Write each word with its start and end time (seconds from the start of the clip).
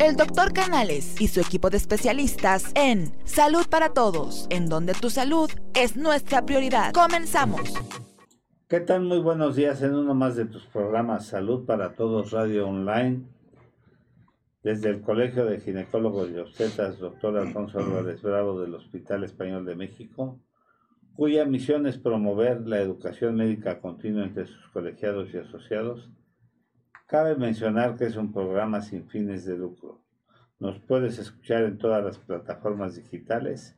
el 0.00 0.14
doctor 0.14 0.52
Canales 0.52 1.20
y 1.20 1.26
su 1.26 1.40
equipo 1.40 1.70
de 1.70 1.76
especialistas 1.76 2.70
en 2.76 3.12
Salud 3.24 3.66
para 3.68 3.90
Todos, 3.90 4.46
en 4.50 4.68
donde 4.68 4.94
tu 4.94 5.10
salud 5.10 5.50
es 5.74 5.96
nuestra 5.96 6.46
prioridad. 6.46 6.92
Comenzamos. 6.92 7.74
¿Qué 8.68 8.80
tal? 8.80 9.02
Muy 9.02 9.18
buenos 9.18 9.56
días 9.56 9.82
en 9.82 9.94
uno 9.94 10.14
más 10.14 10.36
de 10.36 10.44
tus 10.44 10.64
programas 10.66 11.26
Salud 11.26 11.66
para 11.66 11.94
Todos 11.94 12.30
Radio 12.30 12.68
Online. 12.68 13.22
Desde 14.62 14.90
el 14.90 15.00
Colegio 15.00 15.46
de 15.46 15.60
Ginecólogos 15.60 16.30
y 16.30 16.38
Obstetras, 16.38 16.98
doctor 16.98 17.36
Alfonso 17.36 17.78
Álvarez 17.78 18.22
Bravo 18.22 18.60
del 18.60 18.74
Hospital 18.74 19.24
Español 19.24 19.64
de 19.64 19.74
México, 19.74 20.38
cuya 21.16 21.44
misión 21.44 21.86
es 21.86 21.98
promover 21.98 22.66
la 22.68 22.80
educación 22.80 23.36
médica 23.36 23.80
continua 23.80 24.24
entre 24.24 24.46
sus 24.46 24.68
colegiados 24.68 25.28
y 25.32 25.38
asociados 25.38 26.08
Cabe 27.08 27.36
mencionar 27.36 27.96
que 27.96 28.04
es 28.04 28.16
un 28.16 28.34
programa 28.34 28.82
sin 28.82 29.08
fines 29.08 29.46
de 29.46 29.56
lucro. 29.56 29.98
Nos 30.58 30.78
puedes 30.78 31.18
escuchar 31.18 31.64
en 31.64 31.78
todas 31.78 32.04
las 32.04 32.18
plataformas 32.18 32.96
digitales 32.96 33.74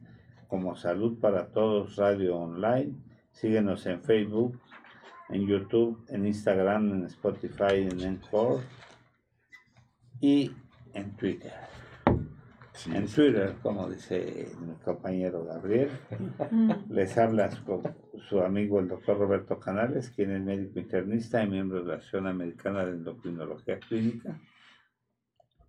como 0.48 0.74
Salud 0.74 1.20
para 1.20 1.46
Todos 1.52 1.94
Radio 1.94 2.36
Online. 2.36 2.92
Síguenos 3.30 3.86
en 3.86 4.02
Facebook, 4.02 4.58
en 5.28 5.46
YouTube, 5.46 6.04
en 6.08 6.26
Instagram, 6.26 6.90
en 6.92 7.04
Spotify, 7.04 7.86
en 7.88 8.00
Encore 8.00 8.64
y 10.20 10.50
en 10.92 11.12
Twitter 11.16 11.79
en 12.86 13.06
Twitter, 13.06 13.56
como 13.62 13.88
dice 13.88 14.48
mi 14.60 14.74
compañero 14.76 15.44
Gabriel. 15.44 15.90
Les 16.88 17.16
habla 17.18 17.50
su, 18.28 18.40
amigo 18.40 18.80
el 18.80 18.88
doctor 18.88 19.18
Roberto 19.18 19.58
Canales, 19.58 20.10
quien 20.10 20.32
es 20.32 20.42
médico 20.42 20.78
internista 20.78 21.42
y 21.42 21.48
miembro 21.48 21.80
de 21.80 21.86
la 21.86 21.94
Asociación 21.94 22.26
Americana 22.26 22.84
de 22.84 22.92
Endocrinología 22.92 23.78
Clínica. 23.80 24.40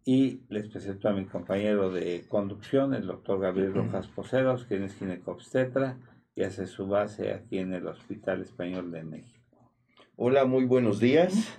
Y 0.05 0.41
les 0.49 0.67
presento 0.67 1.09
a 1.09 1.13
mi 1.13 1.25
compañero 1.25 1.91
de 1.91 2.25
conducción, 2.27 2.93
el 2.93 3.05
doctor 3.05 3.39
Gabriel 3.39 3.73
Rojas 3.73 4.07
Poseros, 4.07 4.65
quien 4.65 4.83
es 4.83 4.95
ginecobstetra 4.95 5.97
y 6.33 6.43
hace 6.43 6.65
su 6.65 6.87
base 6.87 7.33
aquí 7.33 7.59
en 7.59 7.73
el 7.73 7.87
Hospital 7.87 8.41
Español 8.41 8.91
de 8.91 9.03
México. 9.03 9.71
Hola, 10.15 10.45
muy 10.45 10.65
buenos 10.65 10.99
días. 10.99 11.57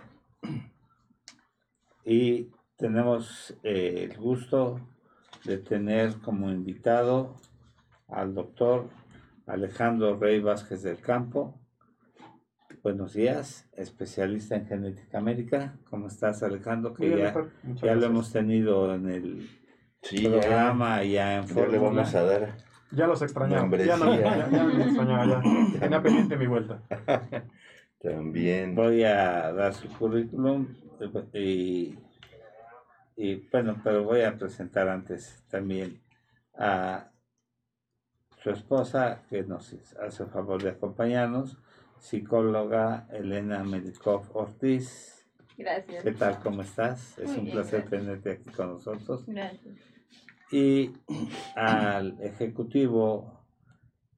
Y 2.05 2.49
tenemos 2.77 3.57
eh, 3.63 4.09
el 4.11 4.19
gusto 4.19 4.81
de 5.45 5.59
tener 5.59 6.19
como 6.19 6.51
invitado 6.51 7.37
al 8.09 8.35
doctor 8.35 8.89
Alejandro 9.47 10.17
Rey 10.17 10.41
Vázquez 10.41 10.83
del 10.83 10.99
Campo. 10.99 11.59
Buenos 12.83 13.15
días, 13.15 13.69
especialista 13.73 14.57
en 14.57 14.67
genética 14.67 15.21
médica. 15.21 15.79
¿Cómo 15.89 16.09
estás, 16.09 16.43
Alejandro? 16.43 16.95
Que 16.95 17.17
ya, 17.17 17.35
ya 17.75 17.95
lo 17.95 18.07
hemos 18.07 18.33
tenido 18.33 18.95
en 18.95 19.09
el 19.09 19.49
programa, 20.23 21.05
ya, 21.05 21.37
en 21.37 21.49
forma. 21.49 21.73
le 21.73 21.79
vamos 21.79 22.15
a 22.15 22.23
dar. 22.23 22.57
Ya 22.91 23.07
los 23.07 23.23
extrañaba. 23.23 23.77
Ya, 23.79 23.97
no, 23.97 24.15
ya, 24.15 24.51
ya, 24.51 24.65
me 24.65 24.85
extrañaba, 24.85 25.27
ya. 25.27 25.81
Tenía 25.81 26.03
pendiente 26.03 26.37
mi 26.37 26.47
vuelta. 26.47 26.83
También. 28.03 28.75
Voy 28.75 29.05
a 29.05 29.53
dar 29.53 29.75
su 29.75 29.89
currículum 29.89 30.67
y 31.33 31.97
y 33.23 33.37
bueno, 33.53 33.81
pero 33.85 34.03
voy 34.03 34.23
a 34.23 34.37
presentar 34.37 34.89
antes 34.89 35.45
también 35.49 36.03
a 36.55 37.13
su 38.43 38.51
esposa, 38.51 39.23
que 39.31 39.45
nos 39.45 39.73
hace 40.01 40.25
el 40.25 40.29
favor 40.29 40.61
de 40.61 40.71
acompañarnos, 40.71 41.57
psicóloga 42.01 43.07
Elena 43.13 43.63
Medikov 43.63 44.37
Ortiz. 44.37 45.25
Gracias. 45.57 46.03
¿Qué 46.03 46.11
tal? 46.11 46.41
¿Cómo 46.41 46.63
estás? 46.63 47.17
es 47.17 47.31
un 47.37 47.49
placer 47.49 47.89
tenerte 47.89 48.33
aquí 48.33 48.51
con 48.51 48.71
nosotros. 48.71 49.25
Gracias. 49.29 49.77
Y 50.51 50.91
al 51.55 52.21
ejecutivo 52.23 53.47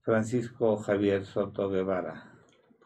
Francisco 0.01 0.79
Javier 0.79 1.27
Soto 1.27 1.69
Guevara. 1.69 2.33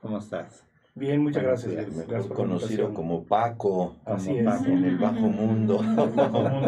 ¿Cómo 0.01 0.19
estás? 0.19 0.68
Bien, 0.95 1.23
muchas 1.23 1.43
gracias. 1.43 1.87
conocido 2.35 2.93
como 2.93 3.25
Paco, 3.25 3.97
Así 4.05 4.31
en 4.31 4.85
el 4.85 4.99
bajo 4.99 5.21
mundo. 5.29 5.81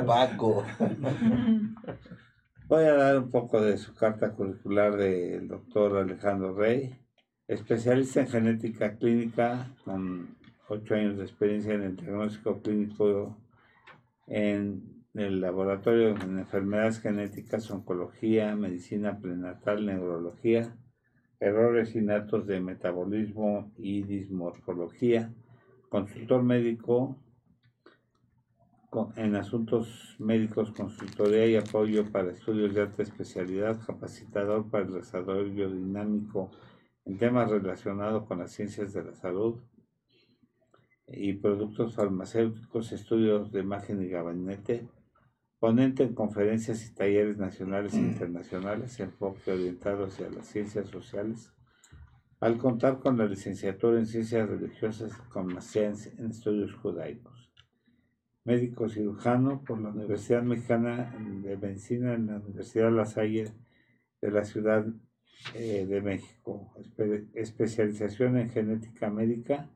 Paco. 0.06 0.64
Voy 2.68 2.84
a 2.84 2.94
dar 2.94 3.18
un 3.18 3.30
poco 3.32 3.60
de 3.60 3.76
su 3.78 3.94
carta 3.94 4.30
curricular 4.32 4.96
del 4.96 5.48
doctor 5.48 5.96
Alejandro 5.96 6.54
Rey, 6.54 6.96
especialista 7.48 8.20
en 8.20 8.28
genética 8.28 8.94
clínica, 8.96 9.66
con 9.84 10.36
ocho 10.68 10.94
años 10.94 11.16
de 11.16 11.24
experiencia 11.24 11.74
en 11.74 11.82
el 11.82 11.96
diagnóstico 11.96 12.60
clínico 12.62 13.36
en 14.28 15.04
el 15.14 15.40
laboratorio 15.40 16.10
en 16.10 16.38
enfermedades 16.38 17.00
genéticas, 17.00 17.68
oncología, 17.72 18.54
medicina 18.54 19.18
prenatal, 19.18 19.84
neurología, 19.84 20.76
errores 21.40 21.96
innatos 21.96 22.46
de 22.46 22.60
metabolismo 22.60 23.72
y 23.78 24.02
dismorfología, 24.02 25.32
consultor 25.88 26.42
médico 26.42 27.16
en 29.16 29.36
asuntos 29.36 30.16
médicos, 30.18 30.72
consultoría 30.72 31.46
y 31.46 31.56
apoyo 31.56 32.10
para 32.10 32.32
estudios 32.32 32.74
de 32.74 32.82
alta 32.82 33.02
especialidad, 33.02 33.78
capacitador 33.86 34.68
para 34.68 34.84
el 34.84 34.94
desarrollo 34.94 35.70
dinámico 35.70 36.50
en 37.04 37.16
temas 37.16 37.50
relacionados 37.50 38.26
con 38.26 38.40
las 38.40 38.50
ciencias 38.50 38.92
de 38.92 39.04
la 39.04 39.14
salud 39.14 39.60
y 41.06 41.32
productos 41.34 41.94
farmacéuticos, 41.94 42.92
estudios 42.92 43.50
de 43.52 43.60
imagen 43.60 44.02
y 44.02 44.08
gabinete, 44.08 44.88
Ponente 45.60 46.04
en 46.04 46.14
conferencias 46.14 46.86
y 46.86 46.94
talleres 46.94 47.36
nacionales 47.36 47.92
e 47.92 47.98
internacionales, 47.98 48.98
enfoque 48.98 49.52
orientado 49.52 50.06
hacia 50.06 50.30
las 50.30 50.46
ciencias 50.46 50.88
sociales, 50.88 51.52
al 52.40 52.56
contar 52.56 52.98
con 52.98 53.18
la 53.18 53.26
licenciatura 53.26 53.98
en 53.98 54.06
ciencias 54.06 54.48
religiosas 54.48 55.12
con 55.28 55.48
maestría 55.48 55.92
en 56.16 56.30
estudios 56.30 56.72
judaicos. 56.72 57.52
Médico 58.44 58.88
cirujano 58.88 59.62
por 59.62 59.78
la 59.82 59.90
Universidad 59.90 60.42
Mexicana 60.42 61.14
de 61.42 61.58
Medicina 61.58 62.14
en 62.14 62.28
la 62.28 62.36
Universidad 62.38 62.90
La 62.90 63.04
Salle 63.04 63.52
de 64.22 64.30
la 64.30 64.44
Ciudad 64.46 64.86
eh, 65.54 65.84
de 65.86 66.00
México. 66.00 66.72
especialización 67.34 68.38
en 68.38 68.48
genética 68.48 69.10
médica 69.10 69.68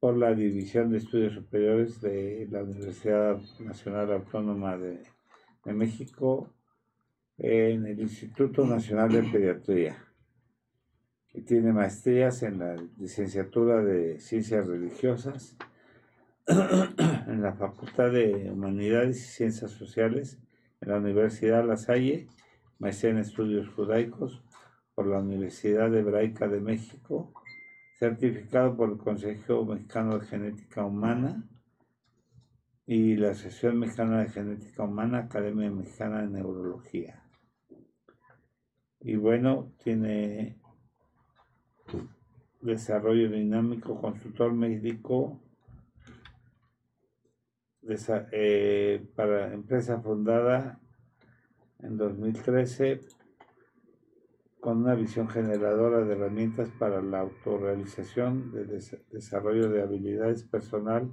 por 0.00 0.16
la 0.16 0.32
División 0.34 0.90
de 0.90 0.98
Estudios 0.98 1.34
Superiores 1.34 2.00
de 2.00 2.46
la 2.50 2.62
Universidad 2.62 3.40
Nacional 3.60 4.12
Autónoma 4.12 4.76
de, 4.76 5.02
México 5.64 6.50
en 7.36 7.84
el 7.84 8.00
Instituto 8.00 8.64
Nacional 8.64 9.12
de 9.12 9.22
Pediatría. 9.22 10.02
Y 11.34 11.42
tiene 11.42 11.74
maestrías 11.74 12.42
en 12.42 12.60
la 12.60 12.74
licenciatura 12.98 13.84
de 13.84 14.18
Ciencias 14.18 14.66
Religiosas, 14.66 15.58
en 16.46 17.42
la 17.42 17.52
Facultad 17.52 18.12
de 18.12 18.50
Humanidades 18.50 19.18
y 19.18 19.28
Ciencias 19.28 19.72
Sociales, 19.72 20.38
en 20.80 20.88
la 20.88 20.96
Universidad 20.96 21.66
La 21.66 21.76
Salle, 21.76 22.28
maestría 22.78 23.10
en 23.10 23.18
Estudios 23.18 23.68
Judaicos 23.68 24.42
por 24.94 25.06
la 25.06 25.18
Universidad 25.18 25.94
Hebraica 25.94 26.48
de 26.48 26.60
México 26.60 27.34
certificado 27.98 28.76
por 28.76 28.90
el 28.90 28.98
Consejo 28.98 29.64
Mexicano 29.64 30.18
de 30.18 30.26
Genética 30.26 30.84
Humana 30.84 31.42
y 32.86 33.16
la 33.16 33.30
Asociación 33.30 33.78
Mexicana 33.78 34.20
de 34.20 34.30
Genética 34.30 34.84
Humana, 34.84 35.18
Academia 35.18 35.70
Mexicana 35.70 36.22
de 36.22 36.28
Neurología. 36.28 37.24
Y 39.00 39.16
bueno, 39.16 39.72
tiene 39.82 40.58
desarrollo 42.60 43.30
dinámico, 43.30 44.00
consultor 44.00 44.52
médico 44.52 45.40
eh, 48.32 49.06
para 49.14 49.52
empresa 49.52 50.00
fundada 50.00 50.80
en 51.80 51.96
2013 51.96 53.00
con 54.68 54.82
una 54.82 54.94
visión 54.94 55.30
generadora 55.30 56.04
de 56.04 56.12
herramientas 56.12 56.68
para 56.78 57.00
la 57.00 57.20
autorrealización, 57.20 58.52
de 58.52 58.66
desarrollo 59.10 59.70
de 59.70 59.80
habilidades 59.80 60.44
personal 60.44 61.10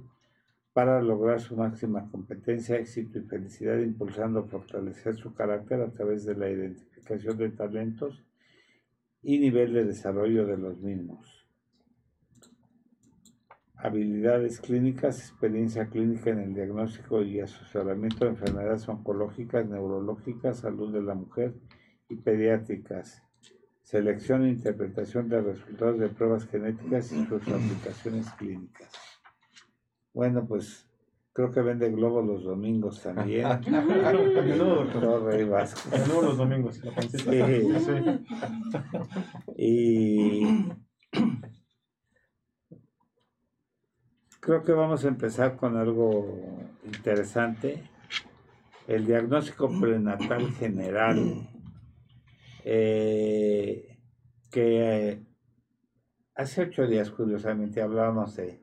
para 0.74 1.00
lograr 1.00 1.40
su 1.40 1.56
máxima 1.56 2.06
competencia, 2.10 2.76
éxito 2.76 3.18
y 3.18 3.22
felicidad, 3.22 3.78
impulsando 3.78 4.44
fortalecer 4.44 5.16
su 5.16 5.32
carácter 5.32 5.80
a 5.80 5.90
través 5.90 6.26
de 6.26 6.34
la 6.34 6.50
identificación 6.50 7.38
de 7.38 7.48
talentos 7.48 8.22
y 9.22 9.38
nivel 9.38 9.72
de 9.72 9.86
desarrollo 9.86 10.44
de 10.44 10.58
los 10.58 10.78
mismos. 10.82 11.48
Habilidades 13.74 14.60
clínicas, 14.60 15.18
experiencia 15.18 15.86
clínica 15.86 16.28
en 16.28 16.40
el 16.40 16.52
diagnóstico 16.52 17.22
y 17.22 17.40
asesoramiento 17.40 18.26
de 18.26 18.32
enfermedades 18.32 18.86
oncológicas, 18.86 19.66
neurológicas, 19.66 20.58
salud 20.58 20.92
de 20.92 21.00
la 21.00 21.14
mujer 21.14 21.54
y 22.10 22.16
pediátricas 22.16 23.25
selección 23.86 24.44
e 24.44 24.50
interpretación 24.50 25.28
de 25.28 25.40
resultados 25.40 25.98
de 25.98 26.08
pruebas 26.08 26.46
genéticas 26.46 27.12
y 27.12 27.24
sus 27.24 27.42
aplicaciones 27.42 28.28
clínicas. 28.32 28.90
Bueno, 30.12 30.44
pues 30.46 30.86
Creo 31.36 31.52
que 31.52 31.60
vende 31.60 31.90
globos 31.90 32.24
los 32.24 32.44
domingos 32.44 33.02
también. 33.02 33.44
A 33.44 33.58
menudo, 33.58 34.76
doctor. 34.76 35.02
Torre 35.02 35.42
y 35.42 35.44
Vasco. 35.44 35.90
Los 36.22 36.38
domingos. 36.38 36.80
Y 39.54 40.46
creo 44.40 44.64
que 44.64 44.72
vamos 44.72 45.04
a 45.04 45.08
empezar 45.08 45.56
con 45.56 45.76
algo 45.76 46.66
interesante. 46.86 47.82
El 48.88 49.04
diagnóstico 49.04 49.68
prenatal 49.78 50.50
general. 50.52 51.50
Eh, 52.68 53.96
que 54.50 55.10
eh, 55.10 55.22
hace 56.34 56.62
ocho 56.62 56.84
días, 56.88 57.12
curiosamente, 57.12 57.80
hablábamos 57.80 58.34
de 58.34 58.60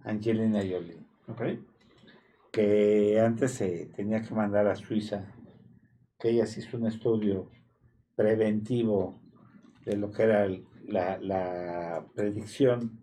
Angelina 0.00 0.58
Jolie, 0.58 1.06
que 2.50 3.20
antes 3.20 3.52
se 3.52 3.86
tenía 3.94 4.20
que 4.20 4.34
mandar 4.34 4.66
a 4.66 4.74
Suiza, 4.74 5.32
que 6.18 6.30
ella 6.30 6.44
se 6.46 6.58
hizo 6.58 6.76
un 6.76 6.88
estudio 6.88 7.48
preventivo 8.16 9.20
de 9.84 9.96
lo 9.96 10.10
que 10.10 10.24
era 10.24 10.48
la, 10.88 11.18
la 11.18 12.04
predicción 12.16 13.00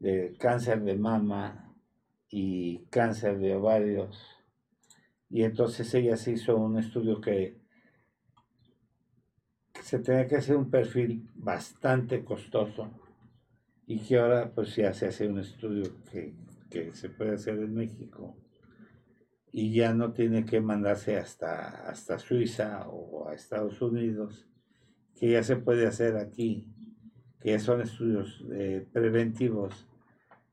de 0.00 0.34
cáncer 0.36 0.82
de 0.82 0.96
mama 0.96 1.76
y 2.28 2.86
cáncer 2.86 3.38
de 3.38 3.54
ovarios. 3.54 4.20
Y 5.28 5.44
entonces 5.44 5.94
ella 5.94 6.16
se 6.16 6.32
hizo 6.32 6.56
un 6.56 6.76
estudio 6.76 7.20
que 7.20 7.59
se 9.80 9.98
tenía 9.98 10.26
que 10.26 10.36
hacer 10.36 10.56
un 10.56 10.70
perfil 10.70 11.28
bastante 11.34 12.24
costoso 12.24 12.90
y 13.86 13.98
que 14.00 14.18
ahora 14.18 14.52
pues 14.54 14.76
ya 14.76 14.92
se 14.92 15.06
hace 15.06 15.26
un 15.26 15.38
estudio 15.38 15.90
que, 16.10 16.34
que 16.70 16.94
se 16.94 17.08
puede 17.08 17.34
hacer 17.34 17.58
en 17.58 17.74
México 17.74 18.36
y 19.52 19.72
ya 19.72 19.92
no 19.92 20.12
tiene 20.12 20.44
que 20.44 20.60
mandarse 20.60 21.16
hasta, 21.16 21.88
hasta 21.88 22.18
Suiza 22.18 22.86
o 22.88 23.28
a 23.28 23.34
Estados 23.34 23.82
Unidos, 23.82 24.46
que 25.16 25.32
ya 25.32 25.42
se 25.42 25.56
puede 25.56 25.86
hacer 25.86 26.16
aquí, 26.16 26.72
que 27.40 27.50
ya 27.50 27.58
son 27.58 27.80
estudios 27.80 28.44
eh, 28.52 28.86
preventivos. 28.92 29.88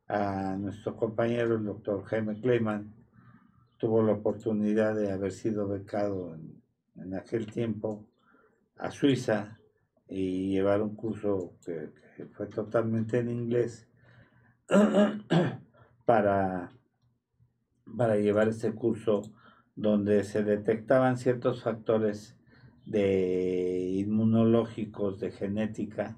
A 0.08 0.56
nuestro 0.58 0.96
compañero, 0.96 1.58
el 1.58 1.66
doctor 1.66 2.04
Jaime 2.06 2.40
Kleiman, 2.40 2.94
tuvo 3.78 4.02
la 4.02 4.14
oportunidad 4.14 4.96
de 4.96 5.12
haber 5.12 5.32
sido 5.32 5.68
becado 5.68 6.34
en, 6.34 6.64
en 6.96 7.14
aquel 7.14 7.46
tiempo 7.46 8.08
a 8.80 8.92
Suiza 8.92 9.60
y 10.08 10.52
llevar 10.52 10.82
un 10.82 10.96
curso 10.96 11.54
que, 11.66 11.92
fue 12.32 12.48
totalmente 12.48 13.20
en 13.20 13.30
inglés 13.30 13.88
para 16.06 16.72
para 17.96 18.18
llevar 18.18 18.48
este 18.48 18.74
curso 18.74 19.32
donde 19.76 20.24
se 20.24 20.44
detectaban 20.44 21.18
ciertos 21.18 21.62
factores 21.62 22.36
de 22.86 23.92
inmunológicos 23.98 25.20
de 25.20 25.32
genética 25.32 26.18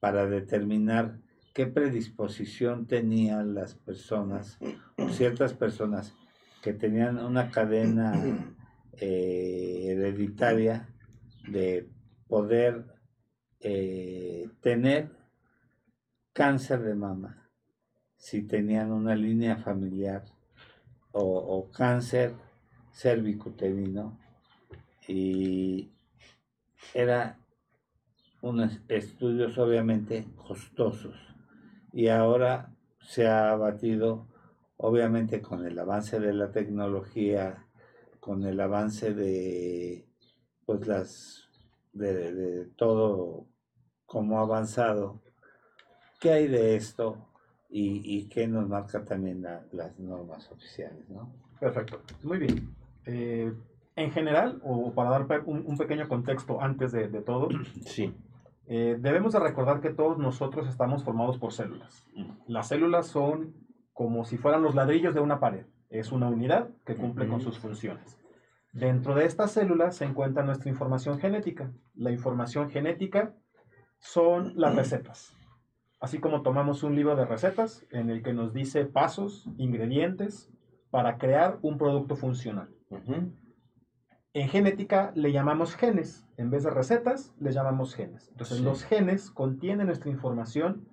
para 0.00 0.26
determinar 0.26 1.18
qué 1.54 1.66
predisposición 1.66 2.86
tenían 2.86 3.54
las 3.54 3.74
personas 3.74 4.58
o 4.96 5.08
ciertas 5.08 5.54
personas 5.54 6.14
que 6.62 6.72
tenían 6.72 7.18
una 7.18 7.50
cadena 7.50 8.14
eh, 8.92 9.86
hereditaria 9.88 10.88
de 11.48 11.88
poder 12.28 12.84
eh, 13.60 14.48
tener 14.60 15.10
cáncer 16.32 16.82
de 16.82 16.94
mama 16.94 17.48
si 18.16 18.42
tenían 18.42 18.92
una 18.92 19.14
línea 19.14 19.56
familiar 19.56 20.24
o, 21.12 21.22
o 21.22 21.70
cáncer 21.70 22.34
cervicuterino 22.92 24.18
y 25.08 25.90
eran 26.94 27.36
unos 28.40 28.80
estudios 28.88 29.58
obviamente 29.58 30.26
costosos 30.36 31.16
y 31.92 32.08
ahora 32.08 32.74
se 33.00 33.26
ha 33.26 33.54
batido 33.56 34.26
obviamente 34.76 35.40
con 35.40 35.66
el 35.66 35.78
avance 35.78 36.18
de 36.18 36.32
la 36.32 36.50
tecnología 36.50 37.66
con 38.20 38.44
el 38.44 38.60
avance 38.60 39.14
de 39.14 40.06
pues 40.78 40.88
las 40.88 41.48
de, 41.92 42.32
de 42.32 42.64
todo 42.76 43.46
como 44.06 44.38
ha 44.38 44.42
avanzado 44.42 45.20
qué 46.20 46.32
hay 46.32 46.48
de 46.48 46.76
esto 46.76 47.16
y, 47.70 48.00
y 48.04 48.28
qué 48.28 48.46
nos 48.46 48.68
marca 48.68 49.04
también 49.04 49.42
la- 49.42 49.64
las 49.72 49.98
normas 49.98 50.50
oficiales 50.50 51.08
no 51.08 51.30
Perfecto. 51.60 52.00
Muy 52.24 52.38
bien. 52.38 52.74
Eh, 53.06 53.52
en 53.94 54.10
general, 54.10 54.60
o 54.64 54.92
para 54.92 55.10
dar 55.10 55.42
un, 55.46 55.64
un 55.64 55.78
pequeño 55.78 56.08
contexto 56.08 56.60
antes 56.60 56.90
de, 56.90 57.06
de 57.08 57.20
todo, 57.22 57.48
Sí. 57.86 58.12
eh, 58.66 58.96
debemos 58.98 59.32
de 59.32 59.38
recordar 59.38 59.80
que 59.80 59.90
todos 59.90 60.18
nosotros 60.18 60.66
estamos 60.68 61.04
formados 61.04 61.38
por 61.38 61.52
células. 61.52 62.04
Las 62.48 62.66
células 62.68 63.06
son 63.06 63.54
como 63.92 64.24
si 64.24 64.38
fueran 64.38 64.62
los 64.62 64.74
ladrillos 64.74 65.14
de 65.14 65.20
una 65.20 65.38
pared. 65.38 65.64
Es 65.88 66.10
una 66.10 66.28
unidad 66.28 66.68
que 66.84 66.96
cumple 66.96 67.26
con 67.26 67.36
Ujú. 67.36 67.44
sus 67.44 67.58
funciones. 67.60 68.16
Dentro 68.72 69.14
de 69.14 69.26
estas 69.26 69.52
células 69.52 69.96
se 69.96 70.06
encuentra 70.06 70.42
nuestra 70.42 70.70
información 70.70 71.18
genética. 71.18 71.70
La 71.94 72.10
información 72.10 72.70
genética 72.70 73.34
son 73.98 74.54
las 74.56 74.74
recetas. 74.74 75.36
Así 76.00 76.18
como 76.18 76.42
tomamos 76.42 76.82
un 76.82 76.96
libro 76.96 77.14
de 77.14 77.26
recetas 77.26 77.84
en 77.90 78.10
el 78.10 78.22
que 78.22 78.32
nos 78.32 78.52
dice 78.54 78.86
pasos, 78.86 79.46
ingredientes 79.58 80.50
para 80.90 81.18
crear 81.18 81.58
un 81.62 81.76
producto 81.78 82.16
funcional. 82.16 82.70
En 84.32 84.48
genética 84.48 85.12
le 85.14 85.32
llamamos 85.32 85.76
genes. 85.76 86.26
En 86.38 86.50
vez 86.50 86.64
de 86.64 86.70
recetas, 86.70 87.34
le 87.38 87.52
llamamos 87.52 87.94
genes. 87.94 88.28
Entonces, 88.30 88.56
Sí. 88.58 88.64
los 88.64 88.84
genes 88.84 89.30
contienen 89.30 89.86
nuestra 89.86 90.10
información 90.10 90.88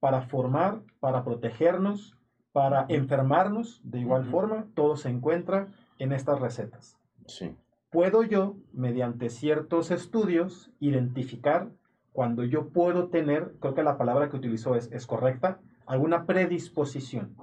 para 0.00 0.20
formar, 0.20 0.82
para 1.00 1.24
protegernos, 1.24 2.16
para 2.52 2.84
enfermarnos. 2.88 3.80
De 3.84 4.00
igual 4.00 4.26
forma, 4.26 4.66
todo 4.74 4.96
se 4.96 5.08
encuentra 5.08 5.68
en 5.98 6.12
estas 6.12 6.38
recetas. 6.38 6.98
Sí. 7.26 7.54
Puedo 7.90 8.22
yo, 8.22 8.56
mediante 8.72 9.28
ciertos 9.28 9.90
estudios, 9.90 10.70
identificar 10.80 11.70
cuando 12.12 12.44
yo 12.44 12.68
puedo 12.68 13.08
tener, 13.08 13.54
creo 13.60 13.74
que 13.74 13.82
la 13.82 13.96
palabra 13.98 14.28
que 14.28 14.36
utilizó 14.36 14.76
es, 14.76 14.90
es 14.92 15.06
correcta, 15.06 15.60
alguna 15.86 16.26
predisposición. 16.26 17.36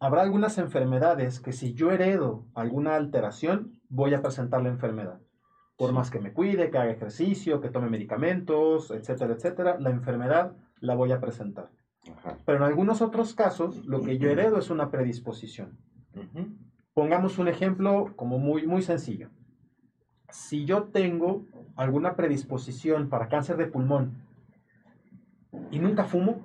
Habrá 0.00 0.22
algunas 0.22 0.58
enfermedades 0.58 1.40
que 1.40 1.52
si 1.52 1.74
yo 1.74 1.90
heredo 1.90 2.44
alguna 2.54 2.94
alteración, 2.96 3.80
voy 3.88 4.14
a 4.14 4.22
presentar 4.22 4.62
la 4.62 4.68
enfermedad. 4.70 5.20
Por 5.76 5.90
Sí. 5.90 5.94
más 5.94 6.10
que 6.10 6.20
me 6.20 6.32
cuide, 6.32 6.70
que 6.70 6.78
haga 6.78 6.90
ejercicio, 6.90 7.60
que 7.60 7.68
tome 7.68 7.90
medicamentos, 7.90 8.90
etcétera, 8.90 9.34
etcétera, 9.34 9.76
la 9.78 9.90
enfermedad 9.90 10.56
la 10.80 10.94
voy 10.94 11.12
a 11.12 11.20
presentar. 11.20 11.68
Ajá. 12.16 12.38
Pero 12.46 12.58
en 12.58 12.64
algunos 12.64 13.02
otros 13.02 13.34
casos, 13.34 13.84
lo 13.84 14.00
que 14.02 14.16
yo 14.18 14.30
heredo 14.30 14.58
es 14.58 14.70
una 14.70 14.90
predisposición. 14.90 15.78
Ujú. 16.14 16.46
Pongamos 16.96 17.36
un 17.36 17.46
ejemplo 17.46 18.14
como 18.16 18.38
muy, 18.38 18.66
muy 18.66 18.80
sencillo. 18.80 19.28
Si 20.30 20.64
yo 20.64 20.84
tengo 20.84 21.44
alguna 21.76 22.16
predisposición 22.16 23.10
para 23.10 23.28
cáncer 23.28 23.58
de 23.58 23.66
pulmón 23.66 24.14
y 25.70 25.78
nunca 25.78 26.04
fumo, 26.04 26.40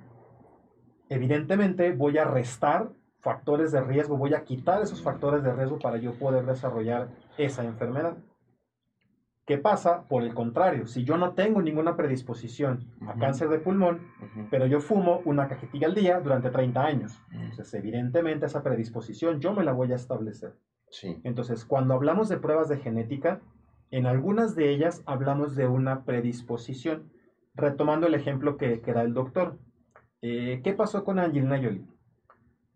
evidentemente 1.07 1.93
voy 1.93 2.17
a 2.17 2.25
restar 2.25 2.89
factores 3.21 3.71
de 3.71 3.79
riesgo, 3.79 4.17
voy 4.17 4.33
a 4.33 4.43
quitar 4.43 4.81
esos 4.81 5.01
factores 5.01 5.41
de 5.41 5.53
riesgo 5.53 5.79
para 5.79 5.95
yo 5.95 6.15
poder 6.15 6.45
desarrollar 6.45 7.07
esa 7.37 7.63
enfermedad. 7.63 8.17
¿Qué 9.51 9.57
pasa? 9.57 10.07
Por 10.07 10.23
el 10.23 10.33
contrario, 10.33 10.87
si 10.87 11.03
yo 11.03 11.17
no 11.17 11.33
tengo 11.33 11.61
ninguna 11.61 11.97
predisposición 11.97 12.85
a 13.05 13.15
cáncer 13.15 13.49
de 13.49 13.59
pulmón, 13.59 13.99
pero 14.49 14.65
yo 14.65 14.79
fumo 14.79 15.21
una 15.25 15.49
cajetilla 15.49 15.87
al 15.87 15.93
día 15.93 16.21
durante 16.21 16.51
30 16.51 16.81
años, 16.81 17.21
entonces 17.31 17.73
evidentemente 17.73 18.45
esa 18.45 18.63
predisposición 18.63 19.41
yo 19.41 19.51
me 19.51 19.65
la 19.65 19.73
voy 19.73 19.91
a 19.91 19.97
establecer. 19.97 20.55
Sí. 20.89 21.19
Entonces, 21.25 21.65
cuando 21.65 21.95
hablamos 21.95 22.29
de 22.29 22.37
pruebas 22.37 22.69
de 22.69 22.77
genética, 22.77 23.41
en 23.89 24.05
algunas 24.05 24.55
de 24.55 24.69
ellas 24.69 25.03
hablamos 25.05 25.57
de 25.57 25.67
una 25.67 26.05
predisposición. 26.05 27.11
Retomando 27.53 28.07
el 28.07 28.13
ejemplo 28.13 28.55
que, 28.55 28.79
que 28.79 28.93
da 28.93 29.01
el 29.01 29.13
doctor. 29.13 29.59
Eh, 30.21 30.61
¿Qué 30.63 30.71
pasó 30.71 31.03
con 31.03 31.19
Angelina 31.19 31.57
Jolie? 31.57 31.85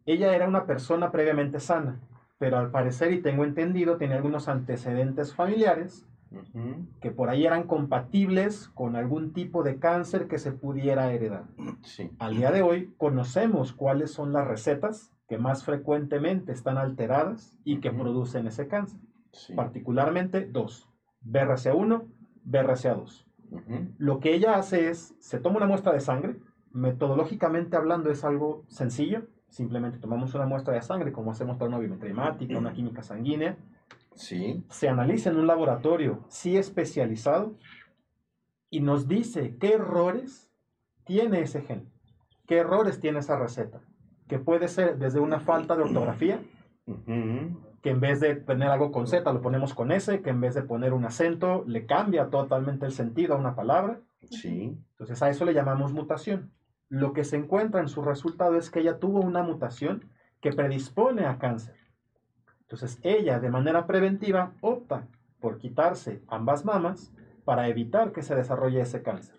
Ella 0.05 0.35
era 0.35 0.45
una 0.45 0.65
persona 0.65 1.09
previamente 1.13 1.61
sana, 1.61 2.01
pero 2.37 2.57
al 2.57 2.69
parecer, 2.69 3.13
y 3.13 3.21
tengo 3.21 3.45
entendido, 3.45 3.95
tenía 3.95 4.17
algunos 4.17 4.49
antecedentes 4.49 5.33
familiares 5.33 6.05
Ujú. 6.35 6.87
que 7.01 7.11
por 7.11 7.29
ahí 7.29 7.45
eran 7.45 7.63
compatibles 7.67 8.67
con 8.69 8.95
algún 8.95 9.33
tipo 9.33 9.63
de 9.63 9.77
cáncer 9.79 10.27
que 10.27 10.37
se 10.37 10.51
pudiera 10.51 11.11
heredar. 11.13 11.45
Sí. 11.83 12.11
Al 12.19 12.35
día 12.37 12.51
de 12.51 12.61
hoy 12.61 12.93
conocemos 12.97 13.73
cuáles 13.73 14.11
son 14.11 14.33
las 14.33 14.47
recetas 14.47 15.11
que 15.27 15.37
más 15.37 15.63
frecuentemente 15.63 16.51
están 16.51 16.77
alteradas 16.77 17.57
y 17.63 17.79
que 17.79 17.89
Ujú. 17.89 17.99
producen 17.99 18.47
ese 18.47 18.67
cáncer. 18.67 18.99
Sí. 19.31 19.53
Particularmente 19.53 20.45
dos, 20.45 20.89
BRCA1, 21.23 22.03
BRCA2. 22.45 23.25
Ujú. 23.51 23.87
Lo 23.97 24.19
que 24.19 24.33
ella 24.33 24.55
hace 24.55 24.89
es, 24.89 25.15
se 25.19 25.39
toma 25.39 25.57
una 25.57 25.67
muestra 25.67 25.93
de 25.93 25.99
sangre, 25.99 26.37
metodológicamente 26.71 27.75
hablando 27.77 28.09
es 28.09 28.23
algo 28.23 28.63
sencillo, 28.67 29.23
Simplemente 29.47 29.99
tomamos 29.99 30.33
una 30.35 30.45
muestra 30.45 30.73
de 30.73 30.81
sangre, 30.81 31.13
como 31.13 31.31
hacemos 31.31 31.55
para 31.55 31.69
una 31.69 31.77
biometría 31.79 32.11
hemática, 32.11 32.57
una 32.57 32.73
química 32.73 33.03
sanguínea, 33.03 33.55
Sí. 34.15 34.63
se 34.69 34.87
analiza 34.89 35.29
en 35.29 35.37
un 35.37 35.47
laboratorio 35.47 36.23
sí 36.29 36.57
especializado 36.57 37.55
y 38.69 38.79
nos 38.79 39.07
dice 39.07 39.57
qué 39.59 39.73
errores 39.73 40.49
tiene 41.05 41.41
ese 41.41 41.61
gen, 41.61 41.89
qué 42.47 42.57
errores 42.57 42.99
tiene 42.99 43.19
esa 43.19 43.37
receta, 43.37 43.81
que 44.27 44.39
puede 44.39 44.67
ser 44.67 44.97
desde 44.97 45.19
una 45.19 45.39
falta 45.39 45.75
de 45.75 45.83
ortografía, 45.83 46.39
que 47.81 47.89
en 47.89 47.99
vez 47.99 48.19
de 48.19 48.35
poner 48.35 48.69
algo 48.69 48.91
con 48.91 49.05
Z 49.05 49.31
lo 49.31 49.41
ponemos 49.41 49.73
con 49.73 49.91
S, 49.91 50.21
que 50.21 50.29
en 50.29 50.41
vez 50.41 50.55
de 50.55 50.63
poner 50.63 50.93
un 50.93 51.05
acento 51.05 51.63
le 51.67 51.85
cambia 51.85 52.29
totalmente 52.29 52.85
el 52.85 52.91
sentido 52.91 53.35
a 53.35 53.37
una 53.37 53.55
palabra. 53.55 54.01
Sí. 54.31 54.75
Entonces 54.91 55.21
a 55.21 55.29
eso 55.29 55.45
le 55.45 55.53
llamamos 55.53 55.93
mutación. 55.93 56.51
Lo 56.89 57.13
que 57.13 57.23
se 57.23 57.37
encuentra 57.37 57.81
en 57.81 57.87
su 57.87 58.01
resultado 58.01 58.57
es 58.57 58.69
que 58.69 58.79
ella 58.79 58.99
tuvo 58.99 59.19
una 59.19 59.43
mutación 59.43 60.09
que 60.41 60.51
predispone 60.51 61.25
a 61.25 61.37
cáncer. 61.37 61.75
Entonces 62.65 62.99
ella 63.03 63.39
de 63.39 63.49
manera 63.49 63.85
preventiva 63.85 64.53
opta 64.61 65.07
por 65.39 65.59
quitarse 65.59 66.21
ambas 66.27 66.65
mamas 66.65 67.11
para 67.43 67.67
evitar 67.67 68.11
que 68.11 68.23
se 68.23 68.35
desarrolle 68.35 68.81
ese 68.81 69.03
cáncer. 69.03 69.35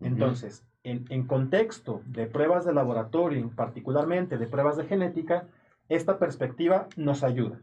Entonces, 0.00 0.66
en, 0.82 1.04
en 1.08 1.26
contexto 1.26 2.02
de 2.06 2.26
pruebas 2.26 2.64
de 2.64 2.74
laboratorio, 2.74 3.50
particularmente 3.54 4.36
de 4.36 4.46
pruebas 4.46 4.76
de 4.76 4.84
genética, 4.84 5.46
esta 5.88 6.18
perspectiva 6.18 6.88
nos 6.96 7.22
ayuda. 7.22 7.60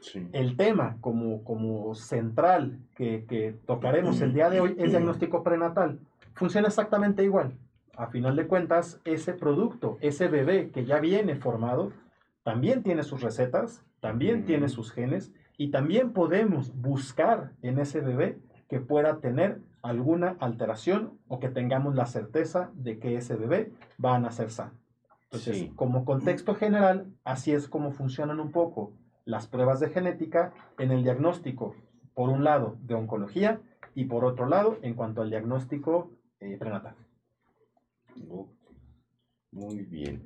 Sí. 0.00 0.28
El 0.32 0.56
tema 0.56 0.96
como, 1.00 1.44
como 1.44 1.94
central 1.94 2.78
que, 2.94 3.26
que 3.26 3.54
tocaremos 3.66 4.20
el 4.20 4.32
día 4.32 4.48
de 4.48 4.60
hoy 4.60 4.76
es 4.78 4.90
diagnóstico 4.90 5.42
prenatal. 5.42 5.98
Funciona 6.34 6.68
exactamente 6.68 7.22
igual. 7.22 7.52
A 7.96 8.06
final 8.06 8.36
de 8.36 8.46
cuentas, 8.46 9.00
ese 9.04 9.34
producto, 9.34 9.98
ese 10.00 10.28
bebé 10.28 10.70
que 10.70 10.84
ya 10.84 11.00
viene 11.00 11.34
formado, 11.34 11.92
también 12.44 12.82
tiene 12.82 13.02
sus 13.02 13.20
recetas, 13.22 13.84
también 14.00 14.44
tiene 14.44 14.68
sus 14.68 14.92
genes 14.92 15.32
y 15.56 15.70
también 15.70 16.12
podemos 16.12 16.74
buscar 16.80 17.52
en 17.62 17.78
ese 17.78 18.00
bebé 18.00 18.38
que 18.68 18.80
pueda 18.80 19.20
tener 19.20 19.60
alguna 19.82 20.36
alteración 20.40 21.18
o 21.28 21.38
que 21.40 21.48
tengamos 21.48 21.94
la 21.94 22.06
certeza 22.06 22.70
de 22.74 22.98
que 22.98 23.16
ese 23.16 23.36
bebé 23.36 23.72
va 24.02 24.16
a 24.16 24.20
nacer 24.20 24.50
sano. 24.50 24.72
Entonces, 25.24 25.56
Sí. 25.58 25.72
como 25.74 26.04
contexto 26.04 26.54
general, 26.54 27.12
así 27.24 27.52
es 27.52 27.68
como 27.68 27.92
funcionan 27.92 28.40
un 28.40 28.50
poco 28.52 28.92
las 29.24 29.46
pruebas 29.46 29.78
de 29.80 29.90
genética 29.90 30.52
en 30.78 30.90
el 30.90 31.02
diagnóstico, 31.02 31.74
por 32.14 32.30
un 32.30 32.44
lado, 32.44 32.76
de 32.82 32.94
oncología 32.94 33.60
y 33.94 34.04
por 34.06 34.24
otro 34.24 34.46
lado, 34.46 34.78
en 34.82 34.94
cuanto 34.94 35.22
al 35.22 35.30
diagnóstico 35.30 36.10
eh, 36.40 36.56
prenatal. 36.58 36.94
Muy 39.50 39.80
bien. 39.84 40.24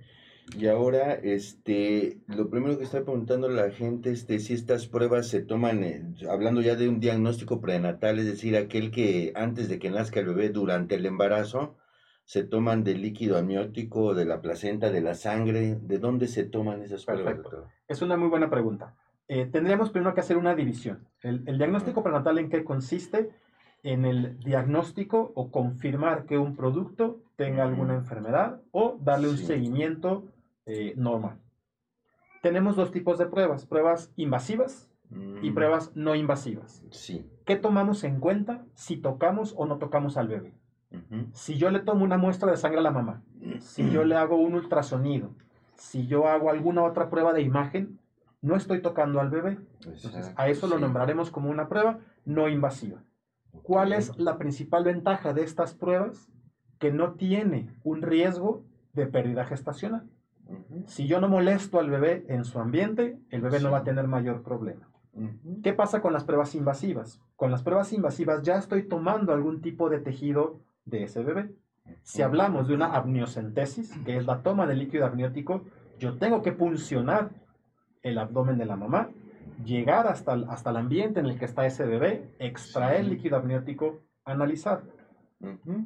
Y 0.56 0.66
ahora, 0.66 1.14
este, 1.14 2.18
lo 2.26 2.50
primero 2.50 2.76
que 2.76 2.84
está 2.84 3.02
preguntando 3.02 3.48
la 3.48 3.70
gente, 3.70 4.10
este, 4.10 4.38
si 4.38 4.52
estas 4.52 4.86
pruebas 4.86 5.28
se 5.28 5.40
toman, 5.40 5.82
eh, 5.82 6.04
hablando 6.28 6.60
ya 6.60 6.76
de 6.76 6.88
un 6.88 7.00
diagnóstico 7.00 7.60
prenatal, 7.60 8.18
es 8.18 8.26
decir, 8.26 8.56
aquel 8.56 8.90
que 8.90 9.32
antes 9.34 9.68
de 9.68 9.78
que 9.78 9.90
nazca 9.90 10.20
el 10.20 10.26
bebé, 10.26 10.50
durante 10.50 10.96
el 10.96 11.06
embarazo, 11.06 11.76
se 12.24 12.44
toman 12.44 12.84
del 12.84 13.02
líquido 13.02 13.38
amniótico, 13.38 14.14
de 14.14 14.24
la 14.24 14.40
placenta, 14.40 14.90
de 14.90 15.00
la 15.00 15.14
sangre, 15.14 15.78
¿de 15.80 15.98
dónde 15.98 16.28
se 16.28 16.44
toman 16.44 16.82
esas 16.82 17.04
pruebas? 17.04 17.24
Perfecto. 17.24 17.50
doctor? 17.50 17.70
Es 17.88 18.02
una 18.02 18.16
muy 18.16 18.28
buena 18.28 18.50
pregunta. 18.50 18.94
Eh, 19.28 19.46
tendríamos 19.46 19.90
primero 19.90 20.14
que 20.14 20.20
hacer 20.20 20.36
una 20.36 20.54
división. 20.54 21.08
El, 21.22 21.42
el 21.46 21.56
diagnóstico 21.56 22.02
prenatal 22.02 22.38
en 22.38 22.50
qué 22.50 22.64
consiste? 22.64 23.30
En 23.82 24.04
el 24.04 24.38
diagnóstico 24.40 25.32
o 25.34 25.50
confirmar 25.50 26.26
que 26.26 26.38
un 26.38 26.54
producto 26.56 27.20
tenga 27.36 27.64
alguna 27.64 27.94
enfermedad 27.94 28.60
o 28.70 28.98
darle 29.00 29.28
un 29.28 29.38
seguimiento 29.38 30.24
eh, 30.66 30.94
normal. 30.96 31.38
Tenemos 32.42 32.76
dos 32.76 32.90
tipos 32.90 33.18
de 33.18 33.26
pruebas, 33.26 33.66
pruebas 33.66 34.12
invasivas 34.16 34.88
y 35.42 35.50
Mm, 35.50 35.54
pruebas 35.54 35.92
no 35.94 36.14
invasivas. 36.14 36.82
Sí. 36.90 37.26
¿Qué 37.44 37.56
tomamos 37.56 38.02
en 38.04 38.18
cuenta 38.18 38.64
si 38.74 38.96
tocamos 38.96 39.54
o 39.56 39.66
no 39.66 39.78
tocamos 39.78 40.16
al 40.16 40.28
bebé? 40.28 40.54
Si 41.32 41.56
yo 41.56 41.70
le 41.70 41.80
tomo 41.80 42.04
una 42.04 42.18
muestra 42.18 42.50
de 42.50 42.56
sangre 42.56 42.80
a 42.80 42.82
la 42.82 42.90
mamá, 42.90 43.22
si 43.60 43.90
yo 43.90 44.04
le 44.04 44.14
hago 44.14 44.36
un 44.36 44.54
ultrasonido, 44.54 45.30
si 45.74 46.06
yo 46.06 46.28
hago 46.28 46.50
alguna 46.50 46.82
otra 46.84 47.08
prueba 47.08 47.32
de 47.32 47.40
imagen, 47.42 47.98
no 48.42 48.56
estoy 48.56 48.82
tocando 48.82 49.20
al 49.20 49.30
bebé. 49.30 49.58
Entonces, 49.84 50.32
a 50.36 50.48
eso 50.48 50.66
lo 50.66 50.78
nombraremos 50.78 51.30
como 51.30 51.48
una 51.48 51.68
prueba 51.68 51.98
no 52.24 52.48
invasiva. 52.48 53.02
¿Cuál 53.62 53.92
es 53.92 54.18
la 54.18 54.36
principal 54.36 54.84
ventaja 54.84 55.32
de 55.32 55.44
estas 55.44 55.74
pruebas? 55.74 56.30
Que 56.78 56.90
no 56.90 57.12
tiene 57.12 57.70
un 57.84 58.02
riesgo 58.02 58.64
de 58.92 59.06
pérdida 59.06 59.44
gestacional. 59.44 60.08
Si 60.86 61.06
yo 61.06 61.20
no 61.20 61.28
molesto 61.28 61.78
al 61.78 61.90
bebé 61.90 62.24
en 62.28 62.44
su 62.44 62.58
ambiente, 62.58 63.18
el 63.30 63.40
bebé 63.40 63.60
no 63.60 63.70
va 63.70 63.78
a 63.78 63.84
tener 63.84 64.06
mayor 64.06 64.42
problema. 64.42 64.88
¿Qué 65.62 65.72
pasa 65.72 66.00
con 66.00 66.12
las 66.12 66.24
pruebas 66.24 66.54
invasivas? 66.54 67.20
Con 67.36 67.50
las 67.50 67.62
pruebas 67.62 67.92
invasivas 67.92 68.42
ya 68.42 68.56
estoy 68.56 68.84
tomando 68.84 69.32
algún 69.32 69.60
tipo 69.60 69.90
de 69.90 70.00
tejido 70.00 70.60
de 70.84 71.04
ese 71.04 71.22
bebé. 71.22 71.54
Si 72.02 72.22
hablamos 72.22 72.68
de 72.68 72.74
una 72.74 72.94
amniocentesis, 72.94 73.92
que 74.04 74.16
es 74.16 74.26
la 74.26 74.42
toma 74.42 74.66
de 74.66 74.76
líquido 74.76 75.04
amniótico, 75.06 75.64
yo 75.98 76.18
tengo 76.18 76.42
que 76.42 76.52
puncionar 76.52 77.30
el 78.02 78.18
abdomen 78.18 78.58
de 78.58 78.64
la 78.64 78.76
mamá, 78.76 79.10
llegar 79.64 80.06
hasta 80.06 80.32
el, 80.32 80.44
hasta 80.48 80.70
el 80.70 80.76
ambiente 80.76 81.20
en 81.20 81.26
el 81.26 81.38
que 81.38 81.44
está 81.44 81.66
ese 81.66 81.84
bebé, 81.84 82.30
extraer 82.38 83.04
Sí. 83.04 83.10
líquido 83.10 83.36
amniótico, 83.36 84.00
analizar. 84.24 84.82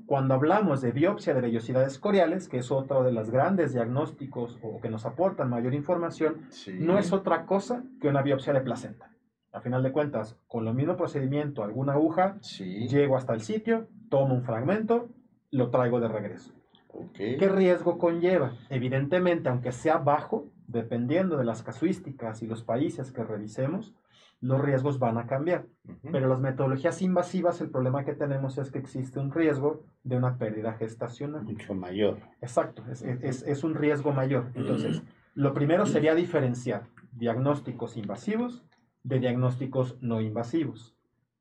Cuando 0.07 0.35
hablamos 0.35 0.81
de 0.83 0.93
biopsia 0.93 1.35
de 1.35 1.41
vellosidades 1.41 1.99
coriales, 1.99 2.49
que 2.49 2.59
es 2.59 2.71
otro 2.71 3.03
de 3.03 3.13
los 3.13 3.31
grandes 3.31 3.73
diagnósticos 3.73 4.59
o 4.63 4.81
que 4.81 4.91
nos 4.91 5.07
aportan 5.07 5.49
mayor 5.51 5.75
información, 5.75 6.47
Sí. 6.51 6.75
no 6.79 6.99
es 6.99 7.13
otra 7.13 7.47
cosa 7.47 7.83
que 8.01 8.09
una 8.09 8.23
biopsia 8.23 8.53
de 8.53 8.61
placenta. 8.61 9.11
A 9.53 9.61
final 9.61 9.83
de 9.83 9.93
cuentas, 9.93 10.37
con 10.47 10.67
el 10.69 10.75
mismo 10.75 10.97
procedimiento, 10.97 11.65
alguna 11.65 11.95
aguja, 11.95 12.37
Sí. 12.43 12.87
llego 12.89 13.17
hasta 13.17 13.33
el 13.33 13.41
sitio, 13.41 13.89
tomo 14.11 14.35
un 14.35 14.43
fragmento, 14.43 15.09
lo 15.51 15.71
traigo 15.71 16.01
de 16.01 16.09
regreso. 16.09 16.53
Ok. 16.93 17.15
¿Qué 17.17 17.49
riesgo 17.49 17.99
conlleva? 17.99 18.53
Evidentemente, 18.69 19.49
aunque 19.49 19.73
sea 19.73 19.97
bajo, 19.99 20.47
dependiendo 20.67 21.37
de 21.37 21.45
las 21.45 21.63
casuísticas 21.63 22.43
y 22.43 22.47
los 22.47 22.63
países 22.63 23.13
que 23.13 23.25
revisemos, 23.25 23.95
los 24.41 24.61
riesgos 24.61 24.99
van 24.99 25.19
a 25.19 25.27
cambiar. 25.27 25.67
Pero 26.13 26.29
las 26.29 26.41
metodologías 26.41 27.01
invasivas, 27.03 27.61
el 27.61 27.71
problema 27.71 28.05
que 28.05 28.15
tenemos 28.15 28.59
es 28.59 28.71
que 28.71 28.79
existe 28.79 29.19
un 29.19 29.33
riesgo 29.33 29.85
de 30.05 30.17
una 30.17 30.37
pérdida 30.39 30.75
gestacional. 30.75 31.43
mucho 31.45 31.75
mayor. 31.75 32.19
Exacto, 32.41 32.85
es, 32.91 33.03
es- 33.03 33.43
es 33.43 33.65
un 33.65 33.75
riesgo 33.75 34.13
mayor. 34.13 34.51
Entonces, 34.55 35.03
lo 35.35 35.53
primero 35.55 35.87
sería 35.87 36.15
diferenciar 36.15 36.85
diagnósticos 37.13 37.97
invasivos 37.97 38.65
de 39.03 39.19
diagnósticos 39.21 39.97
no 40.03 40.21
invasivos. 40.21 40.95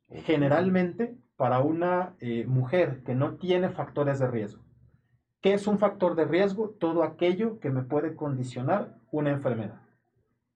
Generalmente, 0.10 1.18
para 1.36 1.60
una 1.60 2.16
eh, 2.20 2.46
mujer 2.48 3.04
que 3.04 3.16
no 3.16 3.36
tiene 3.36 3.70
factores 3.70 4.20
de 4.20 4.28
riesgo, 4.28 4.64
¿qué 5.42 5.54
es 5.54 5.68
un 5.68 5.78
factor 5.80 6.16
de 6.16 6.26
riesgo? 6.26 6.70
Todo 6.80 7.04
aquello 7.04 7.60
que 7.60 7.70
me 7.70 7.84
puede 7.84 8.16
condicionar 8.16 8.96
una 9.12 9.32
enfermedad. 9.32 9.82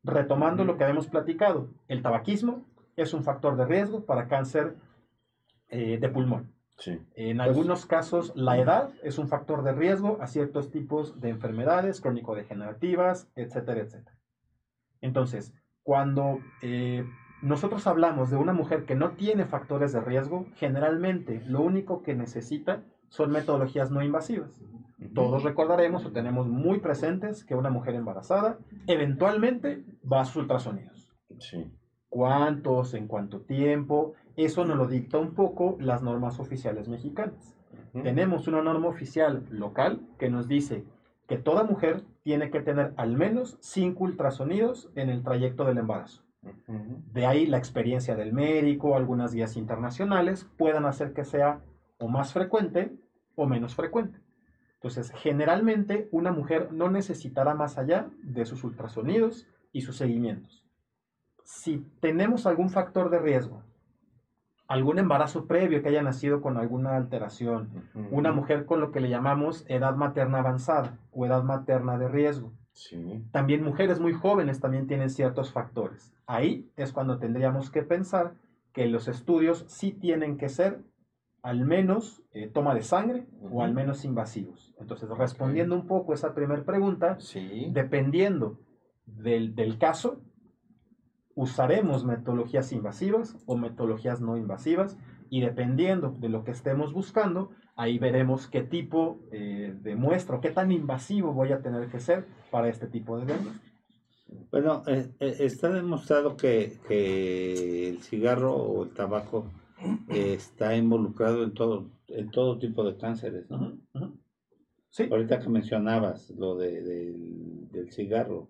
Retomando 0.03 0.63
lo 0.63 0.77
que 0.77 0.84
habíamos 0.86 1.08
platicado, 1.08 1.68
el 1.88 2.01
tabaquismo 2.01 2.65
es 2.96 3.13
un 3.13 3.24
factor 3.24 3.58
de 3.58 3.65
riesgo 3.65 4.06
para 4.06 4.27
cáncer 4.27 4.75
eh, 5.70 5.98
de 6.00 6.10
pulmón. 6.10 6.53
Sí. 6.77 7.01
En 7.15 7.38
Pues- 7.38 7.50
algunos 7.50 7.86
casos, 7.86 8.32
la 8.36 8.58
edad 8.58 8.91
es 9.03 9.18
un 9.18 9.27
factor 9.27 9.63
de 9.63 9.74
riesgo 9.74 10.18
a 10.22 10.27
ciertos 10.27 10.72
tipos 10.72 11.20
de 11.20 11.29
enfermedades 11.29 12.00
crónico-degenerativas, 12.01 13.27
etcétera, 13.36 13.82
etcétera. 13.82 14.18
Entonces, 15.01 15.53
cuando 15.84 16.39
eh, 16.62 17.06
nosotros 17.41 17.86
hablamos 17.88 18.29
de 18.29 18.38
una 18.38 18.53
mujer 18.53 18.86
que 18.86 18.96
no 18.96 19.12
tiene 19.12 19.46
factores 19.46 19.91
de 19.91 20.01
riesgo, 20.01 20.46
generalmente 20.56 21.41
lo 21.46 21.62
único 21.62 22.01
que 22.01 22.15
necesita 22.15 22.84
son 23.10 23.32
metodologías 23.32 23.91
no 23.91 24.01
invasivas. 24.01 24.62
Todos 25.13 25.44
recordaremos 25.44 26.06
o 26.06 26.12
tenemos 26.12 26.48
muy 26.48 26.79
presentes 26.79 27.44
que 27.46 27.56
una 27.56 27.70
mujer 27.70 27.96
embarazada 27.96 28.58
eventualmente 28.88 29.84
va 30.12 30.22
a 30.22 30.25
sus 30.25 30.38
ultrasonidos 30.38 31.13
Sí. 31.39 31.72
cuántos, 32.10 32.94
en 32.94 33.08
cuánto 33.08 33.39
tiempo. 33.41 34.13
Eso 34.36 34.65
nos 34.65 34.77
lo 34.77 34.88
dicta 34.88 35.18
un 35.18 35.34
poco 35.34 35.77
las 35.79 36.01
normas 36.03 36.39
oficiales 36.39 36.89
mexicanas. 36.89 37.56
Tenemos 38.03 38.48
una 38.48 38.62
norma 38.62 38.88
oficial 38.88 39.46
local 39.50 40.01
que 40.18 40.29
nos 40.29 40.48
dice 40.48 40.84
que 41.27 41.38
toda 41.38 41.63
mujer 41.63 42.03
tiene 42.24 42.50
que 42.51 42.62
tener 42.62 42.94
al 42.98 43.15
menos 43.15 43.58
cinco 43.62 44.03
ultrasonidos 44.03 44.89
en 44.96 45.10
el 45.10 45.24
trayecto 45.24 45.63
del 45.65 45.77
embarazo. 45.77 46.24
De 47.13 47.25
ahí 47.25 47.46
la 47.46 47.58
experiencia 47.58 48.15
del 48.15 48.34
médico, 48.34 48.96
algunas 48.96 49.34
guías 49.34 49.58
internacionales 49.58 50.48
puedan 50.58 50.86
hacer 50.86 51.13
que 51.13 51.25
sea 51.25 51.62
o 52.00 52.08
más 52.08 52.34
frecuente 52.34 52.91
o 53.36 53.46
menos 53.46 53.75
frecuente. 53.75 54.20
Entonces, 54.81 55.12
generalmente 55.12 56.07
una 56.12 56.31
mujer 56.31 56.71
no 56.71 56.89
necesitará 56.89 57.53
más 57.53 57.77
allá 57.77 58.09
de 58.24 58.45
sus 58.45 58.63
ultrasonidos 58.63 59.45
y 59.74 59.81
sus 59.81 59.98
seguimientos. 59.98 60.63
Si 61.43 61.86
tenemos 62.00 62.45
algún 62.45 62.69
factor 62.69 63.09
de 63.09 63.19
riesgo, 63.19 63.62
algún 64.67 65.00
embarazo 65.00 65.48
previo 65.48 65.81
que 65.81 65.89
haya 65.89 66.01
nacido 66.01 66.41
con 66.41 66.55
alguna 66.57 66.95
alteración, 66.95 67.89
una 68.12 68.31
mujer 68.31 68.65
con 68.65 68.79
lo 68.79 68.91
que 68.91 69.01
le 69.01 69.09
llamamos 69.09 69.65
edad 69.67 69.95
materna 69.95 70.39
avanzada 70.39 70.98
o 71.12 71.25
edad 71.25 71.43
materna 71.43 71.98
de 71.98 72.07
riesgo, 72.07 72.53
Sí. 72.79 73.21
También 73.31 73.63
mujeres 73.63 74.00
muy 74.00 74.13
jóvenes 74.13 74.62
también 74.62 74.88
tienen 74.88 75.09
ciertos 75.09 75.51
factores. 75.51 76.13
Ahí 76.25 76.71
es 76.77 76.93
cuando 76.93 77.17
tendríamos 77.17 77.69
que 77.71 77.83
pensar 77.83 78.36
que 78.71 78.88
los 78.88 79.09
estudios 79.09 79.65
sí 79.67 79.91
tienen 79.91 80.38
que 80.38 80.48
ser 80.48 80.79
al 81.41 81.65
menos 81.65 82.22
eh, 82.34 82.50
toma 82.53 82.74
de 82.75 82.81
sangre 82.81 83.25
o 83.41 83.63
al 83.63 83.74
menos 83.74 84.05
invasivos. 84.05 84.74
Entonces, 84.79 85.10
respondiendo 85.10 85.75
un 85.75 85.88
poco 85.88 86.12
a 86.12 86.15
esa 86.15 86.34
primera 86.34 86.63
pregunta, 86.63 87.19
Sí. 87.19 87.67
dependiendo 87.72 88.60
del, 89.05 89.55
del 89.55 89.77
caso, 89.77 90.22
usaremos 91.36 92.03
metodologías 92.03 92.72
invasivas 92.74 93.38
o 93.46 93.55
metodologías 93.55 94.19
no 94.19 94.36
invasivas 94.38 94.98
y 95.29 95.41
dependiendo 95.41 96.15
de 96.19 96.27
lo 96.29 96.43
que 96.43 96.51
estemos 96.51 96.91
buscando, 96.91 97.51
ahí 97.75 97.98
veremos 98.00 98.48
qué 98.48 98.62
tipo 98.62 99.19
eh, 99.31 99.74
de 99.81 99.96
muestra 99.96 100.38
o 100.38 100.41
qué 100.41 100.50
tan 100.50 100.72
invasivo 100.72 101.31
voy 101.34 101.51
a 101.53 101.62
tener 101.62 101.88
que 101.88 102.00
ser 102.00 102.25
para 102.51 102.67
este 102.67 102.88
tipo 102.88 103.17
de 103.17 103.25
diagnóstico. 103.27 103.65
Bueno, 104.51 104.84
eh, 104.88 105.10
eh, 105.19 105.36
está 105.39 105.69
demostrado 105.69 106.36
que, 106.36 106.77
que 106.88 107.89
el 107.89 108.01
cigarro 108.01 108.55
o 108.55 108.84
el 108.84 108.89
tabaco 108.91 109.46
está 110.09 110.75
involucrado 110.75 111.43
en 111.43 111.53
todo, 111.53 111.89
en 112.07 112.29
todo 112.31 112.59
tipo 112.59 112.83
de 112.83 112.98
cánceres, 112.98 113.50
¿no? 113.50 113.77
Sí, 114.89 115.07
Ahorita 115.09 115.39
que 115.39 115.50
mencionabas 115.50 116.31
lo 116.31 116.55
de, 116.57 116.81
del, 116.81 117.69
del 117.71 117.91
cigarro, 117.91 118.50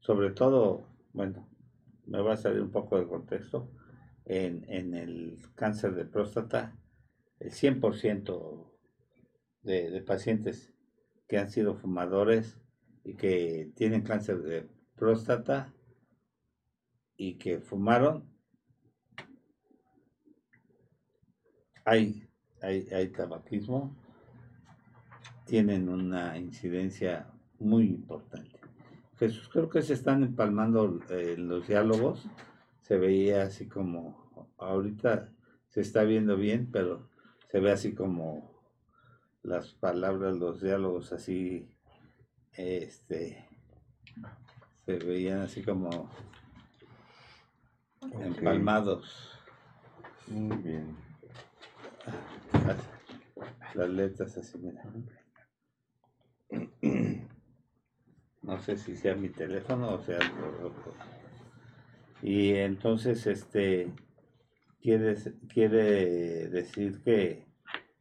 sobre 0.00 0.30
todo, 0.30 0.84
bueno, 1.12 1.48
me 2.06 2.20
va 2.20 2.34
a 2.34 2.36
salir 2.36 2.60
un 2.60 2.70
poco 2.70 2.98
del 2.98 3.06
contexto, 3.06 3.70
en, 4.24 4.64
en 4.68 4.94
el 4.94 5.38
cáncer 5.54 5.94
de 5.94 6.04
próstata, 6.04 6.76
el 7.38 7.50
100% 7.50 8.70
de, 9.62 9.90
de 9.90 10.02
pacientes 10.02 10.72
que 11.28 11.38
han 11.38 11.50
sido 11.50 11.74
fumadores 11.74 12.58
y 13.04 13.14
que 13.14 13.70
tienen 13.76 14.02
cáncer 14.02 14.42
de 14.42 14.68
próstata 14.96 15.72
y 17.16 17.34
que 17.34 17.60
fumaron, 17.60 18.33
hay, 21.84 22.26
hay, 22.62 22.88
hay 22.92 23.08
tabaquismo, 23.08 23.94
tienen 25.46 25.88
una 25.88 26.38
incidencia 26.38 27.26
muy 27.58 27.86
importante. 27.86 28.58
Jesús, 29.18 29.48
creo 29.48 29.68
que 29.68 29.82
se 29.82 29.94
están 29.94 30.22
empalmando 30.22 31.00
eh, 31.10 31.36
los 31.38 31.68
diálogos. 31.68 32.26
Se 32.80 32.98
veía 32.98 33.44
así 33.44 33.68
como, 33.68 34.50
ahorita 34.58 35.30
se 35.68 35.80
está 35.80 36.02
viendo 36.02 36.36
bien, 36.36 36.68
pero 36.70 37.08
se 37.50 37.60
ve 37.60 37.70
así 37.72 37.94
como 37.94 38.52
las 39.42 39.74
palabras, 39.74 40.36
los 40.36 40.60
diálogos 40.60 41.12
así, 41.12 41.68
este, 42.52 43.46
se 44.84 44.96
veían 44.98 45.40
así 45.40 45.62
como 45.62 46.10
empalmados. 48.20 49.38
Muy 50.28 50.56
bien. 50.56 51.03
Las, 53.74 53.88
letras 53.88 54.36
así, 54.36 54.58
mira. 54.58 54.82
No 58.42 58.58
sé 58.60 58.76
si 58.76 58.96
sea 58.96 59.14
mi 59.14 59.30
teléfono 59.30 59.94
o 59.94 59.98
sea 60.02 60.18
otro. 60.62 60.94
Y 62.22 62.54
entonces, 62.54 63.26
este, 63.26 63.90
quiere, 64.80 65.16
quiere 65.48 66.48
decir 66.48 67.02
que 67.02 67.46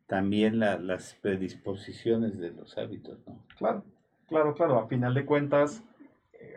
también 0.07 0.60
la- 0.60 0.77
las 0.77 1.15
predisposiciones 1.15 2.38
de 2.38 2.51
los 2.51 2.77
hábitos, 2.77 3.19
¿no? 3.25 3.43
claro, 3.57 3.83
claro, 4.27 4.53
claro. 4.53 4.79
A 4.79 4.88
final 4.88 5.13
de 5.13 5.25
cuentas, 5.25 5.83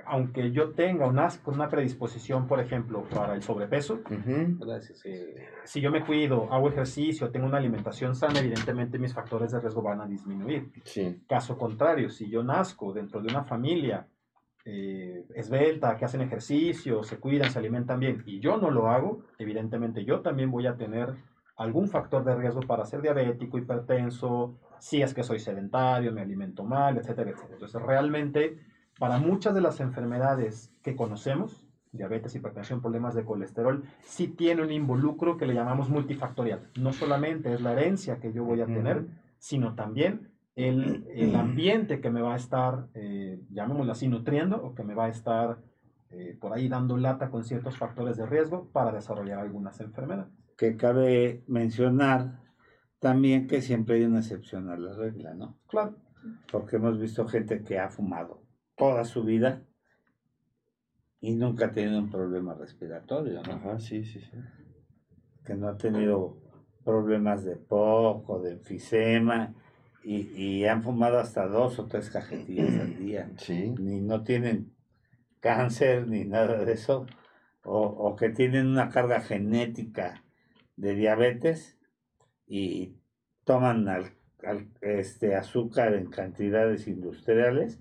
aunque 0.07 0.53
yo 0.53 0.71
tenga 0.71 1.07
una, 1.07 1.29
una 1.47 1.69
predisposición, 1.69 2.47
por 2.47 2.61
ejemplo, 2.61 3.03
para 3.05 3.35
el 3.35 3.43
sobrepeso, 3.43 3.95
Ujú. 3.95 4.65
Gracias. 4.65 5.03
eh, 5.05 5.49
si 5.65 5.81
yo 5.81 5.91
me 5.91 6.05
cuido, 6.05 6.53
hago 6.53 6.69
ejercicio, 6.69 7.31
tengo 7.31 7.47
una 7.47 7.59
alimentación 7.59 8.15
sana, 8.15 8.41
evidentemente 8.41 8.99
mis 8.99 9.13
factores 9.13 9.53
de 9.53 9.61
riesgo 9.61 9.83
van 9.83 10.01
a 10.01 10.07
disminuir. 10.07 10.71
Sí. 10.85 11.21
Caso 11.29 11.59
contrario, 11.59 12.09
si 12.11 12.31
yo 12.31 12.43
nazco 12.43 12.93
dentro 12.93 13.21
de 13.21 13.29
una 13.29 13.45
familia 13.45 14.07
eh, 14.65 15.25
esbelta, 15.35 15.97
que 15.97 16.05
hacen 16.05 16.21
ejercicio, 16.21 17.03
se 17.03 17.19
cuidan, 17.19 17.51
se 17.51 17.59
alimentan 17.59 18.01
bien, 18.01 18.23
y 18.27 18.41
yo 18.41 18.57
no 18.57 18.71
lo 18.71 18.89
hago, 18.89 19.23
evidentemente 19.39 20.05
yo 20.05 20.21
también 20.21 20.51
voy 20.51 20.67
a 20.67 20.77
tener 20.77 21.15
algún 21.57 21.89
factor 21.89 22.25
de 22.25 22.35
riesgo 22.35 22.61
para 22.61 22.85
ser 22.85 23.01
diabético, 23.01 23.59
hipertenso, 23.59 24.59
si 24.79 25.03
es 25.03 25.15
que 25.15 25.23
soy 25.23 25.39
sedentario, 25.39 26.13
me 26.13 26.21
alimento 26.21 26.65
mal, 26.65 26.99
etcétera, 26.99 27.31
etcétera. 27.31 27.55
Entonces, 27.55 27.81
realmente, 27.83 28.59
para 28.99 29.19
muchas 29.19 29.55
de 29.55 29.61
las 29.61 29.81
enfermedades 29.81 30.73
que 30.83 30.97
conocemos, 30.97 31.67
diabetes, 31.93 32.35
hipertensión, 32.35 32.81
problemas 32.81 33.15
de 33.15 33.25
colesterol, 33.25 33.85
sí 34.03 34.29
tiene 34.29 34.63
un 34.63 34.73
involucro 34.73 35.37
que 35.37 35.47
le 35.47 35.55
llamamos 35.55 35.89
multifactorial. 35.89 36.71
No 36.79 36.93
solamente 36.93 37.53
es 37.53 37.61
la 37.61 37.73
herencia 37.73 38.19
que 38.21 38.33
yo 38.33 38.45
voy 38.45 38.61
a 38.61 38.67
tener, 38.67 39.07
sino 39.39 39.75
también 39.75 40.31
el, 40.55 41.07
el 41.15 41.35
ambiente 41.37 42.01
que 42.01 42.11
me 42.11 42.23
va 42.23 42.35
a 42.35 42.37
estar, 42.37 42.89
eh, 42.95 43.41
llamémoslo 43.51 43.93
así, 43.93 44.09
nutriendo 44.09 44.63
o 44.63 44.75
que 44.75 44.85
me 44.85 44.95
va 44.95 45.07
a 45.07 45.11
estar 45.11 45.59
eh, 46.11 46.37
por 46.41 46.53
ahí 46.53 46.69
dando 46.69 46.97
lata 46.97 47.31
con 47.31 47.45
ciertos 47.45 47.77
factores 47.77 48.17
de 48.17 48.27
riesgo 48.27 48.71
para 48.73 48.93
desarrollar 48.93 49.41
algunas 49.41 49.81
enfermedades. 49.81 50.33
Que 50.57 50.77
cabe 50.77 51.45
mencionar 51.47 52.41
también 52.99 53.47
que 53.47 53.61
siempre 53.61 53.97
hay 53.97 54.05
una 54.05 54.21
excepción 54.21 54.71
a 54.71 54.77
la 54.79 54.95
regla, 54.95 55.35
¿no? 55.35 55.59
Claro, 55.67 55.97
Porque 56.51 56.77
hemos 56.77 56.99
visto 56.99 57.27
gente 57.27 57.63
que 57.63 57.79
ha 57.79 57.91
fumado 57.91 58.46
toda 58.77 59.05
su 59.05 59.25
vida 59.25 59.63
y 61.21 61.35
nunca 61.35 61.67
ha 61.67 61.73
tenido 61.73 61.99
un 61.99 62.11
problema 62.11 62.55
respiratorio, 62.55 63.43
¿no? 63.43 63.53
Ajá, 63.55 63.79
sí, 63.79 64.05
sí, 64.05 64.21
sí. 64.21 64.37
Que 65.45 65.55
no 65.55 65.69
ha 65.69 65.77
tenido 65.77 66.37
problemas 66.85 67.45
de 67.45 67.57
poco, 67.57 68.41
de 68.41 68.53
enfisema 68.53 69.55
y, 70.05 70.29
y 70.41 70.65
han 70.67 70.83
fumado 70.83 71.19
hasta 71.19 71.47
dos 71.49 71.79
o 71.79 71.87
tres 71.87 72.11
cajetillas 72.11 72.75
al 72.79 72.97
día. 72.99 73.31
Sí. 73.39 73.75
Ni 73.79 74.01
no 74.01 74.23
tienen 74.23 74.73
cáncer 75.41 76.07
ni 76.07 76.25
nada 76.25 76.65
de 76.65 76.73
eso. 76.73 77.07
O, 77.65 77.81
o 77.81 78.15
que 78.15 78.29
tienen 78.29 78.69
una 78.69 78.91
carga 78.91 79.21
genética 79.21 80.23
de 80.77 80.95
diabetes 80.95 81.77
y 82.47 82.95
toman 83.45 83.89
al- 83.89 84.13
al- 84.45 84.69
este 84.83 85.35
azúcar 85.35 85.95
en 85.95 86.09
cantidades 86.11 86.87
industriales, 86.87 87.81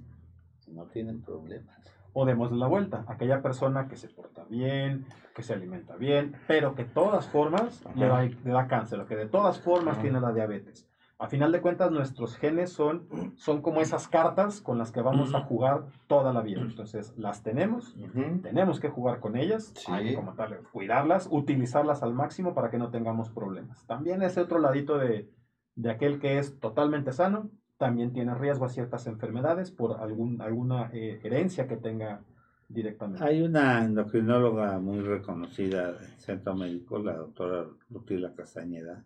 no 0.68 0.86
tienen 0.86 1.22
problemas. 1.22 1.76
o 2.18 2.26
demos 2.26 2.50
la 2.54 2.68
vuelta. 2.68 3.04
Aquella 3.08 3.42
persona 3.42 3.90
que 3.90 3.98
se 3.98 4.08
porta 4.08 4.46
bien, 4.50 5.06
que 5.36 5.44
se 5.44 5.54
alimenta 5.54 5.98
bien, 5.98 6.34
pero 6.48 6.74
que 6.74 6.86
de 6.86 6.90
todas 6.92 7.28
formas 7.28 7.84
le 7.96 8.08
da, 8.08 8.22
le 8.24 8.52
da 8.52 8.68
cáncer, 8.68 9.02
o 9.02 9.06
que 9.06 9.18
de 9.18 9.26
todas 9.28 9.60
formas 9.60 9.96
Ajá. 9.96 10.02
tiene 10.02 10.22
la 10.22 10.32
diabetes. 10.32 10.88
A 11.20 11.28
final 11.28 11.52
de 11.52 11.60
cuentas, 11.62 11.92
nuestros 11.92 12.38
genes 12.38 12.72
son, 12.72 13.08
son 13.36 13.62
como 13.62 13.82
esas 13.82 14.08
cartas 14.08 14.62
con 14.62 14.78
las 14.78 14.92
que 14.94 15.02
vamos 15.02 15.34
a 15.36 15.42
jugar 15.42 15.86
toda 16.08 16.32
la 16.34 16.42
vida. 16.42 16.62
Entonces, 16.62 17.14
las 17.18 17.42
tenemos, 17.44 17.96
tenemos 18.44 18.80
que 18.82 18.90
jugar 18.90 19.20
con 19.20 19.36
ellas, 19.38 19.74
Sí. 19.76 19.92
hay 19.92 20.10
que 20.10 20.16
como 20.16 20.34
tal, 20.36 20.60
cuidarlas, 20.72 21.28
utilizarlas 21.32 22.02
al 22.04 22.14
máximo 22.14 22.54
para 22.54 22.70
que 22.70 22.78
no 22.78 22.92
tengamos 22.92 23.30
problemas. 23.30 23.86
También 23.88 24.22
ese 24.24 24.40
otro 24.42 24.60
ladito 24.60 24.98
de, 24.98 25.30
de 25.76 25.90
aquel 25.92 26.20
que 26.20 26.38
es 26.38 26.60
totalmente 26.60 27.12
sano, 27.14 27.50
también 27.78 28.14
tiene 28.14 28.34
riesgo 28.36 28.66
a 28.66 28.70
ciertas 28.70 29.08
enfermedades 29.08 29.72
por 29.72 30.00
algún, 30.00 30.42
alguna 30.42 30.90
eh, 30.94 31.20
herencia 31.24 31.68
que 31.68 31.78
tenga 31.78 32.22
directamente. 32.70 33.24
Hay 33.24 33.42
una 33.42 33.84
endocrinóloga 33.84 34.80
muy 34.80 35.02
reconocida 35.02 35.92
del 35.94 36.20
centro 36.20 36.56
médico, 36.56 37.00
la 37.00 37.18
doctora 37.18 37.66
Rutila 37.90 38.34
Castañeda, 38.34 39.04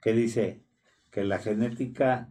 que 0.00 0.12
dice 0.12 0.62
que 1.10 1.24
la 1.24 1.38
genética 1.38 2.28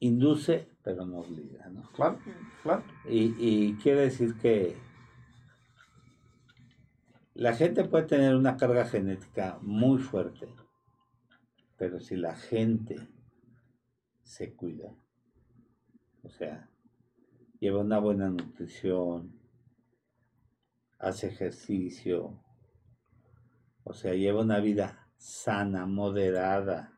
induce, 0.00 0.68
pero 0.82 1.06
no 1.06 1.20
obliga, 1.20 1.68
¿no? 1.68 1.82
Claro, 1.92 2.18
claro. 2.62 2.82
Y, 3.08 3.34
y 3.38 3.74
quiere 3.76 4.02
decir 4.02 4.34
que 4.36 4.76
la 7.34 7.54
gente 7.54 7.84
puede 7.84 8.04
tener 8.04 8.36
una 8.36 8.56
carga 8.56 8.84
genética 8.84 9.58
muy 9.62 9.98
fuerte, 9.98 10.48
pero 11.78 11.98
si 12.00 12.16
la 12.16 12.34
gente 12.34 13.08
se 14.22 14.54
cuida, 14.54 14.94
o 16.22 16.28
sea, 16.28 16.68
lleva 17.58 17.80
una 17.80 17.98
buena 17.98 18.28
nutrición, 18.28 19.38
hace 20.98 21.28
ejercicio, 21.28 22.40
o 23.84 23.92
sea, 23.92 24.14
lleva 24.14 24.42
una 24.42 24.60
vida 24.60 25.08
sana, 25.16 25.86
moderada. 25.86 26.92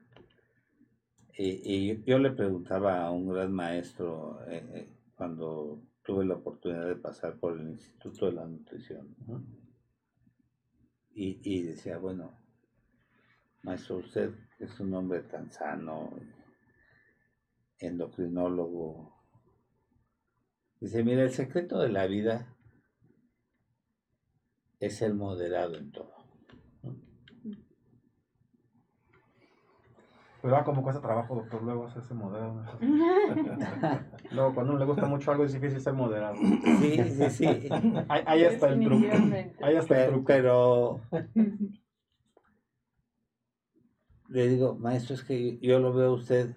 Y, 1.36 2.02
yo 2.04 2.18
le 2.18 2.30
preguntaba 2.30 3.02
a 3.04 3.10
un 3.10 3.28
gran 3.28 3.52
maestro 3.52 4.40
eh, 4.46 4.64
eh, 4.72 4.88
cuando 5.16 5.82
tuve 6.04 6.24
la 6.24 6.34
oportunidad 6.34 6.86
de 6.86 6.96
pasar 6.96 7.38
por 7.38 7.58
el 7.58 7.70
Instituto 7.70 8.26
de 8.26 8.32
la 8.32 8.46
Nutrición, 8.46 9.16
¿no? 9.26 9.42
y, 11.14 11.40
y 11.42 11.62
decía, 11.62 11.98
bueno, 11.98 12.38
maestro, 13.62 13.96
usted 13.96 14.34
es 14.58 14.78
un 14.80 14.94
hombre 14.94 15.22
tan 15.22 15.50
sano, 15.50 16.10
endocrinólogo, 17.78 19.14
Dice, 20.84 21.02
mira, 21.02 21.22
el 21.22 21.30
secreto 21.30 21.78
de 21.78 21.88
la 21.88 22.06
vida 22.06 22.54
es 24.80 25.00
el 25.00 25.14
moderado 25.14 25.78
en 25.78 25.92
todo. 25.92 26.12
Pero 30.42 30.56
ah, 30.58 30.62
como 30.62 30.82
cuesta 30.82 31.00
trabajo, 31.00 31.36
doctor, 31.36 31.62
luego 31.62 31.86
hacerse 31.86 32.12
moderado. 32.12 32.66
luego, 34.30 34.54
cuando 34.54 34.72
a 34.72 34.74
uno 34.74 34.78
le 34.78 34.84
gusta 34.84 35.06
mucho 35.06 35.30
algo, 35.30 35.44
es 35.44 35.54
difícil 35.54 35.80
ser 35.80 35.94
moderado. 35.94 36.36
Sí, 36.36 37.02
sí, 37.02 37.30
sí. 37.30 37.46
Ahí, 38.10 38.22
ahí 38.26 38.42
está 38.42 38.68
el 38.68 38.84
truco. 38.84 39.06
Ahí 39.62 39.76
está 39.76 40.04
el 40.04 40.10
Pero, 40.10 40.10
truco. 40.12 40.26
pero 40.26 41.00
le 44.28 44.48
digo, 44.48 44.74
maestro, 44.74 45.14
es 45.14 45.24
que 45.24 45.58
yo 45.60 45.78
lo 45.80 45.94
veo 45.94 46.10
a 46.10 46.14
usted 46.14 46.54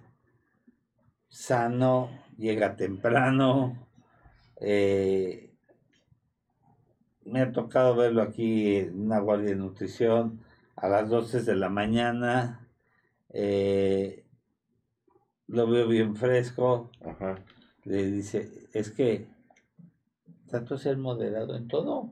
sano, 1.28 2.10
llega 2.36 2.76
temprano. 2.76 3.88
eh, 4.60 5.54
me 7.24 7.42
ha 7.42 7.52
tocado 7.52 7.94
verlo 7.94 8.22
aquí 8.22 8.76
en 8.76 9.02
una 9.02 9.18
guardia 9.20 9.50
de 9.50 9.56
nutrición 9.56 10.40
a 10.76 10.88
las 10.88 11.08
12 11.08 11.42
de 11.42 11.56
la 11.56 11.68
mañana. 11.68 12.66
eh, 13.30 14.24
lo 15.46 15.66
veo 15.66 15.88
bien 15.88 16.14
fresco. 16.16 16.90
Ajá. 17.04 17.36
Le 17.84 18.10
dice, 18.10 18.68
es 18.72 18.90
que 18.90 19.28
trato 20.46 20.74
de 20.76 20.80
ser 20.82 20.96
moderado 20.98 21.56
en 21.56 21.68
todo. 21.68 22.10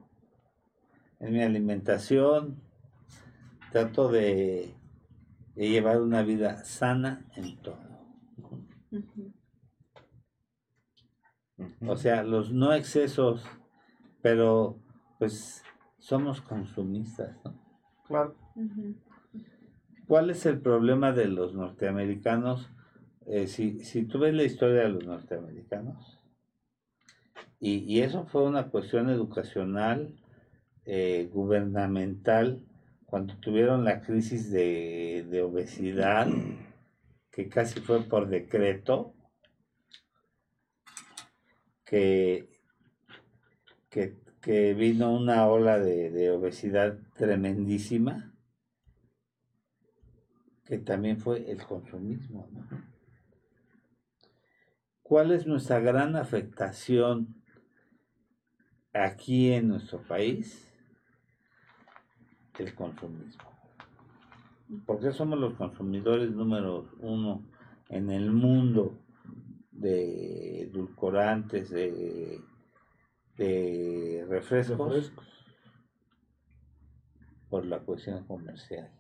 En 1.21 1.33
mi 1.33 1.43
alimentación, 1.43 2.63
trato 3.73 4.09
de, 4.09 4.75
de 5.55 5.69
llevar 5.69 6.01
una 6.01 6.23
vida 6.23 6.65
sana 6.65 7.27
en 7.37 7.57
todo. 7.63 7.86
O 11.87 11.97
sea, 11.97 12.23
los 12.23 12.53
no 12.53 12.73
excesos, 12.75 13.45
pero 14.23 14.79
pues 15.19 15.63
somos 15.99 16.41
consumistas. 16.41 17.37
¿no? 17.45 17.55
Claro. 18.07 18.37
¿Cuál 20.07 20.31
es 20.31 20.47
el 20.47 20.61
problema 20.61 21.13
de 21.13 21.27
los 21.27 21.55
norteamericanos? 21.55 22.71
Eh, 23.27 23.49
si, 23.49 23.85
si 23.85 24.05
tú 24.05 24.19
ves 24.21 24.35
la 24.35 24.45
historia 24.45 24.83
de 24.83 24.91
los 24.91 25.05
norteamericanos, 25.05 26.21
y, 27.59 27.79
y 27.79 28.03
eso 28.03 28.27
fue 28.27 28.45
una 28.45 28.69
cuestión 28.69 29.09
educacional, 29.09 30.15
eh, 30.85 31.29
gubernamental, 31.33 32.63
cuando 33.07 33.35
tuvieron 33.39 33.85
la 33.85 34.01
crisis 34.03 34.53
de, 34.53 35.27
de 35.29 35.43
obesidad, 35.43 36.29
que 37.33 37.49
casi 37.49 37.81
fue 37.81 38.03
por 38.03 38.29
decreto, 38.29 39.16
que, 41.87 42.51
que, 43.89 44.19
que 44.43 44.75
vino 44.75 45.17
una 45.17 45.47
ola 45.47 45.79
de, 45.79 46.11
de 46.11 46.31
obesidad 46.31 46.99
tremendísima 47.15 48.35
que 50.67 50.79
también 50.79 51.19
fue 51.19 51.49
el 51.51 51.65
consumismo. 51.65 52.49
¿Cuál 55.03 55.31
es 55.31 55.47
nuestra 55.47 55.79
gran 55.79 56.17
afectación 56.17 57.41
aquí 58.93 59.53
en 59.53 59.69
nuestro 59.69 60.03
país? 60.03 60.69
El 62.59 62.75
consumismo. 62.75 63.45
¿Por 64.85 64.99
qué 64.99 65.13
somos 65.13 65.39
los 65.39 65.55
consumidores 65.55 66.33
número 66.33 66.91
uno 66.99 67.47
en 67.89 68.11
el 68.11 68.33
mundo 68.33 69.06
de 69.79 70.63
edulcorantes, 70.63 71.71
de, 71.71 72.41
de 73.37 74.27
refrescos? 74.29 74.95
Refrescos. 74.95 75.27
Por 77.49 77.65
la 77.67 77.79
cuestión 77.79 78.25
comercial 78.25 78.91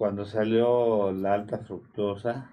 cuando 0.00 0.24
salió 0.24 1.12
la 1.12 1.34
alta 1.34 1.58
fructosa, 1.58 2.50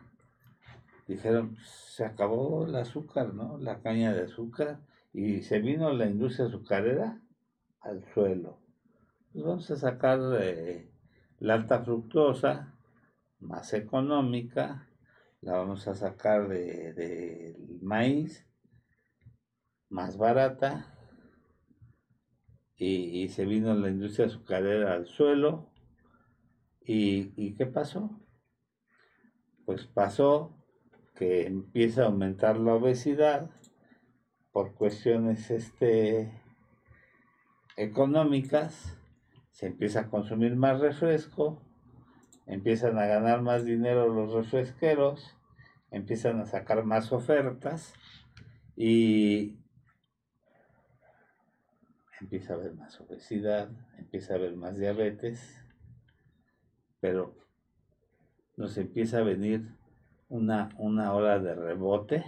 dijeron, 1.07 1.55
se 1.63 2.03
acabó 2.03 2.65
el 2.65 2.75
azúcar, 2.75 3.33
¿no? 3.33 3.57
La 3.57 3.79
caña 3.79 4.13
de 4.13 4.23
azúcar, 4.23 4.81
y 5.13 5.43
se 5.43 5.59
vino 5.59 5.93
la 5.93 6.07
industria 6.07 6.47
azucarera 6.47 7.21
al 7.79 8.03
suelo. 8.13 8.59
Pues 9.31 9.45
vamos 9.45 9.71
a 9.71 9.77
sacar 9.77 10.19
eh, 10.41 10.91
la 11.39 11.53
alta 11.53 11.79
fructosa, 11.85 12.73
más 13.39 13.73
económica, 13.73 14.86
la 15.41 15.53
vamos 15.53 15.87
a 15.87 15.95
sacar 15.95 16.47
de, 16.47 16.93
del 16.93 17.79
maíz, 17.81 18.45
más 19.89 20.17
barata, 20.17 20.93
y, 22.75 23.23
y 23.23 23.29
se 23.29 23.45
vino 23.45 23.73
la 23.73 23.89
industria 23.89 24.27
azucarera 24.27 24.93
al 24.93 25.07
suelo, 25.07 25.71
¿Y, 26.87 27.33
¿Y 27.35 27.53
qué 27.55 27.65
pasó? 27.65 28.09
Pues 29.65 29.85
pasó 29.87 30.55
que 31.15 31.45
empieza 31.45 32.03
a 32.03 32.05
aumentar 32.05 32.57
la 32.57 32.75
obesidad 32.75 33.51
por 34.53 34.73
cuestiones 34.73 35.51
este, 35.51 36.31
económicas, 37.75 38.97
se 39.51 39.67
empieza 39.67 39.99
a 39.99 40.09
consumir 40.09 40.55
más 40.55 40.79
refresco, 40.79 41.61
empiezan 42.47 42.97
a 42.97 43.05
ganar 43.05 43.41
más 43.41 43.65
dinero 43.65 44.07
los 44.07 44.33
refresqueros, 44.33 45.37
empiezan 45.91 46.39
a 46.39 46.45
sacar 46.45 46.83
más 46.83 47.11
ofertas 47.11 47.93
y 48.75 49.59
empieza 52.19 52.53
a 52.53 52.55
haber 52.57 52.73
más 52.73 52.99
obesidad, 53.01 53.69
empieza 53.97 54.33
a 54.33 54.37
haber 54.37 54.55
más 54.55 54.77
diabetes 54.77 55.63
pero 56.99 57.35
nos 58.55 58.77
empieza 58.77 59.19
a 59.19 59.23
venir 59.23 59.67
una, 60.29 60.69
una 60.77 61.13
ola 61.13 61.39
de 61.39 61.55
rebote. 61.55 62.25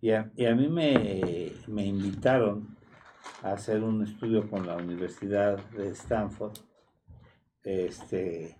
Y 0.00 0.10
a, 0.10 0.30
y 0.36 0.46
a 0.46 0.54
mí 0.54 0.68
me, 0.68 1.52
me, 1.66 1.86
invitaron 1.86 2.76
a 3.42 3.52
hacer 3.52 3.82
un 3.82 4.02
estudio 4.02 4.48
con 4.50 4.66
la 4.66 4.76
Universidad 4.76 5.58
de 5.70 5.88
Stanford, 5.90 6.58
este, 7.62 8.58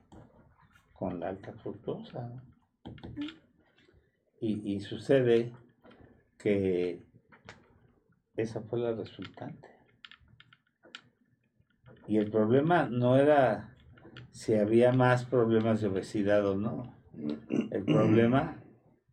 con 0.95 1.21
la 1.21 1.29
alta 1.29 1.53
fructosa. 1.53 2.43
Y, 4.41 4.75
y 4.75 4.81
sucede 4.81 5.53
que 6.39 7.05
esa 8.37 8.63
fue 8.63 8.79
la 8.79 8.93
resultante. 8.93 9.69
Y 12.07 12.19
el 12.19 12.31
problema 12.31 12.89
no 12.89 13.17
era 13.17 13.77
si 14.31 14.55
había 14.55 14.93
más 14.93 15.25
problemas 15.25 15.81
de 15.81 15.89
obesidad 15.89 16.47
o 16.47 16.57
no. 16.57 16.95
El 17.71 17.85
problema 17.85 18.63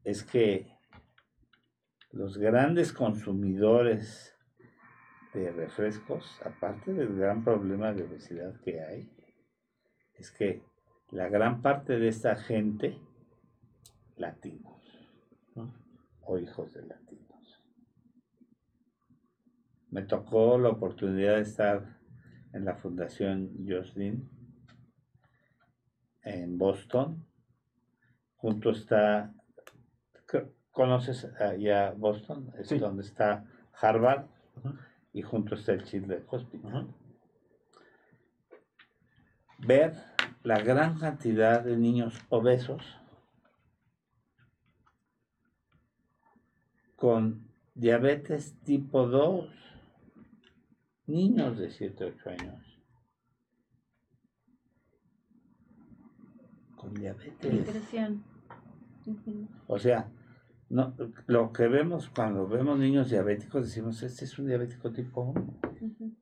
es 0.04 0.24
que 0.24 0.67
los 2.12 2.38
grandes 2.38 2.91
consumidores 2.91 4.36
de 5.34 5.52
refrescos, 5.52 6.41
aparte 6.44 6.94
del 6.94 7.15
gran 7.15 7.44
problema 7.44 7.94
de 7.94 8.04
obesidad 8.04 8.60
que 8.62 8.82
hay, 8.82 9.10
es 10.15 10.32
que 10.32 10.63
la 11.12 11.28
gran 11.30 11.62
parte 11.62 12.00
de 12.00 12.08
esta 12.08 12.36
gente, 12.36 12.97
latinos, 14.15 14.82
¿no? 15.56 15.74
o 16.21 16.38
hijos 16.38 16.74
de 16.74 16.86
latinos. 16.86 17.62
Me 19.89 20.04
tocó 20.04 20.58
la 20.58 20.69
oportunidad 20.69 21.36
de 21.36 21.41
estar 21.41 22.00
en 22.54 22.63
la 22.65 22.76
Fundación 22.76 23.52
Jocelyn 23.67 24.30
en 26.24 26.58
Boston. 26.58 27.26
Junto 28.38 28.69
está, 28.71 29.34
¿conoces 30.71 31.28
ya 31.60 31.91
Boston? 31.91 32.54
Es 32.58 32.69
Sí. 32.69 32.80
donde 32.80 33.04
está 33.04 33.45
Harvard 33.82 34.28
y 35.12 35.21
junto 35.24 35.56
está 35.56 35.74
el 35.74 35.84
Children's 35.84 36.26
Hospital. 36.32 36.88
Ver 39.60 39.93
la 40.44 40.60
gran 40.62 40.98
cantidad 40.98 41.64
de 41.64 41.78
niños 41.78 42.20
obesos 42.30 42.82
con 46.96 47.48
diabetes 47.74 48.56
tipo 48.64 49.08
2, 49.08 49.50
niños 51.08 51.58
de 51.58 51.70
7, 51.70 52.14
8 52.16 52.30
años. 52.30 52.80
Con 56.76 56.94
diabetes. 56.94 57.66
O 59.68 59.80
sea, 59.80 60.12
no, 60.70 60.96
lo 61.28 61.52
que 61.52 61.68
vemos 61.68 62.10
cuando 62.10 62.48
vemos 62.48 62.78
niños 62.78 63.10
diabéticos, 63.10 63.64
decimos, 63.64 64.02
este 64.04 64.26
es 64.26 64.38
un 64.40 64.48
diabético 64.48 64.92
tipo 64.92 65.22
1. 65.22 65.60
Ujú. 65.82 66.16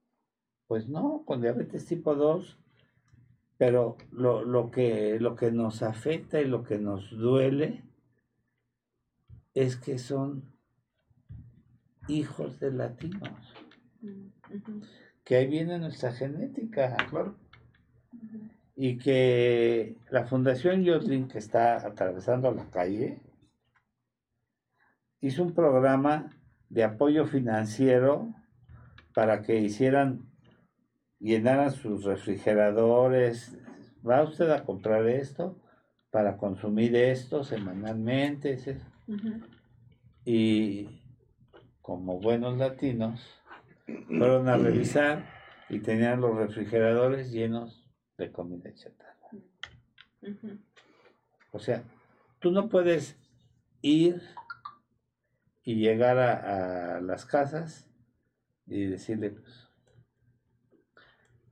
Pues 0.68 0.88
no, 0.88 1.24
con 1.26 1.42
diabetes 1.42 1.86
tipo 1.86 2.16
2. 2.16 2.58
Pero 3.60 3.96
lo, 4.12 4.44
lo, 4.44 4.72
que, 4.72 5.20
lo 5.20 5.36
que 5.36 5.52
nos 5.52 5.84
afecta 5.84 6.42
y 6.42 6.46
lo 6.46 6.64
que 6.64 6.80
nos 6.80 7.12
duele 7.12 7.84
es 9.54 9.78
que 9.78 10.00
son 10.00 10.44
hijos 12.08 12.60
de 12.60 12.72
latinos, 12.72 13.54
Mm, 14.02 14.30
que 15.24 15.36
ahí 15.36 15.48
viene 15.48 15.78
nuestra 15.78 16.12
genética. 16.12 16.96
Claro. 17.10 17.36
y 18.76 18.98
que 18.98 19.98
la 20.10 20.26
Fundación 20.26 20.84
Yotlin, 20.84 21.28
que 21.28 21.38
está 21.38 21.76
atravesando 21.86 22.50
la 22.52 22.70
calle, 22.70 23.22
hizo 25.20 25.44
un 25.44 25.54
programa 25.54 26.30
de 26.70 26.86
apoyo 26.86 27.26
financiero 27.26 28.34
para 29.14 29.42
que 29.42 29.60
hicieran, 29.60 30.29
llenaran 31.20 31.72
sus 31.72 32.04
refrigeradores. 32.04 33.58
¿Va 34.08 34.24
usted 34.24 34.50
a 34.50 34.64
comprar 34.64 35.08
esto? 35.08 35.58
Para 36.12 36.38
consumir 36.38 36.96
esto 36.96 37.44
semanalmente. 37.44 38.58
Ujú, 39.08 39.42
Y 40.26 41.02
como 41.82 42.20
buenos 42.20 42.58
latinos, 42.58 43.42
fueron 44.08 44.48
a 44.48 44.58
revisar 44.58 45.26
y 45.70 45.80
tenían 45.80 46.22
los 46.22 46.36
refrigeradores 46.36 47.32
llenos 47.32 47.86
de 48.18 48.32
comida 48.32 48.74
chatarra. 48.74 49.30
O 51.52 51.60
sea, 51.60 51.84
tú 52.40 52.52
no 52.52 52.70
puedes 52.70 53.18
ir 53.82 54.22
y 55.64 55.76
llegar 55.76 56.18
a, 56.18 56.98
a 56.98 57.02
las 57.02 57.26
casas 57.26 57.90
y 58.68 58.86
decirle, 58.86 59.32
pues, 59.32 59.69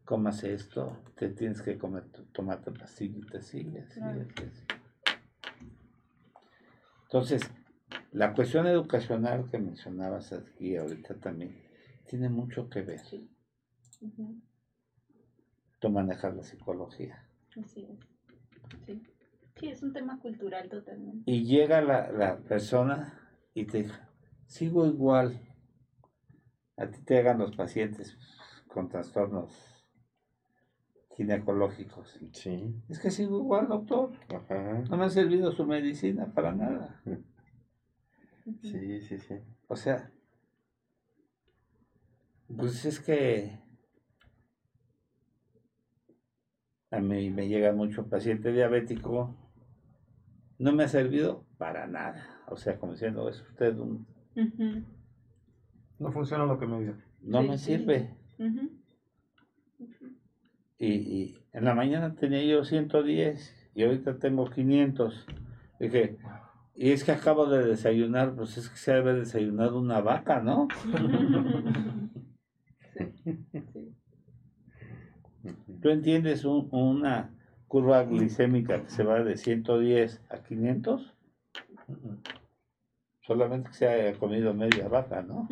comas 0.08 0.42
esto, 0.46 1.04
te 1.16 1.28
tienes 1.30 1.62
que 1.62 1.78
comer 1.78 2.06
tu 2.06 2.24
tomate 2.28 2.72
así, 2.82 3.10
Claro. 3.12 4.22
así, 4.22 4.44
así. 4.46 4.64
Entonces, 7.04 7.42
la 8.14 8.34
cuestión 8.34 8.68
educacional 8.68 9.50
que 9.52 9.60
mencionabas 9.60 10.32
aquí 10.32 10.78
ahorita 10.78 11.16
también 11.16 11.62
tiene 12.08 12.30
mucho 12.30 12.70
que 12.70 12.84
ver. 12.84 13.00
Sí. 13.00 13.30
Tú 15.80 15.90
manejas 15.90 16.34
la 16.38 16.44
psicología. 16.44 17.28
Así 17.62 17.84
es. 17.84 18.00
Sí. 18.86 19.04
Sí, 19.60 19.68
es 19.70 19.84
un 19.84 19.92
tema 19.92 20.20
cultural 20.22 20.70
totalmente. 20.70 21.30
Y 21.30 21.44
llega 21.44 21.82
la, 21.82 22.12
la 22.14 22.38
persona 22.38 23.30
y 23.54 23.66
te 23.66 23.80
dice, 23.84 24.00
sigo 24.46 24.86
igual. 24.86 25.42
A 26.78 26.88
ti 26.88 27.02
te 27.04 27.18
hagan 27.18 27.40
los 27.40 27.56
pacientes 27.58 28.16
con 28.70 28.88
trastornos 28.88 29.77
ginecológicos. 31.18 32.20
Sí. 32.32 32.76
Es 32.90 33.00
que 33.00 33.10
sigo 33.12 33.40
igual, 33.40 33.68
doctor. 33.68 34.12
Ajá. 34.30 34.84
No 34.90 34.98
me 34.98 35.06
ha 35.06 35.10
servido 35.10 35.52
su 35.52 35.66
medicina 35.66 36.32
para 36.34 36.54
nada. 36.54 37.02
Sí, 38.62 39.02
sí, 39.02 39.18
sí. 39.20 39.36
O 39.68 39.76
sea, 39.76 40.10
pues 42.56 42.86
es 42.86 43.02
que 43.02 43.60
a 46.92 47.00
mí 47.02 47.30
me 47.30 47.50
llega 47.50 47.74
mucho 47.74 48.08
paciente 48.08 48.54
diabético. 48.54 49.36
No 50.60 50.72
me 50.72 50.86
ha 50.86 50.88
servido 50.88 51.46
para 51.58 51.88
nada. 51.88 52.42
O 52.48 52.56
sea, 52.56 52.80
como 52.80 52.94
diciendo, 52.94 53.28
es 53.28 53.42
usted 53.42 53.78
un 53.80 54.08
No 56.00 56.12
funciona 56.14 56.46
lo 56.46 56.58
que 56.58 56.68
me 56.68 56.82
dio. 56.82 56.96
no 57.24 57.42
Sí, 57.42 57.48
me 57.50 57.58
sí. 57.58 57.66
sirve. 57.66 58.16
ujú. 58.40 58.77
Y, 60.80 60.88
y 60.94 61.38
en 61.54 61.66
la 61.66 61.74
mañana 61.74 62.14
tenía 62.16 62.44
yo 62.44 62.64
110 62.64 63.70
y 63.74 63.84
ahorita 63.84 64.18
tengo 64.20 64.50
500. 64.50 65.26
Dije, 65.80 66.18
y 66.76 66.92
es 66.92 67.04
que 67.04 67.12
acabo 67.12 67.48
de 67.48 67.66
desayunar, 67.66 68.36
pues 68.36 68.58
es 68.58 68.70
que 68.70 68.78
se 68.78 68.94
debe 68.94 69.14
desayunado 69.16 69.80
una 69.80 70.02
vaca, 70.02 70.40
¿no? 70.42 70.68
¿Tú 75.82 75.90
entiendes 75.90 76.46
un- 76.46 76.68
una 76.72 77.30
curva 77.68 78.04
glicémica 78.04 78.84
que 78.84 78.90
se 78.90 79.04
va 79.04 79.24
de 79.24 79.38
110 79.38 80.22
a 80.30 80.38
500? 80.44 81.14
Solamente 83.22 83.70
que 83.70 83.76
se 83.76 83.88
haya 83.88 84.18
comido 84.18 84.54
media 84.54 84.88
vaca, 84.88 85.22
¿no? 85.22 85.48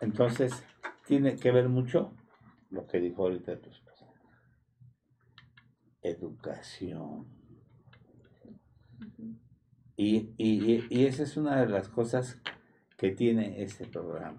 Entonces, 0.00 0.64
tiene 1.10 1.34
que 1.34 1.50
ver 1.50 1.68
mucho 1.68 2.14
lo 2.70 2.86
que 2.86 3.00
dijo 3.00 3.24
ahorita 3.24 3.60
tu 3.60 3.68
esposa. 3.68 4.06
Educación. 6.02 7.26
Y, 9.96 10.32
y, 10.38 10.86
y- 10.88 11.06
esa 11.06 11.24
es 11.24 11.36
una 11.36 11.60
de 11.60 11.66
las 11.68 11.88
cosas 11.88 12.40
que 12.96 13.10
tiene 13.10 13.60
este 13.60 13.86
programa. 13.88 14.38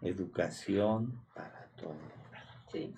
Educación 0.00 1.26
para 1.34 1.72
todos. 1.76 1.96
Sí. 2.70 2.94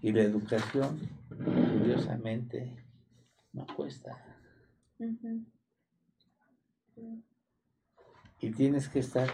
Y 0.00 0.12
la 0.12 0.22
educación, 0.22 0.98
curiosamente, 1.28 2.86
no 3.52 3.66
cuesta. 3.76 4.16
Y 8.40 8.50
tienes 8.52 8.88
que 8.88 9.00
estar... 9.00 9.28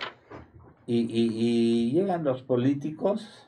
Y, 0.90 1.02
y- 1.02 1.30
y 1.38 1.92
llegan 1.92 2.24
los 2.24 2.42
políticos 2.42 3.46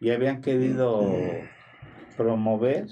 y 0.00 0.08
habían 0.08 0.40
querido 0.40 1.02
promover 2.16 2.86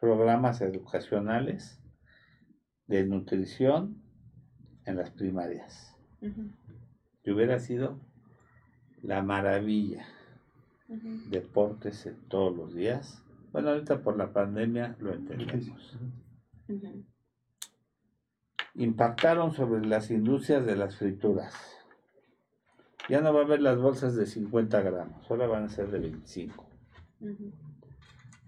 programas 0.00 0.62
educacionales 0.62 1.78
de 2.86 3.04
nutrición 3.04 4.00
en 4.86 4.96
las 4.96 5.10
primarias. 5.10 5.94
Ujú. 6.22 6.50
Que 7.22 7.32
hubiera 7.32 7.58
sido 7.58 8.00
la 9.02 9.22
maravilla. 9.22 10.06
Deportes 11.28 12.06
en 12.06 12.16
todos 12.28 12.56
los 12.56 12.74
días. 12.74 13.22
Bueno, 13.52 13.68
ahorita 13.68 14.00
por 14.00 14.16
la 14.16 14.32
pandemia 14.32 14.96
lo 14.98 15.12
entendemos. 15.12 15.98
Impactaron 18.78 19.52
sobre 19.52 19.86
las 19.86 20.10
industrias 20.10 20.66
de 20.66 20.76
las 20.76 20.96
frituras. 20.96 21.54
Ya 23.08 23.20
no 23.20 23.32
va 23.32 23.40
a 23.40 23.44
haber 23.44 23.60
las 23.62 23.78
bolsas 23.78 24.16
de 24.16 24.26
50 24.26 24.80
gramos, 24.82 25.30
ahora 25.30 25.46
van 25.46 25.64
a 25.64 25.68
ser 25.68 25.90
de 25.90 25.98
25. 26.00 26.66
Ujú. 27.20 27.52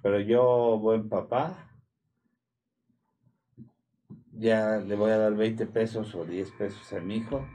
Pero 0.03 0.21
yo, 0.21 0.79
buen 0.79 1.09
papá, 1.09 1.71
ya 4.33 4.79
le 4.79 4.97
voy 4.97 5.11
a 5.13 5.19
dar 5.19 5.35
20 5.35 5.67
pesos 5.67 6.15
o 6.15 6.25
10 6.25 6.51
pesos 6.53 6.93
a 6.93 7.01
mi 7.01 7.17
hijo. 7.17 7.47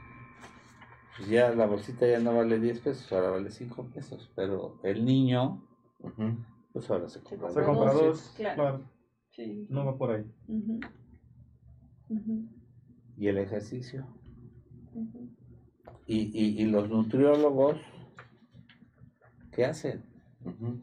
Pues 1.16 1.28
ya 1.28 1.54
la 1.54 1.66
bolsita 1.66 2.06
ya 2.06 2.18
no 2.18 2.34
vale 2.34 2.58
10 2.58 2.80
pesos, 2.80 3.12
ahora 3.12 3.30
vale 3.30 3.50
5 3.50 3.84
pesos. 3.94 4.32
Pero 4.34 4.80
el 4.82 5.04
niño, 5.04 5.62
Ujú. 6.00 6.38
pues 6.72 6.90
ahora 6.90 7.08
se 7.08 7.20
compra. 7.22 7.50
Se 7.50 7.62
Compra 7.62 7.92
dos, 7.92 8.02
dos. 8.02 8.32
claro. 8.36 8.56
Claro. 8.56 8.80
Sí. 9.30 9.66
No 9.68 9.84
va 9.86 9.96
por 9.96 10.10
ahí. 10.10 10.24
Ujú. 10.48 10.80
Ujú. 12.08 12.48
Y 13.16 13.28
el 13.28 13.38
ejercicio. 13.38 14.06
Y, 16.06 16.30
y, 16.32 16.62
y 16.62 16.66
los 16.66 16.88
nutriólogos, 16.88 17.78
¿qué 19.52 19.64
hacen? 19.64 20.04
Ujú. 20.44 20.80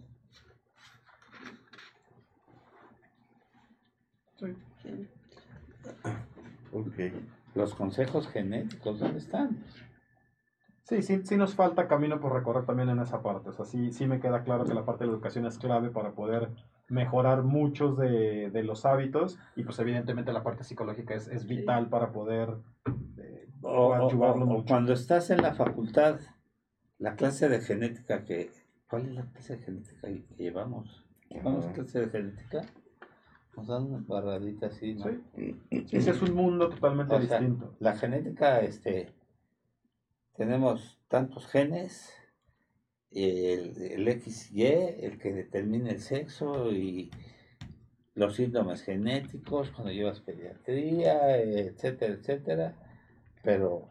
Sí. 4.38 5.08
Ok. 6.74 7.14
Los 7.54 7.76
consejos 7.76 8.28
genéticos, 8.30 9.00
¿dónde 9.00 9.20
están? 9.20 9.64
Sí, 10.84 11.02
sí, 11.02 11.22
sí 11.24 11.38
nos 11.38 11.54
falta 11.54 11.88
camino 11.88 12.20
por 12.20 12.34
recorrer 12.34 12.66
también 12.66 12.90
en 12.90 13.00
esa 13.00 13.22
parte. 13.22 13.50
O 13.50 13.54
sea, 13.54 13.66
sí, 13.66 13.92
sí 13.92 14.08
me 14.08 14.20
queda 14.20 14.44
claro 14.44 14.66
que 14.66 14.74
la 14.74 14.86
parte 14.86 15.04
de 15.04 15.08
la 15.08 15.14
educación 15.14 15.46
es 15.46 15.58
clave 15.58 15.90
para 15.90 16.14
poder 16.14 16.50
mejorar 16.92 17.44
muchos 17.44 17.98
de, 17.98 18.50
de 18.52 18.64
los 18.64 18.86
hábitos 18.86 19.40
y 19.56 19.64
pues 19.64 19.80
evidentemente 19.80 20.32
la 20.34 20.44
parte 20.44 20.64
psicológica 20.64 21.16
es, 21.16 21.28
es 21.28 21.48
vital 21.48 21.90
para 21.90 22.12
poder 22.12 22.58
eh, 23.18 23.48
O, 23.62 23.94
ayudarlo 23.94 24.46
o- 24.46 24.50
o 24.50 24.54
mucho. 24.58 24.66
cuando 24.68 24.94
estás 24.94 25.30
en 25.30 25.42
la 25.42 25.54
facultad, 25.54 26.20
la 27.00 27.16
clase 27.16 27.50
de 27.50 27.62
genética 27.62 28.24
que... 28.24 28.52
¿Cuál 28.90 29.06
es 29.08 29.16
la 29.16 29.24
clase 29.32 29.56
de 29.56 29.64
genética 29.64 30.08
que 30.08 30.26
llevamos? 30.38 31.06
¿Llevamos 31.30 31.66
Ajá. 31.66 31.74
clase 31.74 32.00
de 32.02 32.10
genética? 32.10 32.62
Nos 33.56 33.68
dan 33.68 33.84
una 33.84 34.04
barradita 34.08 34.68
así, 34.68 34.96
¿no? 34.96 35.06
Sí. 35.36 35.56
Ese 35.92 36.12
es 36.12 36.22
un 36.22 36.34
mundo 36.36 36.70
totalmente 36.70 37.16
O 37.16 37.22
sea, 37.22 37.40
distinto. 37.40 37.74
La 37.80 37.96
genética, 37.96 38.60
este, 38.60 39.14
tenemos 40.36 41.00
tantos 41.08 41.48
genes, 41.48 42.14
el, 43.12 43.78
el 43.82 44.22
XY, 44.22 44.64
el 45.02 45.18
que 45.20 45.34
determina 45.34 45.92
el 45.92 46.00
sexo 46.00 46.72
y 46.72 47.12
los 48.16 48.36
síndromes 48.36 48.82
genéticos, 48.84 49.72
cuando 49.72 49.92
llevas 49.92 50.20
pediatría, 50.22 51.38
etcétera, 51.40 52.14
etcétera, 52.14 52.76
pero 53.44 53.90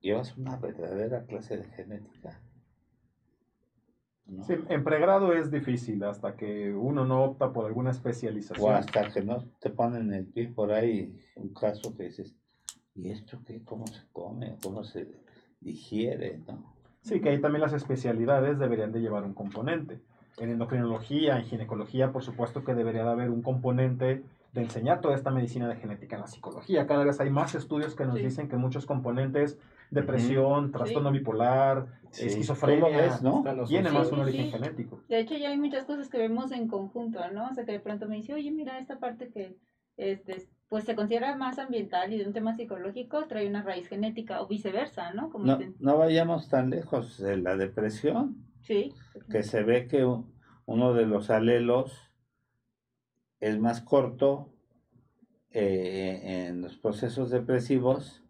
llevas 0.00 0.36
una 0.36 0.56
verdadera 0.56 1.24
clase 1.26 1.56
de 1.56 1.64
genética. 1.70 2.40
¿no? 4.26 4.44
Sí, 4.44 4.54
en 4.68 4.84
pregrado 4.84 5.32
es 5.34 5.50
difícil 5.50 6.02
hasta 6.04 6.36
que 6.36 6.72
uno 6.72 7.04
no 7.04 7.24
opta 7.24 7.52
por 7.52 7.66
alguna 7.66 7.90
O 7.90 7.92
especialización. 7.92 8.74
hasta 8.74 9.10
que 9.10 9.22
no 9.22 9.44
te 9.60 9.70
ponen 9.70 10.12
el 10.12 10.26
pie 10.26 10.48
por 10.48 10.72
ahí, 10.72 11.18
un 11.36 11.52
caso 11.52 11.94
que 11.94 12.04
dices, 12.04 12.34
¿y 12.94 13.10
esto 13.10 13.42
qué? 13.46 13.62
¿Cómo 13.64 13.86
se 13.86 14.02
come? 14.12 14.56
¿Cómo 14.62 14.84
se 14.84 15.08
digiere? 15.60 16.38
¿no? 16.46 16.73
Sí, 17.04 17.20
que 17.20 17.28
ahí 17.28 17.38
también 17.38 17.60
las 17.60 17.74
especialidades 17.74 18.58
deberían 18.58 18.90
de 18.90 19.00
llevar 19.00 19.24
un 19.24 19.34
componente. 19.34 20.00
En 20.38 20.48
endocrinología, 20.50 21.36
en 21.38 21.44
ginecología, 21.44 22.12
por 22.12 22.22
supuesto 22.22 22.64
que 22.64 22.74
debería 22.74 23.04
de 23.04 23.10
haber 23.10 23.28
un 23.30 23.42
componente 23.42 24.24
de 24.54 24.60
enseñar 24.62 25.02
toda 25.02 25.14
esta 25.14 25.30
medicina 25.30 25.68
de 25.68 25.76
genética 25.76 26.16
en 26.16 26.22
la 26.22 26.26
psicología. 26.28 26.86
Cada 26.86 27.04
vez 27.04 27.20
hay 27.20 27.28
más 27.28 27.54
estudios 27.54 27.94
que 27.94 28.06
nos 28.06 28.16
Sí. 28.16 28.24
dicen 28.24 28.48
que 28.48 28.56
muchos 28.56 28.86
componentes, 28.86 29.58
depresión, 29.90 30.72
trastorno 30.72 31.10
bipolar, 31.12 31.88
Sí, 32.10 32.26
esquizofrenia, 32.26 32.86
tú 32.86 32.90
lo 32.92 32.96
ves, 32.96 33.22
¿no? 33.22 33.38
Están 33.38 33.56
los 33.58 33.68
tiene 33.68 33.90
Sí, 33.90 33.94
más 33.94 34.08
sí, 34.08 34.14
un 34.14 34.20
origen 34.20 34.44
sí. 34.46 34.50
genético. 34.52 35.00
De 35.08 35.18
hecho, 35.18 35.36
ya 35.36 35.50
hay 35.50 35.58
muchas 35.58 35.84
cosas 35.84 36.08
que 36.08 36.16
vemos 36.16 36.52
en 36.52 36.68
conjunto, 36.68 37.20
¿no? 37.32 37.48
O 37.48 37.52
sea, 37.52 37.66
que 37.66 37.72
de 37.72 37.80
pronto 37.80 38.08
me 38.08 38.16
dice, 38.16 38.32
oye, 38.32 38.50
mira, 38.50 38.78
esta 38.78 38.98
parte 38.98 39.28
que 39.30 39.56
este, 39.98 40.48
pues 40.68 40.84
se 40.84 40.94
considera 40.96 41.36
más 41.36 41.58
ambiental 41.58 42.12
y 42.12 42.18
de 42.18 42.26
un 42.26 42.32
tema 42.32 42.56
psicológico 42.56 43.26
trae 43.26 43.46
una 43.48 43.62
raíz 43.62 43.86
genética 43.88 44.40
o 44.42 44.46
viceversa, 44.48 45.12
¿no? 45.12 45.30
Como 45.30 45.44
No, 45.46 45.58
te- 45.58 45.72
no 45.78 45.98
vayamos 45.98 46.48
tan 46.48 46.70
lejos 46.70 47.18
de 47.18 47.36
la 47.36 47.56
depresión, 47.56 48.44
Sí. 48.62 48.92
que 49.30 49.42
se 49.42 49.62
ve 49.62 49.86
que 49.86 50.04
uno 50.66 50.94
de 50.94 51.06
los 51.06 51.30
alelos 51.30 51.92
es 53.40 53.58
más 53.58 53.80
corto 53.82 54.48
eh, 55.50 56.46
en 56.48 56.62
los 56.62 56.76
procesos 56.76 57.30
depresivos 57.30 58.22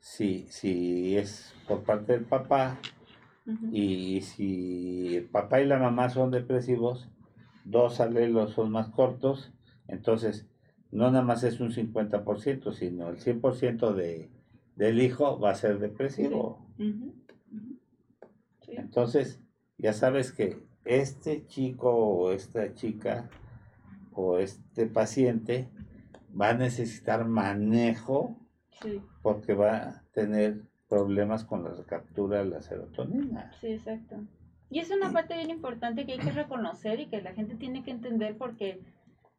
si, 0.00 0.46
si 0.48 1.16
es 1.16 1.54
por 1.68 1.84
parte 1.84 2.12
del 2.14 2.24
papá 2.24 2.78
y 3.70 4.22
si 4.22 5.16
el 5.16 5.26
papá 5.26 5.60
y 5.60 5.66
la 5.66 5.78
mamá 5.78 6.08
son 6.08 6.30
depresivos, 6.30 7.08
dos 7.64 8.00
alelos 8.00 8.52
son 8.54 8.70
más 8.72 8.88
cortos, 8.88 9.52
entonces 9.86 10.46
no 10.94 11.10
nada 11.10 11.24
más 11.24 11.42
es 11.42 11.60
un 11.60 11.70
50%, 11.70 12.72
sino 12.72 13.08
el 13.08 13.18
100% 13.18 13.94
de, 13.94 14.30
del 14.76 15.02
hijo 15.02 15.40
va 15.40 15.50
a 15.50 15.54
ser 15.56 15.80
depresivo. 15.80 16.64
Sí. 16.78 18.72
Entonces, 18.76 19.40
ya 19.76 19.92
sabes 19.92 20.32
que 20.32 20.62
este 20.84 21.46
chico 21.46 21.90
o 21.90 22.30
esta 22.30 22.74
chica 22.74 23.28
o 24.12 24.38
este 24.38 24.86
paciente 24.86 25.68
va 26.40 26.50
a 26.50 26.54
necesitar 26.54 27.26
manejo 27.26 28.38
Sí, 28.82 29.00
porque 29.22 29.54
va 29.54 29.76
a 29.76 30.02
tener 30.12 30.62
problemas 30.88 31.44
con 31.44 31.64
la 31.64 31.70
recaptura 31.70 32.38
de 32.38 32.46
la 32.46 32.60
serotonina. 32.60 33.52
sí, 33.60 33.68
exacto. 33.68 34.16
Y 34.70 34.80
es 34.80 34.90
una 34.90 35.12
parte 35.12 35.36
bien 35.36 35.50
importante 35.50 36.04
que 36.04 36.12
hay 36.12 36.18
que 36.18 36.32
reconocer 36.32 36.98
y 36.98 37.06
que 37.06 37.22
la 37.22 37.32
gente 37.32 37.54
tiene 37.54 37.84
que 37.84 37.92
entender 37.92 38.36
porque 38.36 38.80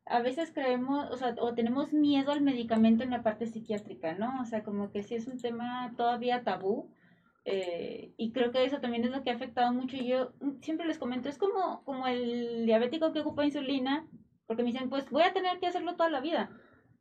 a 0.07 0.21
veces 0.21 0.51
creemos, 0.53 1.09
o 1.11 1.17
sea, 1.17 1.35
o 1.39 1.53
tenemos 1.55 1.91
miedo 1.91 2.31
al 2.31 2.41
medicamento 2.41 3.03
en 3.03 3.09
la 3.09 3.23
parte 3.23 3.47
psiquiátrica, 3.47 4.13
¿no? 4.13 4.41
O 4.41 4.45
sea, 4.45 4.63
como 4.63 4.91
que 4.91 5.03
sí 5.03 5.15
es 5.15 5.27
un 5.27 5.39
tema 5.39 5.93
todavía 5.97 6.43
tabú. 6.43 6.91
eh, 7.45 8.13
y 8.17 8.31
creo 8.31 8.51
que 8.51 8.63
eso 8.65 8.79
también 8.79 9.03
es 9.03 9.11
lo 9.11 9.23
que 9.23 9.29
ha 9.29 9.35
afectado 9.35 9.71
mucho. 9.71 9.97
Y 9.97 10.07
yo 10.07 10.33
siempre 10.61 10.87
les 10.87 10.97
comento, 10.97 11.29
es 11.29 11.37
como, 11.37 11.83
como 11.83 12.07
el 12.07 12.65
diabético 12.65 13.13
que 13.13 13.19
ocupa 13.19 13.45
insulina, 13.45 14.07
porque 14.47 14.63
me 14.63 14.71
dicen, 14.71 14.89
pues 14.89 15.09
voy 15.09 15.23
a 15.23 15.33
tener 15.33 15.59
que 15.59 15.67
hacerlo 15.67 15.95
toda 15.95 16.09
la 16.09 16.21
vida. 16.21 16.49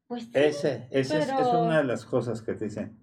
Pues 0.07 0.25
sí, 0.25 0.31
Ese, 0.35 0.89
ese 0.91 1.19
es, 1.19 1.31
una 1.31 1.79
de 1.79 1.85
las 1.85 2.05
cosas 2.05 2.43
que 2.43 2.55
te 2.55 2.67
dicen. 2.67 2.99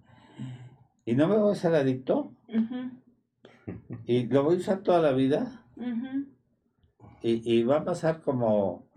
¿Y 1.04 1.14
no 1.14 1.26
me 1.28 1.36
voy 1.36 1.50
a 1.50 1.52
hacer 1.52 1.74
adicto? 1.74 2.32
¿Y 4.06 4.26
lo 4.26 4.44
voy 4.44 4.56
a 4.56 4.58
usar 4.58 4.82
toda 4.82 5.00
la 5.00 5.12
vida? 5.12 5.64
Y, 7.22 7.52
y 7.52 7.62
va 7.64 7.78
a 7.78 7.84
pasar 7.84 8.20
como 8.20 8.91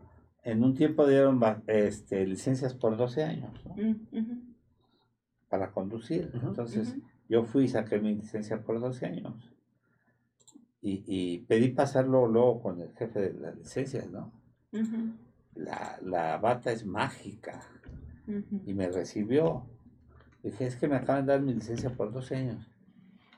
en 0.45 0.63
un 0.63 0.73
tiempo 0.75 1.05
dieron 1.07 1.41
este, 1.67 2.25
licencias 2.25 2.73
por 2.73 2.95
12 2.95 3.23
años 3.23 3.51
¿no? 3.65 3.75
mm, 3.75 4.55
para 5.49 5.71
conducir. 5.71 6.31
Entonces, 6.49 6.95
yo 7.27 7.43
fui 7.45 7.65
y 7.65 7.67
saqué 7.67 7.99
mi 7.99 8.15
licencia 8.15 8.61
por 8.63 8.79
12 8.79 9.05
años. 9.07 9.51
Y, 10.81 11.03
y 11.07 11.39
pedí 11.39 11.69
pasarlo 11.69 12.27
luego 12.27 12.61
con 12.61 12.79
el 12.79 12.93
jefe 12.93 13.19
de 13.19 13.33
las 13.39 13.55
licencias, 13.57 14.09
¿no? 14.11 14.31
La, 15.55 15.97
la 16.03 16.37
bata 16.37 16.71
es 16.71 16.85
mágica 16.85 17.61
y 18.65 18.73
me 18.73 18.89
recibió. 18.89 19.65
Dije, 20.43 20.67
es 20.67 20.75
que 20.75 20.87
me 20.87 20.95
acaban 20.95 21.25
de 21.25 21.31
dar 21.33 21.41
mi 21.41 21.53
licencia 21.53 21.89
por 21.95 22.11
12 22.11 22.35
años. 22.35 22.69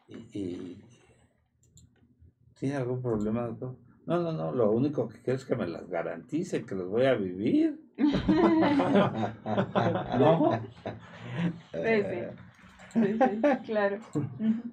Y, 0.09 0.15
y- 0.37 0.83
¿Tiene 2.59 2.75
algún 2.75 3.01
problema, 3.01 3.43
doctor? 3.47 3.75
No, 4.07 4.21
no, 4.21 4.31
no, 4.31 4.51
lo 4.53 4.71
único 4.71 5.09
que 5.09 5.19
quiero 5.19 5.37
es 5.37 5.43
que 5.43 5.57
me 5.57 5.67
las 5.67 5.89
garantice, 5.89 6.63
que 6.63 6.75
los 6.75 6.87
voy 6.87 7.05
a 7.05 7.13
vivir. 7.15 7.77
¿No? 10.17 10.61
Sí, 11.73 12.03
sí. 12.09 12.19
Sí, 12.93 13.19
sí, 13.19 13.41
claro. 13.65 13.97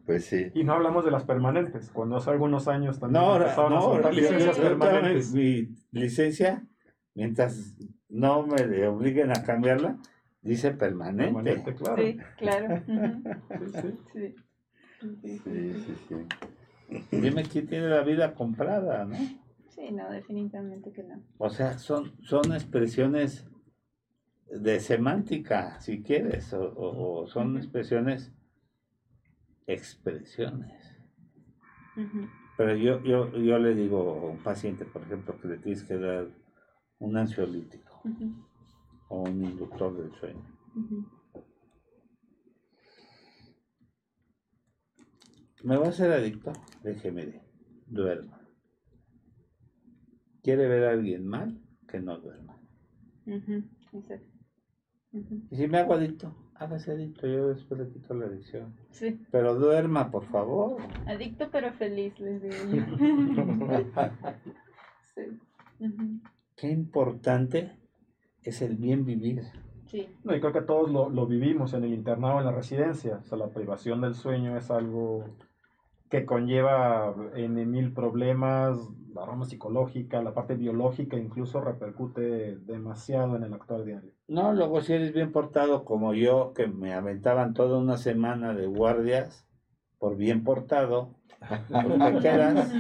Pues 0.07 0.25
sí. 0.27 0.53
Y 0.55 0.63
no 0.63 0.75
hablamos 0.75 1.05
de 1.05 1.11
las 1.11 1.25
permanentes. 1.25 1.91
Cuando 1.93 2.17
hace 2.17 2.31
algunos 2.31 2.69
años 2.69 3.01
también 3.01 3.23
No, 3.23 3.31
ahora, 3.33 3.47
empezaron 3.47 3.73
a 3.73 3.77
no, 3.77 3.83
ahora, 3.83 4.13
licencias 4.13 4.57
permanentes. 4.57 5.33
mi, 5.35 5.69
mi 5.91 6.01
licencia, 6.01 6.65
mientras 7.15 7.75
no 8.09 8.47
me 8.47 8.87
obliguen 8.87 9.33
a 9.33 9.43
cambiarla, 9.43 9.99
dice 10.43 10.71
permanente. 10.71 11.25
Permanente, 11.35 11.75
claro. 11.75 12.03
Sí, 12.03 12.19
claro. 12.39 12.83
Sí. 13.83 13.99
Sí, 14.13 14.35
Sí, 15.21 15.39
sí, 15.43 15.95
sí. 16.09 16.15
Dime 17.11 17.43
quién 17.45 17.67
tiene 17.67 17.89
la 17.89 18.03
vida 18.03 18.35
comprada, 18.35 19.05
¿no? 19.05 19.17
Sí, 19.69 19.91
no, 19.93 20.11
definitivamente 20.11 20.93
que 20.93 21.03
no. 21.03 21.23
O 21.39 21.51
sea, 21.51 21.79
son, 21.79 22.13
son 22.23 22.53
expresiones 22.53 23.47
de 24.51 24.79
semántica, 24.81 25.81
si 25.81 26.03
quieres, 26.03 26.53
o, 26.53 26.61
o- 26.63 27.23
o 27.23 27.27
son 27.27 27.57
expresiones, 27.57 28.33
expresiones. 29.67 30.95
Pero 32.57 32.77
yo, 32.77 33.03
yo, 33.03 33.31
yo 33.37 33.59
le 33.59 33.75
digo 33.75 33.99
a 34.11 34.31
un 34.31 34.39
paciente, 34.39 34.85
por 34.85 35.03
ejemplo, 35.03 35.39
que 35.41 35.49
le 35.49 35.57
tienes 35.59 35.83
que 35.83 35.99
dar 35.99 36.27
un 37.01 37.17
ansiolítico 37.17 38.01
o 39.09 39.23
un 39.23 39.45
inductor 39.45 39.97
del 39.97 40.13
sueño. 40.21 40.45
¿Me 45.65 45.77
va 45.77 45.87
a 45.87 45.89
hacer 45.89 46.13
adicto? 46.13 46.53
Mire, 46.85 47.41
duerma. 47.87 48.39
¿Quiere 50.43 50.69
ver 50.69 50.85
a 50.85 50.91
alguien 50.91 51.27
mal? 51.27 51.59
Que 51.89 52.01
no 52.01 52.19
duerma. 52.19 52.59
Ujú. 53.27 53.63
Exacto. 53.95 54.27
Y 55.51 55.57
si 55.57 55.67
me 55.69 55.79
hago 55.79 55.95
adicto, 55.95 56.35
hágase 56.57 56.93
adicto, 56.93 57.27
yo 57.27 57.49
después 57.49 57.81
le 57.81 57.89
quito 57.89 58.13
la 58.15 58.27
adicción. 58.27 58.75
Sí, 58.91 59.19
Pero 59.31 59.55
duerma, 59.55 60.11
por 60.11 60.27
favor. 60.27 60.83
adicto 61.07 61.49
pero 61.51 61.73
feliz, 61.73 62.19
les 62.21 62.43
digo 62.43 62.55
yo. 62.73 62.85
Sí. 65.15 65.23
Qué 66.57 66.69
importante 66.71 67.79
es 68.43 68.61
el 68.63 68.77
bien 68.77 69.05
vivir. 69.07 69.43
Sí. 69.87 70.09
No, 70.25 70.35
y 70.35 70.41
creo 70.41 70.53
que 70.53 70.63
todos 70.63 70.91
lo, 70.91 71.09
lo 71.09 71.27
vivimos 71.27 71.73
en 71.73 71.85
el 71.85 71.95
internado, 71.95 72.41
en 72.41 72.47
la 72.47 72.53
residencia. 72.53 73.19
O 73.19 73.25
sea, 73.25 73.39
la 73.39 73.49
privación 73.49 74.01
del 74.01 74.15
sueño 74.17 74.57
es 74.59 74.71
algo 74.73 75.25
que 76.11 76.25
conlleva 76.25 77.15
en 77.35 77.71
mil 77.71 77.93
problemas, 77.93 78.77
la 79.15 79.25
rama 79.25 79.45
psicológica, 79.45 80.23
la 80.23 80.35
parte 80.35 80.55
biológica 80.55 81.17
incluso 81.17 81.61
repercute 81.61 82.57
demasiado 82.59 83.37
en 83.37 83.45
el 83.45 83.55
actual 83.55 83.85
diario. 83.85 84.13
No, 84.29 84.53
luego 84.53 84.81
si 84.81 84.93
eres 84.93 85.13
bien 85.13 85.33
portado 85.33 85.85
como 85.85 86.15
yo, 86.15 86.53
que 86.55 86.67
me 86.67 86.95
aventaban 86.95 87.55
toda 87.55 87.79
una 87.79 87.97
semana 87.97 88.55
de 88.55 88.67
guardias 88.67 89.47
por 89.99 90.17
bien 90.17 90.45
portado, 90.45 91.15
pues 91.49 91.99
te 91.99 92.19
quedas 92.19 92.75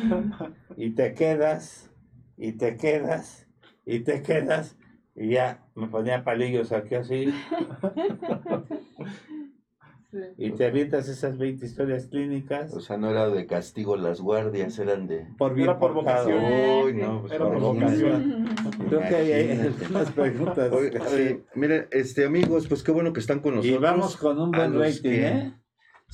y 0.77 0.91
te 0.91 1.15
quedas 1.15 1.91
y 2.37 2.53
te 2.53 2.77
quedas 2.77 3.49
y 3.87 4.01
te 4.01 4.23
quedas 4.23 4.77
y 5.15 5.31
ya 5.31 5.65
me 5.75 5.87
ponía 5.87 6.25
palillos 6.25 6.73
aquí 6.73 6.95
así 6.97 7.27
Sí. 10.15 10.21
y 10.39 10.51
te 10.53 10.67
avientas 10.67 11.09
esas 11.09 11.37
20 11.39 11.67
historias 11.67 12.07
clínicas 12.07 12.73
O 12.73 12.79
sea, 12.81 12.97
no 12.97 13.11
era 13.11 13.29
de 13.29 13.47
castigo 13.47 13.97
las 13.97 14.21
guardias, 14.21 14.79
eran 14.79 15.09
de... 15.09 15.27
por 15.37 15.55
bien 15.55 15.69
Era 15.69 15.79
por 15.79 15.93
vocación. 15.93 16.45
Uy, 16.85 16.95
no, 16.95 17.23
pues 17.23 17.33
Era 17.33 17.45
por 17.47 17.59
vocación. 17.61 18.47
Creo 18.89 19.01
que 19.01 19.15
hay 19.17 19.33
ahí 19.33 19.75
unas 19.91 20.11
preguntas. 20.13 20.73
Oiga, 20.73 21.01
sí, 21.09 21.41
miren, 21.57 21.87
este, 21.91 22.25
amigos, 22.27 22.69
pues 22.69 22.83
qué 22.85 22.93
bueno 22.93 23.13
que 23.13 23.19
están 23.21 23.41
con 23.41 23.57
nosotros. 23.57 23.77
Y 23.81 23.83
vamos 23.83 24.17
con 24.17 24.39
un 24.41 24.51
buen 24.53 24.79
rating, 24.79 25.03
que- 25.03 25.27
¿eh? 25.29 25.53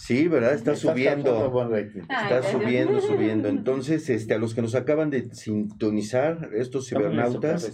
Sí, 0.01 0.29
¿verdad? 0.29 0.55
Está 0.55 0.77
subiendo. 0.77 1.31
causando 1.31 1.51
buen 1.51 1.71
rating. 1.71 2.01
Está 2.01 2.43
subiendo, 2.43 3.01
subiendo. 3.03 3.49
Entonces, 3.49 4.09
este, 4.09 4.35
a 4.35 4.39
los 4.39 4.55
que 4.55 4.63
nos 4.63 4.75
acaban 4.75 5.11
de 5.11 5.33
sintonizar, 5.35 6.51
estos 6.55 6.89
cibernautas, 6.89 7.71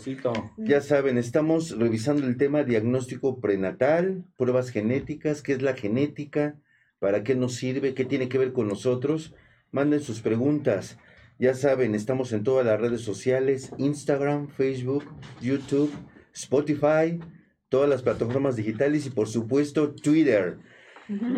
ya 0.59 0.81
saben, 0.81 1.19
estamos 1.19 1.79
revisando 1.79 2.27
el 2.27 2.37
tema 2.37 2.65
diagnóstico 2.65 3.41
prenatal, 3.41 4.25
pruebas 4.37 4.71
genéticas, 4.71 5.41
qué 5.41 5.53
es 5.53 5.63
la 5.63 5.75
genética, 5.75 6.57
para 6.99 7.23
qué 7.23 7.37
nos 7.37 7.55
sirve, 7.55 7.95
qué 7.95 8.05
tiene 8.05 8.29
que 8.29 8.39
ver 8.39 8.53
con 8.53 8.67
nosotros. 8.67 9.35
Manden 9.71 10.01
sus 10.01 10.21
preguntas. 10.21 10.99
Ya 11.39 11.55
saben, 11.55 11.95
estamos 11.95 12.33
en 12.33 12.43
todas 12.43 12.67
las 12.67 12.81
redes 12.81 13.03
sociales, 13.03 13.71
Instagram, 13.79 14.49
Facebook, 14.49 15.05
YouTube, 15.41 15.93
Spotify, 16.35 17.21
todas 17.69 17.89
las 17.89 18.03
plataformas 18.03 18.57
digitales 18.57 19.07
y 19.07 19.11
por 19.11 19.29
supuesto 19.29 19.95
Twitter. 19.95 20.59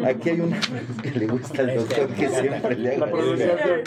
Aquí 0.04 0.30
hay 0.30 0.40
una 0.40 0.58
que 1.02 1.10
le 1.10 1.26
gusta 1.26 1.62
al 1.62 1.74
doctor 1.74 2.08
que 2.14 2.28
siempre 2.28 2.76
le 2.76 2.96
pronunciación. 2.96 3.80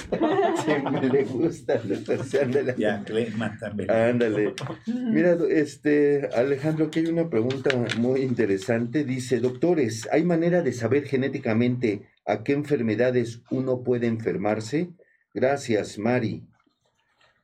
Siempre 0.57 1.09
le 1.09 1.23
gusta 1.23 1.73
al 1.73 1.89
doctor. 1.89 2.23
sí, 2.23 2.37
ándale. 2.37 2.75
Ya, 2.77 3.03
Clema 3.03 3.57
también. 3.59 3.89
Ándale. 3.89 4.53
Mira, 4.85 5.37
este, 5.49 6.29
Alejandro, 6.35 6.85
aquí 6.85 6.99
hay 6.99 7.07
una 7.07 7.29
pregunta 7.29 7.71
muy 7.97 8.21
interesante. 8.21 9.03
Dice, 9.03 9.39
doctores, 9.39 10.07
¿hay 10.11 10.23
manera 10.23 10.61
de 10.61 10.71
saber 10.73 11.05
genéticamente 11.05 12.03
a 12.25 12.43
qué 12.43 12.53
enfermedades 12.53 13.41
uno 13.49 13.81
puede 13.81 14.05
enfermarse? 14.05 14.91
Gracias, 15.33 15.97
Mari. 15.97 16.43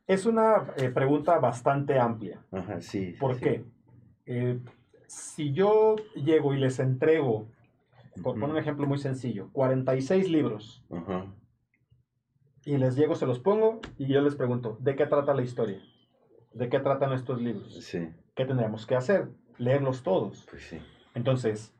Es 0.05 0.25
una 0.25 0.73
eh, 0.77 0.89
pregunta 0.89 1.39
bastante 1.39 1.97
amplia. 1.97 2.39
Ajá, 2.51 2.81
sí. 2.81 3.15
¿Por 3.19 3.35
sí. 3.35 3.41
qué? 3.41 3.65
Eh, 4.27 4.59
si 5.07 5.53
yo 5.53 5.95
llego 6.15 6.53
y 6.53 6.59
les 6.59 6.79
entrego, 6.79 7.47
por 8.23 8.33
poner 8.35 8.51
un 8.51 8.57
ejemplo 8.57 8.87
muy 8.87 8.97
sencillo, 8.97 9.49
46 9.53 10.29
libros 10.29 10.83
Ajá. 10.91 11.25
y 12.65 12.77
les 12.77 12.95
llego, 12.95 13.15
se 13.15 13.25
los 13.25 13.39
pongo 13.39 13.79
y 13.97 14.07
yo 14.07 14.21
les 14.21 14.35
pregunto, 14.35 14.77
¿de 14.81 14.95
qué 14.95 15.05
trata 15.05 15.33
la 15.33 15.41
historia? 15.41 15.79
¿De 16.53 16.69
qué 16.69 16.79
tratan 16.79 17.13
estos 17.13 17.41
libros? 17.41 17.73
Sí, 17.83 18.09
¿Qué 18.35 18.45
tendríamos 18.45 18.85
que 18.85 18.95
hacer? 18.95 19.29
Leerlos 19.57 20.03
todos. 20.03 20.45
pues 20.49 20.63
sí. 20.67 20.79
Entonces, 21.15 21.73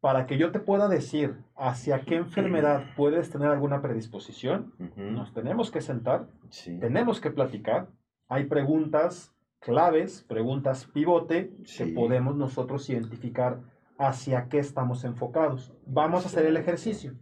para 0.00 0.26
que 0.26 0.38
yo 0.38 0.50
te 0.52 0.60
pueda 0.60 0.88
decir 0.88 1.36
hacia 1.56 2.00
qué 2.02 2.16
enfermedad 2.16 2.84
puedes 2.96 3.30
tener 3.30 3.48
alguna 3.48 3.82
predisposición, 3.82 4.72
Ujú, 4.78 5.00
nos 5.10 5.32
tenemos 5.32 5.70
que 5.70 5.80
sentar, 5.80 6.28
Sí. 6.50 6.78
tenemos 6.78 7.20
que 7.20 7.30
platicar. 7.30 7.88
Hay 8.28 8.44
preguntas 8.44 9.34
claves, 9.60 10.24
preguntas 10.28 10.86
pivote, 10.86 11.52
Sí. 11.64 11.84
que 11.84 11.92
podemos 11.92 12.36
nosotros 12.36 12.88
identificar 12.88 13.60
hacia 14.00 14.48
qué 14.48 14.58
estamos 14.58 15.04
enfocados. 15.04 15.72
Vamos 15.86 16.24
a 16.24 16.28
hacer 16.28 16.46
el 16.46 16.56
ejercicio. 16.56 17.14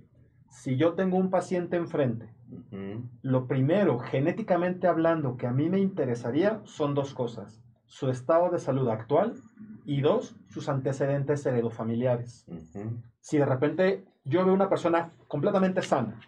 Si 0.48 0.76
yo 0.76 0.94
tengo 0.94 1.18
un 1.18 1.28
paciente 1.28 1.76
enfrente, 1.76 2.32
lo 3.22 3.46
primero, 3.46 3.98
genéticamente 3.98 4.86
hablando, 4.86 5.36
que 5.36 5.48
a 5.48 5.52
mí 5.52 5.68
me 5.68 5.80
interesaría 5.80 6.60
son 6.64 6.94
dos 6.94 7.14
cosas. 7.14 7.60
Su 7.86 8.10
estado 8.10 8.50
de 8.50 8.58
salud 8.58 8.88
actual 8.88 9.34
y 9.84 10.00
dos, 10.02 10.36
sus 10.48 10.68
antecedentes 10.68 11.44
heredofamiliares. 11.44 12.46
ujú, 12.46 13.02
Si 13.20 13.38
de 13.38 13.44
repente 13.44 14.04
yo 14.24 14.44
veo 14.44 14.54
una 14.54 14.68
persona 14.68 15.12
completamente 15.26 15.82
sana 15.82 16.20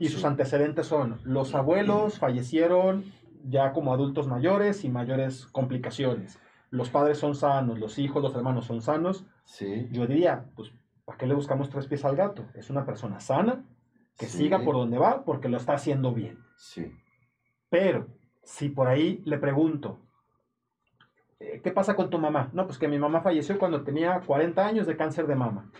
y 0.00 0.08
sus 0.08 0.24
antecedentes 0.24 0.86
son 0.86 1.20
los 1.24 1.54
abuelos 1.54 2.18
fallecieron 2.18 3.04
ya 3.44 3.72
como 3.72 3.92
adultos 3.92 4.26
mayores 4.26 4.84
y 4.84 4.88
mayores 4.90 5.46
complicaciones. 5.46 6.38
Los 6.70 6.88
padres 6.90 7.18
son 7.18 7.34
sanos, 7.34 7.78
los 7.78 7.98
hijos, 7.98 8.22
los 8.22 8.34
hermanos 8.34 8.64
son 8.64 8.80
sanos. 8.80 9.26
Sí. 9.44 9.88
Yo 9.90 10.06
diría, 10.06 10.44
pues, 10.54 10.72
¿para 11.04 11.18
qué 11.18 11.26
le 11.26 11.34
buscamos 11.34 11.68
tres 11.68 11.86
pies 11.86 12.04
al 12.04 12.16
gato? 12.16 12.44
Es 12.54 12.70
una 12.70 12.84
persona 12.84 13.18
sana, 13.20 13.64
que 14.16 14.26
Sí. 14.26 14.38
siga 14.38 14.60
por 14.62 14.76
donde 14.76 14.98
va 14.98 15.24
porque 15.24 15.48
lo 15.48 15.56
está 15.56 15.72
haciendo 15.74 16.12
bien. 16.12 16.38
Sí. 16.56 16.92
Pero 17.68 18.06
si 18.44 18.68
por 18.68 18.86
ahí 18.86 19.20
le 19.24 19.38
pregunto, 19.38 19.98
eh, 21.40 21.60
¿qué 21.64 21.70
pasa 21.72 21.96
con 21.96 22.10
tu 22.10 22.18
mamá? 22.18 22.50
No, 22.52 22.66
pues 22.66 22.78
que 22.78 22.86
mi 22.88 22.98
mamá 22.98 23.20
falleció 23.22 23.58
cuando 23.58 23.82
tenía 23.82 24.20
40 24.20 24.64
años 24.66 24.86
de 24.86 24.96
cáncer 24.96 25.26
de 25.26 25.34
mama. 25.36 25.70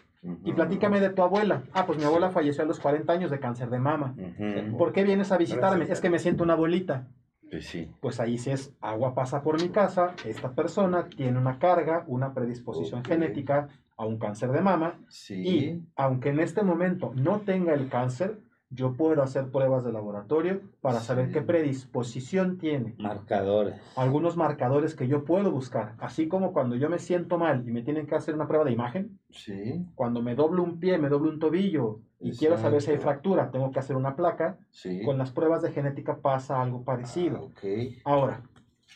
Y 0.44 0.52
platícame 0.52 1.00
de 1.00 1.08
tu 1.10 1.22
abuela. 1.22 1.62
Ah, 1.72 1.86
pues 1.86 1.98
mi 1.98 2.04
abuela 2.04 2.28
falleció 2.30 2.62
a 2.62 2.66
los 2.66 2.78
40 2.78 3.10
años 3.10 3.30
de 3.30 3.40
cáncer 3.40 3.70
de 3.70 3.78
mama. 3.78 4.14
ujú, 4.18 4.76
¿Por 4.76 4.92
qué 4.92 5.02
vienes 5.02 5.32
a 5.32 5.38
visitarme? 5.38 5.76
Gracias. 5.78 5.98
Es 5.98 6.02
que 6.02 6.10
me 6.10 6.18
siento 6.18 6.44
una 6.44 6.52
abuelita. 6.54 7.06
Pues 7.50 7.66
sí. 7.66 7.90
Pues 8.00 8.20
ahí 8.20 8.38
si 8.38 8.50
es 8.50 8.72
agua 8.80 9.14
pasa 9.14 9.42
por 9.42 9.60
mi 9.60 9.68
casa, 9.70 10.14
esta 10.24 10.52
persona 10.52 11.08
tiene 11.08 11.38
una 11.38 11.58
carga, 11.58 12.04
una 12.06 12.32
predisposición 12.32 13.04
genética 13.04 13.68
a 13.96 14.06
un 14.06 14.18
cáncer 14.18 14.52
de 14.52 14.60
mama 14.62 14.98
Sí. 15.08 15.34
y 15.34 15.82
aunque 15.96 16.30
en 16.30 16.40
este 16.40 16.62
momento 16.62 17.12
no 17.14 17.40
tenga 17.40 17.74
el 17.74 17.88
cáncer, 17.88 18.38
yo 18.72 18.92
puedo 18.94 19.20
hacer 19.22 19.50
pruebas 19.50 19.82
de 19.84 19.92
laboratorio 19.92 20.60
para 20.80 21.00
saber 21.00 21.32
qué 21.32 21.42
predisposición 21.42 22.56
tiene. 22.56 22.94
Marcadores. 22.98 23.74
Algunos 23.96 24.36
marcadores 24.36 24.94
que 24.94 25.08
yo 25.08 25.24
puedo 25.24 25.50
buscar, 25.50 25.94
así 25.98 26.28
como 26.28 26.52
cuando 26.52 26.76
yo 26.76 26.88
me 26.88 27.00
siento 27.00 27.36
mal 27.36 27.68
y 27.68 27.72
me 27.72 27.82
tienen 27.82 28.06
que 28.06 28.14
hacer 28.14 28.34
una 28.34 28.46
prueba 28.46 28.64
de 28.64 28.70
imagen, 28.72 29.18
Sí. 29.30 29.84
cuando 29.96 30.22
me 30.22 30.36
doblo 30.36 30.62
un 30.62 30.78
pie, 30.78 30.98
me 30.98 31.08
doblo 31.08 31.30
un 31.30 31.40
tobillo 31.40 31.98
y 32.20 32.36
quiero 32.36 32.58
saber 32.58 32.80
si 32.80 32.92
hay 32.92 32.98
fractura, 32.98 33.50
tengo 33.50 33.72
que 33.72 33.80
hacer 33.80 33.96
una 33.96 34.14
placa. 34.14 34.56
Sí. 34.70 35.02
Con 35.04 35.18
las 35.18 35.32
pruebas 35.32 35.62
de 35.62 35.72
genética 35.72 36.18
pasa 36.18 36.62
algo 36.62 36.78
Ah, 36.82 36.84
parecido. 36.84 37.42
ok. 37.46 37.64
Ahora, 38.04 38.42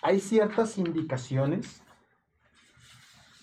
hay 0.03 0.20
ciertas 0.20 0.79
indicaciones 0.79 1.83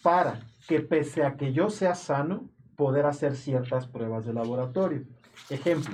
para 0.02 0.40
que 0.68 0.80
pese 0.80 1.24
a 1.26 1.36
que 1.36 1.52
yo 1.52 1.70
sea 1.70 1.96
sano, 1.96 2.50
poder 2.78 3.06
hacer 3.06 3.36
ciertas 3.36 3.86
pruebas 3.88 4.26
de 4.26 4.34
laboratorio. 4.34 5.04
Ejemplo, 5.50 5.94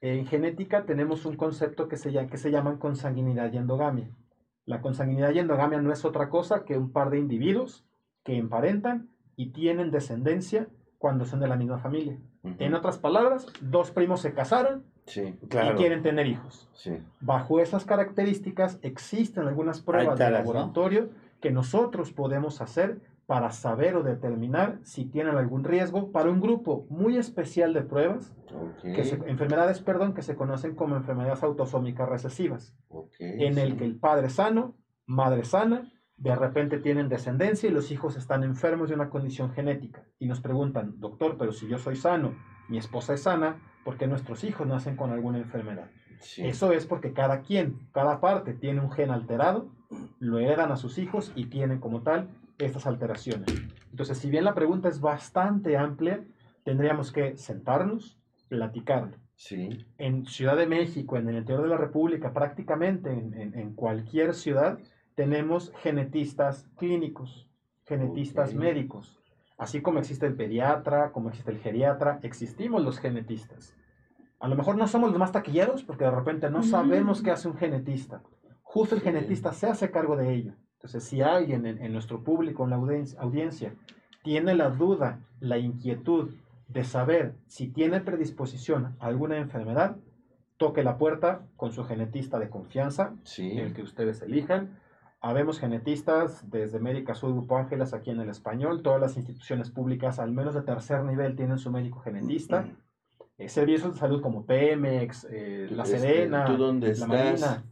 en 0.00 0.26
genética 0.26 0.84
tenemos 0.84 1.24
un 1.26 1.36
concepto 1.36 1.88
que 1.88 1.96
se, 1.96 2.12
llama, 2.12 2.28
que 2.28 2.36
se 2.38 2.50
llaman 2.50 2.78
consanguinidad 2.78 3.52
y 3.52 3.56
endogamia. 3.56 4.10
La 4.64 4.80
consanguinidad 4.80 5.32
y 5.32 5.38
endogamia 5.38 5.80
no 5.80 5.92
es 5.92 6.04
otra 6.04 6.28
cosa 6.28 6.64
que 6.64 6.76
un 6.76 6.92
par 6.92 7.10
de 7.10 7.18
individuos 7.18 7.84
que 8.22 8.36
emparentan 8.36 9.08
y 9.36 9.50
tienen 9.50 9.90
descendencia 9.90 10.68
cuando 10.98 11.24
son 11.24 11.40
de 11.40 11.48
la 11.48 11.56
misma 11.56 11.78
familia. 11.78 12.18
En 12.58 12.74
otras 12.74 12.98
palabras, 12.98 13.46
dos 13.60 13.90
primos 13.90 14.20
se 14.20 14.32
casaron 14.34 14.84
Sí. 15.06 15.38
y 15.40 15.46
quieren 15.76 16.02
tener 16.02 16.26
hijos. 16.26 16.68
Sí. 16.74 16.98
Bajo 17.20 17.60
esas 17.60 17.84
características 17.86 18.78
existen 18.82 19.48
algunas 19.48 19.80
pruebas 19.80 20.18
de 20.18 20.30
laboratorio 20.30 21.08
que 21.40 21.50
nosotros 21.50 22.12
podemos 22.12 22.60
hacer 22.60 23.00
para 23.28 23.50
saber 23.52 23.94
o 23.94 24.02
determinar 24.02 24.78
si 24.84 25.04
tienen 25.04 25.36
algún 25.36 25.62
riesgo 25.62 26.10
para 26.12 26.30
un 26.30 26.40
grupo 26.40 26.86
muy 26.88 27.18
especial 27.18 27.74
de 27.74 27.82
pruebas, 27.82 28.34
que 28.94 29.04
se- 29.04 29.20
enfermedades, 29.26 29.80
perdón, 29.82 30.14
que 30.14 30.22
se 30.22 30.34
conocen 30.34 30.74
como 30.74 30.96
enfermedades 30.96 31.42
autosómicas 31.42 32.08
recesivas, 32.08 32.74
en 33.20 33.58
el 33.58 33.76
que 33.76 33.84
el 33.84 33.96
padre 33.96 34.30
sano, 34.30 34.76
madre 35.04 35.44
sana, 35.44 35.92
de 36.16 36.34
repente 36.34 36.78
tienen 36.78 37.10
descendencia 37.10 37.68
y 37.68 37.72
los 37.72 37.90
hijos 37.90 38.16
están 38.16 38.44
enfermos 38.44 38.88
de 38.88 38.94
una 38.94 39.10
condición 39.10 39.50
genética. 39.52 40.04
Y 40.18 40.26
nos 40.26 40.40
preguntan, 40.40 40.94
doctor, 40.98 41.36
pero 41.38 41.52
si 41.52 41.68
yo 41.68 41.76
soy 41.76 41.96
sano, 41.96 42.32
mi 42.70 42.78
esposa 42.78 43.12
es 43.12 43.24
sana, 43.24 43.60
¿por 43.84 43.98
qué 43.98 44.06
nuestros 44.06 44.42
hijos 44.42 44.66
nacen 44.66 44.96
con 44.96 45.10
alguna 45.10 45.36
enfermedad? 45.36 45.90
Sí. 46.20 46.46
Eso 46.46 46.72
es 46.72 46.86
porque 46.86 47.12
cada 47.12 47.42
quien, 47.42 47.78
cada 47.92 48.20
parte 48.20 48.54
tiene 48.54 48.80
un 48.80 48.90
gen 48.90 49.10
alterado, 49.10 49.68
lo 50.18 50.38
heredan 50.38 50.72
a 50.72 50.76
sus 50.76 50.96
hijos 50.96 51.30
y 51.36 51.44
tienen 51.50 51.78
como 51.78 52.00
tal 52.00 52.30
estas 52.58 52.86
alteraciones. 52.86 53.48
Entonces, 53.90 54.18
si 54.18 54.30
bien 54.30 54.44
la 54.44 54.54
pregunta 54.54 54.88
es 54.88 55.00
bastante 55.00 55.76
amplia, 55.76 56.24
tendríamos 56.64 57.12
que 57.12 57.36
sentarnos, 57.36 58.18
platicarlo. 58.48 59.16
Sí. 59.34 59.86
En 59.98 60.26
Ciudad 60.26 60.56
de 60.56 60.66
México, 60.66 61.16
en 61.16 61.28
el 61.28 61.36
interior 61.38 61.62
de 61.62 61.68
la 61.70 61.76
República, 61.76 62.32
prácticamente 62.32 63.10
en, 63.12 63.34
en- 63.34 63.56
en 63.58 63.74
cualquier 63.74 64.34
ciudad, 64.34 64.78
tenemos 65.14 65.72
genetistas 65.82 66.68
clínicos, 66.76 67.48
genetistas 67.86 68.54
médicos. 68.54 69.20
Así 69.56 69.80
como 69.80 69.98
existe 69.98 70.26
el 70.26 70.34
pediatra, 70.34 71.10
como 71.12 71.28
existe 71.30 71.50
el 71.50 71.58
geriatra, 71.58 72.20
existimos 72.22 72.82
los 72.82 72.98
genetistas. 72.98 73.74
A 74.40 74.46
lo 74.48 74.54
mejor 74.54 74.76
no 74.76 74.86
somos 74.86 75.10
los 75.10 75.18
más 75.18 75.32
taquilleros 75.32 75.82
porque 75.82 76.04
de 76.04 76.10
repente 76.12 76.48
no 76.50 76.62
sabemos 76.62 77.22
qué 77.22 77.30
hace 77.32 77.48
un 77.48 77.56
genetista. 77.56 78.22
Justo 78.62 78.94
el 78.94 79.00
Sí. 79.00 79.06
genetista 79.08 79.52
se 79.52 79.66
hace 79.66 79.90
cargo 79.90 80.16
de 80.16 80.32
ello. 80.32 80.52
Entonces, 80.78 81.02
si 81.04 81.22
alguien 81.22 81.66
en, 81.66 81.82
en 81.82 81.92
nuestro 81.92 82.22
público, 82.22 82.62
en 82.64 82.70
la 82.70 82.76
audiencia, 82.76 83.20
audiencia, 83.20 83.74
tiene 84.22 84.54
la 84.54 84.70
duda, 84.70 85.18
la 85.40 85.58
inquietud 85.58 86.30
de 86.68 86.84
saber 86.84 87.34
si 87.48 87.66
tiene 87.68 88.00
predisposición 88.00 88.94
a 89.00 89.06
alguna 89.06 89.38
enfermedad, 89.38 89.96
toque 90.56 90.84
la 90.84 90.96
puerta 90.96 91.42
con 91.56 91.72
su 91.72 91.84
genetista 91.84 92.38
de 92.38 92.48
confianza, 92.48 93.14
Sí. 93.24 93.58
el 93.58 93.74
que 93.74 93.82
ustedes 93.82 94.22
elijan. 94.22 94.78
Habemos 95.20 95.58
genetistas 95.58 96.48
desde 96.48 96.78
Médica 96.78 97.14
Sur 97.16 97.32
Grupo 97.32 97.56
Ángeles 97.58 97.92
aquí 97.92 98.10
en 98.10 98.20
el 98.20 98.28
español. 98.28 98.82
Todas 98.82 99.00
las 99.00 99.16
instituciones 99.16 99.70
públicas, 99.70 100.20
al 100.20 100.30
menos 100.30 100.54
de 100.54 100.62
tercer 100.62 101.02
nivel, 101.02 101.34
tienen 101.34 101.58
su 101.58 101.72
médico 101.72 101.98
genetista. 101.98 102.68
Eh, 103.36 103.48
servicios 103.48 103.94
de 103.94 103.98
salud 103.98 104.20
como 104.22 104.44
Pemex, 104.46 105.26
eh, 105.30 105.68
La 105.72 105.82
Este, 105.84 105.98
Serena, 105.98 106.44
¿tú 106.44 106.56
dónde 106.56 106.86
la 106.88 106.92
estás? 106.92 107.08
Marina. 107.08 107.64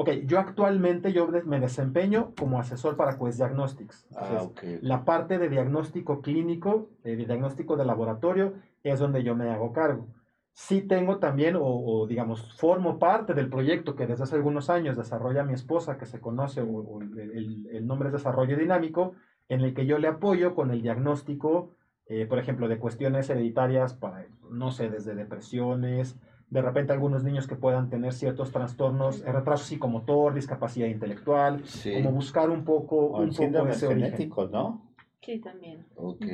Ok, 0.00 0.08
yo 0.24 0.38
actualmente 0.40 1.12
yo 1.12 1.28
me 1.44 1.60
desempeño 1.60 2.32
como 2.38 2.58
asesor 2.58 2.96
para 2.96 3.18
Quest 3.18 3.36
Diagnostics. 3.36 4.06
Ah, 4.16 4.22
Entonces, 4.22 4.48
ok. 4.48 4.82
La 4.82 5.04
parte 5.04 5.36
de 5.36 5.50
diagnóstico 5.50 6.22
clínico, 6.22 6.88
eh, 7.04 7.16
de 7.16 7.26
diagnóstico 7.26 7.76
de 7.76 7.84
laboratorio, 7.84 8.54
es 8.82 8.98
donde 8.98 9.22
yo 9.22 9.36
me 9.36 9.50
hago 9.50 9.74
cargo. 9.74 10.08
Sí 10.54 10.80
tengo 10.80 11.18
también, 11.18 11.54
o, 11.54 11.62
o, 11.64 12.06
digamos, 12.06 12.50
formo 12.58 12.98
parte 12.98 13.34
del 13.34 13.50
proyecto 13.50 13.94
que 13.94 14.06
desde 14.06 14.22
hace 14.22 14.36
algunos 14.36 14.70
años 14.70 14.96
desarrolla 14.96 15.44
mi 15.44 15.52
esposa, 15.52 15.98
que 15.98 16.06
se 16.06 16.18
conoce, 16.18 16.62
o, 16.62 16.66
o 16.78 17.02
el, 17.02 17.18
el- 17.18 17.66
el 17.70 17.86
nombre 17.86 18.08
es 18.08 18.14
Desarrollo 18.14 18.56
Dinámico, 18.56 19.12
en 19.50 19.60
el 19.60 19.74
que 19.74 19.84
yo 19.84 19.98
le 19.98 20.08
apoyo 20.08 20.54
con 20.54 20.70
el 20.70 20.80
diagnóstico, 20.80 21.74
eh, 22.06 22.24
por 22.24 22.38
ejemplo, 22.38 22.68
de 22.68 22.78
cuestiones 22.78 23.28
hereditarias 23.28 23.92
para, 23.92 24.24
no 24.50 24.70
sé, 24.70 24.88
desde 24.88 25.14
depresiones, 25.14 26.18
de 26.50 26.62
repente 26.62 26.92
algunos 26.92 27.22
niños 27.22 27.46
que 27.46 27.54
puedan 27.54 27.88
tener 27.90 28.12
ciertos 28.12 28.50
trastornos, 28.50 29.24
retraso 29.24 29.64
psicomotor, 29.64 30.34
discapacidad 30.34 30.88
intelectual, 30.88 31.64
Sí. 31.64 31.92
como 31.94 32.10
buscar 32.10 32.50
un 32.50 32.64
poco, 32.64 32.96
O 32.96 33.22
un 33.22 33.30
poco 33.30 33.68
ese 33.68 33.86
origen. 33.86 34.30
¿no? 34.50 34.90
Sí, 35.22 35.38
también. 35.38 35.86
Ok. 35.94 36.26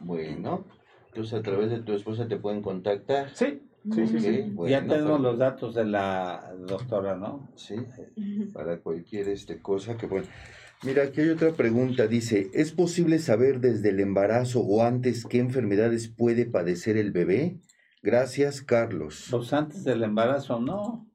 Bueno. 0.00 0.64
Entonces 1.08 1.34
a 1.38 1.42
través 1.42 1.70
de 1.70 1.80
tu 1.80 1.92
esposa 1.92 2.26
te 2.28 2.36
pueden 2.36 2.62
contactar. 2.62 3.28
Sí, 3.30 3.60
sí, 3.92 4.06
sí, 4.06 4.20
sí. 4.20 4.40
Ok, 4.40 4.54
bueno, 4.54 4.70
ya 4.70 4.80
tenemos 4.86 5.10
pues, 5.10 5.20
los 5.22 5.38
datos 5.38 5.74
de 5.74 5.84
la 5.84 6.52
doctora, 6.66 7.16
¿no? 7.16 7.48
Sí, 7.56 7.76
para 8.54 8.78
cualquier 8.78 9.28
este, 9.28 9.60
cosa 9.60 9.96
que 9.96 10.06
bueno. 10.06 10.26
Mira, 10.82 11.02
aquí 11.02 11.20
hay 11.20 11.28
otra 11.28 11.50
pregunta. 11.50 12.06
Dice, 12.06 12.48
¿es 12.54 12.72
posible 12.72 13.18
saber 13.18 13.60
desde 13.60 13.90
el 13.90 14.00
embarazo 14.00 14.60
o 14.60 14.82
antes 14.82 15.26
qué 15.26 15.38
enfermedades 15.38 16.08
puede 16.08 16.46
padecer 16.46 16.96
el 16.96 17.10
bebé? 17.10 17.58
Gracias, 18.02 18.62
Carlos. 18.62 19.28
Pues 19.30 19.52
antes 19.52 19.84
del 19.84 20.02
embarazo, 20.02 20.58
¿no? 20.60 21.06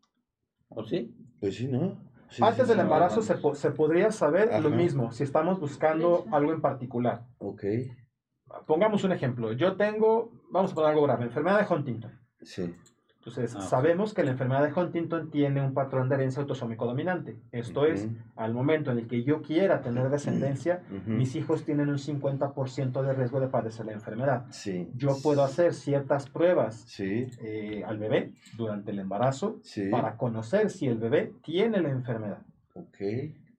¿O 0.69 0.83
sí? 0.83 1.15
Pues 1.39 1.55
sí, 1.55 1.67
¿no? 1.67 1.97
Sí, 2.29 2.43
Antes 2.43 2.63
sí, 2.65 2.69
del 2.71 2.79
embarazo 2.81 3.21
se, 3.21 3.35
po- 3.35 3.55
se 3.55 3.71
podría 3.71 4.11
saber 4.11 4.49
lo 4.61 4.69
mismo, 4.71 5.11
si 5.11 5.23
estamos 5.23 5.59
buscando 5.59 6.25
algo 6.31 6.51
en 6.53 6.61
particular. 6.61 7.25
Ok, 7.37 7.63
Pongamos 8.67 9.03
un 9.03 9.11
ejemplo. 9.11 9.51
Yo 9.53 9.75
tengo, 9.75 10.31
vamos 10.51 10.71
a 10.71 10.75
poner 10.75 10.91
algo 10.91 11.03
grave, 11.03 11.25
enfermedad 11.25 11.59
de 11.67 11.73
Huntington. 11.73 12.11
sí. 12.41 12.75
Entonces, 13.25 13.55
Ah, 13.55 13.61
sabemos 13.61 14.13
que 14.13 14.23
la 14.23 14.31
enfermedad 14.31 14.67
de 14.67 14.79
Huntington 14.79 15.31
tiene 15.31 15.59
un 15.59 15.73
patrón 15.73 16.09
de 16.09 16.15
herencia 16.15 16.41
autosómico 16.43 16.85
dominante. 16.85 17.35
Esto 17.51 17.87
es, 17.87 18.07
al 18.35 18.53
momento 18.53 18.91
en 18.91 18.99
el 18.99 19.07
que 19.07 19.23
yo 19.23 19.41
quiera 19.41 19.81
tener 19.81 20.09
descendencia, 20.11 20.83
mis 21.07 21.35
hijos 21.35 21.63
tienen 21.65 21.89
un 21.89 21.97
50% 21.97 23.01
de 23.01 23.13
riesgo 23.13 23.39
de 23.39 23.47
padecer 23.47 23.87
la 23.87 23.93
enfermedad. 23.93 24.45
Sí. 24.51 24.89
Yo 24.95 25.17
puedo 25.23 25.43
hacer 25.43 25.73
ciertas 25.73 26.29
pruebas 26.29 26.83
Sí, 26.85 27.25
eh, 27.41 27.83
al 27.83 27.97
bebé 27.97 28.31
durante 28.55 28.91
el 28.91 28.99
embarazo 28.99 29.57
sí. 29.63 29.89
para 29.89 30.17
conocer 30.17 30.69
si 30.69 30.85
el 30.85 30.99
bebé 30.99 31.33
tiene 31.43 31.81
la 31.81 31.89
enfermedad. 31.89 32.43
Ok. 32.75 32.97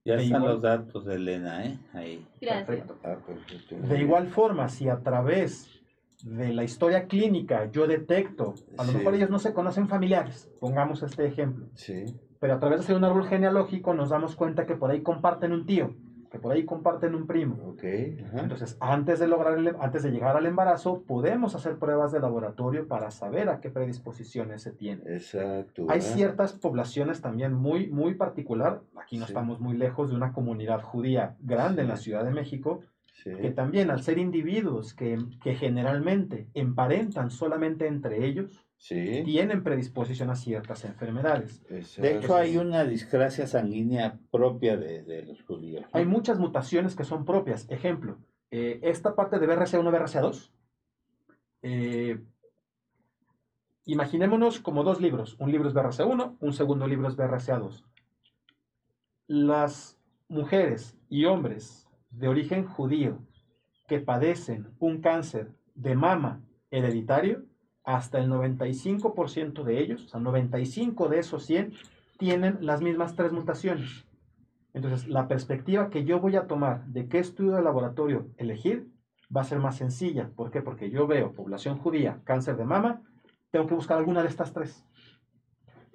Ya 0.05 0.15
De 0.15 0.23
están 0.23 0.43
igual- 0.43 0.53
los 0.53 0.63
datos 0.63 1.05
de 1.07 1.17
Elena, 1.17 1.67
¿eh? 1.67 1.77
Ahí. 1.93 2.25
Gracias. 2.41 2.67
Perfecto. 2.69 2.97
Ah, 3.03 3.17
perfecto. 3.27 3.75
De 3.89 4.01
igual 4.01 4.29
forma, 4.29 4.69
si 4.69 4.89
a 4.89 5.01
través 5.01 5.69
de 6.25 6.53
la 6.53 6.65
historia 6.65 7.07
clínica 7.07 7.71
yo 7.71 7.87
detecto, 7.87 8.55
a 8.79 8.85
lo 8.85 8.93
Sí. 8.93 8.99
mejor 8.99 9.15
ellos 9.15 9.31
no 9.31 9.39
se 9.39 9.53
conocen 9.53 9.89
familiares, 9.89 10.51
pongamos 10.61 11.03
este 11.03 11.27
ejemplo, 11.27 11.67
Sí, 11.75 12.05
pero 12.41 12.55
a 12.55 12.59
través 12.59 12.79
de 12.81 12.85
hacer 12.85 12.97
un 12.97 13.05
árbol 13.05 13.27
genealógico 13.27 13.95
nos 13.95 14.11
damos 14.11 14.35
cuenta 14.37 14.67
que 14.67 14.75
por 14.77 14.91
ahí 14.91 15.03
comparten 15.03 15.53
un 15.53 15.67
tío, 15.67 15.95
que 16.31 16.39
por 16.41 16.53
ahí 16.53 16.65
comparten 16.65 17.15
un 17.15 17.27
primo. 17.27 17.57
ok. 17.69 17.85
Ajá. 18.27 18.41
Entonces, 18.41 18.77
antes 18.81 19.19
de 19.21 19.29
lograr 19.29 19.57
el- 19.59 19.77
antes 19.81 20.03
de 20.03 20.11
llegar 20.11 20.37
al 20.37 20.45
embarazo, 20.47 21.03
podemos 21.07 21.55
hacer 21.55 21.79
pruebas 21.79 22.13
de 22.13 22.21
laboratorio 22.21 22.89
para 22.89 23.11
saber 23.11 23.49
a 23.49 23.61
qué 23.61 23.71
predisposiciones 23.71 24.63
se 24.63 24.73
tiene. 24.73 25.03
Exacto. 25.07 25.87
Hay 25.89 26.01
ciertas 26.01 26.53
poblaciones 26.53 27.21
también 27.23 27.55
muy, 27.55 27.89
muy 27.89 28.15
particular, 28.15 28.81
aquí 29.01 29.19
no 29.19 29.27
Sí. 29.27 29.33
estamos 29.33 29.61
muy 29.61 29.77
lejos 29.77 30.11
de 30.11 30.17
una 30.17 30.33
comunidad 30.33 30.83
judía 30.83 31.37
grande 31.41 31.83
en 31.83 31.89
la. 31.89 31.97
Ciudad 31.97 32.25
de 32.25 32.31
México, 32.33 32.81
Sí. 33.23 33.31
que 33.41 33.51
también 33.51 33.91
al 33.91 34.03
ser 34.03 34.19
individuos 34.19 34.93
que, 34.93 35.19
que 35.43 35.55
generalmente 35.55 36.49
emparentan 36.55 37.31
solamente 37.31 37.87
entre 37.87 38.25
ellos, 38.27 38.63
Sí. 38.79 39.23
tienen 39.25 39.63
predisposición 39.63 40.29
a 40.29 40.37
ciertas 40.37 40.85
enfermedades. 40.85 41.63
exacto. 41.71 42.03
De 42.03 42.17
hecho, 42.19 42.37
hay 42.37 42.59
una 42.59 42.85
discrasia 42.85 43.47
sanguínea 43.47 44.19
propia 44.31 44.77
de, 44.77 45.03
de 45.03 45.23
los 45.25 45.43
judíos. 45.45 45.83
¿no? 45.85 45.89
Hay 45.99 46.05
muchas 46.05 46.39
mutaciones 46.39 46.95
que 46.95 47.05
son 47.05 47.25
propias. 47.25 47.67
Ejemplo, 47.71 48.19
eh, 48.51 48.79
esta 48.83 49.15
parte 49.15 49.39
de 49.39 49.47
BRCA1, 49.49 49.91
BRCA2, 49.91 50.51
eh, 51.63 52.21
imaginémonos 53.87 54.61
como 54.61 54.85
dos 54.85 55.01
libros. 55.01 55.37
Un 55.39 55.51
libro 55.53 55.69
es 55.69 55.75
BRCA1, 55.75 56.37
un 56.39 56.53
segundo 56.53 56.87
libro 56.87 57.09
es 57.09 57.17
BRCA2. 57.17 57.83
Las 59.27 59.97
mujeres 60.29 60.97
y 61.09 61.25
hombres 61.25 61.86
de 62.19 62.29
origen 62.29 62.65
judío 62.67 63.19
que 63.89 64.01
padecen 64.01 64.69
un 64.79 65.01
cáncer 65.01 65.53
de 65.75 65.95
mama 65.95 66.43
hereditario, 66.71 67.45
hasta 67.85 68.19
el 68.19 68.29
95% 68.29 69.63
de 69.63 69.79
ellos, 69.81 70.05
o 70.05 70.09
sea, 70.09 70.21
95 70.21 71.09
de 71.09 71.19
esos 71.21 71.45
100, 71.47 71.73
tienen 72.19 72.59
las 72.61 72.81
mismas 72.83 73.15
tres 73.15 73.31
mutaciones. 73.33 74.05
Entonces, 74.75 75.07
la 75.09 75.29
perspectiva 75.29 75.89
que 75.89 76.05
yo 76.05 76.19
voy 76.21 76.37
a 76.37 76.47
tomar 76.47 76.85
de 76.87 77.09
qué 77.09 77.19
estudio 77.19 77.53
de 77.53 77.63
laboratorio 77.63 78.29
elegir 78.37 78.89
va 79.35 79.43
a 79.43 79.45
ser 79.45 79.59
más 79.59 79.77
sencilla. 79.77 80.31
¿Por 80.35 80.51
qué? 80.51 80.63
Porque 80.63 80.91
yo 80.91 81.07
veo 81.07 81.33
población 81.33 81.79
judía, 81.79 82.21
cáncer 82.25 82.57
de 82.57 82.65
mama, 82.65 83.03
tengo 83.51 83.67
que 83.67 83.75
buscar 83.75 83.99
alguna 83.99 84.23
de 84.23 84.29
estas 84.29 84.53
tres. 84.53 84.85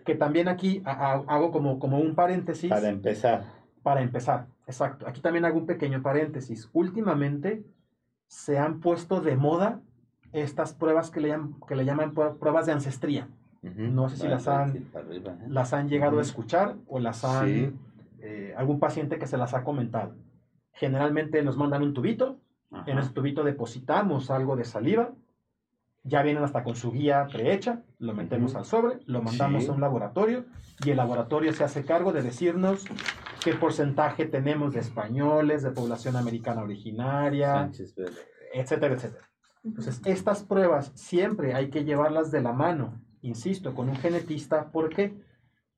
Que 0.06 0.16
también 0.16 0.48
aquí 0.48 0.82
ha- 0.86 1.12
ha- 1.14 1.24
hago 1.28 1.52
como, 1.52 1.78
como 1.78 2.00
un 2.00 2.16
paréntesis 2.16 2.70
Para 2.70 2.90
empezar. 2.90 3.44
Para 3.84 4.02
empezar. 4.02 4.48
Exacto. 4.68 5.08
Aquí 5.08 5.22
también 5.22 5.46
hago 5.46 5.58
un 5.58 5.66
pequeño 5.66 6.02
paréntesis. 6.02 6.70
Últimamente 6.74 7.64
se 8.28 8.58
han 8.60 8.80
puesto 8.80 9.22
de 9.22 9.36
moda 9.36 9.80
estas 10.32 10.74
pruebas 10.74 11.10
que 11.12 11.20
le, 11.20 11.28
llaman, 11.30 11.56
que 11.68 11.76
le 11.76 11.84
llaman 11.86 12.14
prueb- 12.14 12.38
pruebas 12.38 12.66
de 12.66 12.72
ancestría. 12.74 13.28
No 13.62 14.10
sé 14.10 14.18
si 14.18 14.28
las 14.28 14.48
han, 14.48 14.74
Para 14.92 15.06
arriba, 15.06 15.34
¿eh? 15.34 15.46
las 15.48 15.74
han 15.74 15.88
llegado 15.90 16.20
a 16.20 16.22
escuchar 16.22 16.76
o 16.88 17.00
las 17.00 17.24
han... 17.26 17.48
Sí. 17.48 17.74
eh, 18.22 18.54
algún 18.58 18.80
paciente 18.80 19.18
que 19.20 19.28
se 19.28 19.38
las 19.38 19.54
ha 19.54 19.64
comentado. 19.64 20.14
Generalmente 20.74 21.44
nos 21.44 21.58
mandan 21.58 21.84
un 21.84 21.94
tubito, 21.94 22.38
Ajá. 22.72 22.90
en 22.90 22.98
ese 23.00 23.12
tubito 23.12 23.44
depositamos 23.44 24.32
algo 24.32 24.56
de 24.56 24.64
saliva, 24.64 25.12
ya 26.04 26.24
vienen 26.24 26.44
hasta 26.44 26.64
con 26.64 26.76
su 26.76 26.92
guía 26.92 27.28
prehecha, 27.32 27.82
lo 28.00 28.14
metemos 28.14 28.52
Ujú. 28.52 28.60
al 28.60 28.66
sobre, 28.66 29.00
lo 29.06 29.22
mandamos 29.22 29.64
Sí. 29.66 29.70
a 29.70 29.74
un 29.74 29.82
laboratorio 29.82 30.46
y 30.84 30.90
el 30.92 30.98
laboratorio 30.98 31.52
se 31.54 31.64
hace 31.64 31.84
cargo 31.84 32.14
de 32.14 32.22
decirnos 32.24 32.86
qué 33.44 33.54
porcentaje 33.54 34.26
tenemos 34.26 34.74
de 34.74 34.80
españoles, 34.80 35.64
de 35.64 35.72
población 35.72 36.16
americana 36.16 36.62
originaria, 36.62 37.70
etcétera, 38.54 38.96
etcétera. 38.96 39.28
Entonces, 39.64 40.02
estas 40.06 40.44
pruebas 40.44 40.92
siempre 40.96 41.54
hay 41.54 41.70
que 41.70 41.84
llevarlas 41.84 42.32
de 42.32 42.42
la 42.42 42.54
mano, 42.54 43.02
insisto, 43.22 43.74
con 43.76 43.90
un 43.90 43.96
genetista. 43.96 44.72
¿Por 44.72 44.90
qué? 44.90 45.14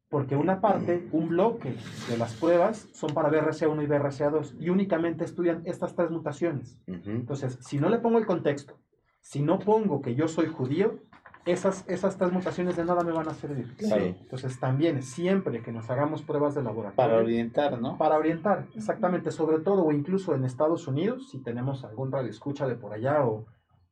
Porque 0.09 0.36
una 0.36 0.61
parte, 0.61 1.07
un 1.11 1.30
bloque 1.30 1.76
de 2.07 2.18
las 2.18 2.34
pruebas 2.36 2.88
son 2.93 3.14
para 3.14 3.30
BRCA1 3.30 3.84
y 3.84 3.88
BRCA2 3.88 4.55
y 4.59 4.70
únicamente 4.70 5.26
estudian 5.26 5.64
estas 5.66 5.95
tres 5.95 6.11
mutaciones. 6.11 6.78
Entonces, 6.88 7.57
si 7.61 7.80
no 7.80 7.89
le 7.89 7.97
pongo 7.97 8.20
el 8.20 8.26
contexto, 8.26 8.78
si 9.22 9.41
no 9.41 9.57
pongo 9.59 10.01
que 10.01 10.16
yo 10.16 10.28
soy 10.28 10.47
judío, 10.47 10.99
esas, 11.46 11.84
esas 11.89 12.18
tres 12.18 12.32
mutaciones 12.32 12.76
de 12.76 12.86
nada 12.86 13.04
me 13.04 13.12
van 13.12 13.28
a 13.28 13.34
servir. 13.34 13.76
Claro. 13.76 14.04
Entonces, 14.06 14.60
también 14.60 15.02
siempre 15.02 15.62
que 15.62 15.72
nos 15.72 15.89
hagamos 15.89 16.22
pruebas 16.22 16.56
de 16.56 16.64
laboratorio, 16.64 16.96
Para 16.96 17.18
orientar, 17.22 17.82
¿no? 17.82 17.98
para 17.98 18.18
orientar, 18.18 18.66
exactamente, 18.76 19.32
sobre 19.32 19.60
todo 19.60 19.84
o 19.84 19.91
incluso 19.91 20.34
en 20.36 20.46
Estados 20.46 20.88
Unidos, 20.88 21.30
si 21.32 21.39
tenemos 21.44 21.84
algún 21.84 22.12
radio 22.12 22.30
escucha 22.30 22.66
de 22.68 22.76
por 22.76 22.94
allá 22.94 23.26
o, 23.26 23.46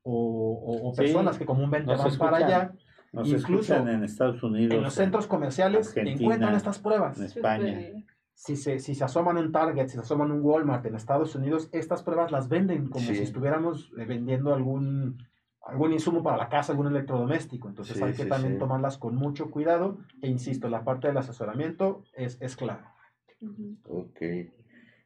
o, 0.04 0.14
o- 0.14 0.90
o 0.90 0.94
Sí, 0.94 1.02
personas 1.02 1.38
que 1.38 1.46
comúnmente 1.46 1.94
van 1.94 2.18
para 2.18 2.38
allá, 2.38 2.72
Nos 3.12 3.28
incluso 3.28 3.76
en 3.76 4.04
Estados 4.04 4.42
Unidos. 4.42 4.74
en 4.74 4.84
los 4.84 4.94
centros 4.94 5.28
comerciales 5.28 5.90
Argentina, 5.90 6.22
encuentran 6.22 6.56
estas 6.56 6.80
pruebas. 6.80 7.18
en 7.20 7.26
España. 7.26 7.80
Si 8.34 8.56
se, 8.56 8.80
si 8.80 8.96
se 8.96 9.04
asoman 9.04 9.38
en 9.38 9.52
Target, 9.52 9.88
si 9.90 9.96
se 9.96 10.00
asoman 10.00 10.30
en 10.30 10.38
un 10.38 10.42
Walmart 10.42 10.84
en 10.88 10.96
Estados 10.96 11.36
Unidos, 11.36 11.70
estas 11.74 12.02
pruebas 12.02 12.32
las 12.32 12.48
venden 12.50 12.88
como 12.90 13.06
Sí. 13.06 13.16
si 13.16 13.22
estuviéramos 13.24 13.92
eh, 14.00 14.06
vendiendo 14.06 14.52
algún, 14.56 15.18
algún 15.66 15.94
insumo 15.94 16.24
para 16.24 16.38
la 16.38 16.50
casa, 16.50 16.72
algún 16.74 16.88
electrodoméstico. 16.88 17.68
Entonces 17.70 17.98
Sí, 17.98 18.04
hay 18.04 18.14
que 18.14 18.24
sí, 18.24 18.30
también 18.30 18.54
sí. 18.54 18.60
tomarlas 18.60 18.98
con 18.98 19.16
mucho 19.16 19.52
cuidado 19.52 20.00
e 20.22 20.28
insisto, 20.30 20.70
la 20.70 20.84
parte 20.84 21.08
del 21.08 21.18
asesoramiento 21.18 22.04
es, 22.14 22.38
es 22.42 22.56
clave. 22.56 22.84
Ok. 23.88 24.22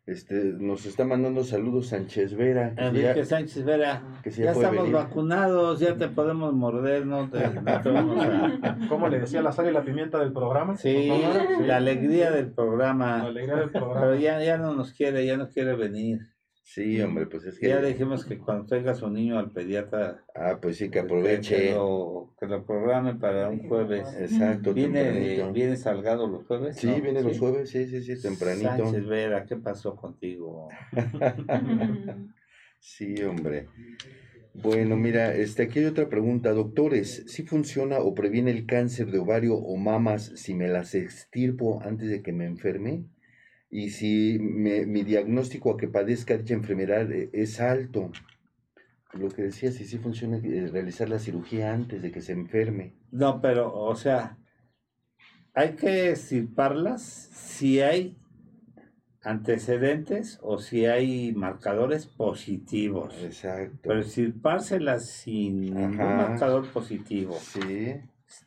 Este, 0.07 0.35
nos 0.35 0.85
está 0.85 1.03
mandando 1.03 1.43
saludos 1.43 1.87
Sánchez 1.87 2.35
Vera. 2.35 2.75
que 2.75 2.83
Enrique 2.85 3.13
ya- 3.15 3.25
Sánchez 3.25 3.65
Vera, 3.65 4.03
que 4.21 4.29
ya 4.29 4.51
estamos 4.51 4.77
venir. 4.83 4.93
vacunados, 4.93 5.79
ya 5.79 5.97
te 5.97 6.09
podemos 6.09 6.53
morder, 6.53 7.07
no 7.07 7.27
te, 7.27 7.39
no 7.49 7.81
te 7.81 7.89
vamos 7.89 8.23
a... 8.23 8.77
Como 8.87 9.07
le 9.07 9.19
decía 9.21 9.41
la 9.41 9.51
sal 9.51 9.67
y 9.67 9.71
la 9.71 9.83
pimienta 9.83 10.19
del 10.19 10.31
programa. 10.31 10.77
Sí, 10.77 11.07
¿cómo 11.09 11.65
la 11.65 11.77
alegría 11.77 12.29
del 12.29 12.49
La 12.49 12.53
programa. 12.53 13.21
alegría 13.23 13.55
del 13.55 13.71
programa. 13.71 14.01
Pero 14.01 14.15
ya, 14.15 14.43
ya 14.43 14.59
no 14.59 14.75
nos 14.75 14.93
quiere, 14.93 15.25
ya 15.25 15.37
no 15.37 15.49
quiere 15.49 15.75
venir. 15.75 16.19
Sí, 16.67 16.99
hombre, 16.99 17.27
pues 17.27 17.45
es 17.45 17.59
que. 17.59 17.69
Ya 17.69 17.79
dijimos 17.79 18.25
que 18.25 18.39
cuando 18.39 18.65
traiga 18.65 18.95
su 18.95 19.07
niño 19.07 19.37
al 19.37 19.51
pediatra, 19.51 20.25
Ah, 20.33 20.57
pues 20.59 20.77
sí, 20.77 20.85
que 20.85 20.93
que, 20.93 20.99
aproveche. 20.99 21.55
que 21.55 21.71
lo, 21.75 22.33
que 22.39 22.47
lo 22.47 22.65
programe 22.65 23.13
para 23.15 23.49
un 23.49 23.69
jueves. 23.69 24.03
Exacto, 24.19 24.73
¿Viene, 24.73 25.03
tempranito. 25.03 25.53
¿Viene 25.53 25.77
Salgado 25.77 26.27
los 26.27 26.45
jueves? 26.47 26.75
Sí, 26.75 26.87
No, 26.87 26.99
viene 27.01 27.21
los 27.21 27.37
jueves, 27.37 27.69
sí, 27.69 27.85
sí, 27.87 28.01
sí, 28.01 28.19
tempranito. 28.19 28.77
Sánchez 28.85 29.05
Vera, 29.07 29.45
¿qué 29.45 29.55
pasó 29.57 29.95
contigo? 29.95 30.67
Sí, 32.79 33.15
hombre. 33.23 33.67
Bueno, 34.53 34.95
mira, 34.95 35.35
este, 35.35 35.63
aquí 35.63 35.79
hay 35.79 35.85
otra 35.85 36.07
pregunta. 36.07 36.51
Doctores, 36.51 37.23
¿sí 37.27 37.43
funciona 37.43 37.99
o 37.99 38.13
previene 38.13 38.51
el 38.51 38.65
cáncer 38.65 39.11
de 39.11 39.19
ovario 39.19 39.55
o 39.55 39.75
mamas 39.77 40.31
si 40.35 40.53
me 40.53 40.67
las 40.67 40.93
extirpo 40.95 41.81
antes 41.83 42.09
de 42.09 42.21
que 42.21 42.31
me 42.31 42.45
enferme? 42.45 43.05
Y 43.77 43.89
si 43.89 44.37
me- 44.39 44.85
mi 44.85 45.03
diagnóstico 45.03 45.71
a 45.71 45.75
que 45.77 45.89
padezca 45.89 46.37
dicha 46.37 46.53
enfermedad 46.53 47.11
eh, 47.11 47.29
es 47.33 47.59
alto. 47.59 48.09
Lo 49.11 49.27
que 49.27 49.41
decía, 49.41 49.69
si 49.69 49.83
sí 49.85 49.97
funciona 49.97 50.37
eh, 50.37 50.69
realizar 50.71 51.09
la 51.09 51.19
cirugía 51.19 51.73
antes 51.73 52.01
de 52.01 52.09
que 52.09 52.21
se 52.21 52.31
enferme. 52.31 52.93
No, 53.11 53.41
pero, 53.41 53.73
o 53.73 53.93
sea, 53.97 54.37
hay 55.53 55.71
que 55.75 56.11
extirparlas 56.11 57.01
si 57.03 57.81
hay 57.81 58.17
antecedentes 59.21 60.39
o 60.41 60.57
si 60.59 60.85
hay 60.85 61.33
marcadores 61.33 62.05
positivos. 62.05 63.13
Exacto. 63.23 63.79
Pero 63.83 63.99
extirpárselas 63.99 65.05
sin 65.09 65.59
ningún 65.59 65.95
Ajá. 66.01 66.15
marcador 66.29 66.71
positivo, 66.71 67.33
Sí. 67.41 67.95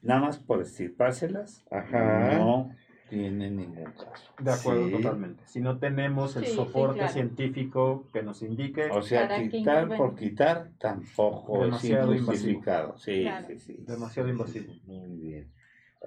nada 0.00 0.20
más 0.22 0.38
por 0.38 0.60
extirpárselas, 0.60 1.66
Ajá. 1.70 2.38
no 2.38 2.70
tiene 3.08 3.50
ningún 3.50 3.84
caso. 3.92 4.30
De 4.38 4.52
acuerdo, 4.52 4.86
Sí. 4.86 4.92
totalmente. 4.92 5.42
Si 5.46 5.60
no 5.60 5.78
tenemos 5.78 6.36
el 6.36 6.44
Sí, 6.44 6.50
sí, 6.50 6.56
soporte 6.56 6.98
claro. 6.98 7.12
científico 7.12 8.04
que 8.12 8.22
nos 8.22 8.42
indique, 8.42 8.88
O 8.90 9.02
sea, 9.02 9.48
quitar 9.48 9.96
por 9.96 10.14
quitar 10.14 10.70
tampoco 10.78 11.64
Demasiado 11.64 12.12
es 12.12 12.20
invasivo. 12.20 12.48
injustificado. 12.50 12.98
Sí, 12.98 13.22
Claro. 13.22 13.46
sí, 13.48 13.58
sí. 13.58 13.76
demasiado 13.86 14.28
invasivo. 14.28 14.72
Muy 14.86 15.16
bien. 15.18 15.48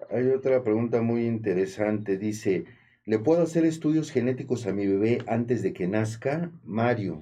Hay 0.09 0.27
otra 0.29 0.63
pregunta 0.63 1.01
muy 1.01 1.25
interesante. 1.25 2.17
Dice, 2.17 2.65
¿le 3.05 3.19
puedo 3.19 3.41
hacer 3.43 3.65
estudios 3.65 4.09
genéticos 4.11 4.65
a 4.67 4.71
mi 4.73 4.87
bebé 4.87 5.19
antes 5.27 5.61
de 5.63 5.73
que 5.73 5.87
nazca? 5.87 6.49
Mario. 6.63 7.19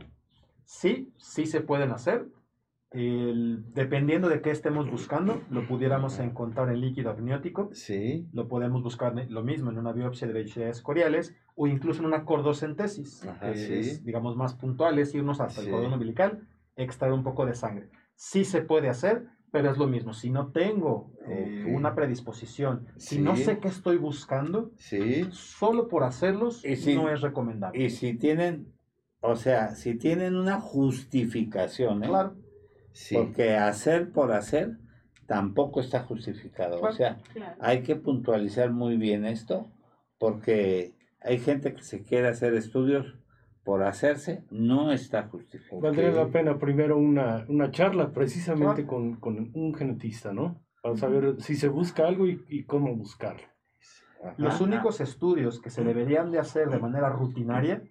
Sí, 0.66 1.12
sí 1.18 1.48
se 1.48 1.62
pueden 1.62 1.92
hacer. 1.92 2.28
El- 2.92 3.66
dependiendo 3.76 4.30
de 4.30 4.42
qué 4.42 4.50
estemos 4.50 4.90
buscando, 4.90 5.44
lo 5.52 5.68
pudiéramos 5.68 6.18
encontrar 6.20 6.70
en 6.70 6.82
líquido 6.82 7.12
amniótico, 7.12 7.70
Sí. 7.72 8.28
lo 8.34 8.48
podemos 8.48 8.82
buscar 8.82 9.14
lo 9.30 9.44
mismo 9.44 9.70
en 9.70 9.78
una 9.78 9.92
biopsia 9.94 10.26
de 10.28 10.34
velocidades 10.34 10.82
coriales 10.82 11.36
o 11.56 11.68
incluso 11.68 12.00
en 12.02 12.08
una 12.08 12.26
cordocentesis, 12.26 13.26
Ajá, 13.28 13.52
que 13.52 13.58
sí. 13.58 13.74
es, 13.74 14.04
digamos, 14.04 14.36
más 14.36 14.56
puntuales, 14.56 15.14
irnos 15.14 15.40
hasta 15.40 15.62
Sí. 15.62 15.68
el 15.68 15.74
cordón 15.74 15.94
umbilical, 15.94 16.48
extraer 16.76 17.14
un 17.14 17.24
poco 17.24 17.46
de 17.46 17.54
sangre. 17.54 17.90
Sí 18.16 18.44
se 18.44 18.62
puede 18.62 18.90
hacer, 18.90 19.26
pero 19.52 19.70
es 19.70 19.78
lo 19.78 19.86
mismo. 19.86 20.14
Si 20.14 20.32
no 20.32 20.52
tengo 20.52 21.12
eh, 21.28 21.66
una 21.72 21.94
predisposición, 21.94 22.88
si 22.98 23.20
no 23.22 23.36
sé 23.36 23.60
qué 23.60 23.68
estoy 23.68 23.98
buscando, 23.98 24.72
Sí. 24.78 25.28
solo 25.32 25.88
por 25.88 26.04
hacerlos 26.04 26.66
Y 26.66 26.76
si- 26.76 26.96
no 26.96 27.08
es 27.10 27.22
recomendable. 27.22 27.84
Y 27.84 27.92
si 27.92 28.16
tienen, 28.18 28.74
o 29.22 29.36
sea, 29.36 29.76
si 29.76 29.96
tienen 29.96 30.36
una 30.36 30.60
justificación, 30.60 32.04
¿eh? 32.04 32.08
Claro, 32.08 32.36
Sí. 32.92 33.16
porque 33.16 33.56
hacer 33.56 34.12
por 34.12 34.32
hacer 34.32 34.78
tampoco 35.28 35.80
está 35.80 36.02
justificado. 36.02 36.82
O 36.82 36.92
sea, 36.92 37.18
Claro. 37.34 37.56
hay 37.60 37.84
que 37.84 37.96
puntualizar 37.96 38.72
muy 38.72 38.98
bien 38.98 39.26
esto, 39.26 39.72
porque 40.18 40.96
hay 41.22 41.40
gente 41.40 41.74
que 41.74 41.84
se 41.84 42.04
quiere 42.04 42.28
hacer 42.28 42.54
estudios 42.56 43.16
por 43.64 43.84
hacerse, 43.84 44.44
no 44.50 44.92
está 44.92 45.24
justificado. 45.28 45.82
Valdría 45.82 46.12
la 46.12 46.28
pena 46.30 46.58
primero 46.58 46.98
una, 46.98 47.46
una 47.48 47.70
charla 47.72 48.12
precisamente 48.12 48.86
con, 48.88 49.18
con 49.18 49.52
un 49.54 49.76
genetista, 49.76 50.34
¿no? 50.34 50.64
Para 50.82 50.96
saber 50.98 51.36
si 51.42 51.56
se 51.56 51.68
busca 51.68 52.08
algo 52.08 52.26
y, 52.26 52.44
y 52.50 52.64
cómo 52.64 52.96
buscarlo. 52.96 53.44
Ajá. 54.24 54.34
Los 54.38 54.60
únicos 54.62 55.00
estudios 55.02 55.62
que 55.62 55.70
se 55.70 55.84
deberían 55.84 56.32
de 56.32 56.40
hacer 56.40 56.70
de 56.70 56.80
manera 56.80 57.10
rutinaria, 57.10 57.84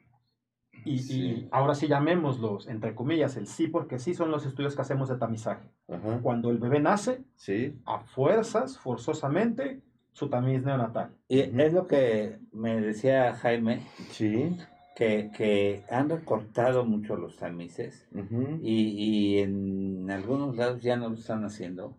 y, 0.84 0.94
y 0.94 0.98
Sí. 0.98 1.48
ahora 1.50 1.74
sí 1.74 1.88
llamémoslos, 1.88 2.68
entre 2.68 2.94
comillas, 2.94 3.36
el 3.36 3.46
sí, 3.46 3.66
porque 3.68 3.98
sí 3.98 4.14
son 4.14 4.30
los 4.30 4.46
estudios 4.46 4.74
que 4.74 4.82
hacemos 4.82 5.08
de 5.08 5.16
tamizaje. 5.16 5.68
Ajá. 5.88 6.18
Cuando 6.22 6.50
el 6.50 6.58
bebé 6.58 6.80
nace, 6.80 7.22
Sí. 7.36 7.74
a 7.86 8.00
fuerzas, 8.00 8.78
forzosamente, 8.78 9.80
su 10.12 10.28
tamiz 10.28 10.62
neonatal. 10.64 11.10
Y 11.28 11.40
es 11.40 11.72
lo 11.72 11.86
que 11.86 12.38
me 12.52 12.80
decía 12.80 13.34
Jaime, 13.34 13.82
Sí. 14.10 14.56
que, 14.96 15.30
que 15.36 15.84
han 15.90 16.08
recortado 16.08 16.84
mucho 16.84 17.14
los 17.16 17.36
tamices 17.36 18.08
Ujú. 18.12 18.58
y, 18.62 19.36
y 19.36 19.38
en 19.38 20.10
algunos 20.10 20.56
lados 20.56 20.82
ya 20.82 20.96
no 20.96 21.08
lo 21.08 21.14
están 21.14 21.44
haciendo. 21.44 21.96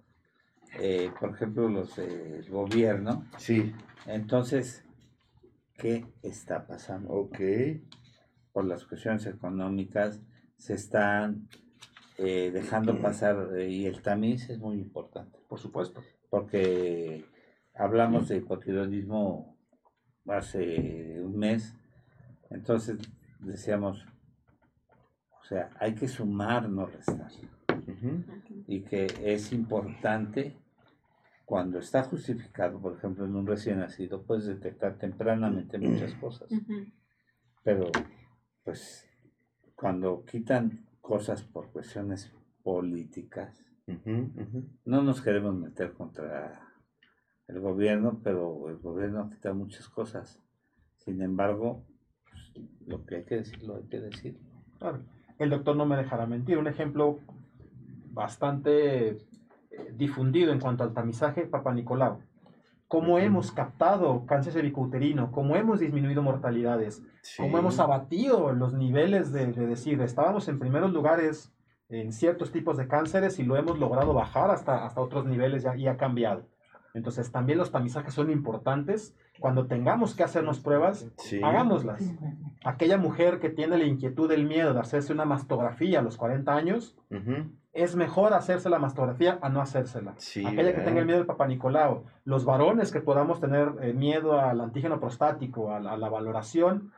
Eh, 0.79 1.09
por 1.19 1.29
ejemplo, 1.31 1.67
los 1.69 1.95
del 1.95 2.47
gobierno. 2.49 3.25
Sí. 3.37 3.73
Entonces, 4.05 4.83
¿qué 5.77 6.05
está 6.21 6.67
pasando? 6.67 7.09
Ok. 7.09 7.39
Por 8.59 8.67
las 8.67 8.83
cuestiones 8.83 9.25
económicas 9.25 10.19
se 10.57 10.73
están 10.73 11.47
eh, 12.17 12.51
dejando 12.53 12.99
pasar 12.99 13.51
eh, 13.55 13.69
y 13.69 13.85
el 13.85 14.01
tamiz 14.01 14.49
es 14.49 14.59
muy 14.59 14.75
importante. 14.75 15.39
Por 15.47 15.59
supuesto. 15.59 16.03
porque 16.29 17.23
hablamos 17.73 18.27
de 18.27 18.35
hipotiroidismo 18.35 19.55
hace 20.27 21.21
un 21.23 21.37
mes, 21.37 21.73
entonces 22.49 22.97
decíamos, 23.39 24.05
o 25.41 25.45
sea, 25.45 25.69
hay 25.79 25.95
que 25.95 26.09
sumar, 26.09 26.67
no 26.67 26.85
restar, 26.85 27.31
y 28.67 28.81
que 28.81 29.07
es 29.23 29.53
importante 29.53 30.57
cuando 31.45 31.79
está 31.79 32.03
justificado, 32.03 32.77
por 32.77 32.97
ejemplo, 32.97 33.23
en 33.23 33.37
un 33.37 33.47
recién 33.47 33.79
nacido, 33.79 34.21
puedes 34.21 34.47
detectar 34.47 34.97
tempranamente 34.97 35.77
muchas 35.77 36.13
cosas, 36.19 36.49
pero 37.63 37.89
pues 38.69 39.09
cuando 39.73 40.23
quitan 40.25 40.85
cosas 41.01 41.41
por 41.41 41.71
cuestiones 41.71 42.31
políticas, 42.61 43.65
no 44.85 45.01
nos 45.01 45.23
queremos 45.23 45.55
meter 45.55 45.93
contra 45.93 46.61
el 47.47 47.59
gobierno, 47.61 48.21
pero 48.23 48.69
el 48.69 48.77
gobierno 48.77 49.27
quita 49.31 49.53
muchas 49.53 49.89
cosas. 49.89 50.39
Sin 50.97 51.19
embargo, 51.23 51.83
pues, 52.29 52.69
lo 52.85 53.03
que 53.07 53.15
hay 53.15 53.23
que 53.23 53.37
decirlo, 53.37 53.77
hay 53.77 53.87
que 53.87 54.01
decirlo. 54.01 54.47
Claro. 54.77 54.99
El 55.39 55.49
doctor 55.49 55.75
no 55.75 55.87
me 55.87 55.97
dejará 55.97 56.27
mentir. 56.27 56.59
Un 56.59 56.67
ejemplo 56.67 57.21
bastante 58.11 59.07
eh, 59.09 59.17
difundido 59.95 60.53
en 60.53 60.59
cuanto 60.59 60.83
al 60.83 60.93
tamizaje, 60.93 61.47
Papa 61.47 61.73
Nicolau. 61.73 62.19
Cómo 62.89 63.19
hemos 63.19 63.51
captado 63.51 64.25
cáncer 64.25 64.51
cervicouterino, 64.51 65.31
cómo 65.31 65.55
hemos 65.55 65.79
disminuido 65.79 66.21
mortalidades, 66.23 67.01
Sí. 67.21 67.41
cómo 67.41 67.57
hemos 67.59 67.79
abatido 67.79 68.51
los 68.51 68.73
niveles 68.73 69.31
de, 69.31 69.45
de 69.53 69.67
decir, 69.67 70.01
estábamos 70.01 70.47
en 70.49 70.57
primeros 70.59 70.91
lugares 70.91 71.53
en 71.87 72.11
ciertos 72.11 72.51
tipos 72.51 72.77
de 72.77 72.87
cánceres 72.87 73.39
y 73.39 73.43
lo 73.43 73.55
hemos 73.57 73.79
logrado 73.79 74.13
bajar 74.13 74.49
hasta, 74.51 74.85
hasta 74.85 75.01
otros 75.01 75.25
niveles 75.25 75.63
ya, 75.63 75.75
y 75.77 75.87
ha 75.87 75.97
cambiado. 75.97 76.47
Entonces 76.95 77.31
también 77.31 77.59
los 77.59 77.71
tamizajes 77.71 78.13
son 78.15 78.31
importantes. 78.31 79.15
Cuando 79.39 79.67
tengamos 79.67 80.15
que 80.15 80.23
hacernos 80.23 80.59
pruebas, 80.59 81.07
Sí. 81.17 81.39
hagámoslas. 81.43 82.01
Aquella 82.65 82.97
mujer 82.97 83.39
que 83.39 83.49
tiene 83.51 83.77
la 83.77 83.85
inquietud 83.85 84.27
del 84.27 84.45
miedo 84.47 84.73
de 84.73 84.79
hacerse 84.79 85.13
una 85.13 85.25
mastografía 85.25 85.99
a 85.99 86.01
los 86.01 86.17
40 86.17 86.55
años, 86.55 86.97
Ujú. 87.11 87.51
Es 87.81 87.95
mejor 87.95 88.33
hacerse 88.33 88.69
la 88.69 88.79
mastografía 88.79 89.39
a 89.41 89.49
no 89.49 89.61
hacérsela. 89.61 90.13
Sí, 90.17 90.45
Aquella 90.45 90.71
que 90.71 90.77
¿verdad? 90.77 90.85
tenga 90.85 90.99
el 90.99 91.05
miedo 91.05 91.19
del 91.19 91.27
Papa 91.27 91.47
Nicolau, 91.47 92.05
los 92.25 92.45
varones 92.45 92.91
que 92.91 93.01
podamos 93.01 93.39
tener 93.39 93.73
eh, 93.81 93.93
miedo 93.93 94.39
al 94.39 94.61
antígeno 94.61 94.99
prostático, 94.99 95.73
a 95.73 95.79
la, 95.79 95.93
a 95.93 95.97
la 95.97 96.09
valoración, 96.09 96.91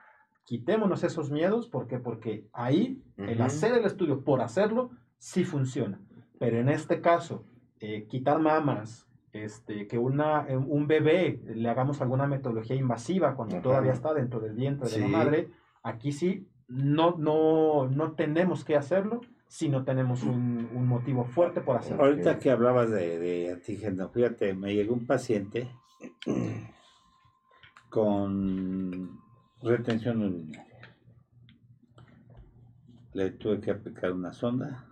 quitémonos 0.46 1.04
esos 1.04 1.32
miedos, 1.32 1.68
¿por 1.68 1.88
qué? 1.88 2.00
Porque 2.00 2.48
ahí 2.54 3.04
el 3.18 3.42
hacer 3.42 3.74
el 3.74 3.86
estudio 3.86 4.24
por 4.24 4.42
hacerlo 4.42 4.92
sí 5.18 5.44
funciona. 5.44 6.00
Pero 6.40 6.58
en 6.60 6.70
este 6.70 7.02
caso, 7.02 7.46
eh, 7.80 8.08
quitar 8.08 8.40
mamas, 8.40 9.08
este, 9.34 9.88
que 9.88 9.98
una, 9.98 10.46
eh, 10.50 10.58
un 10.58 10.88
bebé 10.88 11.40
le 11.46 11.70
hagamos 11.70 12.02
alguna 12.02 12.28
metodología 12.28 12.76
invasiva 12.76 13.36
cuando 13.36 13.56
Ajá. 13.56 13.64
todavía 13.64 13.94
está 13.94 14.14
dentro 14.14 14.40
del 14.40 14.54
vientre 14.56 14.90
de 14.90 15.00
la 15.00 15.08
madre, 15.08 15.50
aquí 15.84 16.12
sí 16.12 16.48
no, 16.68 17.16
no, 17.18 17.88
no 17.88 18.14
tenemos 18.14 18.66
que 18.66 18.76
hacerlo 18.76 19.22
si 19.52 19.68
no 19.68 19.84
tenemos 19.84 20.24
un, 20.24 20.70
un 20.74 20.88
motivo 20.88 21.26
fuerte 21.26 21.60
por 21.60 21.76
hacerlo. 21.76 22.06
Ahorita 22.06 22.39
que 22.39 22.52
hablabas 22.52 22.89
de, 22.89 23.20
de 23.20 23.52
antígeno, 23.52 24.08
fíjate, 24.08 24.54
me 24.54 24.74
llegó 24.74 24.93
un 24.93 25.06
paciente 25.06 25.68
con 27.89 29.20
retención 29.62 30.24
urinaria. 30.24 30.95
Le 33.12 33.32
tuve 33.32 33.60
que 33.60 33.72
aplicar 33.72 34.14
una 34.14 34.32
sonda 34.32 34.86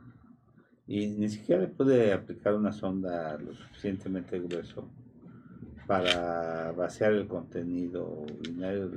y 0.88 1.08
ni 1.08 1.30
siquiera 1.30 1.62
le 1.62 1.70
pude 1.70 2.12
aplicar 2.12 2.54
una 2.54 2.74
sonda 2.74 3.38
lo 3.38 3.54
suficientemente 3.54 4.42
grueso 4.42 4.90
para 5.88 6.74
vaciar 6.74 7.14
el 7.14 7.30
contenido 7.30 8.26
urinario. 8.38 8.92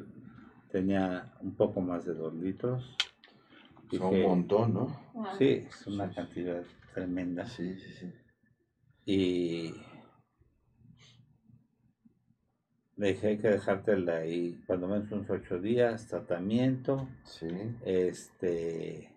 Tenía 0.73 1.33
un 1.41 1.55
poco 1.55 1.81
más 1.81 2.05
de 2.05 2.15
dos 2.15 2.35
litros. 2.35 2.97
Son 3.99 4.15
un 4.15 4.23
montón, 4.23 4.75
¿no? 4.75 5.01
Sí, 5.39 5.67
es 5.69 5.87
una 5.87 6.13
cantidad 6.13 6.63
tremenda. 6.95 7.47
Sí, 7.47 7.79
sí, 7.79 7.93
sí. 7.93 8.13
Y 9.05 9.75
le 12.97 13.13
dije, 13.13 13.29
hay 13.29 13.39
que 13.39 13.49
dejártela 13.49 14.19
ahí 14.19 14.63
cuando 14.67 14.89
menos 14.89 15.11
unos 15.13 15.29
ocho 15.29 15.59
días, 15.59 16.07
tratamiento. 16.07 17.09
Sí. 17.25 17.49
Este, 17.85 19.15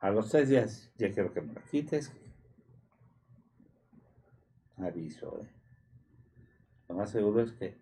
a 0.00 0.10
los 0.10 0.30
tres 0.30 0.48
días 0.48 0.92
ya 0.96 1.12
quiero 1.12 1.32
que 1.32 1.40
me 1.40 1.52
la 1.52 1.62
quites. 1.62 2.12
Aviso, 4.76 5.40
¿eh? 5.40 5.48
Lo 6.88 6.96
más 6.96 7.10
seguro 7.10 7.40
es 7.40 7.52
que 7.52 7.78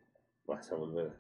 vas 0.47 0.71
a 0.71 0.77
volver. 0.77 1.13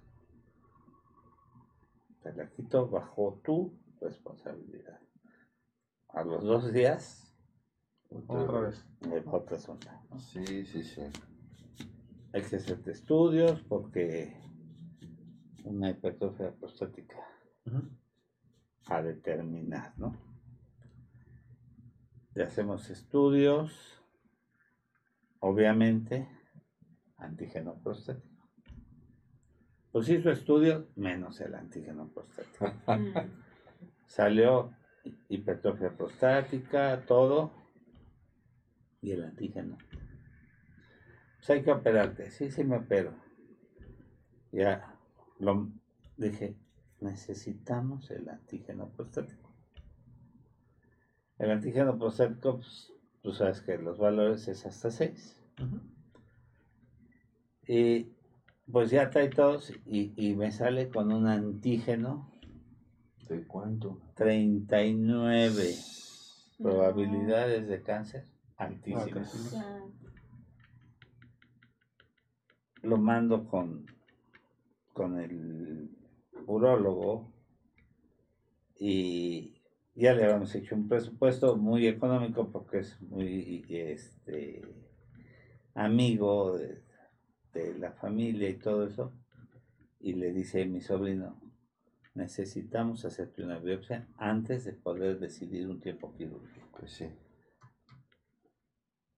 Te 2.22 2.32
la 2.34 2.48
quito 2.50 2.88
bajo 2.88 3.40
tu 3.42 3.81
responsabilidad. 4.03 5.00
a 6.09 6.22
los 6.24 6.44
dos 6.44 6.72
días, 6.72 7.34
Otra 8.26 8.61
vez. 8.61 8.86
otra. 9.26 10.03
¿no? 10.11 10.18
Sí, 10.18 10.66
sí, 10.66 10.84
sí. 10.84 11.00
Hay 12.34 12.42
que 12.42 12.57
hacerte 12.57 12.90
estudios 12.90 13.62
porque 13.62 14.36
una 15.64 15.88
hipertrofia 15.90 16.50
prostática 16.53 17.16
a 18.88 19.03
determinar, 19.03 19.94
¿no? 19.98 20.14
Le 22.34 22.44
hacemos 22.44 22.90
estudios, 22.90 24.03
obviamente, 25.40 26.28
antígeno 27.16 27.74
prostático. 27.82 28.28
Pues 29.92 30.09
hizo 30.09 30.30
estudios 30.30 30.86
menos 30.96 31.40
el 31.40 31.55
antígeno 31.55 32.09
prostático. 32.09 32.72
Salió 34.12 34.74
hipertrofia 35.30 35.96
prostática, 35.96 37.02
todo, 37.06 37.50
y 39.00 39.12
el 39.12 39.24
antígeno. 39.24 39.78
Pues 41.38 41.48
hay 41.48 41.62
que 41.62 41.72
operarte, 41.72 42.30
sí, 42.30 42.50
sí 42.50 42.62
me 42.62 42.76
opero. 42.76 43.14
Ya 44.52 44.98
lo 45.38 45.66
dije, 46.18 46.54
necesitamos 47.00 48.10
el 48.10 48.28
antígeno 48.28 48.90
prostático. 48.90 49.50
El 51.38 51.50
antígeno 51.50 51.98
prostático, 51.98 52.56
pues, 52.56 52.92
tú 53.22 53.32
sabes 53.32 53.62
que 53.62 53.78
los 53.78 53.96
valores 53.96 54.46
es 54.46 54.66
hasta 54.66 54.90
6. 54.90 55.40
Ujú. 55.58 55.80
Y 57.66 58.12
pues 58.70 58.90
ya 58.90 59.08
trae 59.08 59.30
todos 59.30 59.72
y, 59.86 60.12
y 60.16 60.36
me 60.36 60.52
sale 60.52 60.90
con 60.90 61.10
un 61.12 61.28
antígeno 61.28 62.30
¿De 63.28 63.46
cuánto? 63.46 64.00
39 64.14 65.74
probabilidades 66.58 67.68
de 67.68 67.82
cáncer 67.82 68.26
altísimas. 68.56 69.52
Ya. 69.52 69.80
Lo 72.82 72.98
mando 72.98 73.46
con, 73.46 73.86
con 74.92 75.18
el 75.20 75.90
urólogo 76.46 77.32
y 78.78 79.54
ya 79.94 80.14
le 80.14 80.24
habíamos 80.24 80.54
hecho 80.54 80.74
un 80.74 80.88
presupuesto 80.88 81.56
muy 81.56 81.86
económico 81.86 82.50
porque 82.50 82.80
es 82.80 83.00
muy 83.02 83.64
este 83.68 84.62
amigo 85.74 86.58
de, 86.58 86.82
de 87.52 87.78
la 87.78 87.92
familia 87.92 88.48
y 88.48 88.54
todo 88.54 88.86
eso. 88.86 89.12
Y 90.00 90.14
le 90.14 90.32
dice 90.32 90.64
mi 90.64 90.80
sobrino, 90.80 91.41
necesitamos 92.14 93.04
hacerte 93.04 93.42
una 93.42 93.58
biopsia 93.58 94.08
antes 94.16 94.64
de 94.64 94.72
poder 94.72 95.18
decidir 95.18 95.68
un 95.68 95.80
tiempo 95.80 96.14
quirúrgico. 96.14 96.68
Pues 96.78 96.92
sí. 96.92 97.08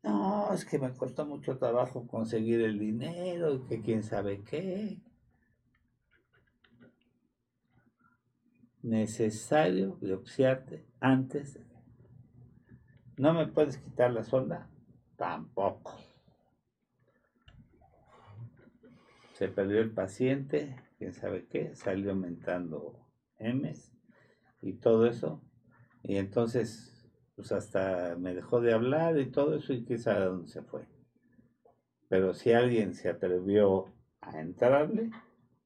No, 0.03 0.53
es 0.53 0.64
que 0.64 0.78
me 0.78 0.92
costó 0.92 1.24
mucho 1.24 1.57
trabajo 1.57 2.07
conseguir 2.07 2.61
el 2.61 2.78
dinero 2.78 3.55
y 3.55 3.66
que 3.66 3.80
quién 3.80 4.03
sabe 4.03 4.42
qué. 4.45 5.01
Necesario 8.82 9.97
biopsiarte 9.97 10.86
antes 11.01 11.55
de... 11.55 11.64
¿No 13.16 13.32
me 13.32 13.47
puedes 13.47 13.78
quitar 13.78 14.12
la 14.12 14.24
sonda? 14.24 14.68
Tampoco. 15.16 15.97
Se 19.32 19.49
perdió 19.49 19.80
el 19.80 19.90
paciente, 19.90 20.76
quién 20.99 21.12
sabe 21.12 21.47
qué, 21.47 21.74
salió 21.74 22.12
aumentando 22.12 23.07
M's 23.38 23.92
y 24.61 24.74
todo 24.74 25.07
eso. 25.07 25.42
Y 26.03 26.16
entonces, 26.16 27.11
pues 27.36 27.53
hasta 27.53 28.16
me 28.16 28.34
dejó 28.34 28.61
de 28.61 28.72
hablar 28.72 29.18
y 29.18 29.30
todo 29.30 29.57
eso 29.57 29.72
y 29.72 29.84
quién 29.84 29.99
sabe 29.99 30.22
a 30.22 30.26
dónde 30.26 30.49
se 30.49 30.62
fue. 30.62 30.86
Pero 32.09 32.34
si 32.34 32.53
alguien 32.53 32.95
se 32.95 33.09
atrevió 33.09 33.92
a 34.20 34.40
entrarle, 34.40 35.11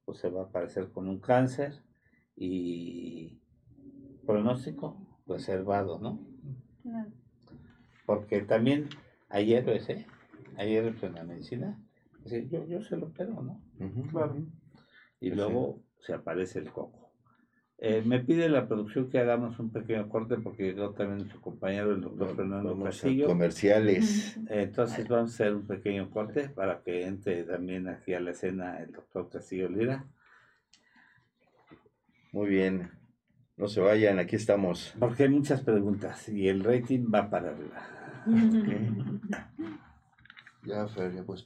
pues 0.05 0.19
se 0.19 0.29
va 0.29 0.41
a 0.41 0.45
aparecer 0.45 0.89
con 0.91 1.07
un 1.07 1.19
cáncer 1.19 1.83
y 2.35 3.41
pronóstico 4.25 5.21
reservado, 5.27 5.99
¿no? 5.99 6.25
Claro. 6.81 7.11
Porque 8.05 8.41
también 8.41 8.89
hay 9.27 9.53
héroes, 9.53 9.89
¿eh? 9.89 10.07
Hay 10.57 10.75
héroes 10.75 11.01
en 11.03 11.15
la 11.15 11.23
medicina. 11.23 11.79
Yo, 12.25 12.65
yo 12.65 12.81
se 12.81 12.97
lo 12.97 13.07
opero, 13.07 13.41
¿no? 13.41 13.61
Claro. 14.09 14.35
Y 15.21 15.29
Sí, 15.29 15.35
luego 15.35 15.81
se 15.99 16.13
aparece 16.13 16.59
el 16.59 16.71
coco. 16.71 17.11
Eh, 17.81 18.03
me 18.05 18.19
pide 18.19 18.49
la 18.49 18.67
producción 18.67 19.09
que 19.09 19.19
hagamos 19.19 19.57
un 19.59 19.71
pequeño 19.71 20.09
corte 20.09 20.35
porque 20.37 20.63
llegó 20.73 20.91
también 20.91 21.29
su 21.29 21.39
compañero, 21.39 21.91
el 21.93 22.01
doctor 22.01 22.35
Fernando 22.35 22.69
Vamos 22.71 22.87
a 22.87 22.89
Castillo. 22.91 23.27
comerciales. 23.27 24.37
Entonces 24.49 25.07
vamos 25.07 25.31
a 25.31 25.33
hacer 25.33 25.55
un 25.55 25.65
pequeño 25.65 26.09
corte 26.09 26.49
para 26.49 26.81
que 26.83 27.05
entre 27.05 27.43
también 27.45 27.87
aquí 27.87 28.13
a 28.13 28.19
la 28.19 28.31
escena 28.31 28.79
el 28.81 28.91
doctor 28.91 29.29
Castillo 29.29 29.69
Lira. 29.69 30.05
Muy 32.33 32.49
bien. 32.49 32.91
No 33.55 33.67
se 33.67 33.79
vayan, 33.81 34.19
aquí 34.19 34.35
estamos. 34.35 34.93
Porque 34.99 35.23
hay 35.23 35.29
muchas 35.29 35.61
preguntas 35.61 36.27
y 36.29 36.47
el 36.49 36.63
rating 36.63 37.05
va 37.13 37.29
para 37.29 37.49
arriba. 37.51 37.81
Ya, 40.63 40.85
Fer, 40.89 41.15
ya 41.15 41.23
pues. 41.23 41.45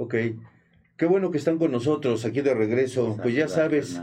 Ok. 0.00 0.14
Qué 0.96 1.04
bueno 1.04 1.30
que 1.30 1.36
están 1.36 1.58
con 1.58 1.72
nosotros 1.72 2.24
aquí 2.24 2.40
de 2.40 2.54
regreso. 2.54 3.18
Pues 3.22 3.34
ya 3.34 3.48
sabes, 3.48 4.00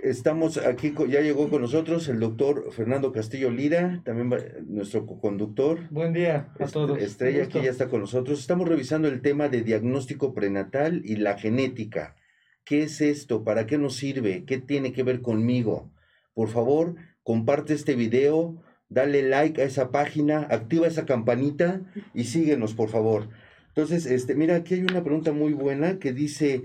estamos 0.00 0.56
aquí, 0.58 0.92
ya 1.08 1.20
llegó 1.20 1.48
con 1.48 1.62
nosotros 1.62 2.08
el 2.08 2.18
doctor 2.18 2.72
Fernando 2.72 3.12
Castillo 3.12 3.48
Lira, 3.50 4.00
también 4.04 4.32
va- 4.32 4.38
nuestro 4.66 5.06
conductor. 5.06 5.78
Buen 5.90 6.12
día 6.12 6.48
a 6.58 6.64
Est- 6.64 6.72
todos. 6.72 6.98
Estrella 6.98 7.44
aquí 7.44 7.60
ya 7.62 7.70
está 7.70 7.86
con 7.88 8.00
nosotros. 8.00 8.40
Estamos 8.40 8.68
revisando 8.68 9.06
el 9.06 9.20
tema 9.22 9.48
de 9.48 9.62
diagnóstico 9.62 10.34
prenatal 10.34 11.02
y 11.04 11.16
la 11.16 11.38
genética. 11.38 12.16
¿Qué 12.64 12.82
es 12.82 13.00
esto? 13.00 13.44
¿Para 13.44 13.66
qué 13.66 13.78
nos 13.78 13.94
sirve? 13.94 14.44
¿Qué 14.44 14.58
tiene 14.58 14.92
que 14.92 15.04
ver 15.04 15.22
conmigo? 15.22 15.88
Por 16.34 16.48
favor, 16.48 16.96
comparte 17.22 17.74
este 17.74 17.94
video, 17.94 18.60
dale 18.88 19.22
like 19.22 19.62
a 19.62 19.66
esa 19.66 19.92
página, 19.92 20.48
activa 20.50 20.88
esa 20.88 21.06
campanita 21.06 21.80
y 22.12 22.24
síguenos, 22.24 22.74
por 22.74 22.88
favor. 22.88 23.28
Entonces, 23.74 24.04
este, 24.06 24.34
mira, 24.34 24.56
aquí 24.56 24.74
hay 24.74 24.82
una 24.82 25.02
pregunta 25.02 25.32
muy 25.32 25.54
buena 25.54 25.98
que 25.98 26.12
dice, 26.12 26.62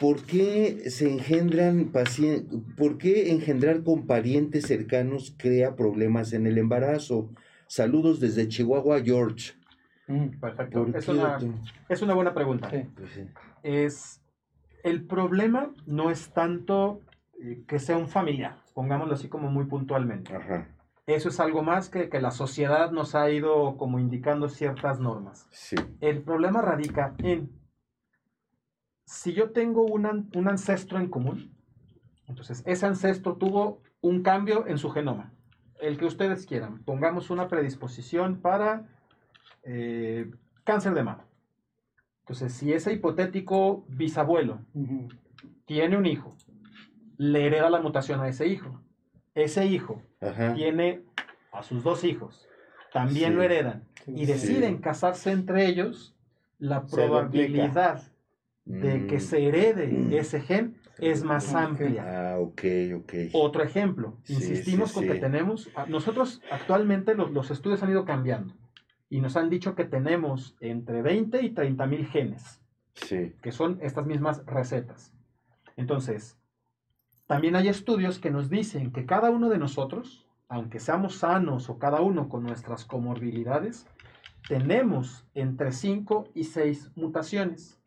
¿por 0.00 0.22
qué 0.22 0.90
se 0.90 1.10
engendran 1.10 1.86
pacientes, 1.86 2.60
por 2.76 2.98
qué 2.98 3.32
engendrar 3.32 3.82
con 3.82 4.06
parientes 4.06 4.66
cercanos 4.66 5.34
crea 5.36 5.74
problemas 5.74 6.32
en 6.32 6.46
el 6.46 6.58
embarazo? 6.58 7.30
Saludos 7.66 8.20
desde 8.20 8.46
Chihuahua, 8.46 9.00
George. 9.02 9.54
Mm, 10.06 10.38
Perfecto. 10.38 10.84
¿Por 10.84 10.96
Es 10.96 11.08
una, 11.08 11.38
doctor? 11.38 11.54
es 11.88 12.02
una 12.02 12.14
buena 12.14 12.32
pregunta. 12.32 12.70
sí. 12.70 12.84
Pues 12.94 13.10
sí. 13.12 13.22
Es, 13.64 14.22
el 14.84 15.04
problema 15.04 15.74
no 15.84 16.12
es 16.12 16.28
tanto 16.32 17.00
eh, 17.42 17.64
que 17.66 17.80
sea 17.80 17.96
un 17.96 18.08
familiar, 18.08 18.62
pongámoslo 18.72 19.14
así 19.14 19.26
como 19.26 19.50
muy 19.50 19.64
puntualmente. 19.64 20.32
Ajá, 20.32 20.68
Eso 21.06 21.28
es 21.28 21.38
algo 21.38 21.62
más 21.62 21.88
que, 21.88 22.08
que 22.08 22.20
la 22.20 22.32
sociedad 22.32 22.90
nos 22.90 23.14
ha 23.14 23.30
ido 23.30 23.76
como 23.76 24.00
indicando 24.00 24.48
ciertas 24.48 24.98
normas. 24.98 25.46
sí. 25.50 25.76
El 26.00 26.22
problema 26.22 26.62
radica 26.62 27.14
en, 27.18 27.50
si 29.04 29.32
yo 29.32 29.50
tengo 29.50 29.84
un, 29.84 30.30
un 30.34 30.48
ancestro 30.48 30.98
en 30.98 31.08
común, 31.08 31.56
entonces 32.26 32.62
ese 32.66 32.86
ancestro 32.86 33.36
tuvo 33.36 33.82
un 34.00 34.22
cambio 34.22 34.66
en 34.66 34.78
su 34.78 34.90
genoma, 34.90 35.32
el 35.80 35.96
que 35.96 36.06
ustedes 36.06 36.44
quieran, 36.44 36.82
pongamos 36.84 37.30
una 37.30 37.48
predisposición 37.48 38.40
para 38.40 38.88
eh, 39.62 40.30
cáncer 40.64 40.94
de 40.94 41.04
mama. 41.04 41.24
Entonces, 42.20 42.52
si 42.54 42.72
ese 42.72 42.92
hipotético 42.92 43.84
bisabuelo 43.88 44.58
tiene 45.64 45.96
un 45.96 46.06
hijo, 46.06 46.36
le 47.18 47.46
hereda 47.46 47.70
la 47.70 47.80
mutación 47.80 48.20
a 48.20 48.28
ese 48.28 48.48
hijo, 48.48 48.80
ese 49.36 49.66
hijo 49.66 50.02
Ajá. 50.20 50.54
tiene 50.54 51.02
a 51.52 51.62
sus 51.62 51.84
dos 51.84 52.02
hijos, 52.04 52.48
también 52.92 53.30
Sí. 53.30 53.36
lo 53.36 53.42
heredan 53.42 53.84
y 54.06 54.20
Sí. 54.20 54.32
deciden 54.32 54.78
casarse 54.78 55.30
entre 55.30 55.66
ellos, 55.66 56.14
la 56.58 56.86
probabilidad 56.86 58.02
de 58.64 59.06
que 59.06 59.16
Mm. 59.16 59.20
se 59.20 59.46
herede 59.46 60.18
ese 60.18 60.40
gen 60.40 60.76
es 60.98 61.22
más 61.22 61.54
amplia. 61.54 62.32
Ah, 62.32 62.38
ok, 62.40 62.62
ok. 62.96 63.12
Otro 63.34 63.62
ejemplo, 63.62 64.16
Sí, 64.24 64.34
insistimos 64.34 64.88
sí, 64.88 64.94
con 64.94 65.04
sí. 65.04 65.10
que 65.10 65.18
tenemos, 65.20 65.70
a- 65.76 65.86
nosotros 65.86 66.40
actualmente 66.50 67.14
los, 67.14 67.30
los 67.30 67.50
estudios 67.50 67.82
han 67.82 67.90
ido 67.90 68.04
cambiando 68.04 68.54
y 69.10 69.20
nos 69.20 69.36
han 69.36 69.50
dicho 69.50 69.74
que 69.74 69.84
tenemos 69.84 70.56
entre 70.60 71.02
20 71.02 71.42
y 71.44 71.50
30 71.50 71.86
mil 71.86 72.06
genes, 72.06 72.60
Sí. 72.94 73.34
que 73.42 73.52
son 73.52 73.78
estas 73.82 74.06
mismas 74.06 74.44
recetas. 74.46 75.12
Entonces, 75.76 76.38
también 77.26 77.56
hay 77.56 77.68
estudios 77.68 78.18
que 78.18 78.30
nos 78.30 78.48
dicen 78.48 78.92
que 78.92 79.04
cada 79.04 79.30
uno 79.30 79.48
de 79.48 79.58
nosotros, 79.58 80.26
aunque 80.48 80.78
seamos 80.78 81.16
sanos 81.16 81.68
o 81.68 81.78
cada 81.78 82.00
uno 82.00 82.28
con 82.28 82.44
nuestras 82.44 82.84
comorbilidades, 82.84 83.86
tenemos 84.48 85.26
entre 85.34 85.72
5 85.72 86.28
y 86.34 86.44
6 86.44 86.92
mutaciones. 86.94 87.80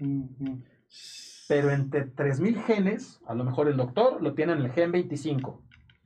Pero 1.48 1.72
entre 1.72 2.14
3.000 2.14 2.64
genes, 2.64 3.22
a 3.26 3.34
lo 3.34 3.44
mejor 3.44 3.70
el 3.70 3.78
doctor 3.78 4.22
lo 4.22 4.34
tiene 4.34 4.54
en 4.54 4.60
el 4.60 4.72
gen 4.72 4.92
25, 4.92 5.64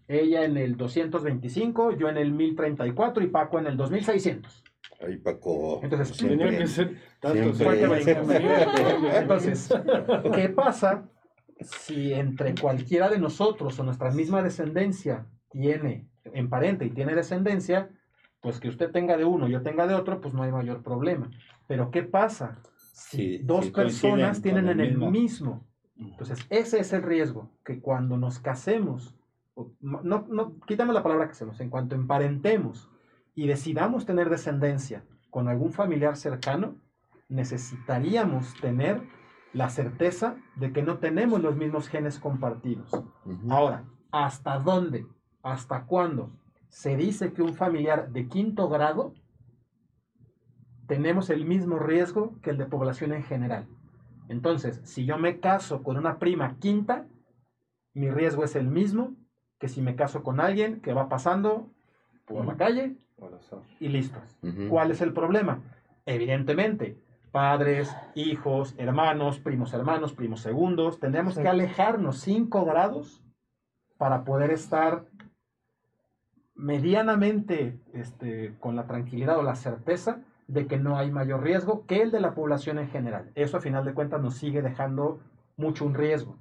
ella 0.08 0.46
en 0.46 0.58
el 0.58 0.78
225, 0.78 1.98
yo 1.98 2.10
en 2.10 2.18
el 2.18 2.32
1034 2.32 3.24
y 3.24 3.28
Paco 3.28 3.60
en 3.60 3.68
el 3.68 3.78
2600. 3.78 4.64
Ay, 5.06 5.18
Paco. 5.18 5.80
Entonces, 5.84 6.16
siempre. 6.16 6.46
Tenía 6.46 6.60
que 6.60 6.68
ser 6.68 6.98
tantos. 7.20 7.58
Siempre. 7.58 9.18
Entonces, 9.18 9.74
¿qué 10.34 10.50
pasa 10.50 11.10
si 11.64 12.14
entre 12.14 12.56
cualquiera 12.56 13.10
de 13.10 13.20
nosotros 13.20 13.80
o 13.80 13.84
nuestra 13.84 14.12
misma 14.12 14.42
descendencia 14.42 15.26
tiene 15.50 16.08
emparente 16.26 16.86
y 16.86 16.90
tiene 16.90 17.16
descendencia? 17.16 17.90
Pues 18.42 18.60
que 18.60 18.68
usted 18.68 18.92
tenga 18.92 19.16
de 19.18 19.26
uno, 19.26 19.48
yo 19.48 19.62
tenga 19.62 19.88
de 19.88 19.96
otro, 19.96 20.20
pues 20.20 20.34
no 20.34 20.44
hay 20.44 20.52
mayor 20.52 20.84
problema. 20.84 21.30
Pero 21.68 21.92
¿qué 21.92 22.04
pasa 22.04 22.60
si 22.94 23.18
Sí, 23.18 23.38
dos 23.44 23.66
sí 23.66 23.72
personas 23.72 24.42
tienen 24.42 24.68
en 24.70 24.80
el 24.80 24.90
mismo. 24.90 25.12
mismo? 25.12 25.68
Entonces, 25.98 26.46
ese 26.50 26.80
es 26.80 26.92
el 26.94 27.04
riesgo, 27.04 27.52
que 27.64 27.80
cuando 27.80 28.18
nos 28.18 28.40
casemos, 28.40 29.16
no, 29.80 30.26
no, 30.28 30.60
quítame 30.66 30.94
la 30.94 31.04
palabra 31.04 31.28
casemos, 31.28 31.60
en 31.60 31.70
cuanto 31.70 31.96
emparentemos 31.96 32.90
y 33.36 33.48
decidamos 33.48 34.06
tener 34.06 34.30
descendencia 34.30 35.06
con 35.30 35.48
algún 35.48 35.72
familiar 35.72 36.18
cercano, 36.18 36.76
necesitaríamos 37.30 38.54
tener 38.60 39.02
la 39.54 39.70
certeza 39.70 40.36
de 40.56 40.74
que 40.74 40.82
no 40.82 40.98
tenemos 40.98 41.42
los 41.42 41.56
mismos 41.56 41.88
genes 41.88 42.20
compartidos. 42.20 42.92
Ahora, 43.50 43.86
¿hasta 44.12 44.60
dónde? 44.60 45.06
¿Hasta 45.44 45.86
cuándo? 45.86 46.32
Se 46.70 46.98
dice 46.98 47.34
que 47.34 47.44
un 47.44 47.54
familiar 47.54 48.10
de 48.10 48.28
quinto 48.28 48.68
grado 48.68 49.14
tenemos 50.88 51.30
el 51.30 51.46
mismo 51.46 51.80
riesgo 51.80 52.40
que 52.42 52.50
el 52.50 52.58
de 52.58 52.66
población 52.66 53.14
en 53.14 53.24
general. 53.24 53.68
Entonces, 54.28 54.82
si 54.84 55.06
yo 55.06 55.18
me 55.18 55.40
caso 55.40 55.84
con 55.84 55.98
una 55.98 56.18
prima 56.18 56.58
quinta, 56.60 57.06
mi 57.94 58.10
riesgo 58.10 58.44
es 58.44 58.56
el 58.56 58.68
mismo 58.68 59.16
que 59.60 59.68
si 59.68 59.82
me 59.82 59.96
caso 59.96 60.24
con 60.24 60.40
alguien 60.40 60.82
que 60.82 60.94
va 60.94 61.10
pasando 61.10 61.70
por 62.26 62.46
la 62.46 62.58
calle 62.58 62.98
y 63.80 63.90
listo. 63.90 64.20
Ujú. 64.42 64.70
¿Cuál 64.70 64.92
es 64.92 65.02
el 65.02 65.14
problema? 65.14 65.62
Evidentemente, 66.06 66.98
padres, 67.34 67.94
hijos, 68.14 68.76
hermanos, 68.78 69.40
primos 69.40 69.74
hermanos, 69.74 70.14
primos 70.14 70.40
segundos, 70.42 71.00
tendremos 71.00 71.36
que 71.36 71.48
alejarnos 71.48 72.20
5 72.20 72.64
grados 72.64 73.24
para 73.98 74.24
poder 74.24 74.52
estar 74.52 75.06
medianamente 76.54 77.80
este, 77.92 78.54
con 78.60 78.76
la 78.76 78.86
tranquilidad 78.86 79.40
o 79.40 79.44
la 79.44 79.56
certeza 79.56 80.22
de 80.48 80.68
que 80.68 80.78
no 80.78 80.96
hay 80.96 81.10
mayor 81.10 81.42
riesgo 81.42 81.88
que 81.88 82.04
el 82.04 82.12
de 82.12 82.20
la 82.20 82.36
población 82.36 82.78
en 82.78 82.90
general. 82.90 83.32
Eso 83.34 83.58
a 83.58 83.62
final 83.62 83.84
de 83.84 83.96
cuentas 83.96 84.22
nos 84.22 84.36
sigue 84.36 84.62
dejando 84.62 85.20
mucho 85.58 85.86
un 85.86 85.96
riesgo. 85.96 86.38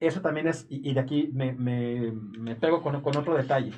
Eso 0.00 0.20
también 0.20 0.48
es, 0.48 0.66
y, 0.68 0.88
y 0.90 0.94
de 0.94 1.00
aquí 1.00 1.30
me, 1.32 1.52
me- 1.52 2.10
me 2.12 2.56
pego 2.56 2.82
con, 2.82 3.00
con 3.02 3.16
otro 3.16 3.36
detalle. 3.36 3.72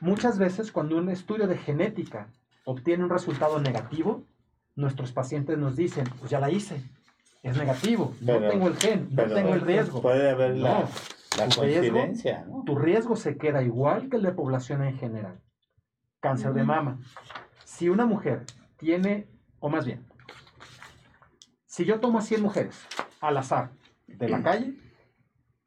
Muchas 0.00 0.36
veces 0.36 0.72
cuando 0.72 0.96
un 0.96 1.10
estudio 1.10 1.46
de 1.46 1.58
genética 1.58 2.26
obtiene 2.64 3.04
un 3.04 3.10
resultado 3.10 3.60
negativo, 3.60 4.24
nuestros 4.80 5.12
pacientes 5.12 5.56
nos 5.58 5.76
dicen, 5.76 6.04
pues 6.18 6.30
ya 6.30 6.40
la 6.40 6.50
hice, 6.50 6.82
es 7.42 7.56
negativo, 7.56 8.14
no 8.20 8.38
tengo 8.38 8.68
el 8.68 8.76
gen, 8.76 9.08
no 9.10 9.24
tengo 9.24 9.54
el 9.54 9.60
riesgo. 9.60 10.02
Puede 10.02 10.30
haber 10.30 10.56
la, 10.56 10.80
No, 10.80 10.88
la 11.38 11.48
tu 11.48 11.60
riesgo- 11.62 11.92
coincidencia, 11.92 12.44
¿no? 12.48 12.62
tu 12.64 12.76
riesgo 12.76 13.16
se 13.16 13.36
queda 13.36 13.62
igual 13.62 14.08
que 14.08 14.16
el 14.16 14.22
de 14.22 14.32
población 14.32 14.82
en 14.84 14.96
general. 14.98 15.40
Cáncer 16.20 16.52
de 16.52 16.64
mama. 16.64 16.98
Si 17.64 17.88
una 17.88 18.04
mujer 18.04 18.44
tiene, 18.76 19.28
o 19.58 19.68
más 19.70 19.86
bien, 19.86 20.04
si 21.66 21.84
yo 21.84 22.00
tomo 22.00 22.18
a 22.18 22.22
100 22.22 22.42
mujeres 22.42 22.78
al 23.20 23.36
azar 23.36 23.70
de 24.06 24.28
la 24.28 24.42
calle, 24.42 24.74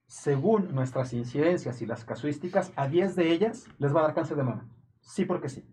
según 0.06 0.76
nuestras 0.76 1.12
incidencias 1.14 1.82
y 1.82 1.86
las 1.88 2.06
casuísticas, 2.06 2.72
a 2.76 2.88
10 2.88 3.16
de 3.16 3.32
ellas 3.32 3.66
les 3.80 3.96
va 3.96 4.02
a 4.02 4.04
dar 4.04 4.14
cáncer 4.14 4.38
de 4.38 4.44
mama. 4.44 4.68
Sí, 5.02 5.26
porque 5.26 5.50
sí. 5.50 5.66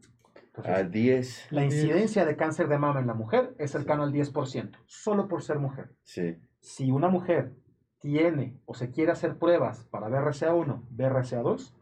Entonces, 0.69 0.87
A 0.87 0.89
10. 0.89 1.47
la 1.51 1.65
incidencia 1.65 2.25
de 2.25 2.37
cáncer 2.37 2.69
de 2.69 2.79
mama 2.79 3.01
en 3.01 3.07
la 3.07 3.15
mujer 3.15 3.55
es 3.59 3.71
cercano 3.71 4.03
al 4.03 4.13
10%, 4.13 4.79
solo 4.87 5.29
por 5.29 5.43
ser 5.43 5.59
mujer. 5.59 5.91
Sí. 6.03 6.37
Si 6.61 6.91
una 6.91 7.09
mujer 7.09 7.53
tiene 8.01 8.57
o 8.67 8.75
se 8.75 8.91
quiere 8.91 9.13
hacer 9.13 9.37
pruebas 9.37 9.85
para 9.91 10.09
BRCA1, 10.09 10.83
BRCA2, 10.97 11.73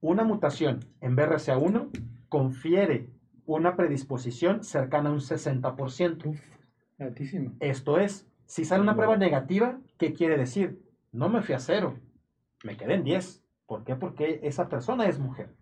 una 0.00 0.24
mutación 0.24 0.80
en 1.00 1.16
BRCA1 1.16 1.90
confiere 2.28 3.10
una 3.46 3.76
predisposición 3.76 4.62
cercana 4.62 5.08
a 5.10 5.12
un 5.12 5.20
60%. 5.20 6.26
Uf, 6.26 6.40
altísimo. 6.98 7.52
Esto 7.60 7.98
es, 7.98 8.28
si 8.46 8.64
sale 8.64 8.82
una 8.82 8.94
prueba 8.94 9.16
negativa, 9.16 9.80
¿qué 9.98 10.12
quiere 10.12 10.36
decir? 10.36 10.82
No 11.12 11.28
me 11.28 11.42
fui 11.42 11.54
a 11.54 11.58
cero, 11.58 11.98
me 12.64 12.76
quedé 12.76 12.94
en 12.94 13.04
10. 13.04 13.42
¿Por 13.66 13.84
qué? 13.84 13.96
Porque 13.96 14.40
esa 14.42 14.68
persona 14.68 15.06
es 15.06 15.18
mujer. 15.18 15.54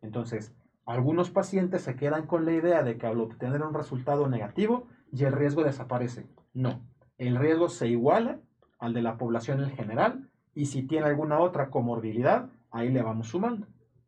Entonces, 0.00 0.54
algunos 0.88 1.28
pacientes 1.28 1.82
se 1.82 1.96
quedan 1.96 2.26
con 2.26 2.46
la 2.46 2.52
idea 2.52 2.82
de 2.82 2.96
que 2.96 3.06
al 3.06 3.20
obtener 3.20 3.62
un 3.62 3.74
resultado 3.74 4.26
negativo, 4.26 4.86
y 5.12 5.24
el 5.24 5.32
riesgo 5.32 5.62
desaparece. 5.62 6.26
No, 6.54 6.80
el 7.18 7.36
riesgo 7.36 7.68
se 7.68 7.88
iguala 7.88 8.38
al 8.78 8.94
de 8.94 9.02
la 9.02 9.18
población 9.18 9.62
en 9.62 9.70
general 9.70 10.30
y 10.54 10.66
si 10.66 10.82
tiene 10.82 11.06
alguna 11.06 11.40
otra 11.40 11.68
comorbilidad, 11.68 12.48
ahí 12.70 12.88
le 12.90 13.02
vamos 13.02 13.28
sumando. 13.28 13.66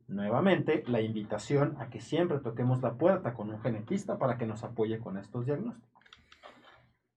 Nuevamente, 0.09 0.83
la 0.87 1.03
invitación 1.03 1.76
a 1.78 1.91
que 1.91 2.01
siempre 2.01 2.39
toquemos 2.39 2.81
la 2.81 2.95
puerta 2.95 3.35
con 3.35 3.51
un 3.51 3.61
genetista 3.61 4.18
para 4.18 4.39
que 4.39 4.47
nos 4.47 4.64
apoye 4.64 4.99
con 4.99 5.18
estos 5.18 5.45
diagnósticos. 5.45 5.99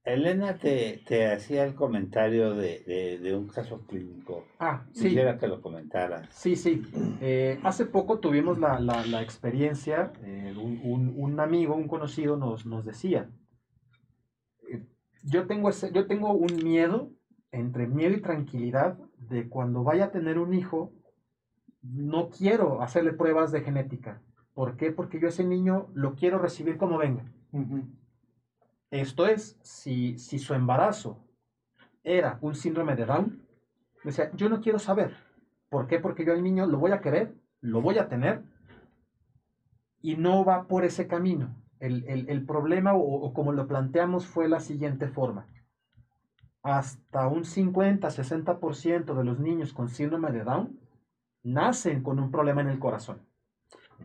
Elena 0.06 0.58
te, 0.58 1.02
te 1.08 1.32
hacía 1.32 1.64
el 1.64 1.76
comentario 1.76 2.54
de, 2.56 2.80
de- 2.86 3.20
de 3.20 3.36
un 3.38 3.48
caso 3.48 3.86
clínico. 3.88 4.46
Ah, 4.60 4.86
sí. 4.92 5.08
Quisiera 5.10 5.38
que 5.38 5.48
lo 5.48 5.62
comentaras. 5.62 6.28
Sí, 6.32 6.56
sí. 6.58 6.82
Eh, 7.22 7.60
hace 7.64 7.86
poco 7.86 8.20
tuvimos 8.20 8.60
la, 8.60 8.80
la- 8.80 9.06
la 9.06 9.22
experiencia, 9.22 10.12
eh, 10.24 10.54
un, 10.58 10.82
un- 10.84 11.14
un 11.16 11.40
amigo, 11.40 11.76
un 11.76 11.88
conocido 11.88 12.36
nos, 12.36 12.66
nos 12.66 12.84
decía, 12.84 13.30
eh, 14.70 14.84
yo, 15.24 15.48
tengo 15.48 15.70
ese, 15.70 15.92
yo 15.94 16.06
tengo 16.06 16.34
un 16.34 16.62
miedo, 16.62 17.12
entre 17.52 17.88
miedo 17.88 18.14
y 18.16 18.22
tranquilidad, 18.22 18.98
de 19.18 19.48
cuando 19.48 19.84
vaya 19.84 20.06
a 20.06 20.12
tener 20.12 20.38
un 20.38 20.54
hijo, 20.54 20.92
no 21.82 22.30
quiero 22.30 22.82
hacerle 22.82 23.14
pruebas 23.14 23.54
de 23.54 23.62
genética. 23.62 24.22
¿Por 24.54 24.76
qué? 24.76 24.92
Porque 24.92 25.20
yo 25.20 25.28
a 25.28 25.30
ese 25.30 25.46
niño 25.46 25.88
lo 25.94 26.16
quiero 26.16 26.40
recibir 26.40 26.78
como 26.78 26.98
venga. 26.98 27.24
Ujú. 27.54 27.86
Esto 28.94 29.26
es, 29.26 29.58
si, 29.64 30.20
si 30.20 30.38
su 30.38 30.54
embarazo 30.54 31.18
era 32.04 32.38
un 32.42 32.54
síndrome 32.54 32.96
de 32.96 33.08
Down, 33.08 33.42
decía, 34.04 34.30
yo 34.36 34.50
no 34.50 34.62
quiero 34.62 34.78
saber. 34.78 35.16
¿Por 35.70 35.88
qué? 35.88 36.00
Porque 36.00 36.24
yo 36.24 36.34
al 36.34 36.44
niño 36.44 36.68
lo 36.68 36.78
voy 36.78 36.92
a 36.92 37.02
querer, 37.02 37.34
lo 37.60 37.82
voy 37.82 37.98
a 37.98 38.08
tener, 38.08 38.44
y 40.00 40.16
no 40.16 40.46
va 40.46 40.68
por 40.68 40.86
ese 40.86 41.08
camino. 41.08 41.56
El, 41.80 42.04
el- 42.08 42.30
el 42.30 42.46
problema, 42.46 42.94
o, 42.94 43.00
o 43.02 43.34
como 43.34 43.52
lo 43.52 43.68
planteamos, 43.68 44.28
fue 44.28 44.48
la 44.48 44.60
siguiente 44.60 45.08
forma. 45.08 45.48
Hasta 46.62 47.28
un 47.28 47.46
50-60% 47.46 49.16
de 49.16 49.24
los 49.24 49.40
niños 49.40 49.74
con 49.74 49.90
síndrome 49.90 50.32
de 50.32 50.44
Down 50.44 50.80
nacen 51.42 52.04
con 52.04 52.20
un 52.20 52.30
problema 52.30 52.62
en 52.62 52.70
el 52.70 52.78
corazón. 52.78 53.24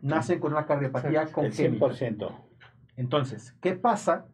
Nacen 0.00 0.40
con 0.40 0.52
una 0.52 0.64
cardiopatía 0.64 1.22
El 1.24 1.30
congénita. 1.32 1.86
100%. 1.88 2.30
Entonces, 2.96 3.54
¿qué 3.60 3.74
pasa 3.74 4.26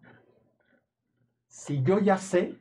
si 1.54 1.82
yo 1.82 2.00
ya 2.00 2.18
sé 2.18 2.56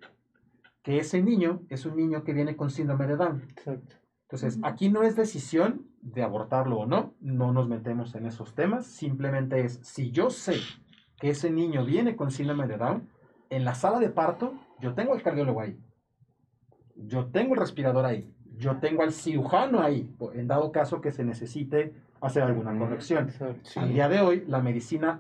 que 0.84 1.00
ese 1.00 1.22
niño 1.24 1.64
es 1.70 1.88
un 1.88 1.98
niño 1.98 2.24
que 2.24 2.32
viene 2.32 2.56
con 2.56 2.70
síndrome 2.70 3.08
de 3.08 3.16
Down? 3.16 3.42
Exacto. 3.50 3.96
Entonces, 4.30 4.60
aquí 4.62 4.90
no 4.90 5.02
es 5.02 5.16
decisión 5.16 5.88
de 6.02 6.22
abortarlo 6.22 6.78
o 6.78 6.86
no, 6.86 7.16
no 7.20 7.52
nos 7.52 7.68
metemos 7.68 8.14
en 8.14 8.28
esos 8.28 8.54
temas, 8.54 8.86
simplemente 8.86 9.66
es, 9.66 9.80
si 9.82 10.12
yo 10.12 10.30
sé 10.30 10.58
que 11.18 11.32
ese 11.32 11.50
niño 11.50 11.84
viene 11.84 12.16
con 12.16 12.30
síndrome 12.30 12.68
de 12.68 12.78
Down, 12.78 13.10
en 13.50 13.66
la 13.66 13.74
sala 13.74 14.00
de 14.00 14.10
parto, 14.10 14.54
yo 14.80 14.94
tengo 14.94 15.14
al 15.14 15.24
cardiólogo 15.24 15.62
ahí, 15.62 15.80
yo 16.96 17.26
tengo 17.26 17.56
el 17.56 17.62
respirador 17.62 18.06
ahí, 18.06 18.32
yo 18.58 18.78
tengo 18.78 19.02
al 19.02 19.12
cirujano 19.12 19.82
ahí, 19.82 20.16
en 20.34 20.48
dado 20.48 20.72
caso 20.72 21.02
que 21.02 21.12
se 21.12 21.24
necesite 21.24 21.96
hacer 22.24 22.44
alguna 22.44 22.78
corrección. 22.78 23.30
Exacto. 23.30 23.80
Al 23.80 23.94
día 23.94 24.08
de 24.08 24.22
hoy, 24.22 24.44
la 24.48 24.62
medicina 24.62 25.20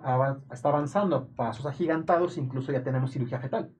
está 0.51 0.69
avanzando 0.69 1.15
a 1.15 1.25
pasos 1.25 1.65
agigantados, 1.65 2.37
incluso 2.37 2.71
ya 2.71 2.83
tenemos 2.83 3.11
cirugía 3.11 3.39
fetal. 3.39 3.71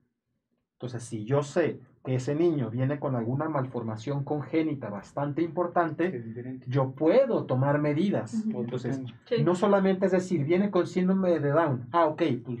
Entonces, 0.74 1.02
si 1.04 1.24
yo 1.24 1.42
sé 1.42 1.80
que 2.04 2.16
ese 2.16 2.34
niño 2.34 2.68
viene 2.70 2.98
con 2.98 3.16
alguna 3.16 3.48
malformación 3.48 4.24
congénita 4.24 4.90
bastante 4.90 5.40
importante, 5.40 6.60
yo 6.66 6.92
puedo 6.92 7.44
tomar 7.44 7.80
medidas. 7.80 8.44
Entonces. 8.44 9.00
Sí. 9.24 9.42
no 9.42 9.54
solamente 9.54 10.06
es 10.06 10.12
decir, 10.12 10.44
viene 10.44 10.70
con 10.70 10.86
síndrome 10.86 11.40
de 11.40 11.50
Down, 11.50 11.88
ah, 11.92 12.04
ok, 12.06 12.22
pues 12.44 12.58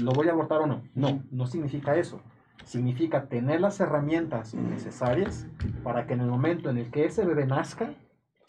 lo 0.00 0.12
voy 0.12 0.28
a 0.28 0.32
abortar 0.32 0.62
o 0.62 0.66
no. 0.66 0.82
No, 0.94 1.22
no 1.30 1.46
significa 1.46 1.94
eso. 1.96 2.20
Significa 2.64 3.28
tener 3.28 3.60
las 3.60 3.78
herramientas 3.78 4.54
necesarias 4.54 5.46
para 5.84 6.06
que 6.06 6.14
en 6.14 6.20
el 6.20 6.28
momento 6.28 6.70
en 6.70 6.78
el 6.78 6.90
que 6.90 7.04
ese 7.04 7.24
bebé 7.24 7.46
nazca, 7.46 7.94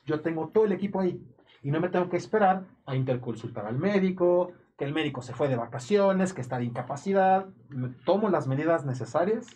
yo 0.05 0.21
tengo 0.21 0.49
todo 0.49 0.65
el 0.65 0.71
equipo 0.71 0.99
ahí 0.99 1.21
y 1.63 1.71
no 1.71 1.79
me 1.79 1.89
tengo 1.89 2.09
que 2.09 2.17
esperar 2.17 2.63
a 2.85 2.95
interconsultar 2.95 3.65
al 3.65 3.77
médico, 3.79 4.51
que 4.77 4.85
el 4.85 4.93
médico 4.93 5.21
se 5.21 5.33
fue 5.33 5.47
de 5.47 5.55
vacaciones, 5.55 6.33
que 6.33 6.41
está 6.41 6.57
de 6.57 6.65
incapacidad. 6.65 7.45
Me 7.69 7.89
tomo 8.05 8.29
las 8.29 8.47
medidas 8.47 8.85
necesarias 8.85 9.47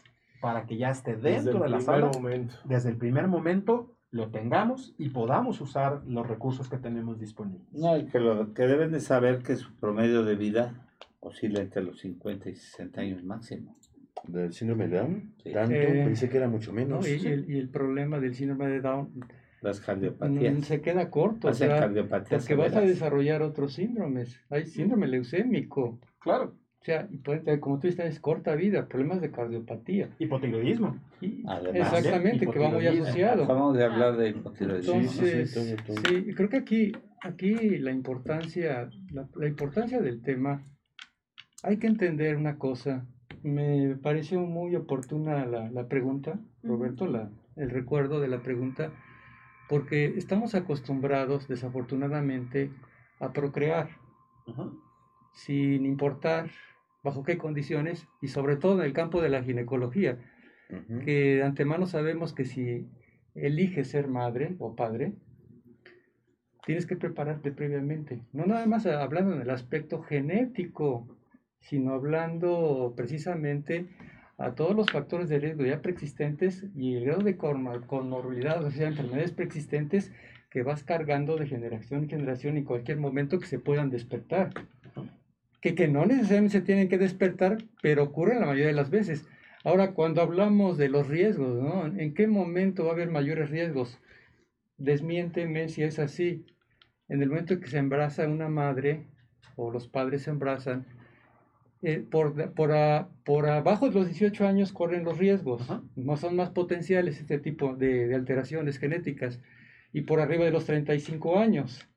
para 0.41 0.65
que 0.65 0.77
ya 0.77 0.89
esté 0.89 1.15
dentro 1.15 1.59
de 1.59 1.69
la 1.69 1.81
sala 1.81 2.09
momento. 2.13 2.55
desde 2.63 2.89
el 2.89 2.97
primer 2.97 3.27
momento 3.27 3.93
lo 4.11 4.29
tengamos 4.29 4.95
y 4.97 5.09
podamos 5.09 5.59
usar 5.59 6.01
los 6.07 6.25
recursos 6.25 6.69
que 6.69 6.77
tenemos 6.77 7.19
disponibles. 7.19 7.67
No, 7.73 7.97
y 7.97 8.05
que, 8.05 8.19
lo, 8.19 8.53
que 8.53 8.63
deben 8.63 8.91
de 8.91 9.01
saber 9.01 9.43
que 9.43 9.55
su 9.57 9.75
promedio 9.75 10.23
de 10.23 10.35
vida 10.35 10.87
oscila 11.19 11.59
entre 11.59 11.83
los 11.83 11.99
50 11.99 12.49
y 12.49 12.55
60 12.55 13.01
años 13.01 13.23
máximo. 13.23 13.75
¿Del 14.27 14.53
síndrome 14.53 14.87
de 14.87 14.97
Down? 14.97 15.33
Sí. 15.43 15.51
Tanto, 15.51 15.75
Eh, 15.75 16.03
pensé 16.05 16.29
que 16.29 16.37
era 16.37 16.47
mucho 16.47 16.71
¿no? 16.71 16.75
menos. 16.77 17.07
Y, 17.07 17.15
y 17.15 17.27
el, 17.27 17.51
y 17.51 17.57
el 17.57 17.69
problema 17.69 18.19
del 18.19 18.33
síndrome 18.33 18.67
de 18.67 18.81
Down 18.81 19.09
Las 19.61 19.79
mm, 19.81 19.83
cardiopatías. 19.83 20.65
se 20.65 20.81
queda 20.81 21.09
corto, 21.09 21.47
o 21.47 21.51
Hacen 21.51 21.69
sea, 21.69 21.79
cardiopatías 21.79 22.41
porque 22.43 22.55
vas 22.55 22.67
a 22.67 22.69
severas. 22.75 22.89
desarrollar 22.89 23.41
otros 23.41 23.73
síndromes. 23.73 24.39
Hay 24.49 24.65
síndrome 24.65 25.07
leucémico, 25.07 25.99
Claro, 26.19 26.55
o 26.79 26.83
sea, 26.83 27.07
y 27.11 27.17
puede 27.17 27.39
tener, 27.39 27.59
como 27.59 27.79
tú 27.79 27.87
dices, 27.87 28.05
es 28.05 28.19
corta 28.19 28.53
vida, 28.55 28.87
problemas 28.87 29.19
de 29.21 29.31
cardiopatía. 29.31 30.09
hipotiroidismo. 30.19 30.97
Y- 31.21 31.43
Además, 31.47 31.93
exactamente, 31.93 32.39
que 32.47 32.59
va 32.59 32.69
muy 32.69 32.83
hipotiroidismo. 32.85 33.03
asociado. 33.05 33.43
Acabamos 33.45 33.77
de 33.77 33.83
hablar 33.83 34.17
de 34.17 34.29
hipotiroidismo. 34.29 35.01
Sí, 35.01 35.07
sí, 35.07 35.45
sí, 35.45 35.59
Entonces, 35.59 35.85
todo, 35.85 35.95
todo. 35.95 36.09
sí, 36.11 36.33
creo 36.35 36.49
que 36.49 36.57
aquí, 36.57 36.91
aquí 37.23 37.77
la 37.79 37.91
importancia, 37.91 38.89
la, 39.11 39.27
la 39.35 39.47
importancia 39.47 40.01
del 40.01 40.21
tema, 40.21 40.63
hay 41.63 41.77
que 41.77 41.87
entender 41.87 42.35
una 42.37 42.57
cosa. 42.57 43.05
Me 43.43 43.95
pareció 44.01 44.39
muy 44.41 44.75
oportuna 44.75 45.45
la, 45.45 45.69
la 45.71 45.87
pregunta, 45.87 46.39
Roberto, 46.63 47.07
la, 47.07 47.29
el 47.55 47.69
recuerdo 47.69 48.19
de 48.19 48.27
la 48.27 48.41
pregunta, 48.43 48.91
porque 49.67 50.13
estamos 50.17 50.55
acostumbrados, 50.55 51.47
desafortunadamente, 51.47 52.71
a 53.19 53.33
procrear, 53.33 53.89
sin 55.33 55.85
importar 55.85 56.49
bajo 57.03 57.23
qué 57.23 57.37
condiciones, 57.37 58.07
y 58.21 58.29
sobre 58.29 58.55
todo 58.55 58.79
en 58.79 58.85
el 58.85 58.93
campo 58.93 59.21
de 59.21 59.29
la 59.29 59.43
ginecología 59.43 60.17
que 61.05 61.35
de 61.35 61.43
antemano 61.43 61.85
sabemos 61.85 62.33
que 62.33 62.45
si 62.45 62.87
eliges 63.35 63.89
ser 63.89 64.07
madre 64.07 64.55
o 64.59 64.75
padre, 64.75 65.13
tienes 66.65 66.85
que 66.85 66.97
prepararte 66.97 67.51
previamente. 67.51 68.21
No 68.33 68.45
nada 68.45 68.65
más 68.65 68.85
hablando 68.85 69.33
en 69.33 69.41
el 69.41 69.49
aspecto 69.49 70.01
genético, 70.01 71.07
sino 71.59 71.93
hablando 71.93 72.93
precisamente 72.95 73.87
a 74.37 74.53
todos 74.53 74.75
los 74.75 74.91
factores 74.91 75.29
de 75.29 75.39
riesgo 75.39 75.65
ya 75.65 75.81
preexistentes 75.81 76.65
y 76.75 76.95
el 76.95 77.05
grado 77.05 77.23
de 77.23 77.37
comorbilidad, 77.37 78.63
o 78.63 78.71
sea, 78.71 78.87
enfermedades 78.87 79.31
preexistentes 79.31 80.11
que 80.49 80.63
vas 80.63 80.83
cargando 80.83 81.35
de 81.37 81.47
generación 81.47 82.03
en 82.03 82.09
generación 82.09 82.55
y 82.55 82.59
en 82.59 82.65
cualquier 82.65 82.97
momento 82.97 83.39
que 83.39 83.47
se 83.47 83.59
puedan 83.59 83.89
despertar. 83.89 84.51
Que, 85.59 85.73
que 85.73 85.87
no 85.87 86.05
necesariamente 86.05 86.59
se 86.59 86.65
tienen 86.65 86.87
que 86.87 86.99
despertar, 86.99 87.57
pero 87.81 88.03
ocurren 88.03 88.39
la 88.39 88.45
mayoría 88.45 88.67
de 88.67 88.73
las 88.73 88.91
veces. 88.91 89.25
Ahora, 89.63 89.93
cuando 89.93 90.21
hablamos 90.21 90.77
de 90.77 90.87
los 90.87 91.07
riesgos, 91.07 91.61
¿no? 91.61 91.87
¿En 91.87 92.13
qué 92.13 92.27
momento 92.27 92.85
va 92.85 92.91
a 92.91 92.93
haber 92.93 93.09
mayores 93.09 93.49
riesgos? 93.49 93.99
Desmiénteme 94.77 95.67
si 95.67 95.81
es 95.81 95.97
así. 95.97 96.45
En 97.09 97.23
el 97.23 97.29
momento 97.29 97.59
que 97.59 97.67
se 97.67 97.79
embaraza 97.79 98.27
una 98.27 98.49
madre 98.49 99.07
o 99.55 99.71
los 99.71 99.87
padres 99.87 100.21
se 100.21 100.29
embarazan, 100.29 100.85
eh, 101.81 101.99
por, 102.09 102.53
por, 102.53 102.71
a- 102.71 103.09
por 103.23 103.47
abajo 103.49 103.87
de 103.89 103.95
los 103.95 104.07
18 104.07 104.47
años 104.47 104.71
corren 104.73 105.03
los 105.03 105.17
riesgos. 105.17 105.61
Ajá. 105.61 105.83
No 105.95 106.17
son 106.17 106.35
más 106.35 106.49
potenciales 106.51 107.19
este 107.19 107.39
tipo 107.39 107.75
de, 107.75 108.07
de 108.07 108.15
alteraciones 108.15 108.77
genéticas. 108.79 109.39
Y 109.93 110.01
por 110.01 110.19
arriba 110.19 110.45
de 110.45 110.51
los 110.51 110.65
35 110.65 111.39
años. 111.39 111.87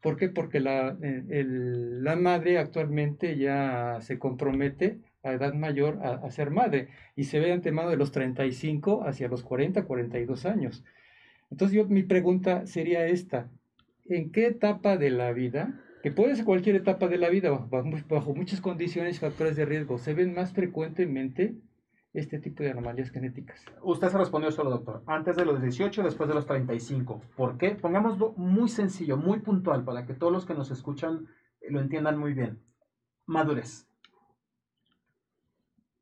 ¿Por 0.00 0.16
qué? 0.16 0.28
Porque 0.28 0.60
la, 0.60 0.96
eh, 1.02 1.24
el- 1.30 2.04
la 2.04 2.16
madre 2.16 2.58
actualmente 2.58 3.36
ya 3.38 3.98
se 4.00 4.18
compromete 4.18 5.00
a 5.22 5.32
edad 5.32 5.54
mayor 5.54 6.00
a, 6.02 6.14
a 6.26 6.30
ser 6.30 6.50
madre 6.50 6.88
y 7.16 7.24
se 7.24 7.40
ve 7.40 7.52
antemano 7.52 7.88
de 7.90 7.96
los 7.96 8.12
35 8.12 9.04
hacia 9.06 9.28
los 9.28 9.42
40, 9.42 9.84
42 9.84 10.44
años. 10.46 10.84
Entonces 11.50 11.76
yo, 11.76 11.86
mi 11.86 12.02
pregunta 12.02 12.66
sería 12.66 13.06
esta, 13.06 13.50
¿en 14.06 14.30
qué 14.32 14.46
etapa 14.48 14.96
de 14.96 15.10
la 15.10 15.32
vida, 15.32 15.80
que 16.04 16.12
puede 16.12 16.36
ser 16.36 16.44
cualquier 16.44 16.76
etapa 16.76 17.08
de 17.08 17.16
la 17.16 17.30
vida, 17.30 17.48
bajo, 17.50 17.66
bajo 17.68 17.86
mu- 17.86 18.06
bajo 18.10 18.34
muchas 18.34 18.60
condiciones 18.60 19.16
y 19.16 19.20
factores 19.20 19.56
de 19.56 19.64
riesgo, 19.64 19.96
se 19.96 20.12
ven 20.12 20.34
más 20.34 20.52
frecuentemente 20.52 21.56
este 22.12 22.38
tipo 22.38 22.62
de 22.62 22.72
anomalías 22.72 23.10
genéticas. 23.10 23.64
Usted 23.82 24.10
se 24.10 24.18
respondió 24.18 24.50
solo, 24.50 24.68
doctor. 24.68 25.02
Antes 25.06 25.34
de 25.34 25.46
los 25.46 25.62
18, 25.62 26.02
después 26.02 26.28
de 26.28 26.34
los 26.34 26.44
35. 26.44 27.22
¿Por 27.34 27.56
qué? 27.56 27.70
Pongámoslo 27.70 28.34
muy 28.36 28.68
sencillo, 28.68 29.16
muy 29.16 29.38
puntual, 29.40 29.82
para 29.82 30.04
que 30.04 30.12
todos 30.12 30.30
los 30.30 30.44
que 30.44 30.52
nos 30.52 30.70
escuchan 30.70 31.26
lo 31.70 31.80
entiendan 31.80 32.18
muy 32.18 32.34
bien. 32.34 32.60
Madurez. 33.24 33.88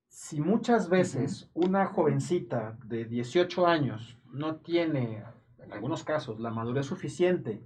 Si 0.08 0.40
muchas 0.40 0.88
veces 0.88 1.48
una 1.54 1.86
jovencita 1.86 2.76
de 2.86 3.04
18 3.04 3.68
años 3.68 4.18
no 4.32 4.56
tiene, 4.56 5.22
en 5.60 5.72
algunos 5.72 6.02
casos, 6.02 6.40
la 6.40 6.50
madurez 6.50 6.86
suficiente 6.86 7.62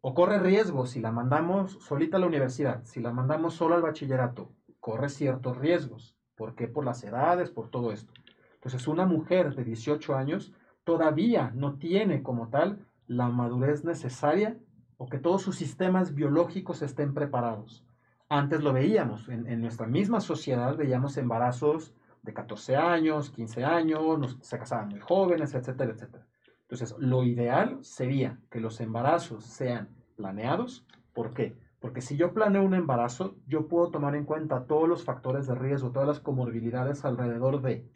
o 0.00 0.14
corre 0.14 0.38
riesgo 0.38 0.86
si 0.86 1.00
la 1.00 1.10
mandamos 1.10 1.78
solita 1.80 2.16
a 2.16 2.20
la 2.20 2.26
universidad, 2.26 2.84
si 2.84 3.00
la 3.00 3.12
mandamos 3.12 3.54
solo 3.54 3.74
al 3.74 3.82
bachillerato, 3.82 4.52
corre 4.80 5.08
ciertos 5.08 5.58
riesgos. 5.58 6.16
¿Por 6.36 6.54
qué? 6.54 6.68
Por 6.68 6.84
las 6.84 7.02
edades, 7.02 7.50
por 7.50 7.68
todo 7.68 7.90
esto. 7.92 8.12
Entonces, 8.54 8.86
una 8.86 9.06
mujer 9.06 9.54
de 9.54 9.64
18 9.64 10.14
años 10.14 10.52
todavía 10.84 11.50
no 11.54 11.78
tiene 11.78 12.22
como 12.22 12.48
tal 12.48 12.86
la 13.06 13.28
madurez 13.28 13.84
necesaria 13.84 14.56
o 14.96 15.06
que 15.06 15.18
todos 15.18 15.42
sus 15.42 15.56
sistemas 15.56 16.14
biológicos 16.14 16.82
estén 16.82 17.12
preparados. 17.14 17.84
Antes 18.28 18.62
lo 18.62 18.72
veíamos, 18.72 19.28
en, 19.28 19.46
en 19.46 19.60
nuestra 19.60 19.86
misma 19.86 20.20
sociedad 20.20 20.76
veíamos 20.76 21.16
embarazos 21.16 21.94
de 22.22 22.34
14 22.34 22.76
años, 22.76 23.30
15 23.30 23.64
años, 23.64 24.38
se 24.42 24.58
casaban 24.58 24.90
muy 24.90 25.00
jóvenes, 25.00 25.54
etcétera, 25.54 25.92
etcétera. 25.92 26.27
Entonces, 26.70 26.94
lo 26.98 27.24
ideal 27.24 27.78
sería 27.82 28.38
que 28.50 28.60
los 28.60 28.80
embarazos 28.80 29.44
sean 29.44 29.88
planeados. 30.16 30.86
¿Por 31.14 31.32
qué? 31.32 31.56
Porque 31.80 32.02
si 32.02 32.18
yo 32.18 32.34
planeo 32.34 32.62
un 32.62 32.74
embarazo, 32.74 33.36
yo 33.46 33.68
puedo 33.68 33.90
tomar 33.90 34.14
en 34.14 34.24
cuenta 34.24 34.66
todos 34.66 34.86
los 34.86 35.02
factores 35.02 35.46
de 35.46 35.54
riesgo, 35.54 35.92
todas 35.92 36.06
las 36.06 36.20
comorbilidades 36.20 37.06
alrededor 37.06 37.62
de. 37.62 37.88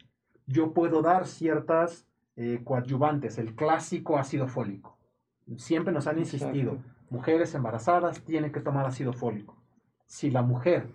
Yo 0.47 0.73
puedo 0.73 1.03
dar 1.03 1.27
ciertas 1.27 2.07
eh, 2.35 2.61
coadyuvantes, 2.63 3.37
el 3.37 3.53
clásico 3.53 4.17
ácido 4.17 4.47
fólico. 4.47 4.97
Siempre 5.57 5.93
nos 5.93 6.07
han 6.07 6.17
insistido, 6.17 6.71
Exacto. 6.71 6.93
mujeres 7.11 7.53
embarazadas 7.53 8.21
tienen 8.21 8.51
que 8.51 8.59
tomar 8.59 8.87
ácido 8.87 9.13
fólico. 9.13 9.55
Si 10.07 10.31
la 10.31 10.41
mujer 10.41 10.87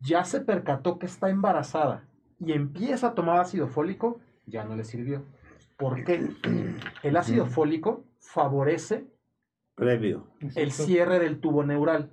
ya 0.00 0.24
se 0.24 0.40
percató 0.40 0.98
que 0.98 1.06
está 1.06 1.30
embarazada 1.30 2.08
y 2.40 2.52
empieza 2.52 3.08
a 3.08 3.14
tomar 3.14 3.38
ácido 3.38 3.68
fólico, 3.68 4.18
ya 4.46 4.64
no 4.64 4.74
le 4.74 4.82
sirvió. 4.82 5.22
¿Por 5.80 6.04
qué? 6.04 6.28
El 7.02 7.16
ácido 7.16 7.46
fólico 7.46 8.04
favorece 8.20 9.06
Previo. 9.74 10.26
el 10.54 10.72
cierre 10.72 11.18
del 11.18 11.40
tubo 11.40 11.64
neural. 11.64 12.10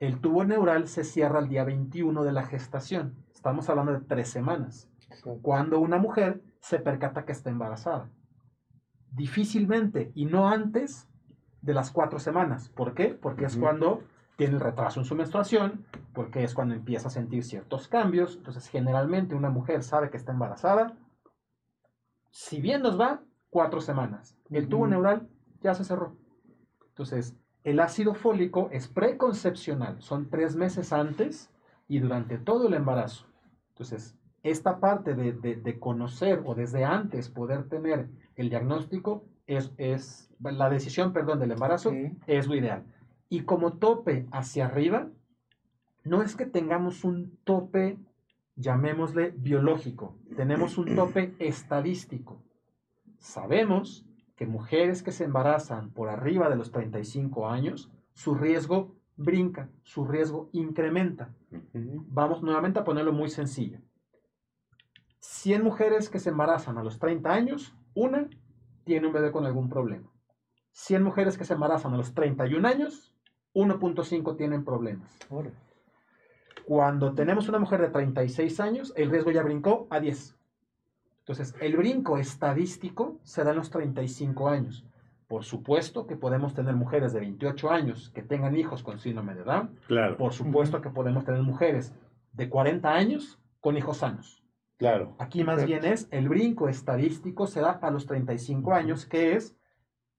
El 0.00 0.20
tubo 0.20 0.44
neural 0.44 0.88
se 0.88 1.04
cierra 1.04 1.38
el 1.38 1.48
día 1.48 1.62
21 1.62 2.24
de 2.24 2.32
la 2.32 2.44
gestación. 2.44 3.14
Estamos 3.32 3.70
hablando 3.70 3.92
de 3.92 4.00
tres 4.00 4.28
semanas. 4.28 4.90
Cuando 5.42 5.78
una 5.78 5.98
mujer 5.98 6.42
se 6.60 6.80
percata 6.80 7.24
que 7.24 7.30
está 7.30 7.50
embarazada. 7.50 8.10
Difícilmente 9.12 10.10
y 10.16 10.24
no 10.24 10.48
antes 10.48 11.08
de 11.62 11.74
las 11.74 11.92
cuatro 11.92 12.18
semanas. 12.18 12.68
¿Por 12.68 12.94
qué? 12.94 13.10
Porque 13.10 13.44
es 13.44 13.56
cuando 13.56 14.02
tiene 14.36 14.54
el 14.54 14.60
retraso 14.60 14.98
en 14.98 15.06
su 15.06 15.14
menstruación, 15.14 15.84
porque 16.12 16.42
es 16.42 16.52
cuando 16.52 16.74
empieza 16.74 17.08
a 17.08 17.12
sentir 17.12 17.44
ciertos 17.44 17.86
cambios. 17.86 18.36
Entonces, 18.36 18.68
generalmente 18.68 19.36
una 19.36 19.50
mujer 19.50 19.84
sabe 19.84 20.10
que 20.10 20.16
está 20.16 20.32
embarazada. 20.32 20.96
Si 22.40 22.60
bien 22.60 22.82
nos 22.82 22.98
va, 23.00 23.20
cuatro 23.50 23.80
semanas. 23.80 24.38
El 24.48 24.68
tubo 24.68 24.86
neural 24.86 25.28
ya 25.60 25.74
se 25.74 25.82
cerró. 25.82 26.16
Entonces, 26.86 27.36
el 27.64 27.80
ácido 27.80 28.14
fólico 28.14 28.68
es 28.70 28.86
preconcepcional, 28.86 30.00
son 30.00 30.30
tres 30.30 30.54
meses 30.54 30.92
antes 30.92 31.50
y 31.88 31.98
durante 31.98 32.38
todo 32.38 32.68
el 32.68 32.74
embarazo. 32.74 33.26
Entonces, 33.70 34.16
esta 34.44 34.78
parte 34.78 35.14
de, 35.14 35.32
de- 35.32 35.56
de 35.56 35.78
conocer 35.80 36.40
o 36.46 36.54
desde 36.54 36.84
antes 36.84 37.28
poder 37.28 37.68
tener 37.68 38.08
el 38.36 38.50
diagnóstico 38.50 39.24
es, 39.48 39.72
es 39.76 40.30
la 40.40 40.70
decisión, 40.70 41.12
perdón, 41.12 41.40
del 41.40 41.50
embarazo 41.50 41.90
Sí. 41.90 42.12
es 42.28 42.46
lo 42.46 42.54
ideal. 42.54 42.84
Y 43.28 43.40
como 43.40 43.72
tope 43.78 44.28
hacia 44.30 44.66
arriba, 44.66 45.08
no 46.04 46.22
es 46.22 46.36
que 46.36 46.46
tengamos 46.46 47.02
un 47.02 47.36
tope, 47.42 47.98
llamémosle 48.58 49.32
biológico, 49.36 50.16
tenemos 50.36 50.78
un 50.78 50.94
tope 50.96 51.34
estadístico. 51.38 52.42
Sabemos 53.18 54.04
que 54.36 54.46
mujeres 54.46 55.02
que 55.02 55.12
se 55.12 55.24
embarazan 55.24 55.90
por 55.90 56.08
arriba 56.08 56.50
de 56.50 56.56
los 56.56 56.70
35 56.70 57.48
años, 57.48 57.90
su 58.12 58.34
riesgo 58.34 58.96
brinca, 59.16 59.70
su 59.82 60.04
riesgo 60.04 60.50
incrementa. 60.52 61.34
Vamos 61.72 62.42
nuevamente 62.42 62.80
a 62.80 62.84
ponerlo 62.84 63.12
muy 63.12 63.30
sencillo. 63.30 63.78
100 65.20 65.62
mujeres 65.62 66.08
que 66.08 66.18
se 66.18 66.30
embarazan 66.30 66.78
a 66.78 66.84
los 66.84 66.98
30 66.98 67.32
años, 67.32 67.74
una 67.94 68.28
tiene 68.84 69.06
un 69.06 69.12
bebé 69.12 69.32
con 69.32 69.46
algún 69.46 69.68
problema. 69.68 70.08
100 70.72 71.02
mujeres 71.02 71.36
que 71.36 71.44
se 71.44 71.54
embarazan 71.54 71.94
a 71.94 71.96
los 71.96 72.14
31 72.14 72.66
años, 72.66 73.14
1.5 73.54 74.36
tienen 74.36 74.64
problemas. 74.64 75.16
Cuando 76.68 77.14
tenemos 77.14 77.48
una 77.48 77.58
mujer 77.58 77.80
de 77.80 77.88
36 77.88 78.60
años, 78.60 78.92
el 78.94 79.08
riesgo 79.10 79.30
ya 79.30 79.42
brincó 79.42 79.86
a 79.88 80.00
10. 80.00 80.36
Entonces, 81.20 81.54
el 81.62 81.78
brinco 81.78 82.18
estadístico 82.18 83.16
se 83.22 83.42
da 83.42 83.52
en 83.52 83.56
los 83.56 83.70
35 83.70 84.50
años. 84.50 84.84
Por 85.28 85.44
supuesto 85.44 86.06
que 86.06 86.14
podemos 86.14 86.52
tener 86.52 86.74
mujeres 86.76 87.14
de 87.14 87.20
28 87.20 87.70
años 87.70 88.10
que 88.14 88.22
tengan 88.22 88.54
hijos 88.54 88.82
con 88.82 88.98
síndrome 88.98 89.34
de 89.34 89.44
Down. 89.44 89.70
Claro, 89.86 90.18
Por 90.18 90.34
supuesto 90.34 90.82
que 90.82 90.90
podemos 90.90 91.24
tener 91.24 91.40
mujeres 91.40 91.94
de 92.34 92.50
40 92.50 92.92
años 92.92 93.38
con 93.62 93.78
hijos 93.78 93.96
sanos. 93.96 94.44
claro. 94.76 95.16
Aquí 95.18 95.44
más 95.44 95.64
bien 95.64 95.86
es 95.86 96.06
el 96.10 96.28
brinco 96.28 96.68
estadístico 96.68 97.46
se 97.46 97.62
da 97.62 97.78
a 97.80 97.90
los 97.90 98.04
35 98.04 98.74
años, 98.74 99.06
que 99.06 99.36
es 99.36 99.56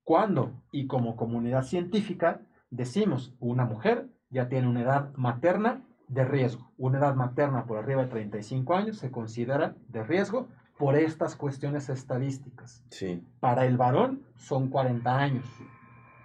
cuando, 0.03 0.51
y 0.71 0.87
como 0.87 1.15
comunidad 1.15 1.61
científica, 1.61 2.41
decimos 2.71 3.35
una 3.39 3.65
mujer 3.65 4.07
ya 4.31 4.47
tiene 4.47 4.67
una 4.67 4.81
edad 4.81 5.13
materna 5.15 5.83
de 6.09 6.25
riesgo. 6.25 6.71
Una 6.77 6.97
edad 6.97 7.15
materna 7.15 7.65
por 7.65 7.77
arriba 7.77 8.03
de 8.03 8.09
35 8.09 8.73
años 8.75 8.97
se 8.97 9.11
considera 9.11 9.75
de 9.87 10.03
riesgo 10.03 10.49
por 10.77 10.95
estas 10.95 11.35
cuestiones 11.35 11.89
estadísticas. 11.89 12.83
Sí. 12.89 13.23
Para 13.39 13.65
el 13.65 13.77
varón 13.77 14.23
son 14.35 14.69
40 14.69 15.17
años, 15.17 15.45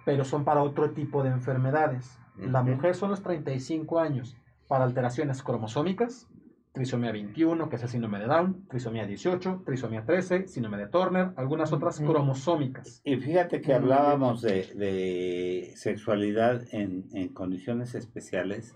pero 0.03 0.25
son 0.25 0.43
para 0.43 0.63
otro 0.63 0.91
tipo 0.91 1.23
de 1.23 1.29
enfermedades. 1.29 2.19
La 2.37 2.63
mujer 2.63 2.95
son 2.95 3.11
los 3.11 3.21
35 3.21 3.99
años 3.99 4.35
para 4.67 4.83
alteraciones 4.83 5.41
cromosómicas, 5.41 6.27
trisomía 6.73 7.11
21, 7.11 7.69
que 7.69 7.77
es 7.77 7.83
el 7.83 7.89
síndrome 7.89 8.19
de 8.19 8.25
Down, 8.25 8.67
trisomía 8.67 9.05
18, 9.05 9.63
trisomía 9.65 10.03
13, 10.03 10.47
síndrome 10.47 10.77
de 10.77 10.87
Turner, 10.87 11.31
algunas 11.37 11.71
otras 11.71 11.99
cromosómicas. 11.99 13.01
Y 13.05 13.15
fíjate 13.17 13.61
que 13.61 13.73
hablábamos 13.73 14.41
de, 14.41 14.73
de 14.75 15.73
sexualidad 15.75 16.63
en, 16.71 17.05
en 17.13 17.29
condiciones 17.29 17.95
especiales 17.95 18.75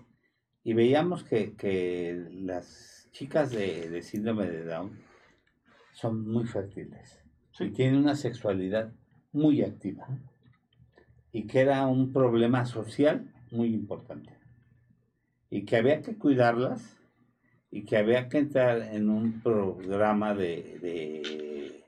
y 0.62 0.74
veíamos 0.74 1.24
que, 1.24 1.54
que 1.54 2.26
las 2.42 3.08
chicas 3.12 3.50
de, 3.50 3.88
de 3.88 4.02
síndrome 4.02 4.46
de 4.46 4.64
Down 4.64 4.98
son 5.92 6.26
muy 6.26 6.46
fértiles 6.46 7.22
y 7.58 7.70
tienen 7.70 7.98
una 7.98 8.16
sexualidad 8.16 8.92
muy 9.32 9.62
activa 9.62 10.08
y 11.32 11.46
que 11.46 11.60
era 11.60 11.86
un 11.86 12.12
problema 12.12 12.64
social 12.64 13.32
muy 13.50 13.68
importante 13.74 14.32
y 15.50 15.64
que 15.64 15.76
había 15.76 16.00
que 16.00 16.16
cuidarlas 16.16 16.96
y 17.70 17.84
que 17.84 17.96
había 17.96 18.28
que 18.28 18.38
entrar 18.38 18.82
en 18.94 19.10
un 19.10 19.40
programa 19.42 20.34
de, 20.34 20.78
de 20.80 21.80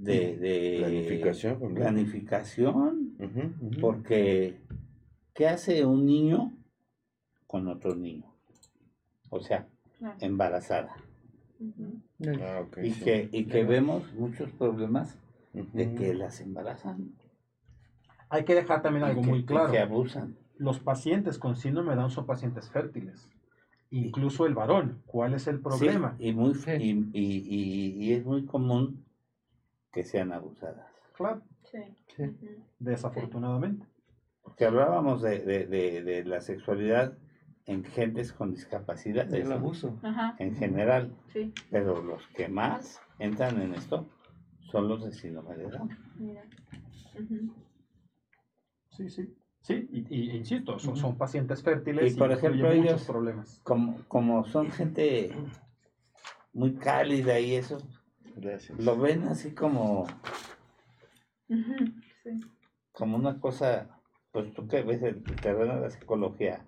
de, 0.00 0.36
de 0.36 0.76
Planificación, 0.78 1.74
planificación, 1.74 3.16
porque 3.80 4.56
¿qué 5.34 5.48
hace 5.48 5.84
un 5.84 6.06
niño 6.06 6.52
con 7.46 7.68
otro 7.68 7.94
niño? 7.94 8.24
O 9.30 9.40
sea, 9.40 9.66
Claro. 9.98 10.16
embarazada. 10.20 10.96
Ah, 12.40 12.64
Y 12.82 12.90
sí. 12.92 13.04
que, 13.04 13.28
y 13.32 13.44
que 13.46 13.64
vemos 13.64 14.12
muchos 14.14 14.50
problemas 14.52 15.16
de 15.52 15.94
que 15.94 16.14
las 16.14 16.40
embarazan. 16.40 17.12
Hay 18.30 18.44
que 18.44 18.54
dejar 18.54 18.80
también 18.82 19.04
algo 19.04 19.20
que- 19.22 19.26
muy 19.28 19.44
claro. 19.44 19.70
que 19.72 19.78
abusan. 19.78 20.36
Los 20.56 20.78
pacientes 20.78 21.38
con 21.38 21.56
síndrome 21.56 21.90
de 21.90 21.96
Down 21.96 22.10
son 22.10 22.26
pacientes 22.26 22.70
fértiles. 22.70 23.28
Incluso 23.90 24.46
el 24.46 24.54
varón. 24.54 25.02
¿Cuál 25.06 25.34
es 25.34 25.46
el 25.48 25.60
problema? 25.60 26.14
Sí, 26.18 26.26
y, 26.28 26.32
muy, 26.32 26.54
Sí. 26.54 26.70
y, 26.78 26.90
y- 27.12 27.44
y- 27.46 28.04
y 28.04 28.12
es 28.12 28.24
muy 28.24 28.46
común 28.46 29.04
que 29.92 30.04
sean 30.04 30.32
abusadas. 30.32 30.86
Claro, 31.16 31.42
Sí. 31.64 31.78
Desafortunadamente. 32.78 33.86
Porque 34.50 34.64
hablábamos 34.64 35.22
de, 35.22 35.38
de- 35.38 35.66
de- 35.66 36.02
de 36.02 36.24
la 36.24 36.40
sexualidad 36.40 37.16
en 37.66 37.84
gentes 37.84 38.32
con 38.32 38.50
discapacidades 38.50 39.32
el 39.32 39.48
¿no? 39.48 39.54
abuso. 39.54 39.96
Ajá. 40.02 40.34
en 40.40 40.56
general, 40.56 41.14
Sí, 41.32 41.52
pero 41.70 42.02
los 42.02 42.26
que 42.34 42.48
más 42.48 43.00
entran 43.20 43.62
en 43.62 43.74
esto 43.74 44.08
son 44.72 44.88
los 44.88 45.04
de 45.04 45.12
síndrome 45.12 45.56
de 45.56 45.68
Down. 45.70 45.96
mira. 46.18 46.42
Sí, 48.90 49.08
sí. 49.08 49.34
Sí, 49.62 49.88
y, 49.92 50.14
y- 50.14 50.30
e 50.30 50.36
insisto, 50.38 50.78
son, 50.80 50.96
son 50.96 51.16
pacientes 51.16 51.62
fértiles 51.62 52.12
Y, 52.14 52.18
por 52.18 52.32
ejemplo, 52.32 52.66
muchos 52.68 52.84
ellos- 52.84 53.04
problemas. 53.04 53.60
Como, 53.62 53.96
como 54.08 54.44
son 54.46 54.70
gente 54.72 55.32
muy 56.52 56.74
cálida 56.74 57.38
y 57.38 57.54
eso, 57.54 57.78
Gracias. 58.36 58.78
lo 58.82 58.98
ven 58.98 59.24
así 59.28 59.52
como, 59.52 60.06
sí. 61.48 62.40
como 62.92 63.16
una 63.16 63.38
cosa, 63.38 63.99
pues 64.32 64.52
tú 64.54 64.66
que 64.68 64.82
ves 64.82 65.02
el 65.02 65.22
terreno 65.22 65.76
de 65.76 65.80
la 65.82 65.90
psicología, 65.90 66.66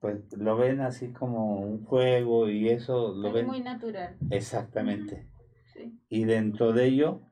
pues 0.00 0.32
lo 0.36 0.56
ven 0.56 0.80
así 0.80 1.12
como 1.12 1.60
un 1.60 1.84
juego 1.84 2.48
y 2.48 2.68
eso 2.68 3.14
lo 3.14 3.28
Es 3.28 3.34
ven 3.34 3.46
muy 3.46 3.60
natural. 3.60 4.16
exactamente. 4.30 5.28
Sí. 5.72 5.98
Y 6.08 6.24
dentro 6.24 6.72
de 6.72 6.86
ello, 6.86 7.22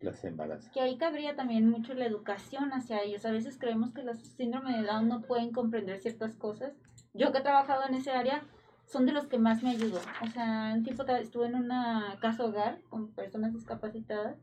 las 0.00 0.22
embarazan. 0.24 0.70
Que 0.72 0.80
ahí 0.80 0.96
cabría 0.98 1.34
también 1.34 1.68
mucho 1.68 1.94
la 1.94 2.06
educación 2.06 2.72
hacia 2.72 3.02
ellos. 3.02 3.24
A 3.24 3.32
veces 3.32 3.58
creemos 3.58 3.92
que 3.92 4.02
los 4.02 4.18
síndrome 4.18 4.76
de 4.76 4.84
Down 4.84 5.08
no 5.08 5.22
pueden 5.22 5.50
comprender 5.52 5.98
ciertas 6.00 6.36
cosas. 6.36 6.74
Yo 7.14 7.32
que 7.32 7.38
he 7.38 7.42
trabajado 7.42 7.84
en 7.88 7.94
ese 7.94 8.10
área, 8.10 8.46
son 8.86 9.06
de 9.06 9.12
los 9.12 9.26
que 9.26 9.38
más 9.38 9.62
me 9.62 9.70
ayudó. 9.70 10.00
O 10.22 10.26
sea, 10.26 10.72
un 10.74 10.82
tiempo 10.82 11.04
estuve 11.04 11.46
en 11.46 11.54
una 11.54 12.18
casa 12.20 12.44
hogar 12.44 12.82
con 12.90 13.12
personas 13.14 13.54
discapacitadas. 13.54 14.36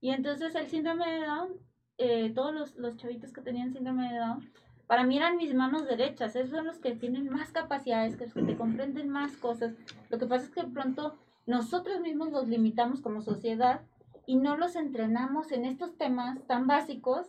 Y 0.00 0.10
entonces 0.10 0.54
el 0.54 0.66
síndrome 0.68 1.08
de 1.10 1.26
Down, 1.26 1.52
eh, 1.98 2.30
todos 2.34 2.54
los, 2.54 2.76
los 2.76 2.96
chavitos 2.96 3.32
que 3.32 3.40
tenían 3.40 3.72
síndrome 3.72 4.12
de 4.12 4.18
Down, 4.18 4.50
para 4.86 5.04
mí 5.04 5.16
eran 5.16 5.36
mis 5.36 5.54
manos 5.54 5.86
derechas. 5.86 6.36
Esos 6.36 6.50
son 6.50 6.66
los 6.66 6.78
que 6.78 6.94
tienen 6.94 7.28
más 7.28 7.50
capacidades, 7.50 8.16
que 8.16 8.26
los 8.26 8.34
que 8.34 8.42
te 8.42 8.56
comprenden 8.56 9.08
más 9.08 9.36
cosas. 9.36 9.74
Lo 10.10 10.18
que 10.18 10.26
pasa 10.26 10.44
es 10.44 10.50
que 10.50 10.62
de 10.62 10.68
pronto 10.68 11.16
nosotros 11.46 12.00
mismos 12.00 12.30
los 12.30 12.48
limitamos 12.48 13.00
como 13.00 13.22
sociedad 13.22 13.80
y 14.26 14.36
no 14.36 14.56
los 14.56 14.76
entrenamos 14.76 15.52
en 15.52 15.64
estos 15.64 15.96
temas 15.96 16.44
tan 16.46 16.66
básicos 16.66 17.26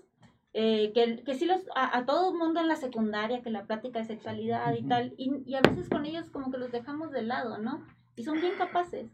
eh, 0.53 0.91
que, 0.93 1.23
que 1.23 1.35
sí 1.35 1.45
los 1.45 1.61
a, 1.75 1.95
a 1.95 2.05
todo 2.05 2.31
el 2.31 2.37
mundo 2.37 2.59
en 2.59 2.67
la 2.67 2.75
secundaria 2.75 3.43
que 3.43 3.51
la 3.51 3.65
plática 3.65 3.99
de 3.99 4.05
sexualidad 4.05 4.73
y 4.73 4.83
tal 4.83 5.13
y, 5.17 5.43
y 5.45 5.53
a 5.53 5.61
veces 5.61 5.87
con 5.87 6.05
ellos 6.05 6.29
como 6.31 6.49
que 6.49 6.57
los 6.57 6.71
dejamos 6.71 7.11
de 7.11 7.21
lado 7.21 7.59
no 7.59 7.85
y 8.15 8.23
son 8.23 8.41
bien 8.41 8.53
capaces 8.57 9.07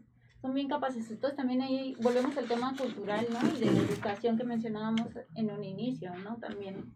son 0.44 0.52
bien 0.52 0.68
capaces 0.68 1.10
entonces 1.10 1.38
también 1.38 1.62
ahí 1.62 1.96
volvemos 2.02 2.36
al 2.36 2.46
tema 2.46 2.76
cultural 2.76 3.26
no 3.30 3.56
y 3.56 3.60
de 3.60 3.72
la 3.72 3.80
educación 3.80 4.36
que 4.36 4.44
mencionábamos 4.44 5.08
en 5.34 5.50
un 5.50 5.64
inicio 5.64 6.14
no 6.16 6.36
también 6.36 6.92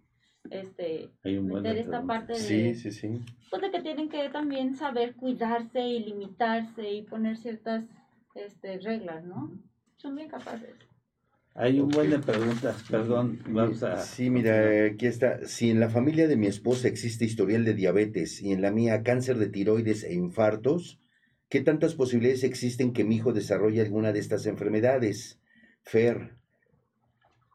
este 0.51 1.09
Hay 1.25 1.39
un 1.39 1.49
buen 1.49 1.63
meter 1.63 1.79
esta 1.79 2.03
parte 2.03 2.35
de 2.35 2.39
Sí, 2.39 2.75
sí, 2.75 2.93
sí. 2.93 3.21
pues 3.49 3.63
de 3.63 3.71
que 3.71 3.81
tienen 3.81 4.11
que 4.11 4.29
también 4.29 4.75
saber 4.75 5.15
cuidarse 5.15 5.81
y 5.81 6.05
limitarse 6.05 6.91
y 6.91 7.03
poner 7.05 7.39
ciertas 7.39 7.85
este, 8.35 8.79
reglas, 8.81 9.25
¿no? 9.25 9.51
Son 9.97 10.15
bien 10.15 10.29
capaces. 10.29 10.75
Hay 11.55 11.81
un 11.81 11.89
buen 11.89 12.11
de 12.11 12.19
preguntas, 12.19 12.85
perdón, 12.89 13.41
vamos 13.49 13.83
a... 13.83 13.97
Sí, 13.97 14.31
mira, 14.31 14.87
aquí 14.93 15.07
está. 15.07 15.45
Si 15.47 15.71
en 15.71 15.81
la 15.81 15.89
familia 15.89 16.29
de 16.29 16.37
mi 16.37 16.47
esposa 16.47 16.87
existe 16.87 17.25
historial 17.25 17.65
de 17.65 17.75
diabetes 17.75 18.41
y 18.43 18.53
en 18.53 18.63
la 18.63 18.71
mía 18.71 19.03
cáncer 19.03 19.39
de 19.39 19.49
tiroides 19.49 20.05
e 20.05 20.15
infartos, 20.15 21.01
¿qué 21.49 21.61
tantas 21.61 21.95
posibilidades 21.95 22.45
existen 22.45 22.93
que 22.93 23.05
mi 23.05 23.17
hijo 23.17 23.33
desarrolle 23.33 23.81
alguna 23.83 24.13
de 24.13 24.19
estas 24.21 24.47
enfermedades? 24.47 25.41
Fer. 25.83 26.37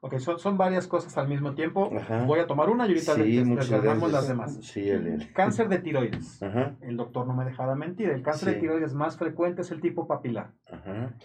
Ok, 0.02 0.18
son, 0.18 0.38
son 0.38 0.58
varias 0.58 0.86
cosas 0.88 1.18
al 1.18 1.30
mismo 1.30 1.54
tiempo. 1.56 1.90
Ajá. 1.98 2.26
Voy 2.26 2.40
a 2.40 2.48
tomar 2.48 2.70
una 2.70 2.86
y 2.88 2.90
ahorita 2.90 3.16
Sí, 3.16 3.44
desgranamos 3.56 4.12
las 4.12 4.28
demás. 4.28 4.58
Sí, 4.62 4.90
el, 4.90 5.08
el- 5.22 5.34
Cáncer 5.34 5.70
de 5.70 5.80
tiroides. 5.80 6.44
Ajá, 6.44 6.76
El 6.82 6.98
doctor 6.98 7.26
no 7.26 7.34
me 7.34 7.46
dejará 7.46 7.74
mentir. 7.76 8.10
El 8.10 8.22
cáncer 8.22 8.50
Sí. 8.50 8.56
de 8.56 8.62
tiroides 8.62 8.94
más 8.94 9.18
frecuente 9.18 9.62
es 9.62 9.72
el 9.72 9.80
tipo 9.80 10.08
papilar. 10.08 10.52
ajá. 10.70 11.16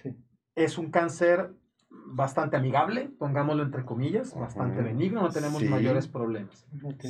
Es 0.54 0.76
un 0.78 0.90
cáncer 0.90 1.50
bastante 1.90 2.56
amigable, 2.56 3.10
pongámoslo 3.18 3.62
entre 3.62 3.84
comillas, 3.84 4.34
bastante 4.34 4.82
benigno, 4.82 5.22
no 5.22 5.30
tenemos 5.30 5.60
Sí. 5.60 5.68
mayores 5.68 6.06
problemas. 6.08 6.66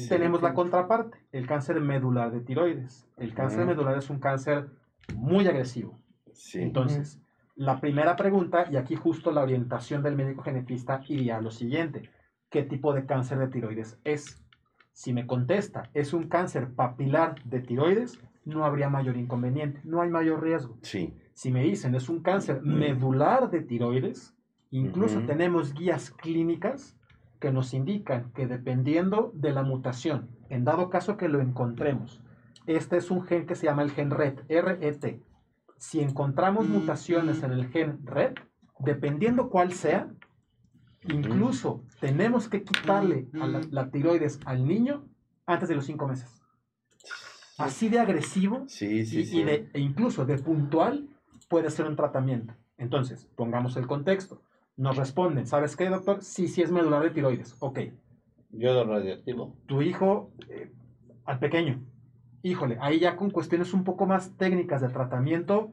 Tenemos 0.09 0.40
la 0.43 0.55
contraparte, 0.55 1.18
el 1.32 1.47
cáncer 1.47 1.80
medular 1.80 2.30
de 2.30 2.40
tiroides. 2.40 3.06
El 3.16 3.35
cáncer 3.35 3.60
Ajá. 3.60 3.68
medular 3.70 3.97
es 3.98 4.09
un 4.10 4.18
cáncer 4.20 4.68
muy 5.14 5.47
agresivo. 5.47 5.98
Sí. 6.32 6.60
Entonces, 6.60 7.20
la 7.56 7.80
primera 7.80 8.14
pregunta, 8.16 8.66
y 8.70 8.76
aquí 8.76 8.94
justo 8.94 9.32
la 9.32 9.43
orientación 9.43 10.02
del 10.02 10.16
médico 10.16 10.43
genetista 10.43 11.01
iría 11.09 11.39
a 11.39 11.40
lo 11.40 11.51
siguiente. 11.51 12.10
¿Qué 12.51 12.62
tipo 12.62 12.94
de 12.94 13.05
cáncer 13.05 13.39
de 13.39 13.48
tiroides 13.48 13.98
es? 14.05 14.43
Si 14.93 15.12
me 15.12 15.26
contesta, 15.26 15.90
es 15.94 16.12
un 16.12 16.28
cáncer 16.28 16.72
papilar 16.74 17.43
de 17.44 17.60
tiroides, 17.60 18.20
no 18.44 18.64
habría 18.64 18.89
mayor 18.89 19.16
inconveniente, 19.16 19.80
no 19.85 20.01
hay 20.01 20.09
mayor 20.09 20.43
riesgo. 20.43 20.78
Sí. 20.82 21.14
Si 21.35 21.52
me 21.52 21.62
dicen 21.62 21.94
es 21.94 22.09
un 22.09 22.22
cáncer 22.22 22.62
medular 22.62 23.51
de 23.51 23.60
tiroides, 23.60 24.35
incluso 24.70 25.20
tenemos 25.20 25.74
guías 25.74 26.10
clínicas 26.10 26.97
que 27.39 27.52
nos 27.52 27.74
indican 27.74 28.32
que 28.32 28.47
dependiendo 28.47 29.30
de 29.35 29.52
la 29.52 29.62
mutación, 29.62 30.28
en 30.48 30.64
dado 30.64 30.90
caso 30.90 31.16
que 31.16 31.28
lo 31.28 31.40
encontremos, 31.40 32.22
este 32.68 32.96
es 32.98 33.10
un 33.10 33.22
gen 33.22 33.46
que 33.46 33.54
se 33.54 33.66
llama 33.66 33.82
el 33.82 33.90
gen 33.90 34.10
RET, 34.10 34.44
RET. 34.48 35.22
Si 35.78 36.00
encontramos 36.00 36.68
mutaciones 36.68 37.42
en 37.42 37.52
el 37.52 37.68
gen 37.68 38.04
RET, 38.04 38.38
dependiendo 38.80 39.48
cuál 39.48 39.72
sea, 39.72 40.08
incluso 41.04 41.82
tenemos 42.00 42.48
que 42.48 42.62
quitarle 42.64 43.28
a 43.40 43.46
la, 43.46 43.60
la 43.70 43.90
tiroides 43.90 44.40
al 44.44 44.66
niño 44.66 45.04
antes 45.46 45.68
de 45.68 45.74
los 45.76 45.86
cinco 45.86 46.06
meses. 46.06 46.28
Así 47.56 47.88
de 47.88 47.98
agresivo 47.98 48.64
Sí, 48.68 49.04
sí, 49.06 49.20
y, 49.20 49.24
sí. 49.26 49.40
y 49.40 49.44
de, 49.44 49.68
e 49.72 49.80
incluso 49.80 50.24
de 50.24 50.38
puntual 50.38 51.08
puede 51.48 51.70
ser 51.70 51.86
un 51.86 51.96
tratamiento. 51.96 52.54
Entonces, 52.76 53.26
pongamos 53.36 53.76
el 53.76 53.86
contexto. 53.86 54.42
Nos 54.76 54.96
responden, 54.96 55.46
¿sabes 55.46 55.74
qué, 55.74 55.88
doctor? 55.88 56.22
Sí, 56.22 56.46
sí 56.46 56.62
es 56.62 56.70
medular 56.70 57.02
de 57.02 57.10
tiroides. 57.10 57.56
Ok, 57.58 57.80
Yodo 58.50 58.84
radioactivo. 58.84 59.56
tu 59.66 59.82
hijo, 59.82 60.30
eh, 60.48 60.70
al 61.24 61.38
pequeño, 61.40 61.82
híjole, 62.43 62.78
ahí 62.81 63.01
ya 63.01 63.16
con 63.16 63.31
cuestiones 63.31 63.73
un 63.74 63.85
poco 63.85 64.06
más 64.06 64.36
técnicas 64.36 64.81
de 64.81 64.89
tratamiento, 64.89 65.73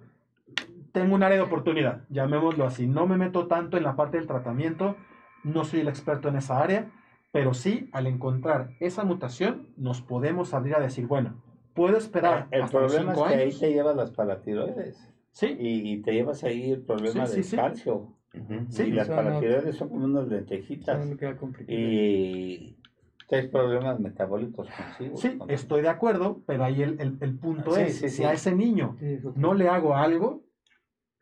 tengo 0.91 1.15
un 1.15 1.23
área 1.23 1.37
de 1.37 1.43
oportunidad, 1.43 2.03
llamémoslo 2.09 2.65
así. 2.65 2.87
No 2.87 3.05
me 3.07 3.17
meto 3.17 3.47
tanto 3.47 3.77
en 3.77 3.83
la 3.83 3.95
parte 3.95 4.17
del 4.17 4.27
tratamiento, 4.27 4.95
no 5.43 5.63
soy 5.65 5.81
el 5.81 5.87
experto 5.89 6.29
en 6.29 6.37
esa 6.37 6.61
área, 6.61 6.89
pero 7.31 7.53
sí, 7.53 7.89
al 7.91 8.07
encontrar 8.07 8.69
esa 8.79 9.03
mutación, 9.03 9.67
nos 9.77 10.01
podemos 10.01 10.53
abrir 10.53 10.75
a 10.75 10.79
decir, 10.79 11.05
bueno, 11.05 11.41
puedo 11.73 11.97
esperar 11.97 12.47
El 12.51 12.61
hasta 12.63 12.79
los 12.79 12.93
problema 12.93 13.11
es 13.11 13.17
cinco 13.17 13.29
que 13.29 13.35
ahí 13.35 13.51
te 13.59 13.73
llevas 13.73 13.95
las 13.95 14.11
paratiroides 14.11 15.11
Sí, 15.31 15.47
y, 15.59 15.91
y 15.91 16.01
te 16.01 16.13
llevas 16.13 16.45
ahí 16.45 16.71
el 16.71 16.81
problema 16.81 17.25
Sí, 17.25 17.31
sí, 17.31 17.35
del 17.35 17.43
sí. 17.43 17.55
calcio. 17.57 18.13
Sí, 18.69 18.83
y 18.83 18.91
las 18.91 19.09
no- 19.09 19.15
paratiroides 19.17 19.75
son 19.75 19.89
como 19.89 20.05
unas 20.05 20.27
lentejitas. 20.29 20.97
No 20.97 21.05
me 21.05 21.17
queda 21.17 21.35
complicado. 21.35 21.77
Y 21.77 22.77
tienes 23.27 23.49
problemas 23.49 23.99
metabólicos 23.99 24.67
consigo. 24.69 25.17
Sí, 25.17 25.39
estoy 25.47 25.81
de 25.81 25.89
acuerdo, 25.89 26.41
pero 26.45 26.63
ahí 26.63 26.81
el, 26.83 26.99
el- 26.99 27.17
el 27.21 27.37
punto 27.37 27.71
Sí, 27.75 27.81
es, 27.81 27.97
sí, 27.97 28.09
si 28.09 28.17
sí. 28.17 28.23
a 28.23 28.33
ese 28.33 28.53
niño 28.55 28.97
no 29.35 29.53
le 29.53 29.67
hago 29.69 29.95
algo, 29.95 30.43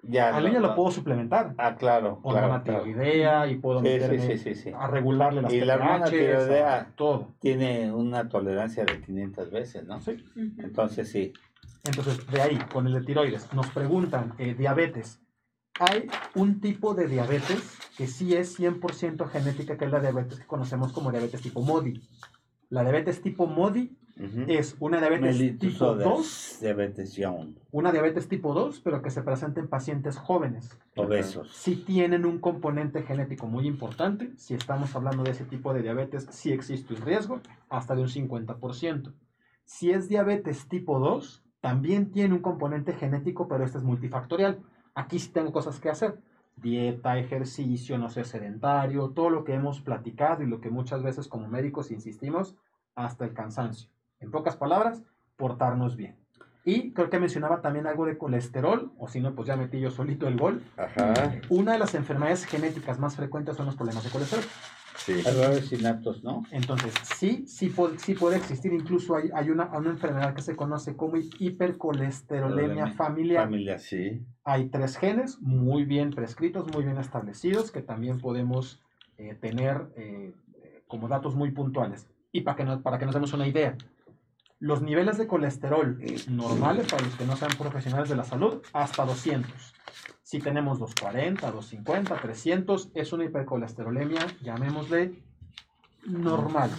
Ya, 0.05 0.35
al 0.35 0.43
no, 0.43 0.49
niño 0.49 0.59
lo 0.59 0.75
puedo 0.75 0.91
suplementar. 0.91 1.55
Ah, 1.57 1.75
claro, 1.77 2.19
Con 2.21 2.33
claro, 2.33 2.47
una 2.49 2.63
claro. 2.63 2.83
tiroidea 2.83 3.47
y 3.47 3.55
puedo 3.55 3.79
meterme 3.81 4.19
sí, 4.19 4.37
sí, 4.37 4.53
sí. 4.55 4.71
a 4.77 4.87
regularle 4.87 5.41
las 5.41 5.53
Y 5.53 5.61
la 5.61 5.75
hormona 5.75 6.05
tiroidea- 6.05 6.87
todo. 6.97 7.29
Tiene 7.39 7.89
una 7.93 8.27
tolerancia 8.27 8.83
de 8.83 8.99
500 8.99 9.49
veces, 9.49 9.85
¿no? 9.85 10.01
Sí. 10.01 10.17
Entonces 10.57 11.09
sí. 11.09 11.31
Entonces, 11.85 12.25
de 12.29 12.41
ahí, 12.41 12.57
con 12.73 12.85
el 12.87 12.93
de 12.93 13.01
tiroides, 13.01 13.53
nos 13.53 13.67
preguntan, 13.71 14.33
eh, 14.39 14.53
diabetes. 14.53 15.21
Hay 15.79 16.07
un 16.35 16.61
tipo 16.61 16.93
de 16.93 17.07
diabetes 17.07 17.77
que 17.97 18.07
sí 18.07 18.35
es 18.35 18.59
100% 18.59 19.27
genética, 19.27 19.77
que 19.77 19.85
es 19.85 19.91
la 19.91 19.99
diabetes 19.99 20.39
que 20.39 20.45
conocemos 20.45 20.93
como 20.93 21.11
diabetes 21.11 21.41
tipo 21.41 21.61
MODI. 21.61 22.01
La 22.69 22.83
diabetes 22.83 23.21
tipo 23.21 23.47
MODI 23.47 23.97
es 24.47 24.75
una 24.79 24.99
diabetes 24.99 25.35
Mellitus 25.35 25.73
tipo 25.73 25.85
Sodas, 25.85 26.03
2, 26.03 26.57
diabetes 26.61 27.15
Young, 27.15 27.55
una 27.71 27.91
diabetes 27.91 28.27
tipo 28.27 28.53
2, 28.53 28.81
pero 28.81 29.01
que 29.01 29.09
se 29.09 29.23
presenta 29.23 29.59
en 29.59 29.67
pacientes 29.67 30.17
jóvenes. 30.17 30.77
obesos. 30.95 31.51
Si 31.55 31.77
tienen 31.77 32.25
un 32.25 32.39
componente 32.39 33.01
genético 33.01 33.47
muy 33.47 33.65
importante, 33.65 34.31
si 34.37 34.53
estamos 34.53 34.95
hablando 34.95 35.23
de 35.23 35.31
ese 35.31 35.45
tipo 35.45 35.73
de 35.73 35.81
diabetes, 35.81 36.27
sí 36.29 36.51
existe 36.51 36.93
un 36.93 37.01
riesgo, 37.01 37.41
hasta 37.69 37.95
de 37.95 38.03
un 38.03 38.09
50%. 38.09 39.13
Si 39.65 39.91
es 39.91 40.07
diabetes 40.07 40.67
tipo 40.67 40.99
2, 40.99 41.43
también 41.61 42.11
tiene 42.11 42.35
un 42.35 42.41
componente 42.41 42.93
genético, 42.93 43.47
pero 43.47 43.63
este 43.63 43.79
es 43.79 43.83
multifactorial. 43.83 44.59
Aquí 44.95 45.19
sí 45.19 45.29
tengo 45.31 45.51
cosas 45.51 45.79
que 45.79 45.89
hacer. 45.89 46.19
Dieta, 46.55 47.17
ejercicio, 47.17 47.97
no 47.97 48.09
ser 48.09 48.25
sedentario, 48.25 49.09
todo 49.09 49.29
lo 49.29 49.43
que 49.43 49.53
hemos 49.55 49.81
platicado 49.81 50.43
y 50.43 50.47
lo 50.47 50.61
que 50.61 50.69
muchas 50.69 51.01
veces 51.01 51.27
como 51.27 51.47
médicos 51.47 51.91
insistimos 51.91 52.55
hasta 52.95 53.25
el 53.25 53.33
cansancio. 53.33 53.89
En 54.19 54.29
pocas 54.29 54.55
palabras, 54.55 55.03
portarnos 55.35 55.95
bien. 55.95 56.15
Y 56.65 56.93
creo 56.93 57.09
que 57.09 57.19
mencionaba 57.19 57.61
también 57.61 57.87
algo 57.87 58.05
de 58.05 58.17
colesterol, 58.17 58.93
o 58.97 59.07
si 59.07 59.19
no, 59.19 59.35
pues 59.35 59.47
ya 59.47 59.57
metí 59.57 59.79
yo 59.79 59.91
solito 59.91 60.27
el 60.27 60.37
gol. 60.37 60.63
Ajá. 60.77 61.41
Una 61.49 61.73
de 61.73 61.79
las 61.79 61.93
enfermedades 61.93 62.45
genéticas 62.45 62.99
más 62.99 63.15
frecuentes 63.17 63.57
son 63.57 63.65
los 63.65 63.75
problemas 63.75 64.03
de 64.03 64.11
colesterol. 64.11 64.45
Sí. 64.97 65.21
Errores 65.25 65.71
inaptos, 65.71 66.23
¿no? 66.23 66.43
Entonces, 66.51 66.93
sí, 67.17 67.45
sí, 67.47 67.69
puede, 67.69 67.99
sí 67.99 68.13
puede 68.13 68.37
existir. 68.37 68.73
Incluso 68.73 69.15
hay, 69.15 69.29
hay 69.33 69.49
una, 69.49 69.65
una 69.65 69.89
enfermedad 69.89 70.33
que 70.33 70.41
se 70.41 70.55
conoce 70.55 70.95
como 70.95 71.17
hipercolesterolemia 71.17 72.07
Esterolemia 72.07 72.87
familiar. 72.87 73.43
Familiar. 73.45 73.79
Sí. 73.79 74.25
Hay 74.43 74.69
tres 74.69 74.97
genes 74.97 75.39
muy 75.41 75.85
bien 75.85 76.11
prescritos, 76.11 76.71
muy 76.73 76.83
bien 76.83 76.97
establecidos, 76.97 77.71
que 77.71 77.81
también 77.81 78.19
podemos 78.19 78.81
eh, 79.17 79.35
tener 79.39 79.87
eh, 79.95 80.33
como 80.87 81.07
datos 81.07 81.35
muy 81.35 81.51
puntuales. 81.51 82.07
Y 82.31 82.41
para 82.41 82.57
que, 82.57 82.65
para 82.77 82.97
que 82.97 83.05
nos 83.05 83.13
demos 83.13 83.33
una 83.33 83.47
idea, 83.47 83.75
los 84.59 84.81
niveles 84.81 85.17
de 85.17 85.27
colesterol 85.27 85.99
normales 86.29 86.87
para 86.89 87.03
los 87.03 87.15
que 87.15 87.25
no 87.25 87.35
sean 87.35 87.51
profesionales 87.57 88.09
de 88.09 88.15
la 88.15 88.23
salud, 88.23 88.61
hasta 88.71 89.05
200. 89.05 89.51
Si 90.33 90.39
tenemos 90.39 90.79
240, 90.79 91.51
250, 91.51 92.15
300, 92.19 92.89
es 92.95 93.13
una 93.13 93.25
hipercolesterolemia, 93.25 94.25
llamémosle 94.41 95.13
normal. 96.07 96.71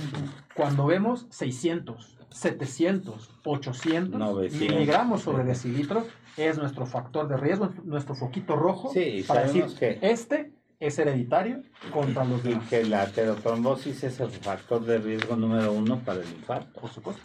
Cuando 0.57 0.87
vemos 0.87 1.29
600, 1.31 2.19
700, 2.31 3.31
800 3.45 4.19
900. 4.19 4.61
miligramos 4.61 5.23
sobre 5.23 5.45
decilitro, 5.45 6.05
es 6.37 6.59
nuestro 6.59 6.85
factor 6.85 7.29
de 7.29 7.37
riesgo, 7.37 7.73
nuestro 7.85 8.17
foquito 8.17 8.57
rojo 8.57 8.91
Sí, 8.93 9.25
para 9.25 9.43
decir, 9.43 9.67
que, 9.79 10.01
este 10.03 10.53
es 10.81 10.99
hereditario 10.99 11.63
contra 11.93 12.25
los 12.25 12.45
y 12.45 12.49
demás. 12.49 12.69
que 12.69 12.83
la 12.83 13.03
aterotrombosis 13.03 14.03
es 14.03 14.19
el 14.19 14.31
factor 14.31 14.85
de 14.85 14.99
riesgo 14.99 15.37
número 15.37 15.73
uno 15.73 16.01
para 16.01 16.23
el 16.23 16.29
infarto. 16.29 16.81
Por 16.81 16.91
supuesto. 16.91 17.23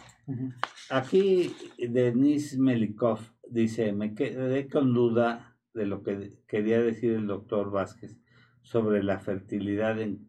Aquí 0.90 1.56
Denis 1.76 2.56
Melikov 2.56 3.18
dice, 3.48 3.92
me 3.92 4.14
quedé 4.14 4.68
con 4.68 4.94
duda 4.94 5.49
de 5.74 5.86
lo 5.86 6.02
que 6.02 6.34
quería 6.46 6.80
decir 6.80 7.12
el 7.12 7.26
doctor 7.26 7.70
Vázquez 7.70 8.16
sobre 8.62 9.02
la 9.02 9.18
fertilidad 9.18 10.00
en 10.00 10.28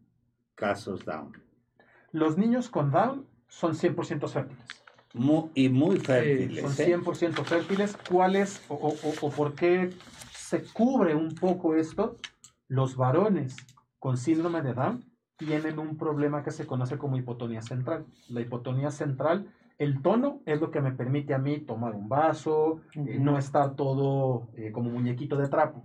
casos 0.54 1.04
Down. 1.04 1.32
Los 2.12 2.36
niños 2.38 2.68
con 2.68 2.90
Down 2.90 3.26
son 3.48 3.74
100% 3.74 4.28
fértiles. 4.28 4.66
Y 5.54 5.68
muy 5.68 5.96
Son 5.96 6.04
fértiles. 6.06 6.80
¿eh? 6.80 6.96
100% 6.96 7.44
fértiles. 7.44 7.98
¿Cuál 8.10 8.36
es 8.36 8.62
o, 8.68 8.74
o- 8.74 8.88
o- 9.08 9.26
o 9.26 9.30
por 9.30 9.54
qué 9.54 9.90
se 10.32 10.62
cubre 10.72 11.14
un 11.14 11.34
poco 11.34 11.74
esto? 11.74 12.16
Los 12.68 12.96
varones 12.96 13.56
con 13.98 14.16
síndrome 14.16 14.62
de 14.62 14.72
Down 14.74 15.04
tienen 15.36 15.78
un 15.78 15.96
problema 15.98 16.42
que 16.42 16.50
se 16.50 16.66
conoce 16.66 16.96
como 16.98 17.16
hipotonía 17.16 17.62
central. 17.62 18.06
La 18.30 18.40
hipotonía 18.40 18.90
central, 18.90 19.52
el 19.78 20.02
tono 20.02 20.40
es 20.46 20.60
lo 20.60 20.70
que 20.70 20.80
me 20.80 20.92
permite 20.92 21.34
a 21.34 21.38
mí 21.38 21.58
tomar 21.58 21.94
un 21.94 22.08
vaso, 22.08 22.80
eh, 22.94 23.18
no 23.18 23.38
estar 23.38 23.74
todo 23.74 24.48
eh, 24.56 24.72
como 24.72 24.90
muñequito 24.90 25.36
de 25.36 25.48
trapo. 25.48 25.84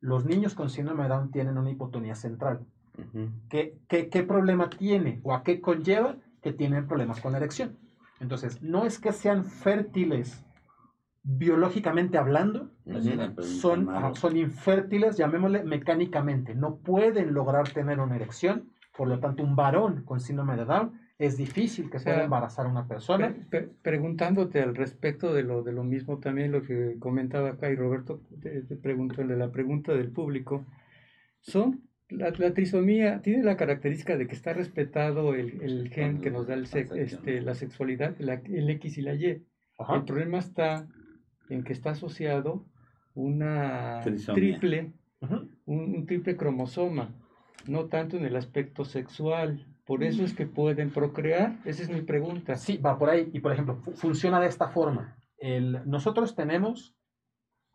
Los 0.00 0.24
niños 0.24 0.54
con 0.54 0.70
síndrome 0.70 1.04
de 1.04 1.08
Down 1.10 1.30
tienen 1.30 1.58
una 1.58 1.70
hipotonía 1.70 2.14
central. 2.14 2.60
Ujú. 2.98 3.30
¿Qué, 3.48 3.78
qué, 3.88 4.08
qué 4.08 4.22
problema 4.22 4.70
tiene 4.70 5.20
o 5.22 5.34
a 5.34 5.42
qué 5.42 5.60
conlleva 5.60 6.16
que 6.42 6.52
tienen 6.52 6.86
problemas 6.86 7.20
con 7.20 7.32
la 7.32 7.38
erección? 7.38 7.76
Entonces, 8.20 8.62
no 8.62 8.84
es 8.84 8.98
que 8.98 9.12
sean 9.12 9.44
fértiles 9.44 10.44
biológicamente 11.24 12.18
hablando, 12.18 12.68
son, 13.42 13.88
son 14.14 14.36
infértiles, 14.36 15.16
llamémosle 15.16 15.64
mecánicamente, 15.64 16.54
no 16.54 16.76
pueden 16.76 17.32
lograr 17.32 17.70
tener 17.70 17.98
una 17.98 18.16
erección, 18.16 18.68
por 18.94 19.08
lo 19.08 19.18
tanto, 19.18 19.42
un 19.42 19.56
varón 19.56 20.04
con 20.04 20.20
síndrome 20.20 20.56
de 20.56 20.66
Down 20.66 21.00
es 21.18 21.36
difícil 21.36 21.90
que 21.90 21.98
O 21.98 22.00
sea, 22.00 22.12
pueda 22.14 22.24
embarazar 22.24 22.66
a 22.66 22.68
una 22.68 22.86
persona. 22.88 23.28
Pe- 23.50 23.60
pe- 23.62 23.68
preguntándote 23.82 24.60
al 24.60 24.74
respecto 24.74 25.32
de 25.32 25.42
lo, 25.42 25.62
de 25.62 25.72
lo 25.72 25.84
mismo 25.84 26.18
también 26.18 26.52
lo 26.52 26.62
que 26.62 26.96
comentaba 26.98 27.50
acá 27.50 27.70
y 27.70 27.76
Roberto 27.76 28.20
te, 28.42 28.62
te 28.62 28.76
preguntó 28.76 29.22
en 29.22 29.38
la 29.38 29.50
pregunta 29.50 29.92
del 29.92 30.10
público, 30.10 30.66
son 31.40 31.82
la, 32.08 32.30
la 32.30 32.52
trisomía 32.52 33.20
tiene 33.22 33.42
la 33.42 33.56
característica 33.56 34.16
de 34.16 34.26
que 34.26 34.34
está 34.34 34.52
respetado 34.52 35.34
el, 35.34 35.60
el 35.62 35.88
gen 35.88 36.20
que 36.20 36.30
nos 36.30 36.46
da 36.46 36.54
el 36.54 36.66
sex- 36.66 36.92
este, 36.92 37.40
la 37.42 37.54
sexualidad, 37.54 38.14
la- 38.18 38.34
el 38.44 38.68
X 38.70 38.98
y 38.98 39.02
la 39.02 39.14
Y. 39.14 39.42
Ajá. 39.78 39.96
El 39.96 40.04
problema 40.04 40.38
está 40.38 40.86
en 41.48 41.62
que 41.64 41.72
está 41.72 41.90
asociado 41.90 42.66
una 43.14 44.00
Trisomía. 44.02 44.58
triple, 44.58 44.92
un, 45.66 45.94
un 45.94 46.06
triple 46.06 46.36
cromosoma, 46.36 47.14
no 47.68 47.86
tanto 47.86 48.16
en 48.16 48.24
el 48.24 48.36
aspecto 48.36 48.84
sexual. 48.84 49.66
Por 49.86 50.02
eso 50.02 50.24
es 50.24 50.34
que 50.34 50.46
pueden 50.46 50.90
procrear. 50.90 51.58
Esa 51.64 51.82
es 51.82 51.90
mi 51.90 52.00
pregunta. 52.02 52.56
Sí, 52.56 52.78
va 52.78 52.98
por 52.98 53.10
ahí. 53.10 53.30
Y 53.34 53.40
por 53.40 53.52
ejemplo, 53.52 53.76
fu- 53.76 53.92
funciona 53.92 54.40
de 54.40 54.46
esta 54.46 54.68
forma. 54.68 55.16
El- 55.38 55.80
nosotros 55.84 56.34
tenemos 56.34 56.94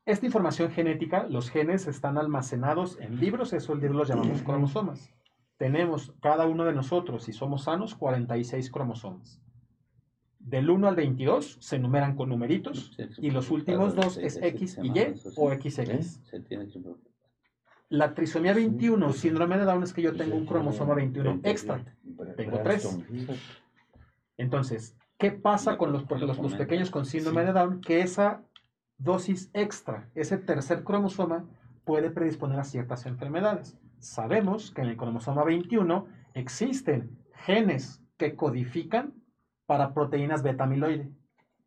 esta 0.06 0.26
información 0.26 0.72
genética, 0.72 1.28
los 1.30 1.52
genes 1.52 1.86
están 1.88 2.18
almacenados 2.18 2.98
en 3.00 3.20
libros, 3.20 3.54
esos 3.54 3.78
libros 3.80 3.96
los 3.98 4.08
llamamos 4.10 4.42
cromosomas. 4.42 5.14
Tenemos 5.58 6.14
cada 6.22 6.48
uno 6.48 6.66
de 6.66 6.74
nosotros, 6.74 7.24
si 7.26 7.34
somos 7.34 7.66
sanos, 7.66 7.94
46 7.94 8.72
cromosomas. 8.72 9.40
Del 10.40 10.70
1 10.70 10.88
al 10.88 10.96
22 10.96 11.58
se 11.60 11.78
numeran 11.78 12.16
con 12.16 12.30
numeritos 12.30 12.96
y 13.22 13.30
los 13.30 13.52
últimos 13.52 13.94
dos 13.94 14.18
es 14.18 14.38
X 14.42 14.78
y 14.82 14.88
Y 14.88 15.14
o 15.36 15.52
XX. 15.52 16.22
Se 16.24 16.40
tiene 16.40 16.68
que 16.70 16.80
preocupar. 16.80 17.10
La 17.90 18.14
trisomía 18.14 18.54
21, 18.54 19.12
síndrome 19.14 19.58
de 19.58 19.66
Down, 19.66 19.84
es 19.84 19.94
que 19.94 20.04
yo 20.04 20.16
tengo 20.16 20.36
un 20.36 20.46
cromosoma 20.46 20.94
21 20.94 21.42
extra. 21.44 21.84
Tengo 22.38 22.60
tres. 22.62 23.00
Entonces, 24.38 24.96
¿qué 25.18 25.32
pasa 25.32 25.78
con 25.78 25.92
los, 25.92 26.10
los, 26.10 26.38
los 26.38 26.54
pequeños 26.54 26.92
con 26.92 27.06
síndrome 27.06 27.44
de 27.44 27.52
Down? 27.52 27.82
Que 27.82 28.02
esa 28.02 28.44
dosis 29.00 29.50
extra, 29.54 30.10
ese 30.14 30.38
tercer 30.38 30.84
cromosoma, 30.84 31.50
puede 31.84 32.12
predisponer 32.12 32.60
a 32.60 32.64
ciertas 32.64 33.08
enfermedades. 33.08 33.76
Sabemos 33.98 34.70
que 34.72 34.82
en 34.82 34.90
el 34.90 34.98
cromosoma 34.98 35.44
21 35.44 36.06
existen 36.36 37.18
genes 37.34 38.04
que 38.18 38.36
codifican 38.36 39.16
para 39.66 39.94
proteínas 39.96 40.44
beta-amiloide. 40.44 41.12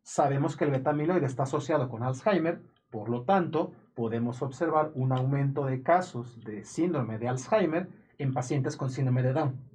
Sabemos 0.03 0.55
que 0.55 0.65
el 0.65 0.71
beta-amiloide 0.71 1.25
está 1.25 1.43
asociado 1.43 1.89
con 1.89 2.03
Alzheimer, 2.03 2.61
por 2.89 3.09
lo 3.09 3.23
tanto, 3.23 3.73
podemos 3.95 4.41
observar 4.41 4.91
un 4.95 5.11
aumento 5.11 5.65
de 5.65 5.81
casos 5.83 6.43
de 6.43 6.63
síndrome 6.63 7.17
de 7.17 7.27
Alzheimer 7.27 7.89
en 8.17 8.33
pacientes 8.33 8.77
con 8.77 8.89
síndrome 8.89 9.23
de 9.23 9.33
Down. 9.33 9.73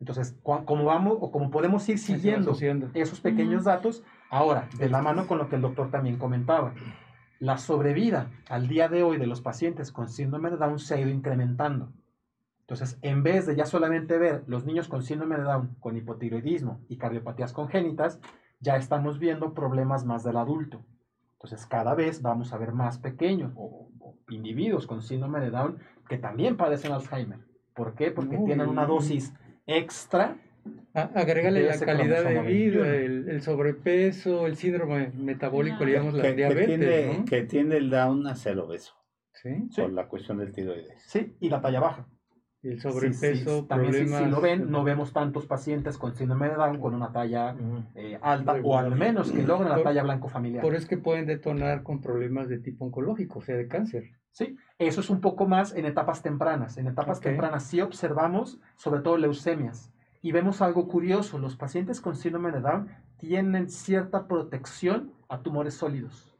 Entonces, 0.00 0.36
como 0.42 0.84
vamos 0.84 1.16
o 1.20 1.30
como 1.30 1.50
podemos 1.50 1.88
ir 1.88 1.98
siguiendo 1.98 2.52
esos 2.94 3.20
pequeños 3.20 3.64
datos, 3.64 4.02
ahora, 4.30 4.68
de 4.76 4.90
la 4.90 5.00
mano 5.00 5.26
con 5.26 5.38
lo 5.38 5.48
que 5.48 5.56
el 5.56 5.62
doctor 5.62 5.90
también 5.90 6.18
comentaba, 6.18 6.74
la 7.38 7.58
sobrevida 7.58 8.30
al 8.48 8.68
día 8.68 8.88
de 8.88 9.02
hoy 9.02 9.18
de 9.18 9.26
los 9.26 9.40
pacientes 9.40 9.92
con 9.92 10.08
síndrome 10.08 10.50
de 10.50 10.56
Down 10.56 10.78
se 10.78 10.94
ha 10.94 11.00
ido 11.00 11.10
incrementando. 11.10 11.92
Entonces, 12.60 12.98
en 13.02 13.22
vez 13.22 13.46
de 13.46 13.56
ya 13.56 13.66
solamente 13.66 14.18
ver 14.18 14.44
los 14.46 14.64
niños 14.64 14.88
con 14.88 15.02
síndrome 15.02 15.36
de 15.36 15.42
Down 15.42 15.76
con 15.80 15.96
hipotiroidismo 15.96 16.80
y 16.88 16.96
cardiopatías 16.96 17.52
congénitas, 17.52 18.20
ya 18.60 18.76
estamos 18.76 19.18
viendo 19.18 19.54
problemas 19.54 20.04
más 20.04 20.24
del 20.24 20.38
adulto. 20.38 20.84
Entonces, 21.44 21.66
cada 21.66 21.94
vez 21.94 22.22
vamos 22.22 22.54
a 22.54 22.56
ver 22.56 22.72
más 22.72 22.98
pequeños 22.98 23.52
o, 23.54 23.90
o 24.00 24.16
individuos 24.30 24.86
con 24.86 25.02
síndrome 25.02 25.40
de 25.40 25.50
Down 25.50 25.78
que 26.08 26.16
también 26.16 26.56
padecen 26.56 26.92
Alzheimer. 26.92 27.38
¿Por 27.74 27.94
qué? 27.94 28.10
Porque 28.10 28.36
Uy. 28.38 28.46
tienen 28.46 28.66
una 28.66 28.86
dosis 28.86 29.34
extra 29.66 30.38
A- 30.94 31.02
Agregarle 31.14 31.60
de 31.60 31.66
la 31.68 31.78
calidad 31.78 32.24
de 32.24 32.40
vida, 32.40 32.80
21. 32.82 32.84
el, 32.86 33.28
el 33.28 33.42
sobrepeso, 33.42 34.46
el 34.46 34.56
síndrome 34.56 35.10
metabólico, 35.14 35.76
Ah. 35.84 35.86
llamamos 35.86 36.14
la 36.14 36.22
Que, 36.22 36.28
que 36.30 36.34
diabetes, 36.36 37.18
que 37.28 37.42
tiene 37.42 37.76
el 37.76 37.90
Down 37.90 38.26
a 38.26 38.34
ser 38.36 38.58
obeso 38.58 38.94
Sí, 39.34 39.50
Sí. 39.70 39.82
por 39.82 39.92
la 39.92 40.08
cuestión 40.08 40.38
del 40.38 40.50
tiroides. 40.50 41.02
Sí, 41.06 41.36
y 41.40 41.50
la 41.50 41.60
talla 41.60 41.80
baja. 41.80 42.08
El 42.64 42.80
Sí, 42.80 42.88
sobrepeso, 42.90 43.60
sí, 43.60 43.66
también 43.68 43.92
si- 43.92 43.98
problemas... 44.00 44.24
si, 44.24 44.30
lo 44.30 44.40
ven, 44.40 44.70
no 44.70 44.84
vemos 44.84 45.12
tantos 45.12 45.46
pacientes 45.46 45.98
con 45.98 46.14
síndrome 46.14 46.48
de 46.48 46.54
Down 46.54 46.78
con 46.80 46.94
una 46.94 47.12
talla 47.12 47.54
eh, 47.94 48.18
alta 48.22 48.56
o 48.62 48.78
al 48.78 48.94
menos 48.96 49.30
que 49.30 49.42
logren 49.42 49.68
la 49.68 49.82
talla 49.82 50.02
blanco 50.02 50.28
familiar. 50.28 50.62
Por 50.62 50.74
eso 50.74 50.82
es 50.84 50.88
que 50.88 50.96
pueden 50.98 51.26
detonar 51.26 51.82
con 51.82 52.00
problemas 52.00 52.48
de 52.48 52.58
tipo 52.58 52.84
oncológico, 52.84 53.40
o 53.40 53.42
sea, 53.42 53.56
de 53.56 53.68
cáncer. 53.68 54.12
Sí, 54.30 54.56
eso 54.78 55.00
es 55.00 55.10
un 55.10 55.20
poco 55.20 55.46
más 55.46 55.74
en 55.74 55.84
etapas 55.84 56.22
tempranas. 56.22 56.76
En 56.78 56.86
etapas 56.88 57.20
tempranas 57.20 57.62
sí 57.64 57.80
observamos 57.80 58.58
sobre 58.76 59.00
todo 59.02 59.16
leucemias 59.16 59.92
y 60.22 60.32
vemos 60.32 60.60
algo 60.62 60.88
curioso. 60.88 61.38
Los 61.38 61.56
pacientes 61.56 62.00
con 62.00 62.16
síndrome 62.16 62.50
de 62.50 62.60
Down 62.60 62.88
tienen 63.18 63.70
cierta 63.70 64.26
protección 64.26 65.12
a 65.28 65.38
tumores 65.42 65.74
sólidos. 65.74 66.33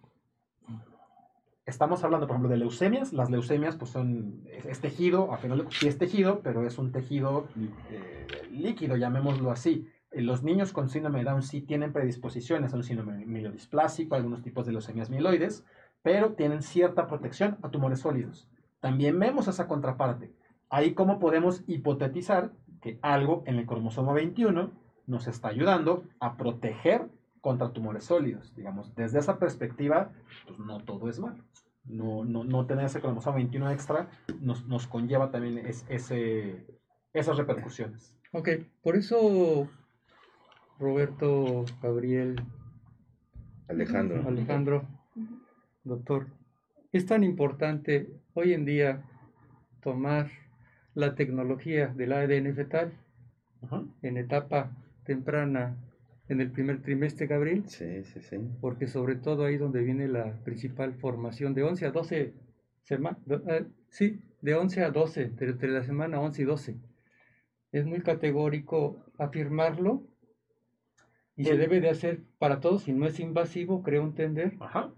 Estamos 1.66 2.04
hablando, 2.04 2.26
por 2.26 2.34
ejemplo, 2.34 2.50
de 2.50 2.58
leucemias. 2.58 3.14
Las 3.14 3.30
leucemias, 3.30 3.76
pues 3.76 3.90
son, 3.90 4.42
es, 4.68 4.80
tejido, 4.80 5.32
al 5.32 5.38
final 5.38 5.66
sí 5.70 5.88
es 5.88 5.96
tejido, 5.96 6.40
pero 6.40 6.66
es 6.66 6.76
un 6.76 6.92
tejido 6.92 7.48
eh, 7.90 8.26
líquido, 8.50 8.96
llamémoslo 8.96 9.50
así. 9.50 9.88
Eh, 10.10 10.20
Los 10.20 10.42
niños 10.42 10.74
con 10.74 10.90
síndrome 10.90 11.20
de 11.20 11.24
Down 11.24 11.42
sí 11.42 11.62
tienen 11.62 11.92
predisposiciones 11.92 12.74
a 12.74 12.76
un 12.76 12.84
síndrome 12.84 13.24
mielodisplásico, 13.24 14.14
algunos 14.14 14.42
tipos 14.42 14.66
de 14.66 14.72
leucemias 14.72 15.08
mieloides, 15.08 15.64
pero 16.02 16.34
tienen 16.34 16.60
cierta 16.60 17.06
protección 17.06 17.56
a 17.62 17.70
tumores 17.70 18.00
sólidos. 18.00 18.46
También 18.80 19.18
vemos 19.18 19.48
esa 19.48 19.66
contraparte. 19.66 20.32
Ahí 20.68 20.92
cómo 20.92 21.18
podemos 21.18 21.64
hipotetizar 21.66 22.52
que 22.82 22.98
algo 23.00 23.42
en 23.46 23.56
el 23.56 23.64
cromosoma 23.64 24.12
21 24.12 24.70
nos 25.06 25.26
está 25.28 25.48
ayudando 25.48 26.04
a 26.20 26.36
proteger 26.36 27.08
contra 27.44 27.74
tumores 27.74 28.04
sólidos. 28.04 28.54
Digamos, 28.56 28.94
desde 28.94 29.18
esa 29.18 29.38
perspectiva, 29.38 30.10
pues 30.46 30.58
no 30.58 30.78
todo 30.82 31.10
es 31.10 31.20
malo. 31.20 31.44
No, 31.84 32.24
no, 32.24 32.42
no 32.42 32.64
tener 32.64 32.86
ese 32.86 33.02
cromosoma 33.02 33.36
21 33.36 33.70
extra 33.70 34.08
nos, 34.40 34.66
nos 34.66 34.86
conlleva 34.86 35.30
también 35.30 35.58
es- 35.58 35.84
ese, 35.90 36.66
esas 37.12 37.36
repercusiones. 37.36 38.16
Ok, 38.32 38.48
por 38.82 38.96
eso 38.96 39.68
Roberto, 40.78 41.66
Gabriel, 41.82 42.40
Alejandro. 43.68 44.26
Alejandro, 44.26 44.88
doctor, 45.84 46.28
es 46.92 47.04
tan 47.04 47.24
importante 47.24 48.08
hoy 48.32 48.54
en 48.54 48.64
día 48.64 49.02
tomar 49.82 50.30
la 50.94 51.14
tecnología 51.14 51.88
del 51.88 52.14
ADN 52.14 52.54
fetal 52.54 52.94
en 54.00 54.16
etapa 54.16 54.70
temprana 55.04 55.76
en 56.28 56.40
el 56.40 56.50
primer 56.50 56.80
trimestre, 56.80 57.26
Gabriel, 57.26 57.64
Sí, 57.68 58.02
sí, 58.04 58.20
sí. 58.20 58.36
porque 58.60 58.86
sobre 58.86 59.16
todo 59.16 59.44
ahí 59.44 59.56
donde 59.58 59.82
viene 59.82 60.08
la 60.08 60.32
principal 60.44 60.94
formación 60.94 61.54
de 61.54 61.62
11 61.64 61.86
a 61.86 61.90
12 61.90 62.32
semanas, 62.82 63.18
sí, 63.88 64.20
de 64.40 64.54
11 64.54 64.82
a 64.84 64.90
12, 64.90 65.28
de, 65.30 65.52
de 65.52 65.68
la 65.68 65.82
semana 65.82 66.20
11 66.20 66.42
y 66.42 66.44
12. 66.44 66.76
Es 67.72 67.84
muy 67.86 68.00
categórico 68.00 69.04
afirmarlo 69.18 70.02
y 71.36 71.44
se 71.44 71.52
El- 71.52 71.58
debe 71.58 71.80
de 71.80 71.90
hacer 71.90 72.20
para 72.38 72.60
todos 72.60 72.88
y 72.88 72.92
no 72.92 73.06
es 73.06 73.18
invasivo, 73.20 73.82
creo 73.82 74.02
entender, 74.04 74.54
Ajá. 74.60 74.92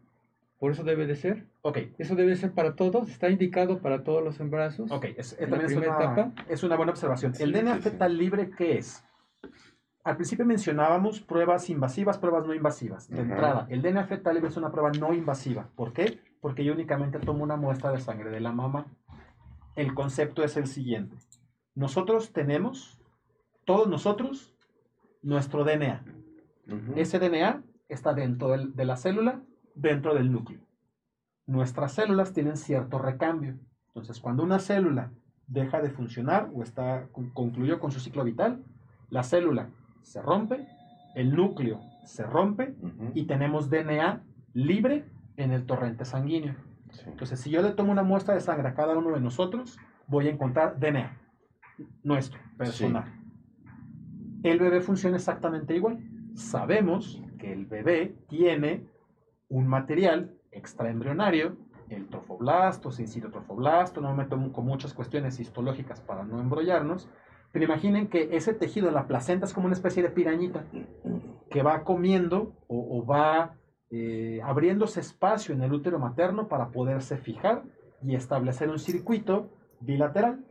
por 0.59 0.73
eso 0.73 0.85
debe 0.85 1.07
de 1.07 1.17
ser. 1.17 1.47
Ok, 1.63 1.79
Eso 1.99 2.15
debe 2.15 2.37
ser 2.37 2.53
para 2.53 2.75
todos, 2.77 3.09
está 3.11 3.31
indicado 3.31 3.81
para 3.81 4.05
todos 4.05 4.23
los 4.23 4.39
embarazos. 4.39 4.91
ok. 4.93 5.07
Es, 5.17 5.33
es- 5.33 5.39
también 5.51 5.63
es 5.71 5.77
una, 5.77 5.87
etapa. 5.87 6.33
es 6.49 6.63
una 6.63 6.77
buena 6.77 6.93
observación. 6.93 7.33
¿El 7.41 7.53
Sí, 7.53 7.53
DNA 7.61 7.77
sí, 7.77 7.83
sí. 7.83 7.91
fetal 7.91 8.17
libre 8.19 8.51
qué 8.57 8.79
es? 8.79 9.03
Al 10.07 10.15
principio 10.15 10.47
mencionábamos 10.47 11.21
pruebas 11.21 11.69
invasivas, 11.69 12.17
pruebas 12.17 12.47
no 12.47 12.55
invasivas. 12.55 13.09
De 13.09 13.21
Ajá. 13.21 13.23
entrada, 13.29 13.67
el 13.71 13.83
DNA 13.83 14.05
fetal 14.05 14.37
es 14.37 14.57
una 14.57 14.71
prueba 14.71 14.93
no 14.93 15.13
invasiva. 15.13 15.69
¿Por 15.75 15.93
qué? 15.93 16.21
Porque 16.41 16.65
yo 16.65 16.75
únicamente 16.75 17.19
tomo 17.19 17.43
una 17.43 17.57
muestra 17.57 17.91
de 17.91 17.99
sangre 17.99 18.31
de 18.31 18.39
la 18.39 18.53
mamá. 18.53 18.87
El 19.75 19.95
concepto 19.95 20.45
es 20.45 20.57
el 20.57 20.69
siguiente. 20.69 21.17
Nosotros 21.75 22.33
tenemos, 22.33 23.01
todos 23.65 23.89
nosotros, 23.89 24.55
nuestro 25.23 25.65
DNA. 25.65 26.05
Ujú. 26.69 26.93
Ese 26.95 27.19
DNA 27.19 27.65
está 27.89 28.15
dentro 28.15 28.51
del- 28.51 28.77
de 28.77 28.85
la 28.85 28.97
célula, 28.97 29.41
dentro 29.75 30.15
del 30.15 30.31
núcleo. 30.31 30.61
Nuestras 31.47 31.95
células 31.95 32.33
tienen 32.33 32.57
cierto 32.57 33.01
recambio. 33.01 33.57
Entonces, 33.89 34.21
cuando 34.21 34.45
una 34.45 34.61
célula 34.61 35.11
deja 35.49 35.81
de 35.81 35.91
funcionar 35.91 36.49
o 36.55 36.63
está 36.63 37.09
con- 37.11 37.31
concluyó 37.31 37.81
con 37.81 37.91
su 37.91 37.99
ciclo 37.99 38.23
vital, 38.23 38.63
la 39.11 39.25
célula 39.25 39.69
se 40.07 40.23
rompe, 40.23 40.67
el 41.15 41.35
núcleo 41.35 41.81
se 42.05 42.23
rompe 42.23 42.75
y 43.15 43.25
tenemos 43.25 43.69
DNA 43.69 44.23
libre 44.55 45.05
en 45.37 45.51
el 45.53 45.67
torrente 45.67 46.05
sanguíneo. 46.05 46.55
Sí. 46.93 47.03
Entonces, 47.09 47.41
si 47.41 47.51
yo 47.51 47.61
le 47.61 47.73
tomo 47.73 47.91
una 47.91 48.05
muestra 48.05 48.35
de 48.35 48.41
sangre 48.41 48.69
a 48.69 48.75
cada 48.75 48.97
uno 48.97 49.11
de 49.13 49.21
nosotros, 49.21 49.77
voy 50.07 50.29
a 50.29 50.31
encontrar 50.31 50.79
DNA 50.79 51.19
nuestro, 52.05 52.39
personal. 52.57 53.13
El 54.45 54.61
bebé 54.61 54.81
funciona 54.81 55.17
exactamente 55.17 55.75
igual. 55.75 55.99
Sabemos 56.35 57.21
que 57.39 57.53
el 57.53 57.67
bebé 57.67 58.15
tiene 58.29 58.87
un 59.49 59.67
material 59.67 60.33
extraembrionario, 60.53 61.57
el 61.89 62.07
trofoblasto, 62.09 62.93
sin 62.93 63.09
trofoblasto, 63.31 64.01
no 64.01 64.11
me 64.15 64.23
meto 64.23 64.37
mu- 64.37 64.53
con 64.53 64.65
muchas 64.67 64.95
cuestiones 64.95 65.41
histológicas 65.41 66.01
para 66.01 66.23
no 66.25 66.41
embrollarnos, 66.41 67.09
pero 67.57 67.73
imaginen 67.73 68.09
que 68.09 68.37
ese 68.37 68.53
tejido, 68.53 68.91
la 68.91 69.07
placenta, 69.07 69.47
es 69.47 69.55
como 69.55 69.65
una 69.65 69.73
especie 69.75 70.03
de 70.03 70.11
pirañita 70.11 70.67
que 71.49 71.63
va 71.63 71.85
comiendo 71.85 72.53
o, 72.69 72.99
o 72.99 73.07
va 73.07 73.57
eh, 73.89 74.43
abriéndose 74.45 75.01
espacio 75.01 75.55
en 75.55 75.63
el 75.63 75.73
útero 75.73 75.99
materno 75.99 76.49
para 76.49 76.69
poderse 76.69 77.17
fijar 77.17 77.63
y 78.03 78.15
establecer 78.15 78.69
un 78.69 78.79
circuito 78.79 79.49
bilateral, 79.81 80.45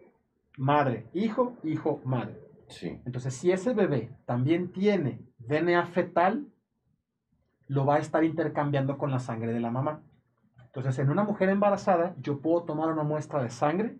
madre, 0.57 1.05
hijo, 1.13 1.55
hijo, 1.63 2.01
madre. 2.05 2.39
Sí. 2.69 2.99
Entonces, 3.05 3.35
si 3.35 3.51
ese 3.51 3.75
bebé 3.75 4.09
también 4.25 4.71
tiene 4.71 5.21
DNA 5.37 5.85
fetal, 5.85 6.47
lo 7.67 7.85
va 7.85 7.97
a 7.97 7.99
estar 7.99 8.23
intercambiando 8.23 8.97
con 8.97 9.11
la 9.11 9.19
sangre 9.19 9.53
de 9.53 9.59
la 9.59 9.69
mamá. 9.69 10.01
Entonces, 10.57 10.97
en 10.97 11.11
una 11.11 11.23
mujer 11.23 11.49
embarazada, 11.49 12.15
yo 12.19 12.41
puedo 12.41 12.63
tomar 12.63 12.91
una 12.91 13.03
muestra 13.03 13.43
de 13.43 13.51
sangre, 13.51 13.95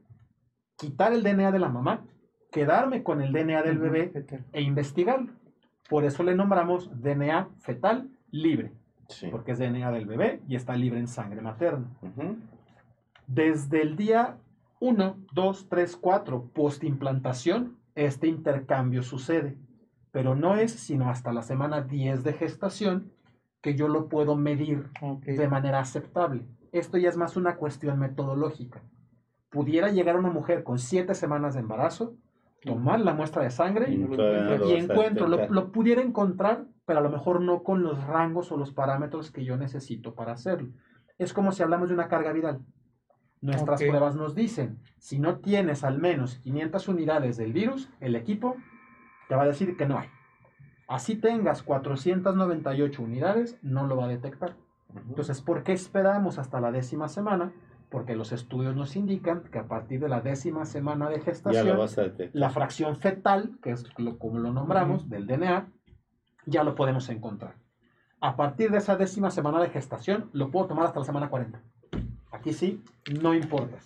quitar 0.75 1.13
el 1.13 1.21
DNA 1.21 1.51
de 1.51 1.59
la 1.59 1.69
mamá, 1.69 2.03
quedarme 2.59 3.03
con 3.03 3.21
el 3.21 3.33
DNA 3.33 3.63
del 3.63 3.77
bebé 3.79 4.07
fetal. 4.11 4.45
e 4.53 4.61
investigarlo. 4.61 5.33
Por 5.89 6.05
eso 6.05 6.23
le 6.23 6.35
nombramos 6.35 6.89
DNA 7.01 7.49
fetal 7.59 8.07
libre, 8.31 8.71
Sí. 9.09 9.27
porque 9.29 9.51
es 9.51 9.59
DNA 9.59 9.91
del 9.91 10.05
bebé 10.05 10.39
y 10.47 10.55
está 10.55 10.73
libre 10.77 10.99
en 11.01 11.09
sangre 11.09 11.41
materna. 11.41 11.85
Desde 13.27 13.81
el 13.81 13.97
día 13.97 14.37
1, 14.79 15.17
2, 15.33 15.67
3, 15.69 15.97
4 15.97 16.45
postimplantación, 16.53 17.75
este 17.93 18.27
intercambio 18.27 19.03
sucede, 19.03 19.57
pero 20.11 20.33
no 20.33 20.55
es 20.55 20.71
sino 20.71 21.09
hasta 21.09 21.33
la 21.33 21.41
semana 21.41 21.81
10 21.81 22.23
de 22.23 22.31
gestación 22.33 23.11
que 23.61 23.75
yo 23.75 23.89
lo 23.89 24.07
puedo 24.07 24.37
medir 24.37 24.89
de 25.25 25.47
manera 25.49 25.79
aceptable. 25.79 26.43
Esto 26.71 26.97
ya 26.97 27.09
es 27.09 27.17
más 27.17 27.35
una 27.35 27.57
cuestión 27.57 27.99
metodológica. 27.99 28.81
Pudiera 29.49 29.89
llegar 29.89 30.17
una 30.17 30.29
mujer 30.29 30.63
con 30.63 30.79
7 30.79 31.13
semanas 31.15 31.53
de 31.55 31.59
embarazo, 31.61 32.15
tomar 32.65 32.99
la 32.99 33.13
muestra 33.13 33.43
de 33.43 33.51
sangre 33.51 33.91
Y 33.91 33.97
no 33.97 34.07
lo 34.15 34.69
y 34.69 34.73
encuentro, 34.73 35.27
lo, 35.27 35.71
pudiera 35.71 36.01
encontrar, 36.01 36.65
pero 36.85 36.99
a 36.99 37.01
lo 37.01 37.09
mejor 37.09 37.41
no 37.41 37.63
con 37.63 37.83
los 37.83 38.03
rangos 38.05 38.51
o 38.51 38.57
los 38.57 38.71
parámetros 38.71 39.31
que 39.31 39.45
yo 39.45 39.57
necesito 39.57 40.15
para 40.15 40.33
hacerlo. 40.33 40.69
Es 41.17 41.33
como 41.33 41.51
si 41.51 41.63
hablamos 41.63 41.89
de 41.89 41.93
una 41.93 42.07
carga 42.07 42.31
viral. 42.31 42.59
Nuestras 43.41 43.81
pruebas 43.81 44.15
nos 44.15 44.33
dicen, 44.33 44.79
si 44.97 45.19
no 45.19 45.37
tienes 45.37 45.83
al 45.83 45.99
menos 45.99 46.39
500 46.39 46.87
unidades 46.87 47.37
del 47.37 47.53
virus, 47.53 47.89
el 47.99 48.15
equipo 48.15 48.55
te 49.29 49.35
va 49.35 49.43
a 49.43 49.47
decir 49.47 49.77
que 49.77 49.85
no 49.85 49.99
hay. 49.99 50.07
Así 50.87 51.15
tengas 51.15 51.63
498 51.63 53.01
unidades, 53.01 53.57
no 53.61 53.87
lo 53.87 53.97
va 53.97 54.05
a 54.05 54.09
detectar. 54.09 54.55
Entonces, 55.07 55.41
¿por 55.41 55.63
qué 55.63 55.73
esperamos 55.73 56.39
hasta 56.39 56.61
la 56.61 56.71
décima 56.71 57.07
semana? 57.07 57.51
Porque 57.89 58.15
los 58.15 58.31
estudios 58.31 58.75
nos 58.75 58.95
indican 58.95 59.43
que 59.51 59.59
a 59.59 59.67
partir 59.67 59.99
de 59.99 60.09
la 60.09 60.21
décima 60.21 60.65
semana 60.65 61.09
de 61.09 61.19
gestación, 61.21 61.77
la 62.33 62.49
fracción 62.49 62.95
fetal, 62.95 63.57
que 63.61 63.71
es 63.71 63.85
lo- 63.99 64.17
como 64.17 64.39
lo 64.39 64.51
nombramos, 64.51 65.01
Ujú. 65.01 65.09
del 65.11 65.27
DNA, 65.27 65.67
ya 66.45 66.63
lo 66.63 66.75
podemos 66.75 67.07
encontrar. 67.09 67.55
A 68.21 68.35
partir 68.35 68.71
de 68.71 68.79
esa 68.79 68.95
décima 68.97 69.29
semana 69.29 69.59
de 69.61 69.69
gestación, 69.69 70.29
lo 70.33 70.49
puedo 70.49 70.67
tomar 70.67 70.85
hasta 70.87 70.99
la 70.99 71.05
semana 71.05 71.29
40. 71.29 71.61
Aquí 72.31 72.53
sí, 72.53 72.83
no 73.21 73.33
importa. 73.33 73.77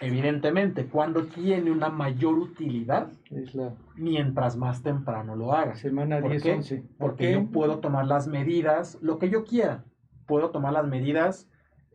Evidentemente, 0.00 0.86
cuando 0.86 1.24
tiene 1.24 1.72
una 1.72 1.88
mayor 1.88 2.38
utilidad, 2.38 3.08
Es 3.30 3.54
la 3.54 3.72
mientras 3.96 4.56
más 4.56 4.82
temprano 4.82 5.34
lo 5.34 5.52
haga. 5.52 5.74
semana 5.74 6.20
¿Por 6.20 6.30
10, 6.30 6.42
qué? 6.42 6.52
11. 6.52 6.84
Porque 6.98 7.34
Ok. 7.36 7.42
yo 7.46 7.50
puedo 7.50 7.78
tomar 7.78 8.06
las 8.06 8.28
medidas, 8.28 8.98
lo 9.00 9.18
que 9.18 9.28
yo 9.30 9.44
quiera. 9.44 9.84
Puedo 10.26 10.50
tomar 10.50 10.72
las 10.74 10.86
medidas 10.86 11.47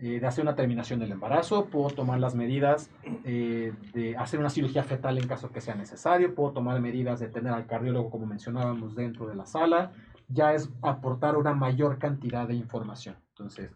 eh, 0.04 0.20
de 0.20 0.28
hacer 0.28 0.44
una 0.44 0.54
terminación 0.54 1.00
del 1.00 1.14
embarazo, 1.14 1.68
puedo 1.68 1.90
tomar 1.90 2.20
las 2.20 2.36
medidas 2.36 2.90
eh, 3.24 3.72
de 3.94 4.18
hacer 4.18 4.38
una 4.38 4.50
cirugía 4.50 4.84
fetal 4.84 5.18
en 5.18 5.30
caso 5.30 5.50
que 5.50 5.62
sea 5.62 5.76
necesario, 5.76 6.36
puedo 6.36 6.52
tomar 6.52 6.82
medidas 6.82 7.22
de 7.22 7.30
tener 7.30 7.54
al 7.54 7.68
cardiólogo, 7.68 8.10
como 8.10 8.26
mencionábamos, 8.26 8.96
dentro 8.96 9.28
de 9.28 9.36
la 9.36 9.46
sala. 9.46 9.94
Ya 10.28 10.54
es 10.54 10.70
aportar 10.82 11.38
una 11.38 11.54
mayor 11.54 12.00
cantidad 12.00 12.46
de 12.46 12.54
información. 12.54 13.16
Entonces, 13.30 13.72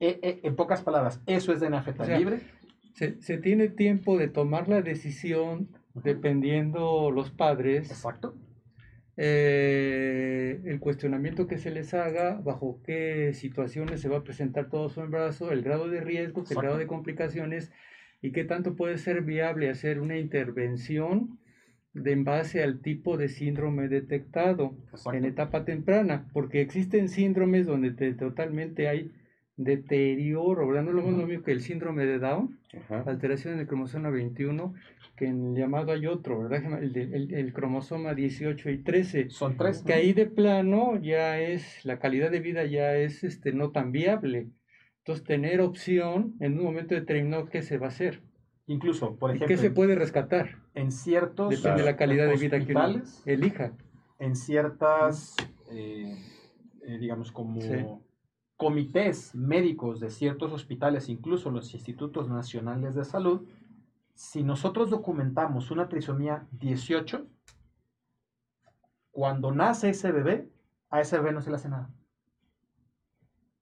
eh, 0.00 0.40
en 0.42 0.56
pocas 0.56 0.80
palabras, 0.80 1.20
eso 1.26 1.52
es 1.52 1.60
DNA 1.60 1.82
fetal 1.82 2.04
O 2.04 2.06
sea, 2.06 2.18
libre. 2.18 2.40
Se, 2.94 3.20
se 3.20 3.36
tiene 3.36 3.68
tiempo 3.68 4.16
de 4.16 4.28
tomar 4.28 4.70
la 4.70 4.80
decisión 4.80 5.68
dependiendo 5.92 7.10
los 7.10 7.30
padres, 7.30 7.90
Exacto. 7.90 8.34
Eh, 9.16 10.60
el 10.64 10.78
cuestionamiento 10.78 11.46
que 11.46 11.58
se 11.58 11.70
les 11.70 11.94
haga, 11.94 12.40
bajo 12.42 12.80
qué 12.84 13.32
situaciones 13.32 14.00
se 14.00 14.08
va 14.08 14.18
a 14.18 14.24
presentar 14.24 14.68
todo 14.68 14.88
su 14.88 15.00
embarazo, 15.00 15.52
el 15.52 15.62
grado 15.62 15.88
de 15.88 16.00
riesgo, 16.00 16.44
el 16.48 16.56
grado 16.56 16.78
de 16.78 16.86
complicaciones 16.86 17.72
y 18.22 18.32
qué 18.32 18.44
tanto 18.44 18.76
puede 18.76 18.98
ser 18.98 19.22
viable 19.22 19.70
hacer 19.70 20.00
una 20.00 20.18
intervención 20.18 21.38
de 21.94 22.12
en 22.12 22.24
base 22.24 22.62
al 22.62 22.80
tipo 22.82 23.16
de 23.16 23.28
síndrome 23.28 23.88
detectado 23.88 24.74
Exacto. 24.90 25.14
en 25.16 25.24
etapa 25.24 25.64
temprana, 25.64 26.26
porque 26.34 26.60
existen 26.60 27.08
síndromes 27.08 27.66
donde 27.66 27.90
te- 27.92 28.12
totalmente 28.12 28.88
hay 28.88 29.12
deterioro, 29.56 30.66
¿verdad? 30.66 30.82
No 30.84 30.90
es 30.90 30.96
lo 30.96 31.02
mismo 31.02 31.42
que 31.42 31.52
el 31.52 31.60
síndrome 31.60 32.04
de 32.06 32.18
Down, 32.18 32.58
Ajá. 32.74 33.04
alteración 33.06 33.54
en 33.54 33.60
el 33.60 33.66
cromosoma 33.66 34.10
21, 34.10 34.74
que 35.16 35.26
en 35.26 35.48
el 35.48 35.54
llamado 35.56 35.92
hay 35.92 36.06
otro, 36.06 36.42
¿verdad? 36.42 36.82
El, 36.82 36.92
de- 36.92 37.02
el- 37.04 37.34
el 37.34 37.52
cromosoma 37.52 38.14
18 38.14 38.70
y 38.70 38.78
13, 38.78 39.30
Son 39.30 39.56
tres. 39.56 39.82
que 39.82 39.94
ahí 39.94 40.12
de 40.12 40.26
plano 40.26 41.00
ya 41.00 41.38
es, 41.40 41.84
la 41.84 41.98
calidad 41.98 42.30
de 42.30 42.40
vida 42.40 42.64
ya 42.64 42.94
es 42.96 43.24
este, 43.24 43.52
no 43.52 43.70
tan 43.70 43.92
viable. 43.92 44.48
Entonces, 44.98 45.24
tener 45.24 45.60
opción 45.60 46.34
en 46.40 46.58
un 46.58 46.64
momento 46.64 46.94
determinado, 46.94 47.46
¿qué 47.46 47.62
se 47.62 47.78
va 47.78 47.86
a 47.86 47.90
hacer? 47.90 48.20
Incluso, 48.66 49.16
por 49.16 49.30
¿Y 49.30 49.36
ejemplo, 49.36 49.46
qué 49.46 49.56
se 49.56 49.70
puede 49.70 49.94
rescatar? 49.94 50.56
en 50.74 50.90
ciertos 50.92 51.48
Depende 51.62 51.80
de 51.80 51.86
la 51.86 51.96
calidad 51.96 52.26
de 52.28 52.36
vida 52.36 52.62
que 52.64 52.74
uno 52.74 53.02
elija. 53.24 53.72
en 54.18 54.34
ciertas, 54.36 55.36
eh, 55.70 56.14
eh, 56.86 56.98
digamos, 56.98 57.30
como 57.32 57.60
Sí. 57.60 57.76
Comités 58.56 59.34
médicos 59.34 60.00
de 60.00 60.10
ciertos 60.10 60.52
hospitales, 60.52 61.08
incluso 61.08 61.50
los 61.50 61.74
institutos 61.74 62.28
nacionales 62.28 62.94
de 62.94 63.04
salud, 63.04 63.46
si 64.14 64.42
nosotros 64.42 64.90
documentamos 64.90 65.70
una 65.70 65.88
trisomía 65.88 66.46
18, 66.52 67.26
cuando 69.10 69.52
nace 69.52 69.90
ese 69.90 70.10
bebé, 70.10 70.50
a 70.90 71.00
ese 71.00 71.18
bebé 71.18 71.32
no 71.32 71.42
se 71.42 71.50
le 71.50 71.56
hace 71.56 71.68
nada. 71.68 71.90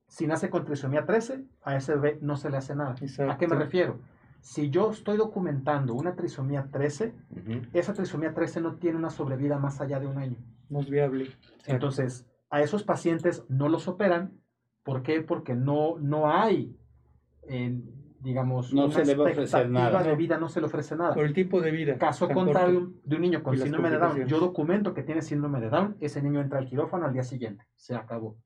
Si 0.07 0.29
nace 0.29 0.49
con 0.49 0.65
trisomía 0.65 1.05
13, 1.07 1.45
a 1.63 1.77
ese 1.77 1.95
bebé 1.97 2.19
no 2.21 2.37
se 2.37 2.51
le 2.51 2.57
hace 2.57 2.77
nada. 2.77 2.95
¿A 3.29 3.37
qué 3.37 3.49
me 3.49 3.57
refiero? 3.57 3.99
Si 4.41 4.71
yo 4.71 4.91
estoy 4.91 5.17
documentando 5.17 5.95
una 5.95 6.15
trisomía 6.15 6.69
13, 6.71 7.15
Ujú. 7.31 7.63
esa 7.73 7.95
trisomía 7.95 8.35
13 8.35 8.61
no 8.61 8.77
tiene 8.77 8.99
una 8.99 9.11
sobrevida 9.11 9.59
más 9.59 9.81
allá 9.81 9.99
de 9.99 10.07
un 10.07 10.19
año. 10.19 10.37
No 10.69 10.81
es 10.81 10.91
viable. 10.91 11.35
Entonces, 11.67 12.27
a 12.51 12.61
esos 12.63 12.85
pacientes 12.85 13.45
no 13.49 13.69
los 13.69 13.89
operan. 13.89 14.39
¿Por 14.85 15.03
qué? 15.03 15.23
Porque 15.23 15.55
no, 15.55 15.99
no 15.99 16.31
hay, 16.31 16.77
eh, 17.49 17.81
digamos, 18.21 18.73
No 18.73 18.85
una 18.85 18.95
se 18.95 19.05
le 19.05 19.15
va 19.15 19.25
a 19.29 19.31
ofrecer 19.31 19.63
expectativa 19.63 19.91
nada, 19.91 20.03
de 20.03 20.15
vida, 20.15 20.39
no 20.39 20.49
se 20.49 20.61
le 20.61 20.67
ofrece 20.67 20.95
nada. 20.95 21.15
Por 21.15 21.25
el 21.25 21.33
tipo 21.33 21.61
de 21.61 21.71
vida. 21.71 21.99
Caso 21.99 22.29
contrario 22.29 22.81
corto. 22.81 23.01
de 23.03 23.17
un 23.17 23.23
niño 23.23 23.43
con 23.43 23.57
síndrome 23.57 23.91
de 23.91 23.99
Down, 23.99 24.27
yo 24.27 24.39
documento 24.39 24.95
que 24.95 25.03
tiene 25.03 25.23
síndrome 25.23 25.61
de 25.61 25.71
Down, 25.71 25.97
ese 26.01 26.23
niño 26.23 26.41
entra 26.41 26.59
al 26.59 26.67
quirófano 26.67 27.07
al 27.07 27.13
día 27.15 27.23
siguiente, 27.23 27.65
se 27.75 27.95
acabó. 27.95 28.37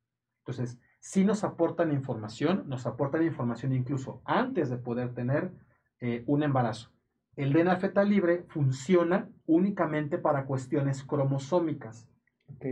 Entonces, 0.46 0.78
sí 1.00 1.24
nos 1.24 1.42
aportan 1.42 1.92
información, 1.92 2.64
nos 2.68 2.86
aportan 2.86 3.24
información 3.24 3.72
incluso 3.72 4.22
antes 4.24 4.70
de 4.70 4.78
poder 4.78 5.12
tener 5.12 5.50
eh, 6.00 6.22
un 6.26 6.44
embarazo. 6.44 6.90
El 7.34 7.52
DNA 7.52 7.76
fetal 7.76 8.08
libre 8.08 8.44
funciona 8.48 9.28
únicamente 9.46 10.18
para 10.18 10.44
cuestiones 10.44 11.02
cromosómicas. 11.04 12.08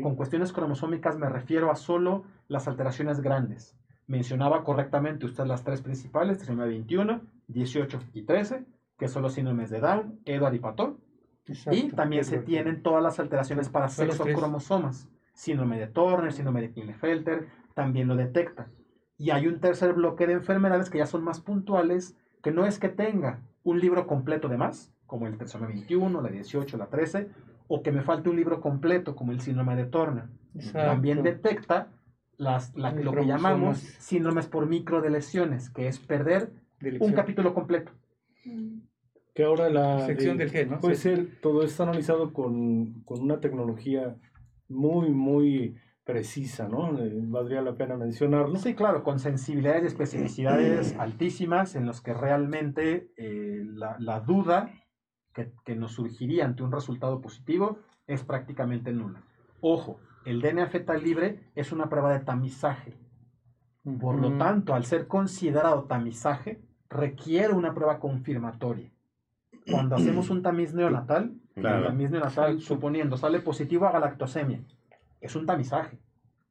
Con 0.03 0.17
cuestiones 0.17 0.53
cromosómicas 0.53 1.19
me 1.19 1.29
refiero 1.29 1.71
a 1.71 1.77
solo 1.77 2.25
las 2.49 2.69
alteraciones 2.69 3.21
grandes. 3.21 3.77
Mencionaba 4.07 4.63
correctamente 4.63 5.27
usted 5.27 5.45
las 5.47 5.65
tres 5.65 5.83
principales, 5.83 6.39
trisomía 6.39 6.67
21, 6.67 7.23
18 7.49 8.01
y 8.13 8.23
13, 8.23 8.65
que 8.99 9.09
son 9.09 9.23
los 9.23 9.35
síndromes 9.35 9.71
de 9.71 9.81
Down, 9.81 10.21
Edward 10.25 10.55
y. 10.55 10.61
Exacto. 11.49 11.79
Y 11.79 11.91
también 11.91 12.25
se 12.25 12.39
tienen 12.39 12.83
todas 12.83 13.03
las 13.03 13.19
alteraciones 13.21 13.69
para 13.69 13.87
tres. 13.87 14.15
sexocromosomas. 14.15 15.09
Síndrome 15.33 15.79
de 15.79 15.87
Turner, 15.87 16.33
síndrome 16.33 16.63
de 16.63 16.73
Klinefelter, 16.73 17.49
también 17.75 18.09
lo 18.09 18.17
detecta. 18.17 18.69
Y 19.19 19.31
hay 19.31 19.47
un 19.47 19.61
tercer 19.61 19.93
bloque 19.93 20.27
de 20.27 20.35
enfermedades 20.35 20.91
que 20.91 20.99
ya 20.99 21.07
son 21.07 21.23
más 21.23 21.41
puntuales, 21.41 22.17
que 22.43 22.53
no 22.53 22.65
es 22.65 22.79
que 22.79 22.89
tenga 22.89 23.43
un 23.63 23.81
libro 23.81 24.07
completo 24.07 24.49
de 24.49 24.57
más, 24.57 24.93
como 25.07 25.27
el 25.27 25.37
trisomía 25.37 25.69
21, 25.69 26.21
la 26.21 26.29
18, 26.29 26.77
la 26.77 26.87
13, 26.87 27.29
o 27.69 27.83
que 27.83 27.93
me 27.93 28.03
falte 28.03 28.31
un 28.31 28.37
libro 28.37 28.61
completo, 28.61 29.15
como 29.17 29.33
el 29.33 29.41
síndrome 29.41 29.77
de 29.77 29.87
Turner. 29.87 30.25
Exacto. 30.55 30.79
También 30.79 31.23
detecta 31.23 31.89
las, 32.39 32.75
la- 32.77 32.93
lo 32.93 33.13
que 33.13 33.27
llamamos 33.27 33.79
síndromes 33.79 34.47
por 34.47 34.67
microdelesiones, 34.67 35.71
que 35.71 35.89
es 35.89 35.99
perder 35.99 36.51
de 36.81 36.99
un 37.01 37.13
capítulo 37.13 37.55
completo. 37.55 37.93
Que 39.35 39.45
ahora 39.45 39.69
la 39.69 40.07
Sección 40.07 40.39
de- 40.39 40.45
del 40.45 40.53
gen, 40.53 40.71
¿no? 40.71 40.81
puede 40.81 40.95
Sí. 40.95 41.03
ser, 41.03 41.41
todo 41.43 41.63
está 41.63 41.83
analizado 41.83 42.33
con, 42.33 43.03
con 43.05 43.21
una 43.21 43.41
tecnología 43.41 44.17
muy, 44.69 45.11
muy 45.11 45.77
precisa, 46.05 46.69
¿no? 46.69 46.99
Eh, 46.99 47.13
valdría 47.15 47.61
la 47.63 47.75
pena 47.75 47.97
mencionarlo. 47.97 48.57
Sí, 48.57 48.75
claro, 48.75 49.03
con 49.03 49.19
sensibilidades 49.19 49.83
y 49.83 49.87
especificidades 49.89 50.95
altísimas 50.99 51.75
en 51.75 51.85
los 51.85 52.01
que 52.01 52.15
realmente 52.15 53.11
eh, 53.17 53.63
la, 53.65 53.97
la 53.99 54.21
duda 54.21 54.71
que, 55.35 55.51
que 55.65 55.75
nos 55.77 55.93
surgiría 55.93 56.45
ante 56.47 56.63
un 56.63 56.73
resultado 56.73 57.21
positivo 57.21 57.79
es 58.07 58.23
prácticamente 58.25 58.93
nula. 58.93 59.23
Ojo, 59.61 59.99
el 60.27 60.43
DNA 60.43 60.67
fetal 60.67 61.03
libre 61.03 61.41
es 61.55 61.73
una 61.73 61.89
prueba 61.89 62.13
de 62.13 62.21
tamizaje. 62.21 62.95
Por 64.01 64.19
lo 64.21 64.37
tanto, 64.37 64.75
al 64.75 64.85
ser 64.85 65.07
considerado 65.07 65.85
tamizaje, 65.85 66.61
requiere 66.91 67.53
una 67.55 67.73
prueba 67.73 68.01
confirmatoria. 68.01 68.91
Cuando 69.71 69.95
hacemos 69.97 70.29
un 70.31 70.43
tamiz 70.43 70.75
neonatal, 70.75 71.35
Claro. 71.55 71.79
el 71.79 71.87
tamiz 71.87 72.11
neonatal, 72.11 72.61
suponiendo, 72.61 73.17
sale 73.17 73.41
positivo 73.41 73.87
a 73.87 73.93
galactosemia, 73.93 74.61
es 75.21 75.37
un 75.37 75.47
tamizaje, 75.47 75.99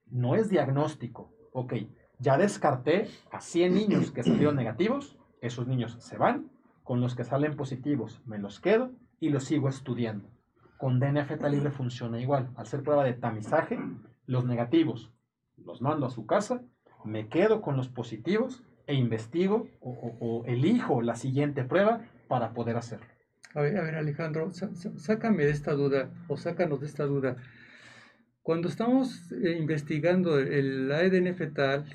no 0.10 0.36
es 0.36 0.50
diagnóstico. 0.50 1.32
Ok, 1.52 1.74
ya 2.20 2.38
descarté 2.38 3.08
a 3.32 3.40
100 3.42 3.74
niños 3.74 4.12
que 4.12 4.24
salieron 4.24 4.56
negativos, 4.56 5.18
esos 5.42 5.68
niños 5.68 5.98
se 6.00 6.18
van, 6.18 6.50
con 6.84 7.02
los 7.02 7.16
que 7.16 7.24
salen 7.24 7.56
positivos 7.56 8.22
me 8.26 8.40
los 8.40 8.60
quedo 8.60 8.92
y 9.20 9.30
los 9.30 9.44
sigo 9.44 9.68
estudiando. 9.70 10.28
Con 10.78 11.00
DNA 11.00 11.26
fetal 11.26 11.52
libre 11.52 11.72
funciona 11.72 12.20
igual. 12.20 12.50
Al 12.56 12.68
ser 12.68 12.84
prueba 12.84 13.04
de 13.04 13.14
tamizaje, 13.14 13.80
los 14.26 14.46
negativos 14.46 15.12
los 15.64 15.82
mando 15.82 16.06
a 16.06 16.10
su 16.10 16.26
casa, 16.26 16.62
me 17.04 17.28
quedo 17.28 17.62
con 17.62 17.78
los 17.78 17.88
positivos 17.88 18.64
e 18.88 18.94
investigo 18.94 19.68
o, 19.82 20.44
elijo 20.46 21.02
la 21.02 21.16
siguiente 21.16 21.64
prueba 21.64 22.06
para 22.28 22.54
poder 22.54 22.78
hacerlo. 22.78 23.08
A 23.54 23.62
ver, 23.62 23.78
a 23.78 23.84
ver, 23.84 23.96
Alejandro, 23.96 24.52
sácame 24.52 25.46
de 25.46 25.52
esta 25.52 25.74
duda, 25.74 26.10
o 26.28 26.38
sácanos 26.38 26.82
de 26.82 26.88
esta 26.88 27.06
duda. 27.06 27.38
Cuando 28.42 28.68
estamos 28.68 29.32
eh, 29.32 29.58
investigando 29.60 30.38
el 30.38 30.92
ADN 30.92 31.36
fetal, 31.36 31.86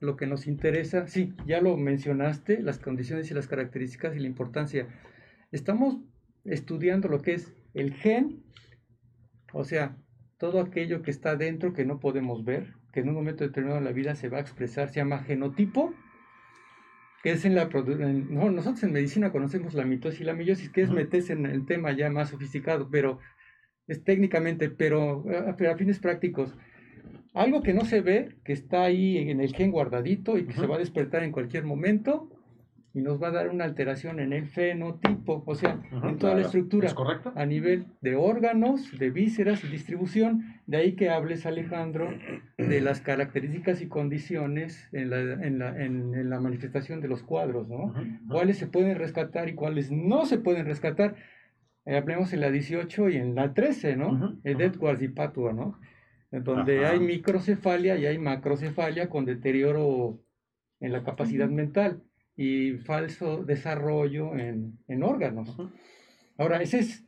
lo 0.00 0.16
que 0.16 0.26
nos 0.26 0.46
interesa, 0.46 1.06
sí, 1.06 1.34
ya 1.46 1.60
lo 1.60 1.76
mencionaste, 1.76 2.62
las 2.62 2.78
condiciones 2.78 3.30
y 3.30 3.34
las 3.34 3.46
características 3.46 4.16
y 4.16 4.20
la 4.20 4.26
importancia. 4.26 4.88
Estamos 5.52 5.98
estudiando 6.44 7.08
lo 7.08 7.20
que 7.20 7.34
es 7.34 7.52
el 7.74 7.94
gen, 7.94 8.42
o 9.52 9.64
sea, 9.64 9.96
todo 10.38 10.60
aquello 10.60 11.02
que 11.02 11.10
está 11.10 11.36
dentro 11.36 11.72
que 11.72 11.84
no 11.84 12.00
podemos 12.00 12.44
ver, 12.44 12.74
que 12.92 13.00
en 13.00 13.08
un 13.08 13.14
momento 13.14 13.44
determinado 13.44 13.80
de 13.80 13.84
la 13.84 13.92
vida 13.92 14.14
se 14.14 14.28
va 14.28 14.38
a 14.38 14.40
expresar, 14.42 14.88
se 14.88 14.96
llama 14.96 15.22
genotipo, 15.22 15.94
que 17.22 17.30
es 17.32 17.44
en 17.44 17.54
la 17.54 17.68
en- 17.72 18.34
no, 18.34 18.50
nosotros 18.50 18.82
en 18.82 18.92
medicina 18.92 19.30
conocemos 19.30 19.74
la 19.74 19.84
mitosis 19.84 20.20
y 20.20 20.24
la 20.24 20.34
meiosis, 20.34 20.70
que 20.70 20.82
es 20.82 20.90
meterse 20.90 21.32
en 21.34 21.46
el 21.46 21.64
tema 21.66 21.92
ya 21.92 22.10
más 22.10 22.30
sofisticado, 22.30 22.88
pero 22.90 23.20
es 23.86 24.02
técnicamente, 24.02 24.70
pero 24.70 25.24
a, 25.30 25.56
pero 25.56 25.72
a 25.72 25.76
fines 25.76 26.00
prácticos. 26.00 26.56
Algo 27.34 27.62
que 27.62 27.72
no 27.74 27.84
se 27.84 28.00
ve, 28.00 28.36
que 28.44 28.52
está 28.52 28.82
ahí 28.82 29.18
en 29.18 29.40
el 29.40 29.54
gen 29.54 29.70
guardadito 29.70 30.36
y 30.36 30.46
que 30.46 30.52
se 30.52 30.66
va 30.66 30.76
a 30.76 30.80
despertar 30.80 31.22
en 31.22 31.32
cualquier 31.32 31.64
momento 31.64 32.28
y 32.94 33.00
nos 33.00 33.22
va 33.22 33.28
a 33.28 33.30
dar 33.30 33.48
una 33.48 33.64
alteración 33.64 34.20
en 34.20 34.32
el 34.34 34.46
fenotipo, 34.46 35.42
o 35.46 35.54
sea, 35.54 35.80
en 35.92 36.18
toda 36.18 36.34
la 36.34 36.42
estructura 36.42 36.88
¿Es 36.88 36.94
correcto? 36.94 37.32
a 37.34 37.46
nivel 37.46 37.86
de 38.02 38.16
órganos, 38.16 38.98
de 38.98 39.10
vísceras 39.10 39.64
y 39.64 39.68
distribución. 39.68 40.44
De 40.66 40.76
ahí 40.76 40.92
que 40.92 41.08
hables, 41.08 41.46
Alejandro, 41.46 42.10
de 42.58 42.80
las 42.80 43.00
características 43.00 43.80
y 43.80 43.88
condiciones 43.88 44.88
en 44.92 45.10
la, 45.10 45.20
en 45.20 45.58
la, 45.58 45.68
en- 45.84 46.14
en 46.14 46.28
la 46.30 46.38
manifestación 46.40 47.00
de 47.00 47.08
los 47.08 47.22
cuadros, 47.22 47.66
¿no? 47.68 47.94
Cuáles 48.28 48.58
se 48.58 48.66
pueden 48.66 48.96
rescatar 48.98 49.48
y 49.48 49.54
cuáles 49.54 49.90
no 49.90 50.26
se 50.26 50.38
pueden 50.38 50.66
rescatar. 50.66 51.14
Eh, 51.84 51.96
hablemos 51.96 52.32
en 52.32 52.40
la 52.40 52.50
18 52.50 53.08
y 53.08 53.16
en 53.16 53.34
la 53.34 53.54
13, 53.54 53.96
¿no? 53.96 54.38
Edwards 54.44 55.02
y 55.02 55.08
Patua, 55.08 55.52
¿no? 55.52 55.78
Donde 56.30 56.86
hay 56.86 57.00
microcefalia 57.00 57.96
y 57.96 58.06
hay 58.06 58.18
macrocefalia 58.18 59.08
con 59.08 59.24
deterioro 59.24 60.20
en 60.80 60.92
la 60.92 61.02
capacidad 61.04 61.48
mental 61.48 62.02
y 62.36 62.72
falso 62.78 63.44
desarrollo 63.44 64.34
en, 64.36 64.78
en 64.88 65.02
órganos. 65.02 65.56
Ahora, 66.38 66.62
ese 66.62 66.78
es, 66.80 67.04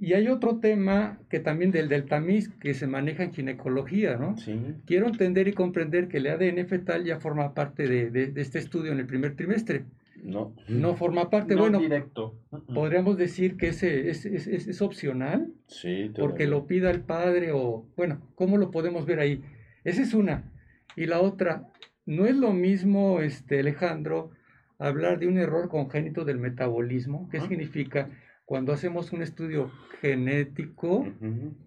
y 0.00 0.12
hay 0.12 0.28
otro 0.28 0.58
tema 0.60 1.18
que 1.30 1.40
también 1.40 1.70
del, 1.70 1.88
del 1.88 2.04
tamiz 2.04 2.48
que 2.60 2.74
se 2.74 2.86
maneja 2.86 3.24
en 3.24 3.32
ginecología, 3.32 4.16
¿no? 4.16 4.36
Sí. 4.36 4.60
Quiero 4.86 5.06
entender 5.08 5.48
y 5.48 5.52
comprender 5.52 6.08
que 6.08 6.18
el 6.18 6.26
ADN 6.28 6.66
fetal 6.68 7.04
ya 7.04 7.18
forma 7.18 7.54
parte 7.54 7.88
de, 7.88 8.10
de- 8.10 8.28
de 8.28 8.40
este 8.40 8.58
estudio 8.58 8.92
en 8.92 8.98
el 9.00 9.06
primer 9.06 9.34
trimestre. 9.36 9.84
No. 10.22 10.54
No 10.68 10.96
forma 10.96 11.30
parte, 11.30 11.54
No 11.54 11.60
bueno, 11.62 11.78
directo. 11.78 12.34
Podríamos 12.74 13.16
decir 13.16 13.56
que 13.56 13.68
ese 13.68 14.10
es, 14.10 14.26
es- 14.26 14.46
es- 14.48 14.66
es 14.68 14.82
opcional, 14.82 15.52
Sí, 15.66 16.10
porque 16.18 16.46
lo 16.46 16.66
pida 16.66 16.90
el 16.90 17.00
padre 17.02 17.52
o, 17.52 17.86
bueno, 17.96 18.20
¿cómo 18.34 18.56
lo 18.58 18.70
podemos 18.70 19.06
ver 19.06 19.20
ahí? 19.20 19.42
Esa 19.84 20.02
es 20.02 20.14
una. 20.14 20.52
Y 20.96 21.06
la 21.06 21.20
otra, 21.20 21.68
no 22.04 22.26
es 22.26 22.36
lo 22.36 22.52
mismo, 22.52 23.20
este, 23.20 23.60
Alejandro, 23.60 24.30
hablar 24.78 25.18
de 25.18 25.26
un 25.26 25.38
error 25.38 25.68
congénito 25.68 26.24
del 26.24 26.38
metabolismo. 26.38 27.28
¿Qué 27.30 27.40
significa? 27.40 28.10
Cuando 28.44 28.72
hacemos 28.72 29.12
un 29.12 29.22
estudio 29.22 29.70
genético. 30.00 31.06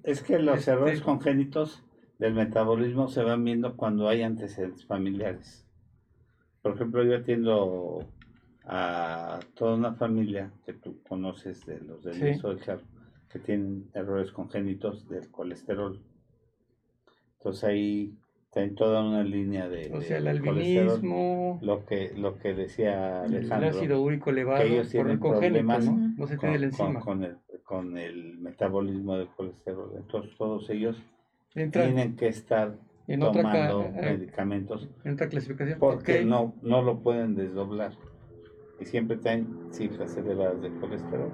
Es 0.04 0.22
que 0.24 0.40
los 0.40 0.60
Este- 0.60 0.72
errores 0.72 1.02
congénitos 1.02 1.84
del 2.18 2.34
metabolismo 2.34 3.08
se 3.08 3.24
van 3.24 3.44
viendo 3.44 3.76
cuando 3.76 4.08
hay 4.08 4.22
antecedentes 4.24 4.86
familiares. 4.86 5.66
Por 6.62 6.76
ejemplo, 6.76 7.04
yo 7.04 7.18
atiendo 7.18 8.08
a 8.66 9.40
toda 9.56 9.76
una 9.76 9.94
familia 9.94 10.52
que 10.66 10.74
tú 10.74 11.02
conoces 11.04 11.66
de 11.66 11.82
los 11.82 12.04
del 12.04 12.14
Sí. 12.14 12.42
del 12.42 12.62
Charro, 12.62 12.84
que 13.30 13.40
tienen 13.40 13.90
errores 13.94 14.32
congénitos 14.32 15.08
del 15.10 15.30
colesterol. 15.32 16.00
Entonces 17.40 17.64
ahí 17.64 18.18
está 18.54 18.76
toda 18.76 19.02
una 19.04 19.24
línea 19.24 19.70
de, 19.70 19.92
o 19.94 20.00
de 20.00 20.08
sea, 20.08 20.18
el 20.18 20.28
albinismo, 20.28 21.60
Lo 21.62 21.86
que, 21.86 22.12
lo 22.18 22.38
que 22.38 22.54
decía 22.54 23.26
el 23.26 23.36
Alejandro. 23.36 23.70
ácido 23.70 24.02
úrico 24.02 24.30
elevado, 24.30 24.64
ellos 24.64 24.94
por 24.94 25.10
el 25.10 25.20
congénito, 25.20 25.40
problemas 25.50 25.86
¿no? 25.86 26.14
No 26.18 26.28
se 26.28 26.38
tiene 26.38 26.56
con, 26.56 26.64
enzima. 26.66 27.00
con- 27.00 27.02
con 27.02 27.24
el, 27.24 27.38
con 27.64 27.98
el 27.98 28.38
metabolismo 28.40 29.18
del 29.18 29.28
colesterol. 29.30 29.94
Entonces 29.96 30.38
todos 30.38 30.70
ellos 30.70 30.98
Entra 31.56 31.86
tienen 31.86 32.16
que 32.18 32.28
estar 32.28 32.78
en 33.08 33.20
tomando 33.22 33.84
eh, 33.84 34.18
medicamentos 34.18 34.90
en 35.06 35.14
otra 35.14 35.30
clasificación. 35.30 35.80
porque 35.80 36.26
no, 36.26 36.54
no 36.62 36.82
lo 36.82 37.00
pueden 37.00 37.36
desdoblar 37.36 37.94
y 38.80 38.86
siempre 38.86 39.16
tienen 39.18 39.48
cifras 39.72 40.18
elevadas 40.18 40.62
de 40.62 40.72
colesterol. 40.72 41.32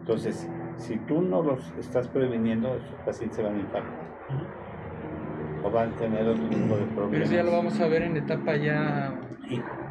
Entonces, 0.00 0.48
si 0.78 0.98
tú 0.98 1.20
no 1.22 1.42
los 1.42 1.72
estás 1.78 2.08
previniendo, 2.08 2.74
esos 2.74 2.98
pacientes 3.04 3.36
se 3.36 3.42
van 3.42 3.56
a 3.56 3.60
infartar 3.60 4.10
o 5.62 5.70
van 5.70 5.92
a 5.92 5.96
tener 5.96 6.26
otro 6.26 6.48
tipo 6.48 6.76
de 6.76 6.84
problemas. 6.86 7.10
Pero 7.10 7.24
eso 7.24 7.34
ya 7.34 7.42
lo 7.42 7.52
vamos 7.52 7.80
a 7.80 7.86
ver 7.88 8.02
en 8.02 8.16
etapa 8.16 8.56
ya 8.56 9.14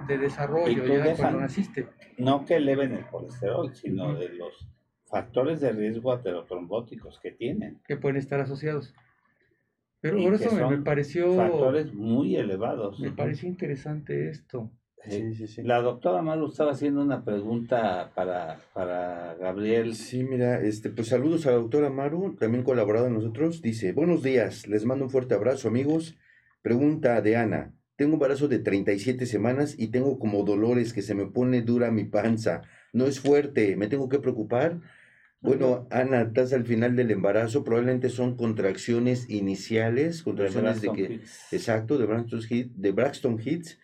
de 0.07 0.17
desarrollo 0.17 0.85
ya 0.85 1.03
dejan- 1.05 1.15
cuando 1.17 1.39
naciste. 1.41 1.87
No 2.17 2.45
que 2.45 2.55
eleven 2.55 2.93
el 2.93 3.05
colesterol, 3.07 3.73
sino 3.75 4.13
de 4.15 4.29
los 4.29 4.67
factores 5.05 5.61
de 5.61 5.71
riesgo 5.71 6.11
aterotrombóticos 6.11 7.19
que 7.19 7.31
tienen. 7.31 7.79
que 7.87 7.97
pueden 7.97 8.17
estar 8.17 8.39
asociados. 8.39 8.93
Pero 10.01 10.17
por 10.23 10.33
eso 10.33 10.69
me, 10.69 10.77
pareció 10.77 11.35
Factores 11.35 11.93
muy 11.93 12.35
elevados. 12.37 12.99
me 12.99 13.11
pareció 13.11 13.49
interesante 13.49 14.29
esto. 14.29 14.71
Sí. 15.07 15.33
sí, 15.33 15.47
sí. 15.47 15.61
La 15.63 15.81
doctora 15.81 16.21
Maru 16.21 16.47
estaba 16.47 16.71
haciendo 16.71 17.01
una 17.01 17.23
pregunta 17.23 18.11
para, 18.15 18.59
para 18.73 19.35
Gabriel. 19.39 19.95
Sí, 19.95 20.23
mira, 20.23 20.61
este, 20.61 20.89
pues 20.89 21.07
saludos 21.07 21.45
a 21.47 21.51
la 21.51 21.57
doctora 21.57 21.89
Maru, 21.89 22.35
también 22.35 22.63
colaborado 22.63 23.07
en 23.07 23.13
nosotros. 23.13 23.61
Dice, 23.61 23.93
buenos 23.93 24.23
días, 24.23 24.67
les 24.67 24.85
mando 24.85 25.05
un 25.05 25.11
fuerte 25.11 25.35
abrazo, 25.35 25.67
amigos. 25.67 26.17
Pregunta 26.61 27.21
de 27.21 27.37
Ana. 27.37 27.73
Tengo 27.95 28.09
un 28.11 28.15
embarazo 28.15 28.47
de 28.47 28.59
37 28.59 29.25
semanas 29.25 29.75
y 29.77 29.87
tengo 29.87 30.19
como 30.19 30.43
dolores 30.43 30.93
que 30.93 31.01
se 31.01 31.15
me 31.15 31.25
pone 31.25 31.61
dura 31.61 31.91
mi 31.91 32.03
panza. 32.05 32.61
No 32.93 33.05
es 33.05 33.19
fuerte, 33.19 33.75
¿me 33.75 33.87
tengo 33.87 34.09
que 34.09 34.19
preocupar? 34.19 34.79
Bueno, 35.41 35.87
Ana, 35.89 36.21
estás 36.23 36.51
al 36.51 36.65
final 36.65 36.97
del 36.97 37.11
embarazo, 37.11 37.63
probablemente 37.63 38.09
son 38.09 38.35
contracciones 38.35 39.29
iniciales, 39.29 40.23
contracciones 40.23 40.81
de 40.81 40.87
Braxton 40.89 40.95
que... 41.07 41.13
Hicks. 41.13 41.53
Exacto, 41.53 41.97
de 41.97 42.05
Braxton, 42.05 42.41
Hit- 42.41 42.71
de 42.75 42.91
Braxton 42.91 43.39
Hits. 43.43 43.79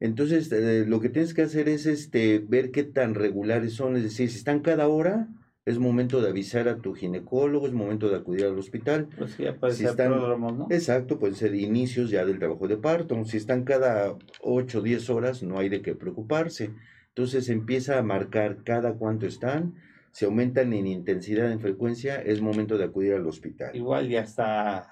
Entonces, 0.00 0.50
eh, 0.52 0.84
lo 0.86 1.00
que 1.00 1.08
tienes 1.08 1.32
que 1.34 1.42
hacer 1.42 1.68
es 1.68 1.86
este, 1.86 2.38
ver 2.38 2.70
qué 2.70 2.84
tan 2.84 3.14
regulares 3.14 3.74
son. 3.74 3.96
Es 3.96 4.02
decir, 4.02 4.28
si 4.30 4.36
están 4.36 4.60
cada 4.60 4.88
hora, 4.88 5.28
es 5.64 5.78
momento 5.78 6.20
de 6.20 6.28
avisar 6.28 6.68
a 6.68 6.76
tu 6.76 6.94
ginecólogo, 6.94 7.66
es 7.66 7.72
momento 7.72 8.08
de 8.08 8.16
acudir 8.16 8.44
al 8.44 8.58
hospital. 8.58 9.08
Pues 9.16 9.32
sí, 9.32 9.44
ya 9.44 9.56
puede 9.56 9.72
Si 9.72 9.80
ser 9.82 9.90
están- 9.90 10.10
¿no? 10.12 10.66
Exacto, 10.70 11.18
pueden 11.18 11.34
ser 11.34 11.54
inicios 11.54 12.10
ya 12.10 12.24
del 12.24 12.38
trabajo 12.38 12.68
de 12.68 12.76
parto. 12.76 13.24
Si 13.24 13.36
están 13.36 13.64
cada 13.64 14.16
8 14.42 14.78
o 14.78 14.82
10 14.82 15.08
horas, 15.10 15.42
no 15.42 15.58
hay 15.58 15.68
de 15.68 15.82
qué 15.82 15.94
preocuparse. 15.94 16.70
Entonces 17.08 17.48
empieza 17.48 17.98
a 17.98 18.02
marcar 18.02 18.62
cada 18.64 18.94
cuánto 18.94 19.26
están. 19.26 19.74
Si 20.12 20.24
aumentan 20.24 20.72
en 20.72 20.86
intensidad, 20.86 21.50
en 21.50 21.60
frecuencia, 21.60 22.16
es 22.22 22.40
momento 22.40 22.78
de 22.78 22.84
acudir 22.84 23.14
al 23.14 23.26
hospital. 23.26 23.74
Igual 23.74 24.08
ya 24.08 24.20
está 24.20 24.86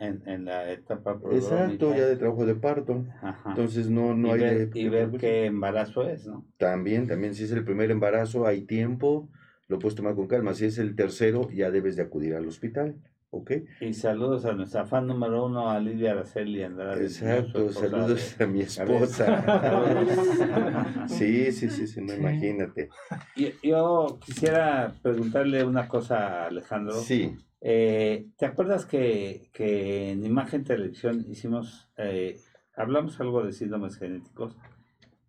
en, 0.00 0.22
en 0.26 0.44
la 0.46 0.70
etapa. 0.70 1.20
Exacto, 1.32 1.94
ya 1.94 2.06
de 2.06 2.16
trabajo 2.16 2.46
de 2.46 2.54
parto. 2.56 3.04
Ajá. 3.22 3.50
Entonces 3.50 3.88
no, 3.88 4.14
no 4.14 4.28
y 4.28 4.30
hay 4.32 4.40
ver, 4.40 4.70
de 4.70 4.80
y 4.80 4.88
ver 4.88 5.10
qué 5.12 5.46
embarazo 5.46 6.08
es, 6.08 6.26
¿no? 6.26 6.44
También, 6.56 7.06
también, 7.06 7.34
si 7.34 7.44
es 7.44 7.52
el 7.52 7.64
primer 7.64 7.90
embarazo, 7.90 8.46
hay 8.46 8.62
tiempo, 8.62 9.28
lo 9.68 9.78
puedes 9.78 9.94
tomar 9.94 10.14
con 10.14 10.26
calma. 10.26 10.54
Si 10.54 10.64
es 10.64 10.78
el 10.78 10.96
tercero, 10.96 11.48
ya 11.50 11.70
debes 11.70 11.96
de 11.96 12.02
acudir 12.02 12.34
al 12.34 12.46
hospital, 12.48 12.96
¿ok? 13.30 13.52
Y 13.80 13.94
saludos 13.94 14.44
a 14.44 14.52
nuestra 14.52 14.84
fan 14.84 15.06
número 15.06 15.46
uno, 15.46 15.70
a 15.70 15.78
Lidia 15.80 16.12
Araceli 16.12 16.62
Andrade. 16.62 17.04
Exacto, 17.04 17.70
saludos 17.72 18.36
de- 18.38 18.44
a 18.44 18.48
mi 18.48 18.60
esposa. 18.62 21.06
Sí, 21.08 21.52
sí, 21.52 21.68
sí, 21.70 21.86
sí, 21.86 22.00
no, 22.00 22.14
imagínate. 22.14 22.88
Yo, 23.36 23.48
yo 23.62 24.18
quisiera 24.24 24.92
preguntarle 25.02 25.64
una 25.64 25.88
cosa 25.88 26.44
a 26.44 26.46
Alejandro. 26.46 26.94
Sí, 26.94 27.36
Eh, 27.60 28.28
¿Te 28.38 28.46
acuerdas 28.46 28.86
que, 28.86 29.50
que 29.52 30.12
en 30.12 30.24
Imagen 30.24 30.64
Televisión 30.64 31.24
hicimos, 31.28 31.88
eh, 31.96 32.40
hablamos 32.74 33.20
algo 33.20 33.42
de 33.44 33.52
síndromes 33.52 33.98
genéticos 33.98 34.56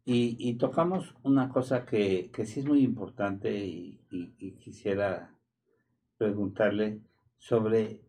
y, 0.05 0.37
y 0.39 0.53
tocamos 0.55 1.15
una 1.23 1.49
cosa 1.49 1.85
que, 1.85 2.31
que 2.31 2.45
sí 2.45 2.61
es 2.61 2.65
muy 2.65 2.83
importante 2.83 3.51
y, 3.65 3.99
y- 4.11 4.33
y 4.39 4.51
quisiera 4.53 5.35
preguntarle 6.17 7.01
sobre 7.37 8.01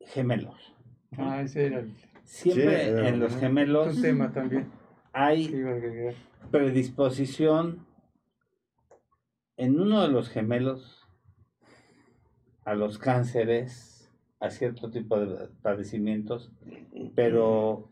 gemelos? 0.00 0.74
Ah, 1.18 1.42
ese 1.42 1.66
era 1.66 1.80
el, 1.80 1.92
Siempre 2.24 2.84
Sí, 2.84 2.88
era- 2.90 3.08
en 3.08 3.20
los 3.20 3.34
un 3.34 3.40
gemelos 3.40 4.00
tema 4.00 4.32
también. 4.32 4.70
hay 5.12 5.54
predisposición 6.50 7.86
en 9.56 9.80
uno 9.80 10.02
de 10.02 10.08
los 10.08 10.28
gemelos 10.28 10.95
a 12.66 12.74
los 12.74 12.98
cánceres, 12.98 14.10
a 14.40 14.50
cierto 14.50 14.90
tipo 14.90 15.18
de 15.18 15.48
padecimientos, 15.62 16.50
pero 17.14 17.88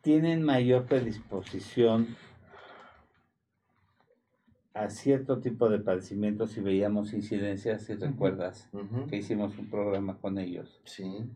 tienen 0.00 0.42
mayor 0.42 0.86
predisposición 0.86 2.16
a 4.72 4.88
cierto 4.88 5.38
tipo 5.40 5.68
de 5.68 5.80
padecimientos 5.80 6.52
si 6.52 6.60
veíamos 6.60 7.12
incidencias, 7.12 7.82
si 7.82 7.94
recuerdas 7.94 8.70
que 9.08 9.16
hicimos 9.16 9.56
un 9.58 9.68
programa 9.70 10.18
con 10.18 10.38
ellos, 10.38 10.80
sí, 10.84 11.30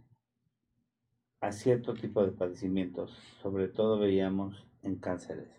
a 1.42 1.52
cierto 1.52 1.92
tipo 1.92 2.24
de 2.24 2.32
padecimientos, 2.32 3.12
sobre 3.42 3.68
todo 3.68 3.98
veíamos 3.98 4.66
en 4.82 4.96
cánceres. 4.96 5.50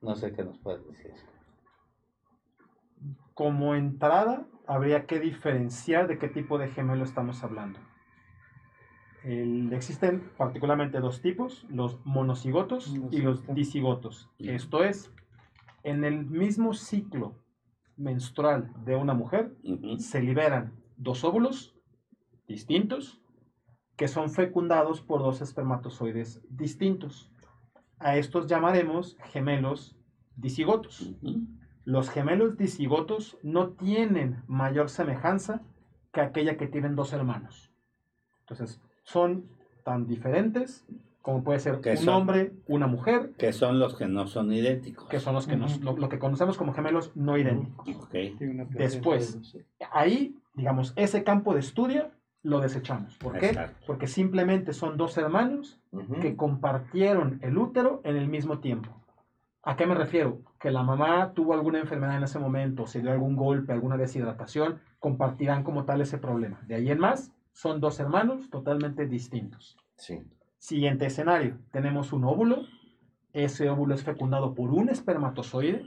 No 0.00 0.14
sé 0.14 0.32
qué 0.32 0.44
nos 0.44 0.58
puedes 0.58 0.86
decir. 0.86 1.14
Como 3.34 3.74
entrada, 3.74 4.46
habría 4.66 5.06
que 5.06 5.20
diferenciar 5.20 6.06
de 6.08 6.18
qué 6.18 6.28
tipo 6.28 6.58
de 6.58 6.68
gemelo 6.68 7.04
estamos 7.04 7.42
hablando. 7.42 7.78
El- 9.24 9.72
existen 9.72 10.30
particularmente 10.36 10.98
dos 11.00 11.20
tipos, 11.20 11.64
los 11.68 12.04
monocigotos 12.04 12.92
y 13.10 13.18
los 13.18 13.46
disigotos. 13.54 14.28
Ujú. 14.40 14.50
Esto 14.50 14.84
es, 14.84 15.12
en 15.84 16.04
el 16.04 16.26
mismo 16.26 16.74
ciclo 16.74 17.36
menstrual 17.96 18.72
de 18.84 18.96
una 18.96 19.14
mujer, 19.14 19.54
se 19.98 20.20
liberan 20.20 20.72
dos 20.96 21.22
óvulos 21.24 21.76
distintos 22.48 23.20
que 23.96 24.08
son 24.08 24.30
fecundados 24.30 25.00
por 25.00 25.20
dos 25.20 25.40
espermatozoides 25.40 26.42
distintos. 26.48 27.30
A 28.00 28.16
estos 28.16 28.46
llamaremos 28.48 29.16
gemelos 29.30 29.96
disigotos. 30.34 31.14
Los 31.84 32.10
gemelos 32.10 32.56
disigotos 32.56 33.36
no 33.42 33.68
tienen 33.70 34.42
mayor 34.46 34.88
semejanza 34.88 35.60
que 36.12 36.20
aquella 36.20 36.56
que 36.56 36.66
tienen 36.68 36.94
dos 36.94 37.12
hermanos. 37.12 37.70
Entonces, 38.40 38.80
son 39.02 39.44
tan 39.84 40.06
diferentes 40.06 40.84
como 41.22 41.44
puede 41.44 41.60
ser 41.60 41.80
Que 41.80 41.92
un 41.92 41.96
son- 41.98 42.14
hombre, 42.14 42.52
una 42.66 42.86
mujer, 42.88 43.30
Que 43.38 43.52
son 43.52 43.78
los 43.78 43.94
que 43.96 44.06
no 44.06 44.26
son 44.26 44.52
idénticos. 44.52 45.08
que 45.08 45.20
son 45.20 45.34
los 45.34 45.46
que 45.46 45.56
nos, 45.56 45.76
Ujú. 45.76 45.84
lo, 45.84 45.96
lo 45.96 46.08
que 46.08 46.18
conocemos 46.18 46.56
como 46.58 46.72
gemelos 46.72 47.12
no 47.14 47.38
idénticos. 47.38 47.88
Ok. 47.96 48.10
Tiene 48.10 48.50
una 48.50 48.64
Después. 48.64 49.38
Ahí, 49.92 50.36
digamos, 50.54 50.92
ese 50.96 51.22
campo 51.22 51.54
de 51.54 51.60
estudio 51.60 52.10
lo 52.42 52.58
desechamos. 52.60 53.16
¿Por 53.18 53.38
qué? 53.38 53.46
Exacto. 53.50 53.84
Porque 53.86 54.08
simplemente 54.08 54.72
son 54.72 54.96
dos 54.96 55.16
hermanos 55.16 55.78
que 56.20 56.34
compartieron 56.34 57.38
el 57.42 57.56
útero 57.56 58.00
en 58.04 58.16
el 58.16 58.26
mismo 58.28 58.58
tiempo. 58.58 58.90
¿A 59.64 59.76
qué 59.76 59.86
me 59.86 59.94
refiero? 59.94 60.40
Que 60.58 60.72
la 60.72 60.82
mamá 60.82 61.32
tuvo 61.34 61.54
alguna 61.54 61.78
enfermedad 61.78 62.16
en 62.16 62.24
ese 62.24 62.40
momento, 62.40 62.86
se 62.86 63.00
dio 63.00 63.12
algún 63.12 63.36
golpe, 63.36 63.72
alguna 63.72 63.96
deshidratación, 63.96 64.80
compartirán 64.98 65.62
como 65.62 65.84
tal 65.84 66.00
ese 66.00 66.18
problema. 66.18 66.60
De 66.66 66.74
ahí 66.74 66.90
en 66.90 66.98
más, 66.98 67.32
son 67.52 67.80
dos 67.80 68.00
hermanos 68.00 68.50
totalmente 68.50 69.06
distintos. 69.06 69.76
sí, 69.96 70.20
Siguiente 70.58 71.06
escenario, 71.06 71.58
tenemos 71.72 72.12
un 72.12 72.24
óvulo, 72.24 72.62
ese 73.32 73.68
óvulo 73.68 73.96
es 73.96 74.04
fecundado 74.04 74.54
por 74.54 74.70
un 74.70 74.88
espermatozoide, 74.88 75.84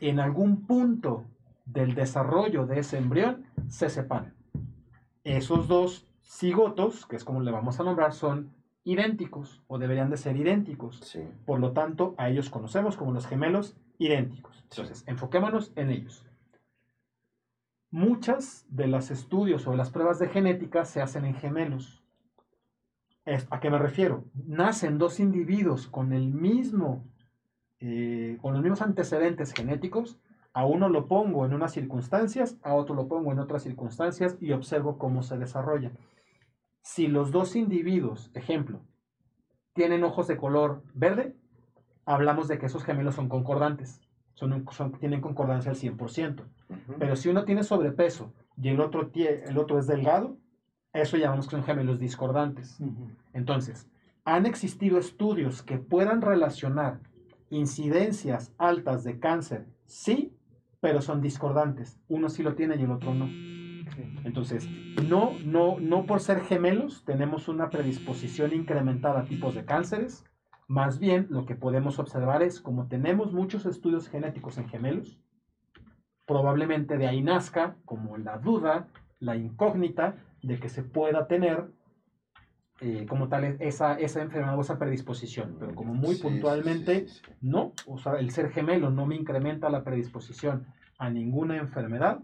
en 0.00 0.20
algún 0.20 0.66
punto 0.66 1.24
del 1.64 1.94
desarrollo 1.94 2.66
de 2.66 2.80
ese 2.80 2.98
embrión 2.98 3.46
se 3.68 3.88
separan. 3.88 4.34
Esos 5.24 5.66
dos 5.66 6.06
cigotos, 6.22 7.06
que 7.06 7.16
es 7.16 7.24
como 7.24 7.40
le 7.40 7.50
vamos 7.50 7.80
a 7.80 7.84
nombrar, 7.84 8.12
son 8.12 8.52
idénticos 8.84 9.62
o 9.66 9.78
deberían 9.78 10.10
de 10.10 10.16
ser 10.16 10.36
idénticos. 10.36 11.00
sí, 11.02 11.20
Por 11.46 11.60
lo 11.60 11.72
tanto, 11.72 12.14
a 12.18 12.30
ellos 12.30 12.50
conocemos 12.50 12.96
como 12.96 13.12
los 13.12 13.26
gemelos 13.26 13.76
idénticos. 13.98 14.64
Entonces, 14.70 15.04
enfoquémonos 15.06 15.72
en 15.76 15.90
ellos. 15.90 16.24
Muchas 17.90 18.66
de 18.68 18.86
los 18.86 19.10
estudios 19.10 19.66
o 19.66 19.74
las 19.74 19.90
pruebas 19.90 20.18
de 20.18 20.28
genética 20.28 20.84
se 20.84 21.02
hacen 21.02 21.24
en 21.24 21.34
gemelos. 21.34 22.02
¿A 23.50 23.60
qué 23.60 23.70
me 23.70 23.78
refiero? 23.78 24.24
Nacen 24.46 24.98
dos 24.98 25.20
individuos 25.20 25.86
con 25.86 26.12
el 26.12 26.32
mismo, 26.32 27.04
eh, 27.78 28.38
con 28.40 28.54
los 28.54 28.62
mismos 28.62 28.82
antecedentes 28.82 29.52
genéticos. 29.52 30.18
A 30.52 30.64
uno 30.64 30.88
lo 30.88 31.06
pongo 31.06 31.44
en 31.44 31.54
unas 31.54 31.72
circunstancias, 31.72 32.56
a 32.62 32.74
otro 32.74 32.94
lo 32.94 33.06
pongo 33.06 33.30
en 33.32 33.38
otras 33.38 33.62
circunstancias 33.62 34.36
y 34.40 34.52
observo 34.52 34.98
cómo 34.98 35.22
se 35.22 35.38
desarrolla. 35.38 35.92
Si 36.82 37.06
los 37.08 37.30
dos 37.30 37.56
individuos, 37.56 38.30
ejemplo, 38.34 38.80
tienen 39.74 40.02
ojos 40.04 40.26
de 40.26 40.36
color 40.36 40.82
verde, 40.94 41.36
hablamos 42.06 42.48
de 42.48 42.58
que 42.58 42.66
esos 42.66 42.84
gemelos 42.84 43.14
son 43.14 43.28
concordantes, 43.28 44.00
son, 44.34 44.64
son- 44.70 44.92
tienen 44.98 45.20
concordancia 45.20 45.70
al 45.70 45.76
100%. 45.76 46.44
ujú, 46.68 46.94
Pero 46.98 47.16
si 47.16 47.28
uno 47.28 47.44
tiene 47.44 47.62
sobrepeso 47.62 48.32
y 48.60 48.68
el 48.68 48.80
otro, 48.80 49.12
tie- 49.12 49.42
el 49.48 49.58
otro 49.58 49.78
es 49.78 49.86
delgado, 49.86 50.36
eso 50.92 51.16
llamamos 51.16 51.46
que 51.46 51.52
son 51.52 51.62
gemelos 51.64 51.98
discordantes. 52.00 52.80
Entonces, 53.32 53.88
han 54.24 54.46
existido 54.46 54.98
estudios 54.98 55.62
que 55.62 55.78
puedan 55.78 56.20
relacionar 56.20 57.00
incidencias 57.50 58.52
altas 58.58 59.04
de 59.04 59.18
cáncer, 59.20 59.66
sí, 59.86 60.34
pero 60.80 61.00
son 61.02 61.20
discordantes. 61.20 61.98
Uno 62.08 62.28
sí 62.28 62.42
lo 62.42 62.54
tiene 62.54 62.76
y 62.76 62.82
el 62.82 62.90
otro 62.90 63.14
no. 63.14 63.26
Entonces, 64.24 64.68
no, 65.08 65.32
no, 65.44 65.78
no 65.80 66.06
por 66.06 66.20
ser 66.20 66.40
gemelos 66.42 67.04
tenemos 67.04 67.48
una 67.48 67.70
predisposición 67.70 68.52
incrementada 68.52 69.20
a 69.20 69.24
tipos 69.24 69.54
de 69.54 69.64
cánceres, 69.64 70.24
Más 70.68 71.00
bien, 71.00 71.26
lo 71.30 71.46
que 71.46 71.56
podemos 71.56 71.98
observar 71.98 72.42
es, 72.44 72.60
como 72.60 72.86
tenemos 72.86 73.32
muchos 73.32 73.66
estudios 73.66 74.08
genéticos 74.08 74.56
en 74.56 74.68
gemelos, 74.68 75.18
probablemente 76.26 76.96
de 76.96 77.08
ahí 77.08 77.22
nazca 77.22 77.76
como 77.84 78.16
la 78.18 78.38
duda, 78.38 78.86
la 79.18 79.34
incógnita 79.36 80.14
de 80.42 80.60
que 80.60 80.68
se 80.68 80.84
pueda 80.84 81.26
tener 81.26 81.72
eh, 82.80 83.04
como 83.08 83.28
tal 83.28 83.56
esa, 83.58 83.98
esa 83.98 84.22
enfermedad 84.22 84.56
o 84.56 84.60
esa 84.60 84.78
predisposición. 84.78 85.56
Pero 85.58 85.74
como 85.74 85.92
muy 85.92 86.14
Sí, 86.14 86.22
puntualmente, 86.22 87.08
sí, 87.08 87.14
sí, 87.16 87.22
sí. 87.26 87.32
no, 87.40 87.72
o 87.86 87.98
sea, 87.98 88.14
el 88.20 88.30
ser 88.30 88.50
gemelo 88.52 88.90
no 88.90 89.06
me 89.06 89.16
incrementa 89.16 89.68
la 89.70 89.82
predisposición 89.82 90.66
a 90.98 91.10
ninguna 91.10 91.56
enfermedad, 91.56 92.20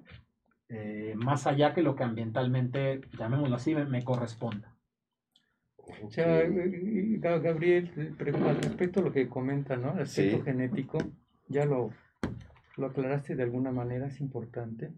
eh, 0.68 1.14
más 1.16 1.47
allá 1.47 1.74
que 1.74 1.82
lo 1.82 1.94
que 1.97 2.05
ambientalmente, 2.05 3.01
llamémoslo 3.18 3.56
así, 3.56 3.74
me, 3.74 3.84
me 3.84 4.05
corresponda. 4.05 4.72
O 6.02 6.10
sea, 6.10 6.43
Gabriel, 7.20 7.90
eh, 7.97 8.32
al 8.48 8.56
respecto 8.56 9.01
a 9.01 9.02
lo 9.05 9.12
que 9.12 9.28
comenta, 9.28 9.76
¿no? 9.76 9.94
El 9.94 10.02
aspecto 10.02 10.38
Sí. 10.38 10.43
genético, 10.44 10.98
ya 11.48 11.64
lo, 11.64 11.90
lo 12.76 12.86
aclaraste 12.86 13.36
de 13.36 13.43
alguna 13.44 13.70
manera, 13.70 14.06
es 14.06 14.20
importante, 14.20 14.90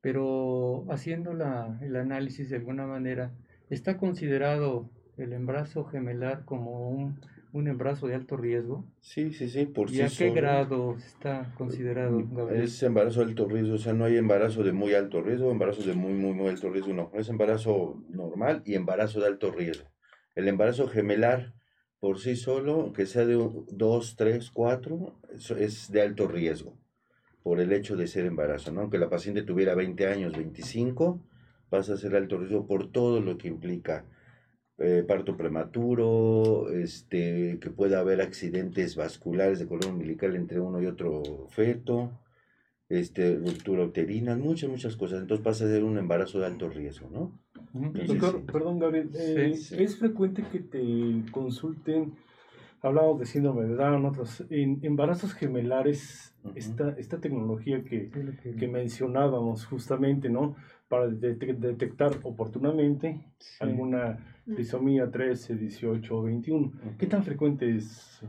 pero 0.00 0.86
haciendo 0.90 1.34
la, 1.34 1.76
el 1.82 1.96
análisis 1.96 2.50
de 2.50 2.56
alguna 2.56 2.86
manera, 2.86 3.32
¿está 3.68 3.98
considerado 3.98 4.90
el 5.16 5.32
embarazo 5.32 5.84
gemelar 5.84 6.44
como 6.44 6.88
un, 6.90 7.20
un 7.52 7.68
embarazo 7.68 8.06
de 8.06 8.14
alto 8.14 8.36
riesgo? 8.36 8.84
Sí, 9.00 9.32
sí, 9.32 9.48
sí, 9.48 9.66
por 9.66 9.90
¿Y 9.90 9.96
sí 9.96 10.02
a 10.02 10.08
qué 10.08 10.30
grado 10.30 10.96
está 10.96 11.52
considerado, 11.56 12.26
Gabriel? 12.30 12.64
Es 12.64 12.82
embarazo 12.82 13.20
de 13.20 13.26
alto 13.26 13.46
riesgo, 13.48 13.74
o 13.74 13.78
sea, 13.78 13.92
no 13.92 14.04
hay 14.04 14.16
embarazo 14.16 14.62
de 14.62 14.72
muy 14.72 14.94
alto 14.94 15.22
riesgo, 15.22 15.50
embarazo 15.50 15.82
de 15.82 15.94
muy, 15.94 16.12
muy, 16.12 16.32
muy 16.34 16.48
alto 16.48 16.70
riesgo, 16.70 16.92
no. 16.92 17.10
Es 17.14 17.28
embarazo 17.28 18.02
normal 18.10 18.62
y 18.64 18.74
embarazo 18.74 19.20
de 19.20 19.26
alto 19.26 19.50
riesgo. 19.50 19.88
El 20.34 20.48
embarazo 20.48 20.88
gemelar 20.88 21.54
por 22.00 22.20
sí 22.20 22.36
solo, 22.36 22.92
que 22.92 23.06
sea 23.06 23.26
de 23.26 23.34
2, 23.34 24.16
3, 24.16 24.50
4, 24.50 25.18
es 25.58 25.90
de 25.90 26.02
alto 26.02 26.28
riesgo 26.28 26.78
por 27.42 27.60
el 27.60 27.72
hecho 27.72 27.96
de 27.96 28.06
ser 28.06 28.26
embarazo, 28.26 28.70
¿no? 28.72 28.82
Aunque 28.82 28.98
la 28.98 29.08
paciente 29.08 29.42
tuviera 29.42 29.74
20 29.74 30.06
años, 30.06 30.36
25, 30.36 31.20
pasa 31.70 31.94
a 31.94 31.96
ser 31.96 32.14
alto 32.14 32.38
riesgo 32.38 32.66
por 32.66 32.92
todo 32.92 33.20
lo 33.20 33.38
que 33.38 33.48
implica 33.48 34.04
eh, 34.78 35.04
parto 35.06 35.36
prematuro, 35.36 36.70
este, 36.70 37.58
que 37.60 37.70
pueda 37.70 37.98
haber 38.00 38.20
accidentes 38.20 38.94
vasculares 38.96 39.58
de 39.58 39.66
color 39.66 39.86
umbilical 39.88 40.36
entre 40.36 40.60
uno 40.60 40.80
y 40.80 40.86
otro 40.86 41.46
feto, 41.50 42.12
este, 42.88 43.36
ruptura 43.36 43.84
uterina, 43.84 44.36
muchas, 44.36 44.70
muchas 44.70 44.96
cosas. 44.96 45.20
Entonces 45.20 45.44
pasa 45.44 45.64
a 45.64 45.68
ser 45.68 45.84
un 45.84 45.98
embarazo 45.98 46.38
de 46.38 46.46
alto 46.46 46.68
riesgo, 46.70 47.10
¿no? 47.10 47.32
Doctor, 48.06 48.36
sí. 48.40 48.52
perdón, 48.52 48.78
Gabriel, 48.78 49.10
eh, 49.14 49.54
Sí. 49.56 49.74
es 49.78 49.96
frecuente 49.98 50.44
que 50.50 50.60
te 50.60 50.80
consulten, 51.32 52.14
hablamos 52.80 53.18
de 53.18 53.26
síndrome 53.26 53.64
de 53.64 53.74
Down, 53.74 54.06
otros, 54.06 54.44
en 54.48 54.78
embarazos 54.82 55.34
gemelares, 55.34 56.34
esta, 56.54 56.90
esta 56.98 57.18
tecnología 57.18 57.82
que- 57.82 58.10
que 58.58 58.68
mencionábamos 58.68 59.66
justamente, 59.66 60.30
¿no? 60.30 60.56
Para 60.88 61.08
de- 61.08 61.34
de- 61.34 61.52
detectar 61.54 62.12
oportunamente 62.22 63.20
sí. 63.38 63.56
alguna 63.60 64.18
trisomía 64.46 65.10
13, 65.10 65.54
18 65.56 66.16
o 66.18 66.22
21. 66.22 66.72
¿Qué 66.98 67.06
tan 67.06 67.22
frecuente 67.24 67.76
es? 67.76 68.20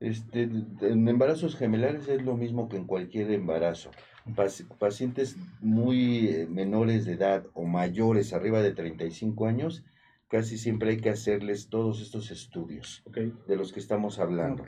Este, 0.00 0.42
en 0.42 1.08
embarazos 1.08 1.54
gemelares 1.56 2.08
es 2.08 2.22
lo 2.24 2.36
mismo 2.36 2.68
que 2.68 2.76
en 2.76 2.86
cualquier 2.86 3.30
embarazo. 3.30 3.90
Paci- 4.34 4.66
pacientes 4.78 5.36
muy 5.60 6.28
eh, 6.28 6.46
menores 6.50 7.04
de 7.06 7.12
edad 7.12 7.44
o 7.54 7.64
mayores, 7.64 8.32
arriba 8.32 8.60
de 8.62 8.72
35 8.72 9.46
años, 9.46 9.84
casi 10.28 10.58
siempre 10.58 10.90
hay 10.90 10.96
que 10.98 11.10
hacerles 11.10 11.68
todos 11.68 12.00
estos 12.02 12.30
estudios 12.30 13.02
de 13.46 13.56
los 13.56 13.72
que 13.72 13.80
estamos 13.80 14.18
hablando. 14.18 14.64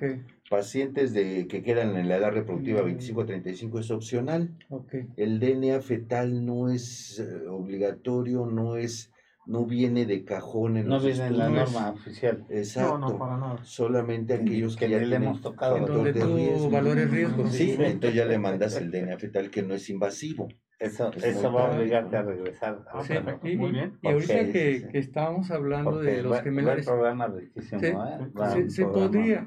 Pacientes 0.49 1.13
de, 1.13 1.47
que 1.47 1.63
quedan 1.63 1.97
en 1.97 2.09
la 2.09 2.17
edad 2.17 2.33
reproductiva 2.33 2.83
Mm. 2.83 2.87
25 2.87 3.21
a 3.21 3.27
35 3.27 3.79
es 3.81 3.91
opcional. 3.91 4.57
ok. 4.71 4.95
El 5.17 5.39
DNA 5.39 5.81
fetal 5.81 6.45
no 6.45 6.71
es 6.71 7.19
eh, 7.21 7.47
obligatorio, 7.49 8.47
no 8.47 8.77
es, 8.77 9.13
no 9.47 9.65
viene 9.67 10.07
de 10.07 10.25
cajón 10.25 10.77
en 10.79 10.89
No 10.89 10.95
los 10.97 11.05
viene 11.05 11.27
en 11.27 11.39
la 11.39 11.49
norma 11.51 11.91
oficial. 11.91 12.45
Exacto. 12.49 12.99
No, 12.99 13.11
no, 13.11 13.19
para 13.19 13.37
nada. 13.37 13.61
Solamente 13.65 14.35
aquellos 14.35 14.77
que, 14.77 14.87
Que 14.87 14.93
ya 14.93 14.99
le 14.99 15.07
tienen 15.09 15.23
hemos 15.29 15.41
tocado. 15.41 15.77
Factor 15.77 16.13
de 16.13 16.25
riesgo. 16.25 16.71
valores 16.71 17.11
riesgos. 17.11 17.53
Sí, 17.53 17.75
Sí. 17.77 17.83
entonces 17.83 18.15
ya 18.15 18.25
le 18.25 18.39
mandas 18.39 18.77
el 18.77 18.91
DNA 18.91 19.19
fetal 19.19 19.51
que 19.51 19.63
no 19.63 19.75
es 19.75 19.89
invasivo. 19.91 20.49
Eso, 20.81 21.13
Es 21.15 21.25
eso 21.25 21.53
va 21.53 21.67
a 21.69 21.77
obligarte 21.77 22.17
a 22.17 22.23
regresar. 22.23 22.85
Ah, 22.91 23.03
Sí, 23.05 23.13
y, 23.43 23.57
muy 23.59 23.71
bien. 23.73 23.99
y 24.01 24.09
ahorita 24.09 24.35
que, 24.51 24.79
sí, 24.79 24.81
sí. 24.81 24.89
que 24.91 24.99
estábamos 24.99 25.51
hablando 25.51 25.99
de 25.99 26.23
los 26.23 26.29
buen- 26.29 26.31
buen 26.31 26.45
gemelares, 26.45 26.87
programa 26.87 27.27
riquísimo, 27.27 27.81
Sí, 27.81 27.87
¿eh? 27.87 28.71
se, 28.71 28.83
programa 28.85 28.93
podría, 29.09 29.47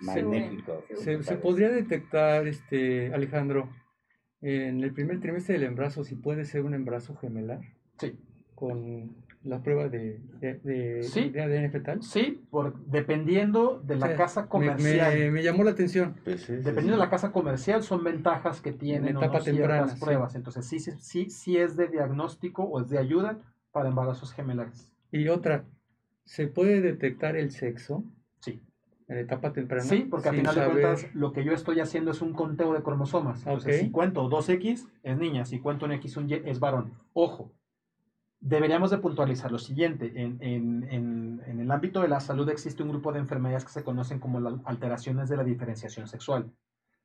se- 0.00 0.06
Magnífico. 0.22 0.84
¿qué 0.86 0.94
te 0.94 1.22
se, 1.24 1.36
podría 1.36 1.68
detectar, 1.68 2.46
este, 2.46 3.12
Alejandro, 3.12 3.70
en 4.40 4.82
el 4.84 4.92
primer 4.92 5.18
trimestre 5.20 5.54
del 5.54 5.64
embarazo 5.64 6.04
si 6.04 6.14
puede 6.14 6.44
ser 6.44 6.62
un 6.64 6.74
embarazo 6.74 7.16
gemelar 7.16 7.60
Sí. 7.98 8.16
con 8.54 9.16
la 9.44 9.60
prueba 9.62 9.88
de, 9.88 10.20
de, 10.40 10.54
de- 10.62 11.02
Sí. 11.02 11.30
de 11.30 11.42
ADN 11.42 11.70
fetal. 11.70 12.02
Sí, 12.02 12.44
por, 12.50 12.78
dependiendo 12.86 13.80
de 13.84 13.96
la 13.96 14.06
O 14.06 14.08
sea, 14.08 14.16
casa 14.16 14.42
me- 14.42 14.48
comercial. 14.48 15.18
Me, 15.18 15.30
me 15.30 15.42
llamó 15.42 15.64
la 15.64 15.72
atención. 15.72 16.14
Pues 16.24 16.40
sí, 16.42 16.46
sí, 16.46 16.52
Dependiendo 16.62 16.92
de 16.92 16.98
la 16.98 17.10
casa 17.10 17.32
comercial, 17.32 17.82
son 17.82 18.04
ventajas 18.04 18.60
que 18.60 18.72
tienen 18.72 19.16
etapa 19.16 19.38
no 19.38 19.44
temprana, 19.44 19.74
ciertas 19.74 19.98
sí. 19.98 20.04
pruebas. 20.04 20.34
Entonces, 20.34 20.66
sí, 20.66 20.78
sí, 20.80 20.92
sí, 20.98 21.30
sí 21.30 21.56
es 21.56 21.76
de 21.76 21.88
diagnóstico 21.88 22.62
o 22.62 22.80
es 22.80 22.88
de 22.88 22.98
ayuda 22.98 23.38
para 23.72 23.88
embarazos 23.88 24.32
gemelares. 24.32 24.92
Y 25.10 25.28
otra, 25.28 25.64
¿se 26.24 26.46
puede 26.46 26.80
detectar 26.80 27.36
el 27.36 27.50
sexo 27.50 28.04
Sí. 28.40 28.60
en 29.08 29.18
etapa 29.18 29.52
temprana? 29.52 29.82
Sí, 29.84 30.06
porque 30.08 30.28
al 30.28 30.36
final 30.36 30.54
de 30.54 30.64
cuentas, 30.66 31.06
lo 31.14 31.32
que 31.32 31.44
yo 31.44 31.52
estoy 31.52 31.80
haciendo 31.80 32.12
es 32.12 32.22
un 32.22 32.32
conteo 32.32 32.72
de 32.74 32.82
cromosomas. 32.82 33.40
Entonces, 33.46 33.80
si 33.80 33.90
cuento 33.90 34.28
2X, 34.28 34.88
es 35.02 35.18
niña. 35.18 35.44
Si 35.44 35.58
cuento 35.58 35.86
un 35.86 35.92
X, 35.92 36.16
un 36.16 36.30
Y, 36.30 36.34
es 36.44 36.60
varón. 36.60 36.92
Ojo, 37.12 37.52
deberíamos 38.42 38.90
de 38.90 38.98
puntualizar 38.98 39.50
lo 39.50 39.58
siguiente. 39.58 40.12
En, 40.14 40.82
el 41.46 41.70
ámbito 41.70 42.02
de 42.02 42.08
la 42.08 42.20
salud 42.20 42.48
existe 42.50 42.82
un 42.82 42.90
grupo 42.90 43.12
de 43.12 43.20
enfermedades 43.20 43.64
que 43.64 43.70
se 43.70 43.84
conocen 43.84 44.18
como 44.18 44.40
las 44.40 44.54
alteraciones 44.64 45.28
de 45.28 45.36
la 45.36 45.44
diferenciación 45.44 46.08
sexual. 46.08 46.52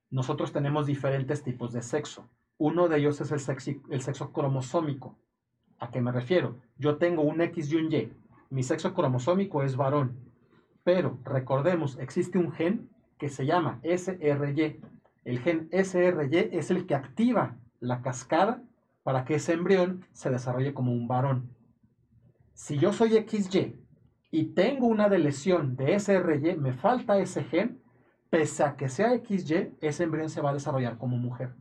Nosotros 0.09 0.51
tenemos 0.51 0.87
diferentes 0.87 1.43
tipos 1.43 1.71
de 1.71 1.81
sexo. 1.81 2.27
Uno 2.57 2.87
de 2.87 2.97
ellos 2.97 3.21
es 3.21 3.31
el, 3.31 3.81
el 3.89 4.01
sexo 4.01 4.33
cromosómico. 4.33 5.15
¿A 5.79 5.91
qué 5.91 6.01
me 6.01 6.11
refiero? 6.11 6.57
Yo 6.77 6.97
tengo 6.97 7.21
un 7.21 7.39
X 7.39 7.71
y 7.71 7.75
un 7.75 7.93
Y. 7.93 8.11
Mi 8.49 8.63
sexo 8.63 8.93
cromosómico 8.93 9.61
es 9.61 9.75
varón. 9.75 10.17
Pero 10.83 11.19
recordemos, 11.23 11.99
existe 11.99 12.39
un 12.39 12.51
gen 12.51 12.89
que 13.19 13.29
se 13.29 13.45
llama 13.45 13.79
SRY. 13.83 14.79
El 15.23 15.39
gen 15.39 15.69
SRY 15.71 16.49
es 16.51 16.71
el 16.71 16.87
que 16.87 16.95
activa 16.95 17.57
la 17.79 18.01
cascada 18.01 18.63
para 19.07 19.23
que 19.23 19.35
ese 19.35 19.53
embrión 19.53 20.03
se 20.11 20.29
desarrolle 20.29 20.73
como 20.73 20.91
un 20.91 21.07
varón. 21.07 21.49
Si 22.53 22.77
yo 22.77 22.91
soy 22.91 23.11
XY 23.25 23.79
y 24.31 24.47
tengo 24.47 24.85
una 24.87 25.07
lesión 25.07 25.77
de 25.77 25.97
SRY, 25.97 26.57
me 26.57 26.73
falta 26.73 27.17
ese 27.17 27.45
gen, 27.45 27.79
pese 28.29 28.65
a 28.65 28.75
que 28.75 28.89
sea 28.89 29.17
XY, 29.17 29.75
ese 29.79 30.03
embrión 30.03 30.29
se 30.29 30.41
va 30.41 30.49
a 30.49 30.53
desarrollar 30.53 30.97
como 30.97 31.15
mujer. 31.15 31.53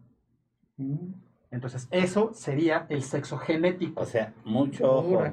Mm, 0.76 1.12
Entonces, 1.52 1.86
eso 1.92 2.32
sería 2.34 2.86
el 2.88 3.04
sexo 3.04 3.38
genético. 3.38 4.00
O 4.00 4.06
sea, 4.06 4.34
mucho 4.44 4.90
ojo. 4.92 5.24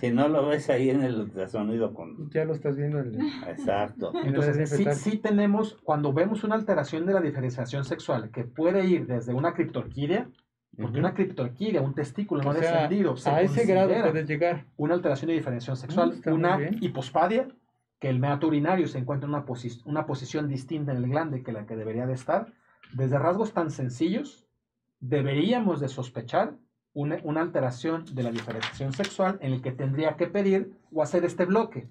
Si 0.00 0.10
no 0.10 0.26
lo 0.28 0.46
ves 0.46 0.70
ahí 0.70 0.88
en 0.88 1.02
el 1.02 1.20
ultrasonido 1.20 1.92
con... 1.92 2.30
Ya 2.30 2.46
lo 2.46 2.54
estás 2.54 2.76
viendo. 2.76 2.98
en 3.00 3.08
el- 3.14 3.20
Exacto. 3.46 4.14
Entonces, 4.24 4.70
sí 4.96 5.18
tenemos, 5.18 5.76
cuando 5.84 6.14
vemos 6.14 6.44
una 6.44 6.54
alteración 6.54 7.04
de 7.04 7.12
la 7.12 7.20
diferenciación 7.20 7.84
sexual 7.84 8.30
que 8.30 8.44
puede 8.44 8.86
ir 8.86 9.06
desde 9.06 9.34
una 9.34 9.52
criptorquidia, 9.52 10.30
porque 10.76 10.98
una 10.98 11.14
criptorquidia, 11.14 11.80
un 11.80 11.94
testículo 11.94 12.42
no 12.42 12.52
sea, 12.52 12.82
descendido, 12.82 13.16
se 13.16 13.30
a 13.30 13.42
ese 13.42 13.66
grado 13.66 13.88
puedes 14.10 14.28
llegar. 14.28 14.64
una 14.76 14.94
alteración 14.94 15.28
de 15.28 15.34
diferenciación 15.34 15.76
sexual, 15.76 16.10
Mm, 16.10 16.30
muy 16.30 16.32
una 16.34 16.58
hipospadia, 16.80 17.48
que 17.98 18.08
el 18.08 18.20
meato 18.20 18.46
urinario 18.46 18.86
se 18.86 18.98
encuentra 18.98 19.26
en 19.28 19.34
una, 19.34 19.44
posi- 19.44 19.82
una 19.84 20.06
posición 20.06 20.46
distinta 20.48 20.92
en 20.92 20.98
el 20.98 21.08
glande 21.10 21.42
que 21.42 21.50
la 21.52 21.66
que 21.66 21.74
debería 21.74 22.06
de 22.06 22.14
estar, 22.14 22.52
desde 22.92 23.18
rasgos 23.18 23.52
tan 23.52 23.70
sencillos, 23.72 24.46
deberíamos 25.00 25.80
de 25.80 25.88
sospechar 25.88 26.54
una, 26.94 27.18
una 27.24 27.40
alteración 27.40 28.04
de 28.14 28.22
la 28.22 28.30
diferenciación 28.30 28.92
sexual 28.92 29.38
en 29.40 29.52
el 29.52 29.62
que 29.62 29.72
tendría 29.72 30.16
que 30.16 30.26
pedir 30.26 30.72
o 30.92 31.02
hacer 31.02 31.24
este 31.24 31.44
bloque. 31.44 31.88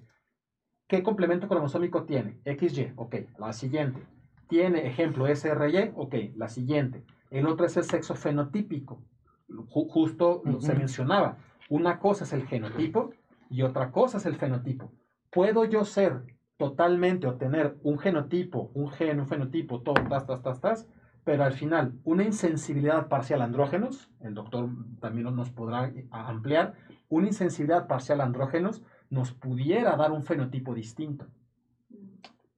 ¿Qué 0.86 1.02
complemento 1.02 1.48
cromosómico 1.48 2.04
tiene? 2.04 2.38
XY, 2.44 2.92
ok, 2.96 3.16
la 3.38 3.52
siguiente. 3.52 4.02
Tiene 4.48 4.86
ejemplo 4.86 5.26
SRY, 5.26 5.92
ok, 5.94 6.14
la 6.36 6.48
siguiente. 6.48 7.04
El 7.30 7.46
otro 7.46 7.66
es 7.66 7.76
el 7.76 7.84
sexo 7.84 8.14
fenotípico. 8.14 9.00
Ju- 9.48 9.88
justo 9.88 10.42
se 10.60 10.72
mencionaba. 10.74 11.36
Una 11.68 11.98
cosa 11.98 12.24
es 12.24 12.32
el 12.32 12.46
genotipo 12.46 13.10
y 13.50 13.62
otra 13.62 13.90
cosa 13.90 14.18
es 14.18 14.26
el 14.26 14.36
fenotipo. 14.36 14.90
¿Puedo 15.30 15.64
yo 15.64 15.84
ser 15.84 16.22
totalmente 16.56 17.26
o 17.26 17.34
tener 17.34 17.76
un 17.82 17.98
genotipo, 17.98 18.70
un 18.74 18.90
gen, 18.90 19.20
un 19.20 19.26
fenotipo, 19.26 19.80
todo, 19.82 20.02
tas, 20.08 20.26
tas, 20.26 20.42
tas, 20.42 20.60
tas, 20.60 20.86
pero 21.24 21.44
al 21.44 21.52
final 21.52 21.92
una 22.04 22.24
insensibilidad 22.24 23.06
parcial 23.08 23.42
a 23.42 23.44
andrógenos, 23.44 24.10
el 24.20 24.34
doctor 24.34 24.68
también 25.00 25.34
nos 25.36 25.50
podrá 25.50 25.92
ampliar, 26.10 26.74
una 27.10 27.26
insensibilidad 27.26 27.86
parcial 27.86 28.20
a 28.20 28.24
andrógenos 28.24 28.82
nos 29.10 29.32
pudiera 29.32 29.94
dar 29.96 30.10
un 30.10 30.22
fenotipo 30.24 30.74
distinto. 30.74 31.26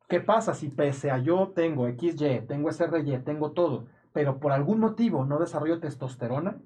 ¿Qué 0.09 0.21
pasa 0.21 0.55
si 0.55 0.69
pese 0.71 1.11
a 1.11 1.19
yo 1.19 1.53
tengo 1.55 1.87
XY, 1.89 2.47
tengo 2.47 2.69
SRY, 2.71 3.19
tengo 3.25 3.51
todo, 3.53 3.87
pero 4.13 4.39
por 4.39 4.53
algún 4.53 4.81
motivo 4.81 5.25
no 5.25 5.39
desarrollo 5.39 5.81
testosterona? 5.81 6.59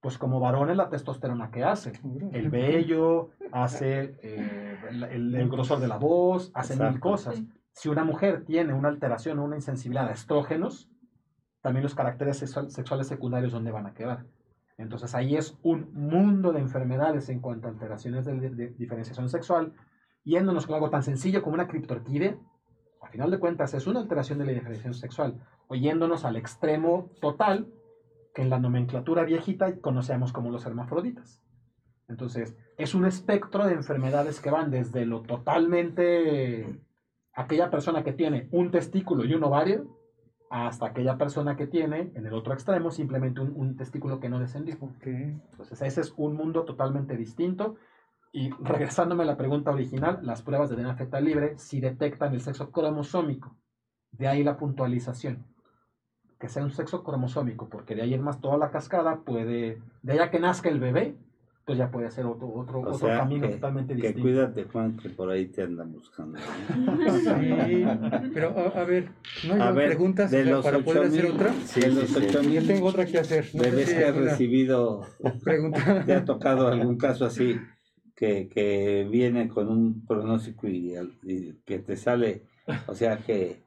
Pues 0.00 0.16
como 0.16 0.40
varón 0.40 0.70
es 0.70 0.76
la 0.76 0.88
testosterona 0.88 1.50
que 1.50 1.62
hace. 1.62 1.92
El 2.32 2.48
vello, 2.50 3.30
hace 3.52 4.16
eh, 4.22 4.78
el, 4.88 5.02
el- 5.04 5.34
el 5.34 5.48
grosor 5.50 5.78
de 5.80 5.88
la 5.88 5.98
voz, 5.98 6.50
hace 6.54 6.74
mil 6.74 6.84
Exacto. 6.86 7.00
cosas. 7.00 7.42
Si 7.72 7.88
una 7.88 8.04
mujer 8.04 8.44
tiene 8.46 8.72
una 8.72 8.88
alteración 8.88 9.38
o 9.38 9.44
una 9.44 9.56
insensibilidad 9.56 10.08
a 10.08 10.12
estrógenos, 10.12 10.88
también 11.60 11.82
los 11.82 11.94
caracteres 11.94 12.38
sexual- 12.38 12.70
sexuales 12.70 13.08
secundarios 13.08 13.52
dónde 13.52 13.70
van 13.70 13.86
a 13.86 13.92
quedar. 13.94 14.24
Entonces 14.78 15.14
ahí 15.14 15.36
es 15.36 15.58
un 15.62 15.90
mundo 15.92 16.52
de 16.52 16.60
enfermedades 16.60 17.28
en 17.28 17.40
cuanto 17.40 17.68
a 17.68 17.70
alteraciones 17.70 18.24
de, 18.24 18.40
de- 18.40 18.50
de 18.50 18.68
diferenciación 18.70 19.28
sexual, 19.28 19.74
yéndonos 20.24 20.66
con 20.66 20.76
algo 20.76 20.88
tan 20.88 21.02
sencillo 21.02 21.42
como 21.42 21.54
una 21.54 21.68
criptorquídea, 21.68 22.38
a 23.10 23.12
final 23.12 23.30
de 23.32 23.40
cuentas 23.40 23.74
es 23.74 23.88
una 23.88 23.98
alteración 23.98 24.38
de 24.38 24.44
la 24.44 24.52
diferenciación 24.52 24.94
sexual, 24.94 25.34
o 25.66 25.74
yéndonos 25.74 26.24
al 26.24 26.36
extremo 26.36 27.10
total, 27.20 27.66
que 28.32 28.42
en 28.42 28.50
la 28.50 28.60
nomenclatura 28.60 29.24
viejita 29.24 29.80
conocíamos 29.80 30.32
como 30.32 30.52
los 30.52 30.64
hermafroditas. 30.64 31.42
Entonces, 32.06 32.56
es 32.78 32.94
un 32.94 33.04
espectro 33.06 33.66
de 33.66 33.72
enfermedades 33.72 34.40
que 34.40 34.52
van 34.52 34.70
desde 34.70 35.06
lo 35.06 35.22
totalmente 35.22 36.80
aquella 37.32 37.68
persona 37.68 38.04
que 38.04 38.12
tiene 38.12 38.48
un 38.52 38.70
testículo 38.70 39.24
y 39.24 39.34
un 39.34 39.42
ovario, 39.42 39.98
hasta 40.48 40.86
aquella 40.86 41.18
persona 41.18 41.56
que 41.56 41.66
tiene, 41.66 42.12
en 42.14 42.26
el 42.26 42.32
otro 42.32 42.52
extremo, 42.54 42.92
simplemente 42.92 43.40
un, 43.40 43.52
un 43.56 43.76
testículo 43.76 44.20
que 44.20 44.28
no 44.28 44.38
descendió. 44.38 44.78
Entonces, 45.02 45.82
ese 45.82 46.00
es 46.00 46.14
un 46.16 46.36
mundo 46.36 46.64
totalmente 46.64 47.16
distinto. 47.16 47.74
Y 48.32 48.50
regresándome 48.60 49.24
a 49.24 49.26
la 49.26 49.36
pregunta 49.36 49.72
original, 49.72 50.20
las 50.22 50.42
pruebas 50.42 50.70
de 50.70 50.76
DNA 50.76 50.94
fetal 50.94 51.24
libre 51.24 51.54
sí 51.58 51.80
detectan 51.80 52.32
el 52.32 52.40
sexo 52.40 52.70
cromosómico. 52.70 53.56
De 54.12 54.28
ahí 54.28 54.44
la 54.44 54.56
puntualización. 54.56 55.44
Que 56.38 56.48
sea 56.48 56.62
un 56.64 56.70
sexo 56.70 57.02
cromosómico, 57.02 57.68
porque 57.68 57.94
de 57.94 58.02
ahí 58.02 58.14
en 58.14 58.22
más 58.22 58.40
toda 58.40 58.56
la 58.56 58.70
cascada 58.70 59.20
puede, 59.24 59.82
de 60.02 60.12
allá 60.12 60.30
que 60.30 60.38
nazca 60.40 60.68
el 60.70 60.80
bebé, 60.80 61.16
pues 61.66 61.76
ya 61.76 61.90
puede 61.90 62.10
ser 62.10 62.24
otro, 62.26 62.48
otro, 62.54 62.78
O 62.78 62.82
otro 62.94 62.94
sea, 63.08 63.18
camino 63.18 63.46
que, 63.48 63.54
totalmente 63.54 63.94
que 63.94 64.00
distinto. 64.02 64.22
cuídate, 64.22 64.64
Juan, 64.64 64.96
que 64.96 65.10
por 65.10 65.28
ahí 65.30 65.46
te 65.46 65.62
andan 65.62 65.92
buscando. 65.92 66.38
Sí, 66.38 67.84
pero 68.32 68.56
a, 68.58 68.80
a 68.80 68.84
ver, 68.84 69.10
¿no 69.46 69.54
hay 69.54 69.60
A 69.60 69.64
más 69.66 69.74
ver, 69.74 69.88
preguntas 69.88 70.30
de 70.30 70.38
para- 70.38 70.50
los 70.50 70.64
para 70.64 70.78
poder 70.78 71.02
hacer 71.06 71.26
8,000 71.26 71.34
otra? 71.34 71.52
Sí, 71.66 71.80
de 71.80 71.90
sí, 71.90 71.94
los 72.00 72.08
sí. 72.10 72.16
8000 72.26 72.52
Yo 72.62 72.66
tengo 72.66 72.86
otra 72.86 73.06
que 73.06 73.18
hacer. 73.18 73.46
No 73.54 73.62
bebés 73.62 73.92
que 73.92 74.04
has 74.04 74.16
recibido, 74.16 75.02
pregunta. 75.44 76.04
¿te 76.06 76.14
ha 76.14 76.24
tocado 76.24 76.68
algún 76.68 76.96
caso 76.96 77.26
así 77.26 77.60
que, 78.20 78.48
que 78.48 79.08
viene 79.10 79.48
con 79.48 79.68
un 79.68 80.04
pronóstico 80.04 80.68
y, 80.68 80.92
que 81.64 81.78
te 81.78 81.96
sale, 81.96 82.42
o 82.86 82.94
sea, 82.94 83.16
que, 83.16 83.62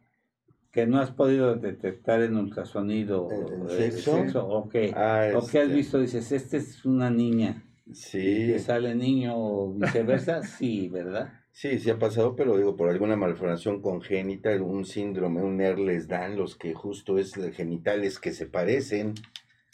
que 0.72 0.86
no 0.86 1.00
has 1.00 1.10
podido 1.10 1.56
detectar 1.56 2.22
en 2.22 2.38
ultrasonido 2.38 3.28
¿El 3.32 3.84
eh, 3.84 3.92
sexo? 3.92 4.48
o 4.48 4.70
que, 4.70 4.94
Ah, 4.96 5.32
o 5.36 5.48
que 5.48 5.58
has 5.58 5.64
este, 5.64 5.76
visto, 5.76 6.00
dices, 6.00 6.32
esta 6.32 6.58
es 6.58 6.86
una 6.86 7.10
niña, 7.10 7.64
Sí, 7.92 8.46
que 8.46 8.60
sale 8.60 8.94
niño 8.94 9.34
o 9.36 9.74
viceversa, 9.74 10.44
sí, 10.60 10.88
¿verdad? 10.88 11.34
sí, 11.52 11.80
sí 11.80 11.90
ha 11.90 11.98
pasado, 11.98 12.36
pero 12.36 12.56
digo, 12.56 12.76
por 12.76 12.92
alguna 12.92 13.16
malformación 13.16 13.82
congénita, 13.82 14.52
un 14.62 14.86
síndrome, 14.86 15.42
un 15.42 15.58
les 15.58 16.08
dan 16.08 16.38
los 16.38 16.56
que 16.56 16.76
justo 16.76 17.18
es 17.18 17.34
genitales 17.56 18.20
que 18.20 18.34
se 18.34 18.46
parecen, 18.46 19.16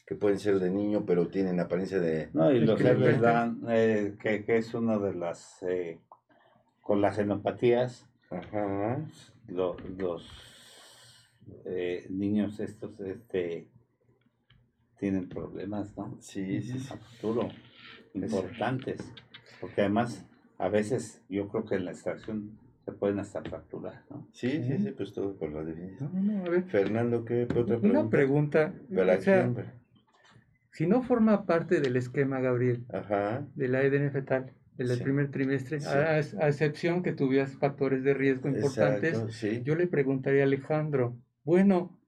que 0.10 0.16
pueden 0.16 0.40
ser 0.40 0.58
de 0.60 0.72
niño, 0.72 1.06
pero 1.06 1.28
tienen 1.28 1.60
apariencia 1.60 2.00
de... 2.00 2.30
No, 2.34 2.52
y 2.52 2.62
los 2.62 2.82
meten- 2.82 3.22
dan, 3.22 3.62
eh, 3.70 4.16
que, 4.20 4.44
que 4.44 4.58
es 4.58 4.74
una 4.74 4.98
de 4.98 5.14
las 5.14 5.62
eh, 5.62 6.00
colagenopatías, 6.82 8.08
Ajá. 8.32 9.06
lo- 9.50 9.78
los 10.00 10.28
eh, 11.66 12.08
niños 12.10 12.60
estos 12.60 13.00
este 13.02 13.68
tienen 14.98 15.30
problemas, 15.30 15.96
¿no? 15.96 16.18
Sí, 16.22 16.60
sí, 16.64 16.80
sí. 16.80 16.88
A 16.92 16.98
futuro, 16.98 17.48
importantes, 18.16 19.00
porque 19.60 19.82
además 19.82 20.26
a 20.58 20.70
veces 20.70 21.22
yo 21.30 21.50
creo 21.50 21.66
que 21.66 21.76
en 21.76 21.86
la 21.86 21.92
extracción 21.92 22.58
se 22.84 22.92
pueden 22.94 23.20
hasta 23.20 23.44
fracturar, 23.44 24.02
¿no? 24.10 24.28
Sí, 24.34 24.64
sí, 24.64 24.76
sí, 24.80 24.90
pues 24.92 25.14
todo 25.14 25.36
por 25.36 25.52
la 25.52 25.64
definición. 25.64 26.10
No, 26.16 26.34
no, 26.34 26.46
a 26.46 26.50
ver. 26.50 26.64
Fernando, 26.64 27.24
¿qué 27.26 27.48
¿Qué 27.48 27.60
otra 27.60 27.78
pregunta? 27.78 28.00
Una 28.00 28.10
pregunta. 28.10 28.74
¿Para 28.96 29.14
o 29.20 29.22
sea? 29.22 29.54
Si 30.72 30.88
no 30.88 31.02
forma 31.02 31.46
parte 31.46 31.82
del 31.82 31.96
esquema, 31.96 32.40
Gabriel, 32.40 32.86
Ajá. 32.94 33.48
de 33.56 33.68
la 33.68 33.82
EDN 33.84 34.12
fetal, 34.12 34.54
el 34.78 34.88
del 34.88 34.98
Sí. 34.98 35.04
primer 35.04 35.32
trimestre, 35.32 35.80
Sí. 35.82 35.88
a, 35.88 36.12
a 36.16 36.48
excepción 36.48 37.04
que 37.04 37.12
tuvieras 37.14 37.58
factores 37.58 38.04
de 38.04 38.14
riesgo 38.14 38.50
importantes, 38.50 39.14
Exacto, 39.14 39.32
sí. 39.32 39.62
yo 39.64 39.76
le 39.76 39.88
preguntaría 39.88 40.42
a 40.42 40.46
Alejandro, 40.46 41.18
bueno, 41.44 42.00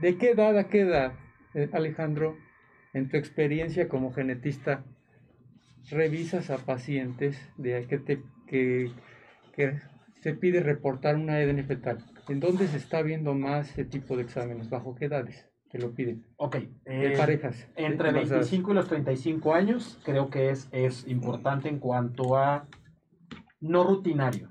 ¿de 0.00 0.18
qué 0.18 0.30
edad 0.30 0.56
a 0.58 0.68
qué 0.68 0.80
edad, 0.80 1.12
eh, 1.54 1.68
Alejandro, 1.72 2.36
en 2.92 3.08
tu 3.08 3.16
experiencia 3.16 3.88
como 3.88 4.12
genetista, 4.12 4.84
revisas 5.90 6.50
a 6.50 6.58
pacientes 6.58 7.36
de 7.56 7.86
que 7.86 7.98
te 7.98 8.22
que, 8.46 8.92
que 9.54 9.80
se 10.20 10.34
pide 10.34 10.60
reportar 10.60 11.16
una 11.16 11.40
EDN 11.40 11.64
fetal? 11.64 12.04
¿En 12.28 12.38
dónde 12.38 12.68
se 12.68 12.76
está 12.76 13.02
viendo 13.02 13.34
más 13.34 13.70
ese 13.70 13.84
tipo 13.84 14.16
de 14.16 14.22
exámenes? 14.22 14.68
¿Bajo 14.70 14.94
qué 14.94 15.06
edades 15.06 15.48
te 15.72 15.78
lo 15.78 15.90
piden? 15.90 16.22
Ok. 16.36 16.56
De 16.84 17.14
eh, 17.14 17.16
parejas. 17.16 17.66
Entre 17.76 18.10
embarazadas. 18.10 18.50
25 18.50 18.70
y 18.70 18.74
los 18.74 18.88
35 18.88 19.54
años, 19.54 19.98
creo 20.04 20.28
que 20.28 20.50
es, 20.50 20.68
es 20.70 21.08
importante 21.08 21.70
en 21.70 21.78
cuanto 21.78 22.36
a 22.36 22.66
no 23.60 23.82
rutinario. 23.82 24.50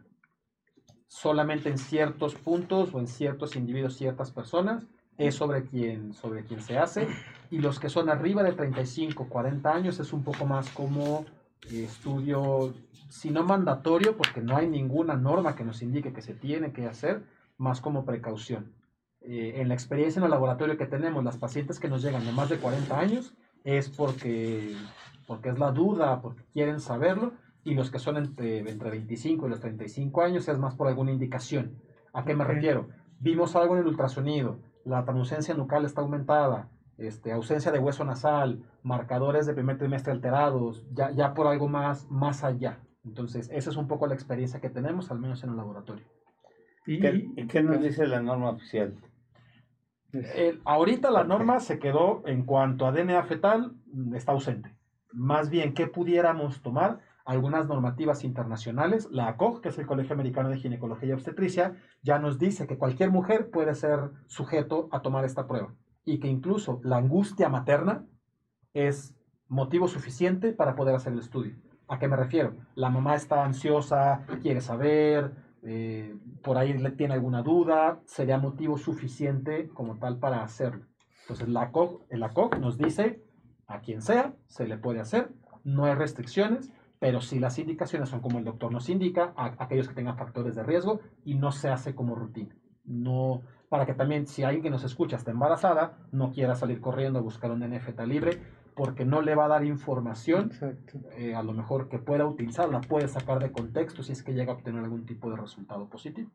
Solamente 1.07 1.69
en 1.69 1.77
ciertos 1.77 2.33
puntos 2.33 2.95
o 2.95 2.99
en 2.99 3.07
ciertos 3.07 3.55
individuos, 3.55 3.97
ciertas 3.97 4.31
personas, 4.31 4.87
es 5.19 5.35
sobre 5.35 5.65
quien, 5.65 6.13
sobre 6.15 6.43
quien 6.43 6.61
se 6.61 6.79
hace. 6.79 7.07
Y 7.51 7.59
los 7.59 7.79
que 7.79 7.89
son 7.89 8.09
arriba 8.09 8.41
de 8.41 8.53
35, 8.53 9.29
40 9.29 9.71
años 9.71 9.99
es 9.99 10.13
un 10.13 10.23
poco 10.23 10.47
más 10.47 10.71
como 10.71 11.25
eh, 11.69 11.83
estudio, 11.83 12.73
si 13.09 13.29
no 13.29 13.43
mandatorio, 13.43 14.17
porque 14.17 14.41
no 14.41 14.57
hay 14.57 14.67
ninguna 14.67 15.13
norma 15.13 15.55
que 15.55 15.63
nos 15.63 15.83
indique 15.83 16.13
que 16.13 16.23
se 16.23 16.33
tiene 16.33 16.71
que 16.71 16.87
hacer, 16.87 17.21
más 17.57 17.79
como 17.79 18.05
precaución 18.05 18.80
eh, 19.21 19.53
en 19.61 19.67
la 19.67 19.73
experiencia 19.73 20.19
en 20.19 20.25
el 20.25 20.31
laboratorio 20.31 20.77
que 20.77 20.85
tenemos, 20.85 21.23
las 21.23 21.37
pacientes 21.37 21.79
que 21.79 21.87
nos 21.89 22.01
llegan 22.01 22.25
de 22.25 22.31
más 22.31 22.49
de 22.49 22.57
40 22.57 22.99
años 22.99 23.35
es 23.63 23.89
porque, 23.89 24.75
porque 25.27 25.49
es 25.49 25.59
la 25.59 25.71
duda, 25.71 26.21
porque 26.21 26.43
quieren 26.53 26.79
saberlo, 26.79 27.33
y 27.63 27.75
los 27.75 27.91
que 27.91 27.99
son 27.99 28.17
entre, 28.17 28.59
entre 28.59 28.89
25 28.89 29.45
y 29.45 29.49
los 29.49 29.59
35 29.59 30.21
años 30.23 30.47
es 30.47 30.57
más 30.57 30.75
por 30.75 30.87
alguna 30.87 31.11
indicación. 31.11 31.75
¿A 32.13 32.25
qué 32.25 32.35
me 32.35 32.43
Ok. 32.43 32.49
refiero? 32.51 32.89
Vimos 33.19 33.55
algo 33.55 33.75
en 33.75 33.81
el 33.81 33.87
ultrasonido, 33.87 34.59
la 34.83 35.03
translucencia 35.03 35.53
nucal 35.53 35.85
está 35.85 36.01
aumentada, 36.01 36.69
este, 36.97 37.31
ausencia 37.31 37.71
de 37.71 37.77
hueso 37.79 38.03
nasal, 38.03 38.63
marcadores 38.81 39.45
de 39.45 39.53
primer 39.53 39.77
trimestre 39.77 40.11
alterados, 40.11 40.83
ya, 40.91 41.11
ya 41.11 41.33
por 41.35 41.45
algo 41.45 41.67
más, 41.67 42.09
más 42.09 42.43
allá. 42.43 42.79
Entonces, 43.05 43.49
esa 43.53 43.69
es 43.69 43.75
un 43.75 43.87
poco 43.87 44.07
la 44.07 44.15
experiencia 44.15 44.59
que 44.59 44.69
tenemos, 44.69 45.11
al 45.11 45.19
menos 45.19 45.43
en 45.43 45.51
el 45.51 45.57
laboratorio. 45.57 46.05
Y- 46.87 46.99
¿Qué, 46.99 47.29
y 47.35 47.45
qué 47.47 47.61
nos 47.61 47.81
dice 47.81 48.07
la 48.07 48.21
norma 48.21 48.49
oficial? 48.49 48.95
Eh, 50.13 50.59
ahorita 50.65 51.11
la 51.11 51.23
norma 51.23 51.59
se 51.59 51.79
quedó 51.79 52.23
en 52.25 52.43
cuanto 52.43 52.85
a 52.85 52.91
DNA 52.91 53.23
fetal, 53.23 53.73
mm, 53.93 54.15
está 54.15 54.31
ausente. 54.31 54.75
Más 55.13 55.49
bien, 55.49 55.73
¿qué 55.73 55.87
pudiéramos 55.87 56.61
tomar? 56.61 56.99
Algunas 57.23 57.67
normativas 57.67 58.23
internacionales, 58.23 59.07
la 59.11 59.27
ACOG, 59.27 59.61
que 59.61 59.69
es 59.69 59.77
el 59.77 59.85
Colegio 59.85 60.13
Americano 60.13 60.49
de 60.49 60.57
Ginecología 60.57 61.09
y 61.09 61.11
Obstetricia, 61.13 61.75
ya 62.01 62.19
nos 62.19 62.39
dice 62.39 62.67
que 62.67 62.77
cualquier 62.77 63.11
mujer 63.11 63.51
puede 63.51 63.75
ser 63.75 64.11
sujeto 64.27 64.89
a 64.91 65.01
tomar 65.01 65.23
esta 65.23 65.47
prueba 65.47 65.73
y 66.03 66.19
que 66.19 66.27
incluso 66.27 66.81
la 66.83 66.97
angustia 66.97 67.47
materna 67.47 68.05
es 68.73 69.15
motivo 69.47 69.87
suficiente 69.87 70.51
para 70.53 70.75
poder 70.75 70.95
hacer 70.95 71.13
el 71.13 71.19
estudio. 71.19 71.55
¿A 71.87 71.99
qué 71.99 72.07
me 72.07 72.15
refiero? 72.15 72.55
La 72.75 72.89
mamá 72.89 73.15
está 73.15 73.43
ansiosa, 73.43 74.25
quiere 74.41 74.61
saber, 74.61 75.31
eh, 75.63 76.15
por 76.43 76.57
ahí 76.57 76.73
le 76.73 76.91
tiene 76.91 77.13
alguna 77.13 77.43
duda, 77.43 77.99
sería 78.05 78.37
motivo 78.37 78.77
suficiente 78.77 79.69
como 79.69 79.97
tal 79.97 80.17
para 80.17 80.43
hacerlo. 80.43 80.85
Entonces 81.21 81.47
la 81.49 81.63
ACOG, 81.63 82.05
el 82.09 82.23
ACOG 82.23 82.59
nos 82.59 82.77
dice 82.77 83.21
a 83.67 83.79
quien 83.79 84.01
sea, 84.01 84.33
se 84.47 84.67
le 84.67 84.77
puede 84.77 84.99
hacer, 84.99 85.29
no 85.63 85.85
hay 85.85 85.93
restricciones, 85.93 86.73
pero 86.99 87.21
sí 87.21 87.39
las 87.39 87.57
indicaciones 87.57 88.09
son 88.09 88.21
como 88.21 88.39
el 88.39 88.45
doctor 88.45 88.71
nos 88.71 88.89
indica, 88.89 89.33
a 89.35 89.55
aquellos 89.57 89.87
que 89.87 89.95
tengan 89.95 90.17
factores 90.17 90.55
de 90.55 90.63
riesgo 90.63 90.99
y 91.23 91.35
no 91.35 91.51
se 91.51 91.69
hace 91.69 91.95
como 91.95 92.15
rutina. 92.15 92.55
No, 92.83 93.41
para 93.69 93.85
que 93.85 93.93
también 93.93 94.27
si 94.27 94.43
alguien 94.43 94.63
que 94.63 94.69
nos 94.69 94.83
escucha 94.83 95.15
está 95.15 95.31
embarazada, 95.31 95.97
no 96.11 96.31
quiera 96.31 96.55
salir 96.55 96.81
corriendo 96.81 97.19
a 97.19 97.21
buscar 97.21 97.51
un 97.51 97.59
NFTA 97.59 98.05
libre 98.05 98.41
porque 98.75 99.05
no 99.05 99.21
le 99.21 99.35
va 99.35 99.45
a 99.45 99.49
dar 99.49 99.65
información 99.65 100.51
eh, 101.17 101.35
a 101.35 101.43
lo 101.43 101.53
mejor 101.53 101.89
que 101.89 101.99
pueda 101.99 102.25
utilizar, 102.25 102.69
la 102.69 102.81
puede 102.81 103.07
sacar 103.07 103.39
de 103.39 103.51
contexto 103.51 104.03
si 104.03 104.11
es 104.13 104.23
que 104.23 104.33
llega 104.33 104.53
a 104.53 104.55
obtener 104.55 104.83
algún 104.83 105.05
tipo 105.05 105.29
de 105.29 105.37
resultado 105.37 105.89
positivo. 105.89 106.29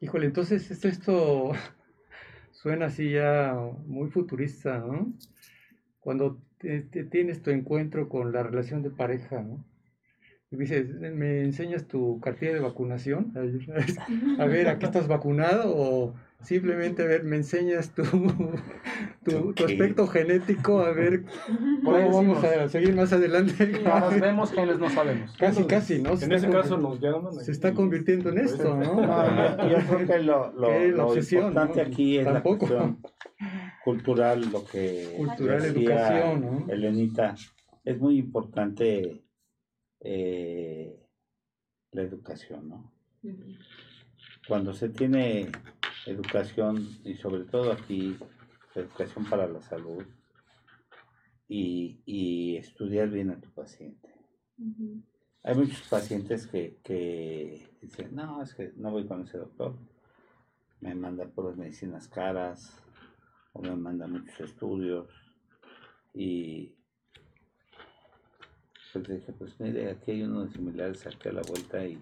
Híjole, 0.00 0.26
entonces 0.26 0.70
esto, 0.70 0.88
esto 0.88 1.52
suena 2.52 2.86
así 2.86 3.12
ya 3.12 3.54
muy 3.86 4.10
futurista, 4.10 4.78
¿no? 4.78 5.12
Cuando 6.00 6.38
te- 6.58 6.82
te 6.82 7.04
tienes 7.04 7.42
tu 7.42 7.50
encuentro 7.50 8.08
con 8.08 8.32
la 8.32 8.42
relación 8.42 8.82
de 8.82 8.90
pareja, 8.90 9.42
¿no? 9.42 9.64
Y 10.52 10.56
dices, 10.56 10.88
¿me 10.98 11.42
enseñas 11.42 11.86
tu 11.86 12.18
cartilla 12.18 12.54
de 12.54 12.58
vacunación? 12.58 13.32
A 14.38 14.44
ver, 14.46 14.68
¿aquí 14.68 14.84
estás 14.84 15.06
vacunado? 15.06 15.72
O 15.76 16.14
simplemente, 16.42 17.02
a 17.02 17.04
ver, 17.04 17.22
¿me 17.22 17.36
enseñas 17.36 17.94
tu, 17.94 18.02
tu, 19.24 19.54
aspecto 19.64 20.08
genético? 20.08 20.80
A 20.80 20.90
ver, 20.90 21.22
¿cómo 21.84 21.92
vamos 21.92 22.42
decimos, 22.42 22.44
a 22.44 22.68
seguir 22.68 22.96
más 22.96 23.12
adelante? 23.12 23.82
Caras 23.84 24.18
vemos, 24.18 24.50
genes 24.50 24.78
no 24.80 24.90
sabemos. 24.90 25.36
Casi, 25.36 25.64
casi, 25.64 26.02
¿no? 26.02 26.16
Se 26.16 26.24
En 26.24 26.32
ese 26.32 26.48
caso 26.48 26.78
nos 26.78 26.98
llaman. 26.98 27.32
Se 27.34 27.52
está 27.52 27.72
convirtiendo 27.72 28.30
en 28.30 28.38
esto, 28.38 28.76
¿no? 28.76 29.00
No, 29.00 29.68
yo, 29.68 29.78
yo 29.78 29.86
creo 29.86 30.06
que 30.06 30.18
lo, 30.18 30.52
lo, 30.52 30.68
Que 30.68 30.88
lo 30.88 31.06
obsesión, 31.06 31.48
importante 31.48 31.82
¿no? 31.82 31.88
aquí 31.88 32.18
es 32.18 32.24
Tampoco. 32.24 32.66
la 32.66 32.70
cuestión 32.70 32.98
cultural, 33.84 34.50
lo 34.50 34.64
que 34.64 35.14
Cultural, 35.16 35.62
decía 35.62 35.80
educación, 35.80 36.40
¿no? 36.40 36.72
Elenita, 36.72 37.36
es 37.84 37.98
muy 38.00 38.18
importante 38.18 39.22
eh, 40.00 40.98
la 41.92 42.02
educación, 42.02 42.68
¿no? 42.68 42.92
Cuando 44.48 44.72
se 44.72 44.88
tiene 44.88 45.50
educación, 46.06 46.88
y 47.04 47.14
sobre 47.14 47.44
todo 47.44 47.72
aquí, 47.72 48.16
educación 48.74 49.28
para 49.28 49.46
la 49.46 49.62
salud, 49.62 50.04
y, 51.48 52.00
y 52.06 52.56
estudiar 52.56 53.10
bien 53.10 53.30
a 53.30 53.40
tu 53.40 53.50
paciente. 53.50 54.08
Hay 55.42 55.54
muchos 55.56 55.80
pacientes 55.88 56.46
que, 56.46 56.78
que 56.84 57.76
dicen, 57.80 58.14
no, 58.14 58.42
es 58.42 58.54
que 58.54 58.72
no 58.76 58.90
voy 58.90 59.06
con 59.06 59.22
ese 59.22 59.38
doctor. 59.38 59.76
Me 60.80 60.94
manda 60.94 61.26
puras 61.26 61.56
medicinas 61.56 62.08
caras 62.08 62.80
o 63.52 63.62
me 63.62 63.74
manda 63.74 64.06
muchos 64.06 64.38
estudios. 64.40 65.08
Y 66.14 66.74
pues 68.92 69.08
dije, 69.08 69.32
pues 69.32 69.58
mire, 69.60 69.90
aquí 69.90 70.10
hay 70.12 70.22
uno 70.22 70.44
de 70.44 70.52
similares 70.52 71.06
aquí 71.06 71.28
a 71.28 71.32
la 71.32 71.42
vuelta 71.42 71.84
y 71.86 71.98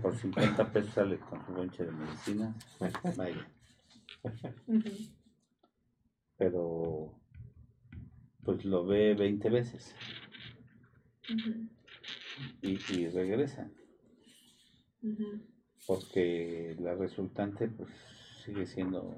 por 0.00 0.16
50 0.16 0.72
pesos 0.72 0.94
sale 0.94 1.18
con 1.18 1.44
su 1.46 1.52
bonche 1.52 1.84
de 1.84 1.92
medicinas. 1.92 2.56
Vaya, 3.16 3.46
pero 6.36 7.12
pues 8.44 8.64
lo 8.64 8.84
ve 8.86 9.14
20 9.14 9.50
veces 9.50 9.94
y, 12.62 12.78
y 12.92 13.08
regresa. 13.08 13.70
porque 15.86 16.76
la 16.80 16.94
resultante 16.94 17.68
pues 17.68 17.90
sigue 18.44 18.66
siendo 18.66 19.16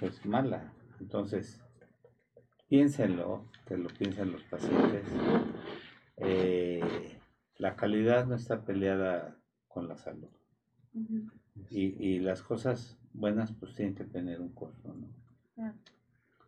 pues 0.00 0.24
mala. 0.26 0.72
Entonces, 1.00 1.60
piénsenlo, 2.76 3.44
que 3.66 3.76
lo 3.76 3.88
piensen 3.90 4.32
los 4.32 4.42
pacientes. 4.44 5.02
Eh, 6.16 6.80
la 7.58 7.76
calidad 7.76 8.24
no 8.26 8.34
está 8.34 8.64
peleada 8.64 9.36
con 9.68 9.88
la 9.88 9.98
salud. 9.98 10.30
Y, 11.68 11.82
y 12.02 12.18
las 12.20 12.40
cosas 12.40 12.96
buenas 13.12 13.52
pues 13.52 13.74
tienen 13.74 13.94
que 13.94 14.04
tener 14.04 14.40
un 14.40 14.54
costo, 14.54 14.94
¿no? 14.94 15.74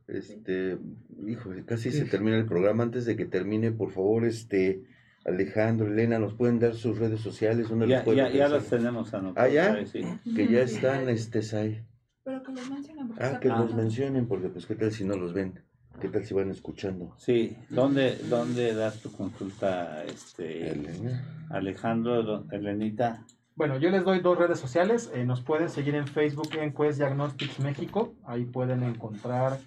Este, 0.09 0.79
hijo, 1.27 1.51
casi 1.67 1.91
se 1.93 2.07
termina 2.07 2.39
el 2.39 2.47
programa. 2.47 2.85
Antes 2.85 3.05
de 3.05 3.17
que 3.17 3.27
termine, 3.27 3.71
por 3.73 3.91
favor, 3.91 4.25
este, 4.25 4.83
Alejandro, 5.27 5.89
Elena, 5.89 6.19
¿nos 6.19 6.33
pueden 6.33 6.59
dar 6.59 6.73
sus 6.75 6.99
redes 6.99 7.21
sociales? 7.21 7.69
¿Dónde 7.69 7.87
los 7.87 7.99
Ya, 7.99 8.03
pueden 8.05 8.33
ya, 8.33 8.33
ya 8.33 8.49
las 8.49 8.71
tenemos 8.71 9.13
anotadas. 9.13 9.51
¿Ah, 9.51 9.53
ya? 9.53 9.85
sí. 9.85 10.01
Que 10.35 10.49
ya 10.49 10.63
están, 10.63 11.07
este, 11.11 11.43
Sai. 11.43 11.85
Pero 12.23 12.43
que 12.43 12.53
los 12.53 12.71
mencionen 12.71 13.09
porque 13.09 13.25
Ah, 13.25 13.41
que 13.41 13.51
Ah. 13.51 13.59
los 13.59 13.75
mencionen, 13.75 14.27
porque 14.27 14.49
pues 14.49 14.65
qué 14.65 14.75
tal 14.75 14.91
si 14.91 15.05
no 15.05 15.17
los 15.17 15.35
ven, 15.35 15.61
qué 16.01 16.09
tal 16.09 16.25
si 16.25 16.35
van 16.35 16.51
escuchando. 16.51 17.15
Sí, 17.19 17.57
¿dónde, 17.71 18.17
dónde 18.29 18.75
das 18.75 19.01
tu 19.01 19.13
consulta, 19.13 20.05
este, 20.05 20.71
Elena. 20.71 21.25
Alejandro, 21.51 22.45
Elenita? 22.51 23.25
Bueno, 23.57 23.79
yo 23.79 23.91
les 23.91 24.05
doy 24.05 24.21
dos 24.21 24.37
redes 24.39 24.59
sociales. 24.59 25.11
eh, 25.15 25.25
nos 25.25 25.41
pueden 25.41 25.69
seguir 25.69 25.95
en 25.95 26.07
Facebook 26.09 26.49
en 26.61 26.75
Quest 26.75 26.99
Diagnostics 26.99 27.61
México. 27.61 28.15
Ahí 28.27 28.45
pueden 28.45 28.83
encontrar 28.83 29.59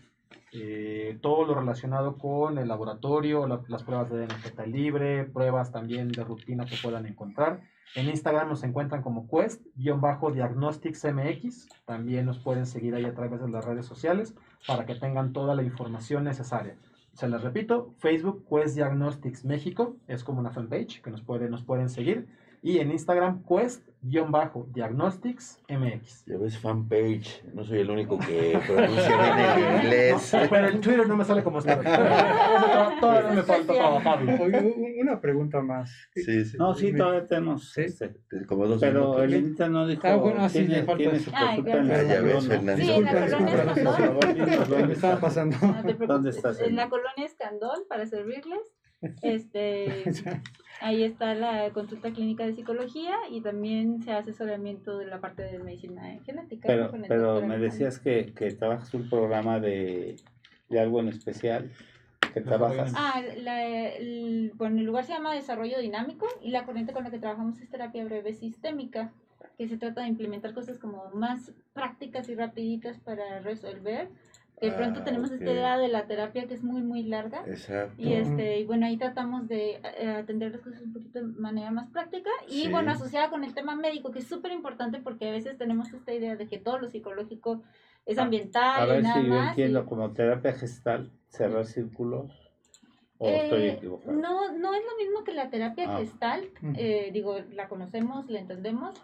eh, 0.53 1.17
todo 1.21 1.45
lo 1.45 1.55
relacionado 1.55 2.17
con 2.17 2.57
el 2.57 2.67
laboratorio, 2.67 3.47
la- 3.47 3.61
las 3.67 3.83
pruebas 3.83 4.09
de 4.09 4.17
DNA 4.19 4.37
fetal 4.39 4.71
libre, 4.71 5.23
pruebas 5.25 5.71
también 5.71 6.09
de 6.09 6.23
rutina 6.23 6.65
que 6.65 6.75
puedan 6.81 7.05
encontrar. 7.05 7.61
En 7.95 8.07
Instagram 8.09 8.49
nos 8.49 8.63
encuentran 8.63 9.01
como 9.01 9.27
Quest-Diagnostics 9.29 11.05
MX. 11.13 11.67
También 11.85 12.25
nos 12.25 12.39
pueden 12.39 12.65
seguir 12.65 12.93
ahí 12.95 13.05
a 13.05 13.13
través 13.13 13.41
de 13.41 13.49
las 13.49 13.63
redes 13.63 13.85
sociales 13.85 14.33
para 14.65 14.85
que 14.85 14.95
tengan 14.95 15.33
toda 15.33 15.55
la 15.55 15.63
información 15.63 16.23
necesaria. 16.23 16.75
Se 17.13 17.27
les 17.27 17.41
repito, 17.41 17.93
Facebook 17.97 18.45
Quest 18.47 18.75
Diagnostics 18.75 19.43
México 19.43 19.95
es 20.07 20.23
como 20.23 20.39
una 20.39 20.51
fanpage 20.51 21.01
que 21.01 21.09
nos, 21.09 21.21
puede, 21.21 21.49
nos 21.49 21.63
pueden 21.63 21.89
seguir. 21.89 22.27
Y 22.63 22.79
en 22.79 22.91
Instagram, 22.91 23.43
Quest-Diagnostics 23.43 25.61
MX. 25.69 26.25
Ya 26.25 26.37
ves, 26.37 26.57
fanpage. 26.57 27.43
No 27.53 27.63
soy 27.63 27.79
el 27.79 27.89
único 27.91 28.17
que 28.19 28.59
pronuncia 28.67 29.35
bien 29.35 29.39
el 29.39 29.75
inglés. 29.83 30.35
Pero 30.49 30.67
en 30.67 30.81
Twitter 30.81 31.07
no 31.07 31.15
me 31.15 31.23
sale 31.23 31.43
como. 31.43 31.59
Eso 31.59 31.67
Todavía 32.99 33.31
me 33.31 33.43
falta 33.43 33.73
trabajarlo. 33.73 34.31
Una 35.01 35.21
pregunta 35.21 35.61
más. 35.61 35.91
Sí, 36.13 36.45
sí. 36.45 36.57
No, 36.57 36.73
sí, 36.73 36.93
todavía 36.95 37.27
tenemos. 37.27 37.71
Sí. 37.71 37.81
este, 37.81 38.15
Como 38.47 38.65
dos 38.67 38.79
Pero 38.81 39.01
minutos. 39.01 39.23
Elenita 39.23 39.69
no 39.69 39.85
dijo. 39.87 40.01
Ah, 40.07 40.15
bueno, 40.15 40.49
sí, 40.49 40.59
tiene, 40.59 40.75
le 40.77 40.83
falta 40.83 40.97
tiene 41.03 41.19
su 41.19 41.31
consulta 41.31 41.71
en 41.77 41.87
la 41.87 42.03
ya 42.03 42.21
ves. 42.21 42.47
Fernando. 42.47 42.83
Sí, 42.83 42.91
en 42.91 43.05
Disculpa, 43.05 43.13
la 43.13 43.37
colonia 43.37 43.63
disculpa, 43.63 43.71
Escandón. 43.71 43.85
Por 43.85 43.95
favor, 43.95 44.27
dinos 44.33 44.49
¿Qué 44.49 44.57
dónde 44.69 44.87
me 44.87 44.93
estaba 44.93 45.13
está. 45.13 45.25
pasando? 45.27 45.57
No 45.61 45.73
te 45.75 45.81
preocupes. 45.83 46.07
¿Dónde 46.07 46.29
estás, 46.31 46.59
En 46.61 46.75
la 46.75 46.89
colonia 46.89 47.25
Escandón, 47.25 47.79
para 47.87 48.05
servirles. 48.05 48.59
Este, 49.21 50.03
ahí 50.81 51.03
está 51.03 51.33
la 51.35 51.69
consulta 51.71 52.11
clínica 52.11 52.45
de 52.45 52.53
psicología 52.53 53.15
y 53.29 53.41
también 53.41 54.01
se 54.01 54.11
hace 54.11 54.31
asesoramiento 54.31 54.97
de 54.97 55.05
la 55.05 55.19
parte 55.19 55.43
de 55.43 55.59
medicina 55.59 56.17
genética. 56.25 56.67
Pero, 56.67 56.91
pero 57.07 57.41
me 57.45 57.57
decías 57.57 57.99
que, 57.99 58.33
que 58.33 58.51
trabajas 58.53 58.93
un 58.93 59.09
programa 59.09 59.59
de, 59.59 60.15
de 60.69 60.79
algo 60.79 60.99
en 60.99 61.09
especial. 61.09 61.71
Que 62.33 62.41
trabajas. 62.41 62.93
Ah, 62.95 63.21
la- 63.37 63.65
el, 63.95 64.51
bueno, 64.55 64.79
el 64.79 64.85
lugar 64.85 65.05
se 65.05 65.13
llama 65.13 65.33
Desarrollo 65.33 65.79
Dinámico 65.79 66.27
y 66.41 66.51
la 66.51 66.65
corriente 66.65 66.93
con 66.93 67.03
la 67.03 67.09
que 67.11 67.19
trabajamos 67.19 67.59
es 67.59 67.69
terapia 67.69 68.03
breve 68.05 68.33
sistémica, 68.33 69.11
que 69.57 69.67
se 69.67 69.77
trata 69.77 70.01
de 70.01 70.09
implementar 70.09 70.53
cosas 70.53 70.77
como 70.77 71.09
más 71.15 71.51
prácticas 71.73 72.29
y 72.29 72.35
rapiditas 72.35 72.99
para 72.99 73.39
resolver. 73.39 74.09
De 74.59 74.71
pronto 74.71 75.01
Ah, 75.01 75.03
tenemos 75.03 75.29
ok. 75.29 75.35
esta 75.37 75.51
idea 75.51 75.77
de 75.77 75.87
la 75.87 76.07
terapia 76.07 76.47
que 76.47 76.55
es 76.55 76.63
muy, 76.63 76.81
muy 76.81 77.03
larga. 77.03 77.43
Exacto. 77.45 77.93
Y 78.01 78.13
este, 78.13 78.59
y 78.59 78.65
bueno, 78.65 78.87
ahí 78.87 78.97
tratamos 78.97 79.47
de 79.47 79.79
eh, 79.99 80.07
atender 80.09 80.51
las 80.51 80.61
cosas 80.61 80.81
un 80.81 80.93
poquito 80.93 81.19
de 81.19 81.25
manera 81.25 81.69
más 81.69 81.89
práctica 81.91 82.31
y 82.47 82.63
Sí. 82.63 82.67
bueno, 82.69 82.91
asociada 82.91 83.29
con 83.29 83.43
el 83.43 83.53
tema 83.53 83.75
médico, 83.75 84.11
que 84.11 84.19
es 84.19 84.27
súper 84.27 84.51
importante 84.51 84.99
porque 84.99 85.27
a 85.27 85.31
veces 85.31 85.57
tenemos 85.59 85.93
esta 85.93 86.11
idea 86.11 86.35
de 86.35 86.47
que 86.47 86.57
todo 86.57 86.79
lo 86.79 86.89
psicológico 86.89 87.61
es 88.07 88.17
A- 88.17 88.23
ambiental 88.23 88.81
A 88.81 88.85
y 88.85 88.89
ver 88.89 89.03
nada 89.03 89.21
si 89.21 89.27
yo 89.27 89.33
más. 89.35 89.49
entiendo 89.49 89.81
y- 89.83 89.85
como 89.85 90.11
terapia 90.13 90.53
gestal, 90.53 91.11
cerrar 91.27 91.65
círculos. 91.65 92.31
¿O 93.19 93.27
estoy 93.29 93.61
Eh, 93.61 93.71
equivocado? 93.73 94.11
No, 94.13 94.51
no 94.57 94.73
es 94.73 94.81
lo 94.83 94.97
mismo 94.97 95.23
que 95.23 95.33
la 95.33 95.49
terapia 95.51 95.85
Ah. 95.87 95.97
gestalt, 95.99 96.51
Ujú. 96.63 96.73
eh, 96.77 97.11
digo, 97.13 97.37
la 97.51 97.67
conocemos, 97.67 98.27
la 98.27 98.39
entendemos, 98.39 98.99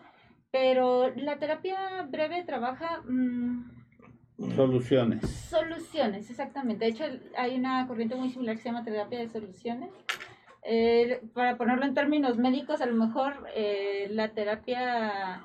pero 0.51 1.09
la 1.15 1.37
terapia 1.37 2.03
breve 2.09 2.43
trabaja 2.43 3.01
mm, 3.07 3.82
Soluciones. 4.55 5.29
soluciones, 5.29 6.29
exactamente. 6.29 6.85
De 6.85 6.91
hecho, 6.91 7.03
hay 7.37 7.55
una 7.55 7.87
corriente 7.87 8.15
muy 8.15 8.29
similar 8.29 8.55
que 8.55 8.61
se 8.63 8.69
llama 8.69 8.83
terapia 8.83 9.19
de 9.19 9.29
soluciones. 9.29 9.89
Eh, 10.63 11.21
para 11.33 11.57
ponerlo 11.57 11.85
en 11.85 11.93
términos 11.93 12.37
médicos, 12.37 12.81
a 12.81 12.85
lo 12.85 12.95
mejor 12.95 13.33
eh, 13.55 14.07
la 14.11 14.29
terapia 14.29 15.43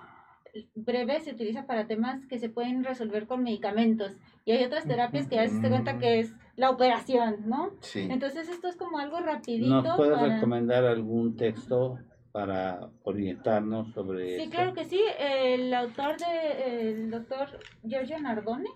breve 0.75 1.21
se 1.21 1.33
utiliza 1.33 1.67
para 1.67 1.87
temas 1.87 2.25
que 2.27 2.39
se 2.39 2.49
pueden 2.49 2.83
resolver 2.83 3.27
con 3.27 3.43
medicamentos 3.43 4.13
y 4.45 4.53
hay 4.53 4.65
otras 4.65 4.87
terapias 4.87 5.29
que 5.29 5.37
ya 5.37 5.47
se 5.47 5.61
te 5.61 5.69
cuenta 5.69 5.99
que 5.99 6.21
es 6.21 6.33
la 6.57 6.71
operación, 6.71 7.37
¿no? 7.47 7.71
Sí. 7.81 8.09
Entonces 8.11 8.49
esto 8.49 8.67
es 8.69 8.77
como 8.77 8.99
algo 8.99 9.21
rapidito. 9.21 9.83
¿Nos 9.83 9.97
puedes 9.97 10.19
para- 10.19 10.35
recomendar 10.37 10.85
algún 10.85 11.37
texto 11.37 11.99
para 12.39 12.89
orientarnos 13.03 13.93
sobre 13.95 14.37
Sí, 14.37 14.43
esto? 14.43 14.51
claro 14.55 14.73
que 14.73 14.85
sí. 14.85 15.01
El 15.19 15.75
autor 15.75 16.17
de 16.19 16.91
el 16.93 17.11
doctor 17.11 17.49
Giorgio 17.83 18.17
Nardone, 18.21 18.71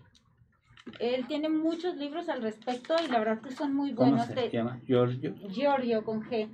él 0.98 1.28
tiene 1.28 1.48
muchos 1.48 1.94
libros 1.96 2.28
al 2.28 2.42
respecto 2.42 2.96
y 3.06 3.08
la 3.08 3.20
verdad 3.20 3.40
que 3.40 3.52
son 3.52 3.72
muy 3.72 3.94
¿Cómo 3.94 4.10
buenos. 4.10 4.26
se 4.26 4.34
Te- 4.34 4.50
llama? 4.50 4.80
Giorgio. 4.84 5.36
Giorgio 5.48 6.02
con 6.02 6.22
G. 6.24 6.48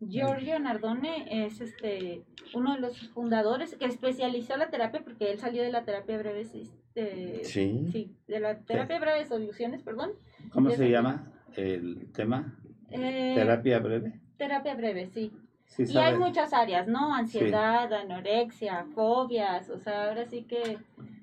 Giorgio 0.00 0.58
Nardone 0.58 1.44
es 1.44 1.60
este 1.60 2.22
uno 2.54 2.72
de 2.76 2.80
los 2.80 3.10
fundadores 3.10 3.74
que 3.76 3.84
especializó 3.84 4.56
la 4.56 4.70
terapia 4.70 5.02
porque 5.04 5.30
él 5.30 5.38
salió 5.38 5.62
de 5.62 5.70
la 5.70 5.84
terapia 5.84 6.16
breve 6.16 6.40
este, 6.40 7.44
Sí. 7.44 7.88
sí, 7.92 8.16
de 8.26 8.40
la 8.40 8.58
terapia 8.60 8.98
breve 9.00 9.18
de 9.18 9.24
soluciones, 9.26 9.82
perdón. 9.82 10.12
¿Cómo 10.50 10.70
se 10.70 10.88
llama 10.88 11.30
el 11.56 12.10
tema? 12.14 12.58
Eh, 12.90 13.32
¿Terapia 13.34 13.80
breve? 13.80 14.18
terapia 14.38 14.74
breve, 14.76 15.10
sí. 15.12 15.30
Sí, 15.68 15.84
Y 15.88 15.96
hay 15.96 16.16
muchas 16.16 16.52
áreas, 16.52 16.88
¿no? 16.88 17.14
Ansiedad, 17.14 17.92
anorexia, 17.92 18.84
fobias, 18.94 19.70
o 19.70 19.78
sea, 19.78 20.08
ahora 20.08 20.26
sí 20.26 20.42
que 20.42 20.78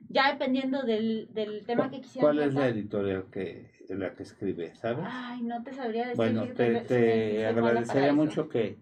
ya 0.10 0.32
dependiendo 0.32 0.84
del, 0.84 1.28
del 1.34 1.66
tema 1.66 1.90
que 1.90 2.00
quisieran 2.00 2.36
¿Cuál 2.36 2.48
es 2.48 2.54
la 2.54 2.68
editorial 2.68 3.26
que, 3.32 3.70
de 3.90 3.96
la 3.96 4.14
que 4.14 4.24
escribe, 4.24 4.74
sabes? 4.76 5.06
Ay, 5.10 5.42
no 5.42 5.62
te 5.64 5.74
sabría 5.74 6.04
decir. 6.04 6.16
Bueno, 6.16 6.46
te, 6.56 6.76
te 6.82 7.46
agradecería 7.46 8.14
mucho 8.14 8.48
que, 8.48 8.78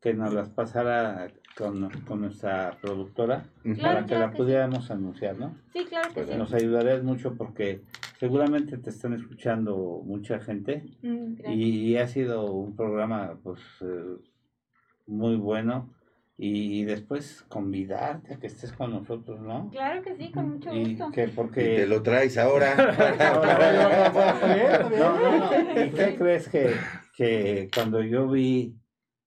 que 0.00 0.14
nos 0.14 0.32
las 0.32 0.48
pasara 0.50 1.28
con, 1.56 1.90
con 2.06 2.20
nuestra 2.20 2.76
productora. 2.80 3.46
Claro, 3.62 3.80
para 3.80 4.00
que 4.02 4.06
claro 4.06 4.20
la 4.26 4.30
que 4.30 4.36
sí. 4.36 4.42
pudiéramos 4.42 4.90
anunciar, 4.90 5.38
¿no? 5.38 5.56
Sí, 5.72 5.84
claro 5.86 6.08
que 6.08 6.14
Pues 6.14 6.28
sí. 6.28 6.34
Nos 6.36 6.52
ayudarías 6.52 7.02
mucho 7.02 7.34
porque 7.34 7.80
seguramente 8.20 8.76
te 8.78 8.90
están 8.90 9.14
escuchando 9.14 10.02
mucha 10.04 10.38
gente 10.38 10.84
Mm, 11.02 11.50
y 11.50 11.96
ha 11.96 12.06
sido 12.06 12.52
un 12.52 12.76
programa 12.76 13.38
pues 13.42 13.60
eh, 13.80 14.16
muy 15.06 15.36
bueno 15.36 15.90
y, 16.38 16.80
y 16.80 16.84
después 16.84 17.44
convidarte 17.48 18.34
a 18.34 18.38
que 18.38 18.46
estés 18.46 18.72
con 18.72 18.90
nosotros, 18.90 19.40
¿no? 19.40 19.70
Claro 19.70 20.02
que 20.02 20.16
sí, 20.16 20.30
con 20.32 20.50
mucho 20.50 20.72
Y 20.74 20.96
gusto. 20.96 21.10
que 21.12 21.24
Y 21.24 21.28
porque 21.28 21.62
te 21.62 21.86
lo 21.86 22.02
traes 22.02 22.36
ahora. 22.38 22.74
No, 24.98 25.18
no, 25.18 25.38
no. 25.38 25.84
¿Y 25.84 25.90
qué 25.90 26.14
crees 26.18 26.48
que, 26.48 26.74
que 27.16 27.68
cuando 27.74 28.02
yo 28.02 28.28
vi 28.28 28.76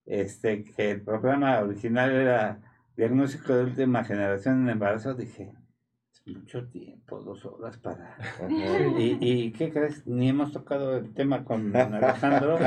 este 0.06 0.64
que 0.64 0.91
el 0.91 1.01
programa 1.01 1.60
original 1.60 2.11
era 2.11 2.60
diagnóstico 2.95 3.56
de 3.56 3.64
última 3.65 4.03
generación 4.03 4.64
en 4.64 4.69
embarazo, 4.69 5.14
dije, 5.14 5.51
mucho 6.30 6.65
tiempo, 6.68 7.19
dos 7.22 7.45
horas 7.45 7.77
para... 7.77 8.18
¿Y, 8.49 9.18
y 9.47 9.51
qué 9.51 9.72
crees? 9.72 10.06
Ni 10.07 10.30
hemos 10.30 10.51
tocado 10.51 10.97
el 10.97 11.14
tema 11.14 11.43
con 11.43 11.76
Alejandro 11.76 12.57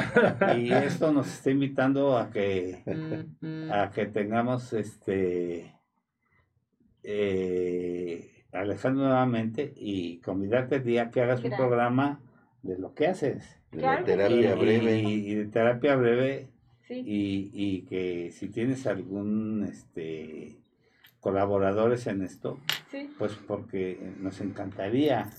y 0.57 0.71
esto 0.73 1.13
nos 1.13 1.27
está 1.33 1.51
invitando 1.51 2.17
a 2.19 2.31
que 2.31 2.83
a 3.71 3.91
que 3.91 4.07
tengamos 4.07 4.73
este 4.73 5.75
eh, 7.03 8.45
Alejandro 8.53 9.05
nuevamente 9.05 9.73
y 9.77 10.19
convidarte 10.19 10.77
el 10.77 10.85
día 10.85 11.11
que 11.11 11.23
hagas 11.23 11.43
un 11.45 11.51
programa 11.57 12.21
de 12.63 12.79
lo 12.79 12.95
que 12.95 13.07
haces. 13.07 13.59
De 13.73 13.79
Claro 13.79 14.05
terapia 14.05 14.55
y, 14.55 14.59
breve. 14.59 14.99
y- 15.01 15.31
y 15.31 15.35
de 15.35 15.45
terapia 15.47 15.97
breve 15.97 16.49
Sí, 16.87 17.03
y, 17.07 17.51
y 17.55 17.83
que 17.83 18.31
si 18.33 18.49
tienes 18.49 18.87
algún 18.87 19.65
este 19.71 20.62
colaboradores 21.23 22.09
en 22.09 22.23
esto, 22.23 22.59
sí, 22.91 23.09
pues 23.17 23.35
porque 23.47 24.13
nos 24.19 24.41
encantaría, 24.41 25.31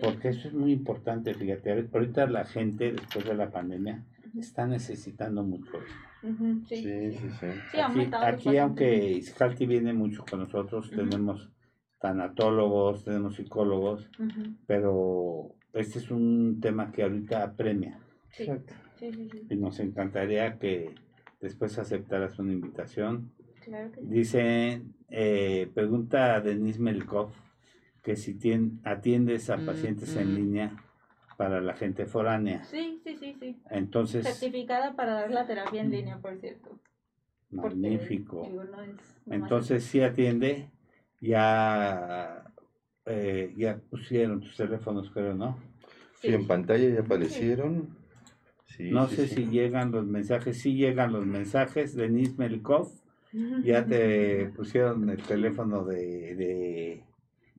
porque 0.00 0.28
eso 0.28 0.46
es 0.46 0.54
muy 0.54 0.70
importante, 0.70 1.34
fíjate, 1.34 1.88
ahorita 1.92 2.26
la 2.28 2.44
gente 2.44 2.92
después 2.92 3.24
de 3.24 3.34
la 3.34 3.50
pandemia 3.50 4.04
está 4.38 4.64
necesitando 4.64 5.42
mucho 5.42 5.72
esto. 5.78 6.28
Ujú, 6.28 6.64
sí, 6.68 6.76
Sí, 6.76 7.12
sí. 7.12 7.18
sí, 7.18 7.30
sí. 7.40 7.46
Sí, 7.72 7.78
ha 7.78 7.86
Aquí, 7.88 8.10
aquí 8.22 8.58
aunque 8.58 9.10
Iscalti 9.10 9.66
viene 9.66 9.92
mucho 9.92 10.24
con 10.24 10.38
nosotros, 10.38 10.88
tenemos 10.90 11.50
tanatólogos, 11.98 13.04
tenemos 13.04 13.34
psicólogos, 13.34 14.08
pero 14.66 15.50
este 15.72 15.98
es 15.98 16.12
un 16.12 16.60
tema 16.60 16.92
que 16.92 17.02
ahorita 17.02 17.42
apremia 17.42 17.98
Sí, 18.30 18.44
Exacto. 18.44 18.74
sí, 19.00 19.12
sí, 19.12 19.28
sí, 19.30 19.46
y 19.50 19.56
nos 19.56 19.80
encantaría 19.80 20.58
que 20.60 20.94
después 21.40 21.76
aceptaras 21.78 22.38
una 22.38 22.52
invitación. 22.52 23.32
Claro 23.64 23.90
que 23.92 24.00
sí. 24.00 24.06
Dice, 24.08 24.82
eh, 25.08 25.70
pregunta 25.74 26.34
a 26.36 26.40
Denise 26.40 26.80
Melkov 26.80 27.30
que 28.02 28.16
si 28.16 28.34
tien- 28.34 28.80
atiendes 28.84 29.48
a 29.50 29.64
pacientes 29.64 30.16
en 30.16 30.34
línea 30.34 30.76
para 31.36 31.60
la 31.60 31.74
gente 31.74 32.06
foránea. 32.06 32.64
Sí, 32.64 33.00
sí, 33.04 33.16
sí, 33.16 33.36
sí. 33.40 33.56
Entonces, 33.70 34.24
Certificada 34.24 34.94
para 34.96 35.14
dar 35.14 35.30
la 35.30 35.46
terapia 35.46 35.82
en 35.82 35.90
línea, 35.90 36.18
por 36.18 36.36
cierto. 36.38 36.70
porque, 37.50 37.76
magnífico. 37.78 38.48
digo, 38.48 38.64
no 38.64 38.82
es 38.82 38.90
nomás 39.26 39.42
Entonces 39.42 39.84
sí 39.84 40.00
atiende, 40.02 40.68
ya, 41.20 42.44
eh, 43.06 43.52
ya 43.56 43.78
pusieron 43.90 44.40
tus 44.40 44.56
teléfonos, 44.56 45.10
creo, 45.10 45.34
¿no? 45.34 45.56
Sí, 46.20 46.28
en 46.28 46.46
pantalla 46.46 46.88
ya 46.88 47.00
aparecieron. 47.00 47.96
Sí, 48.66 48.90
no 48.90 49.06
sí, 49.08 49.16
sé 49.16 49.28
sí. 49.28 49.34
si 49.34 49.46
llegan 49.46 49.90
los 49.92 50.06
mensajes, 50.06 50.60
sí 50.60 50.74
llegan 50.74 51.12
los 51.12 51.26
mensajes, 51.26 51.94
Denise 51.94 52.34
Melkov. 52.36 52.90
Ya 53.64 53.84
te 53.84 54.46
pusieron 54.56 55.08
el 55.10 55.22
teléfono 55.22 55.84
de, 55.84 56.34
de 56.36 57.04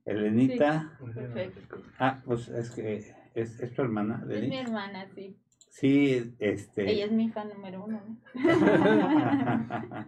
Elenita. 0.05 0.97
Perfecto. 1.13 1.81
Ah, 1.99 2.21
pues 2.25 2.47
es 2.49 2.71
que 2.71 2.95
es, 3.33 3.59
es 3.59 3.73
tu 3.73 3.81
hermana, 3.81 4.21
Es 4.23 4.27
mi 4.27 4.33
Denise. 4.35 4.61
hermana, 4.61 5.07
sí. 5.15 5.35
Sí, 5.69 6.35
este. 6.37 6.89
Ella 6.91 7.05
es 7.05 7.11
mi 7.11 7.29
fan 7.29 7.49
número 7.49 7.83
uno. 7.85 8.01
¿no? 8.05 8.17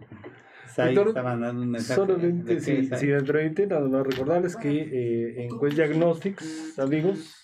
Sai 0.68 0.94
Doctor, 0.94 1.08
está 1.08 1.22
mandando 1.22 1.62
un 1.62 1.70
mensaje. 1.70 2.00
Solamente, 2.00 2.54
¿De 2.54 2.60
qué, 2.60 2.96
si, 2.96 3.06
me 3.06 3.22
permite, 3.22 3.66
nada 3.66 3.88
más 3.88 4.06
recordarles 4.06 4.56
que 4.56 4.70
eh, 4.70 5.44
en 5.44 5.58
Quest 5.58 5.76
Diagnostics, 5.76 6.78
amigos, 6.78 7.34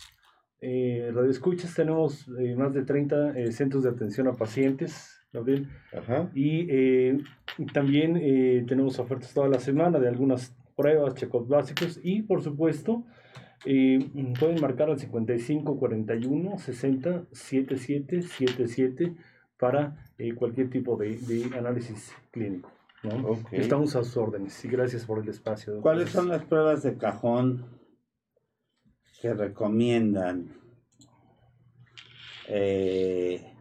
eh, 0.60 1.10
Radio 1.12 1.30
Escuchas, 1.30 1.74
tenemos 1.74 2.28
eh, 2.38 2.54
más 2.56 2.72
de 2.74 2.84
30 2.84 3.38
eh, 3.38 3.52
centros 3.52 3.82
de 3.84 3.90
atención 3.90 4.28
a 4.28 4.34
pacientes, 4.34 5.10
Gabriel, 5.32 5.68
Ajá. 5.96 6.30
y 6.34 6.66
eh, 6.68 7.18
también 7.72 8.18
eh, 8.20 8.64
tenemos 8.68 8.98
ofertas 8.98 9.32
toda 9.32 9.48
la 9.48 9.58
semana 9.58 9.98
de 9.98 10.08
algunas 10.08 10.54
pruebas, 10.76 11.14
check-ups 11.14 11.48
básicos, 11.48 12.00
y 12.02 12.22
por 12.22 12.42
supuesto, 12.42 13.04
eh, 13.64 13.98
pueden 14.38 14.60
marcar 14.60 14.90
al 14.90 14.98
55 14.98 15.78
41 15.78 16.58
60 16.58 17.24
77 17.32 18.22
77 18.22 19.14
para 19.58 20.04
eh, 20.18 20.34
cualquier 20.34 20.68
tipo 20.68 20.96
de, 20.96 21.16
de 21.16 21.56
análisis 21.56 22.12
clínico. 22.30 22.70
Estamos 23.50 23.96
a 23.96 24.04
sus 24.04 24.16
órdenes 24.16 24.64
y 24.64 24.68
gracias 24.68 25.04
por 25.06 25.18
el 25.20 25.28
espacio. 25.28 25.80
¿Cuáles 25.80 26.10
son 26.10 26.28
las 26.28 26.44
pruebas 26.44 26.82
de 26.82 26.96
cajón 26.96 27.66
que 29.20 29.34
recomiendan 29.34 30.52
eh, 32.48 33.51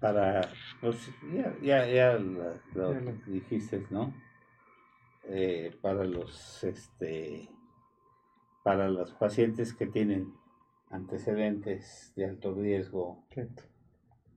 para, 0.00 0.42
pues 0.80 1.10
ya, 1.32 1.54
ya, 1.62 1.86
ya 1.86 2.18
lo, 2.18 2.94
dijiste, 3.26 3.84
¿no? 3.90 4.12
Eh, 5.24 5.76
para 5.82 6.04
los, 6.04 6.64
este, 6.64 7.48
para 8.62 8.88
los 8.88 9.12
pacientes 9.12 9.74
que 9.74 9.86
tienen 9.86 10.32
antecedentes 10.90 12.12
de 12.16 12.26
alto 12.26 12.54
riesgo, 12.54 13.24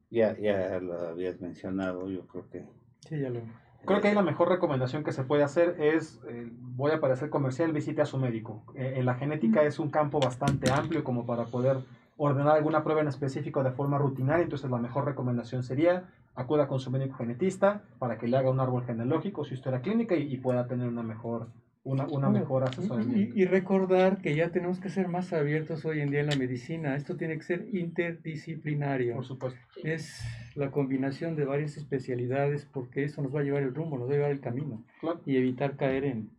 ya, 0.10 0.38
ya 0.38 0.80
lo 0.80 1.00
habías 1.10 1.40
mencionado, 1.40 2.10
yo 2.10 2.28
creo 2.28 2.50
que 2.50 2.66
Sí, 3.08 3.20
ya 3.20 3.30
lo. 3.30 3.42
Creo 3.86 4.00
que 4.00 4.10
ahí 4.10 4.14
la 4.14 4.22
mejor 4.22 4.50
recomendación 4.50 5.04
que 5.04 5.12
se 5.12 5.24
puede 5.24 5.44
hacer 5.44 5.76
es, 5.80 6.22
eh, 6.28 6.48
voy 6.52 6.92
a 6.92 7.00
parecer 7.00 7.32
comercial, 7.32 7.74
visite 7.74 8.02
a 8.02 8.06
su 8.06 8.18
médico. 8.18 8.64
Eh, 8.76 8.94
en 8.98 9.06
la 9.06 9.16
genética 9.16 9.64
es 9.64 9.80
un 9.80 9.90
campo 9.90 10.20
bastante 10.20 10.72
amplio 10.72 11.04
como 11.04 11.26
para 11.26 11.46
poder 11.46 11.78
ordenar 12.24 12.56
alguna 12.56 12.84
prueba 12.84 13.02
en 13.02 13.08
específico 13.08 13.64
de 13.64 13.72
forma 13.72 13.98
rutinaria, 13.98 14.44
entonces 14.44 14.70
la 14.70 14.78
mejor 14.78 15.06
recomendación 15.06 15.64
sería 15.64 16.06
acuda 16.36 16.68
con 16.68 16.80
su 16.80 16.92
médico 16.92 17.16
genetista 17.18 17.84
para 18.00 18.18
que 18.18 18.28
le 18.28 18.38
haga 18.38 18.50
un 18.52 18.60
árbol 18.60 18.84
genealógico, 18.86 19.44
su 19.44 19.54
historia 19.54 19.82
clínica 19.82 20.16
y, 20.16 20.32
y 20.34 20.38
pueda 20.38 20.66
tener 20.68 20.88
una 20.88 21.04
mejor, 21.04 21.48
una, 21.84 22.06
una 22.08 22.30
mejor 22.30 22.64
asesoramiento. 22.64 23.36
Y, 23.36 23.42
y 23.42 23.46
recordar 23.46 24.20
que 24.22 24.36
ya 24.36 24.50
tenemos 24.52 24.80
que 24.80 24.90
ser 24.90 25.08
más 25.08 25.34
abiertos 25.34 25.84
hoy 25.84 26.00
en 26.00 26.10
día 26.12 26.22
en 26.22 26.28
la 26.28 26.36
medicina. 26.36 26.96
Esto 26.96 27.18
tiene 27.18 27.36
que 27.38 27.44
ser 27.44 27.68
interdisciplinario. 27.74 29.16
Por 29.16 29.26
supuesto. 29.26 29.60
Es 29.84 30.22
la 30.56 30.72
combinación 30.72 31.36
de 31.36 31.46
varias 31.46 31.76
especialidades 31.78 32.66
porque 32.66 33.04
eso 33.04 33.22
nos 33.22 33.34
va 33.36 33.40
a 33.42 33.44
llevar 33.44 33.64
el 33.64 33.74
rumbo, 33.74 33.98
nos 33.98 34.08
va 34.08 34.14
a 34.14 34.16
llevar 34.18 34.32
el 34.32 34.40
camino 34.42 34.84
Claro. 35.02 35.20
y 35.26 35.36
evitar 35.38 35.76
caer 35.76 36.04
en, 36.06 36.30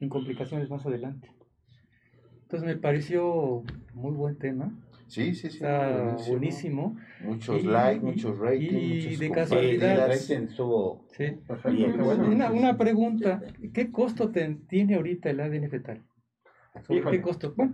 en 0.00 0.08
complicaciones 0.08 0.68
más 0.68 0.84
adelante. 0.84 1.30
Entonces 2.42 2.66
me 2.66 2.76
pareció 2.76 3.62
muy 3.94 4.12
buen 4.12 4.36
tema, 4.36 4.72
Sí, 5.08 5.34
sí, 5.34 5.48
sí. 5.50 5.56
está 5.56 6.16
buenísimo. 6.28 6.96
Muchos 7.24 7.62
Y- 7.62 7.66
likes, 7.66 8.04
muchos 8.04 8.38
ratings, 8.38 8.72
y 8.72 9.04
muchas 9.06 9.18
de 9.18 9.30
casualidad. 9.30 9.72
el 9.90 9.96
compartidas. 9.98 10.28
rating 10.30 10.44
estuvo 10.48 11.06
Sí. 11.16 11.24
Perfecto. 11.46 12.04
Bueno. 12.04 12.28
Una, 12.28 12.52
una 12.52 12.76
pregunta, 12.78 13.40
¿qué 13.72 13.90
costo 13.90 14.30
ten- 14.30 14.66
tiene 14.68 14.94
ahorita 14.96 15.30
el 15.30 15.40
ADN 15.40 15.68
fetal? 15.68 16.02
¿Sobre 16.86 17.00
Híjole. 17.00 17.16
qué 17.16 17.22
costo? 17.22 17.54
Bueno, 17.56 17.72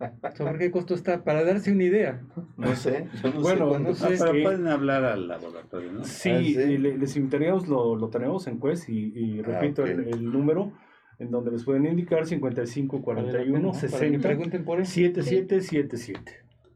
¿Sobre 0.36 0.58
qué 0.58 0.70
costo 0.70 0.94
está? 0.94 1.24
Para 1.24 1.44
darse 1.44 1.72
una 1.72 1.84
idea. 1.84 2.22
No 2.56 2.74
sé, 2.74 3.06
yo 3.22 3.34
no 3.34 3.40
Bueno, 3.40 3.72
sé 3.74 3.80
no 3.80 3.94
sé. 3.94 4.06
Ah, 4.06 4.16
pero 4.18 4.32
que- 4.32 4.42
pueden 4.42 4.66
hablar 4.68 5.04
al 5.04 5.28
laboratorio, 5.28 5.92
¿no? 5.92 6.04
Sí, 6.04 6.30
Ah, 6.30 6.38
sí. 6.42 6.54
eh, 6.56 6.78
le- 6.78 6.96
les 6.96 7.16
invitaríamos, 7.16 7.68
lo, 7.68 7.96
lo 7.96 8.08
tenemos 8.08 8.46
en 8.46 8.58
Quest 8.60 8.88
y, 8.88 9.12
y 9.14 9.40
Ah, 9.40 9.42
repito 9.44 9.82
ok. 9.82 9.88
el, 9.88 10.08
el 10.08 10.24
número 10.32 10.72
en 11.18 11.30
donde 11.30 11.50
les 11.50 11.64
pueden 11.64 11.84
indicar 11.84 12.24
55 12.24 13.02
41 13.02 13.72
Para 13.72 13.80
que 13.82 13.88
60 13.88 14.26
pregunten 14.28 14.64
por 14.64 14.80
eso. 14.80 14.92
7777. 14.94 16.32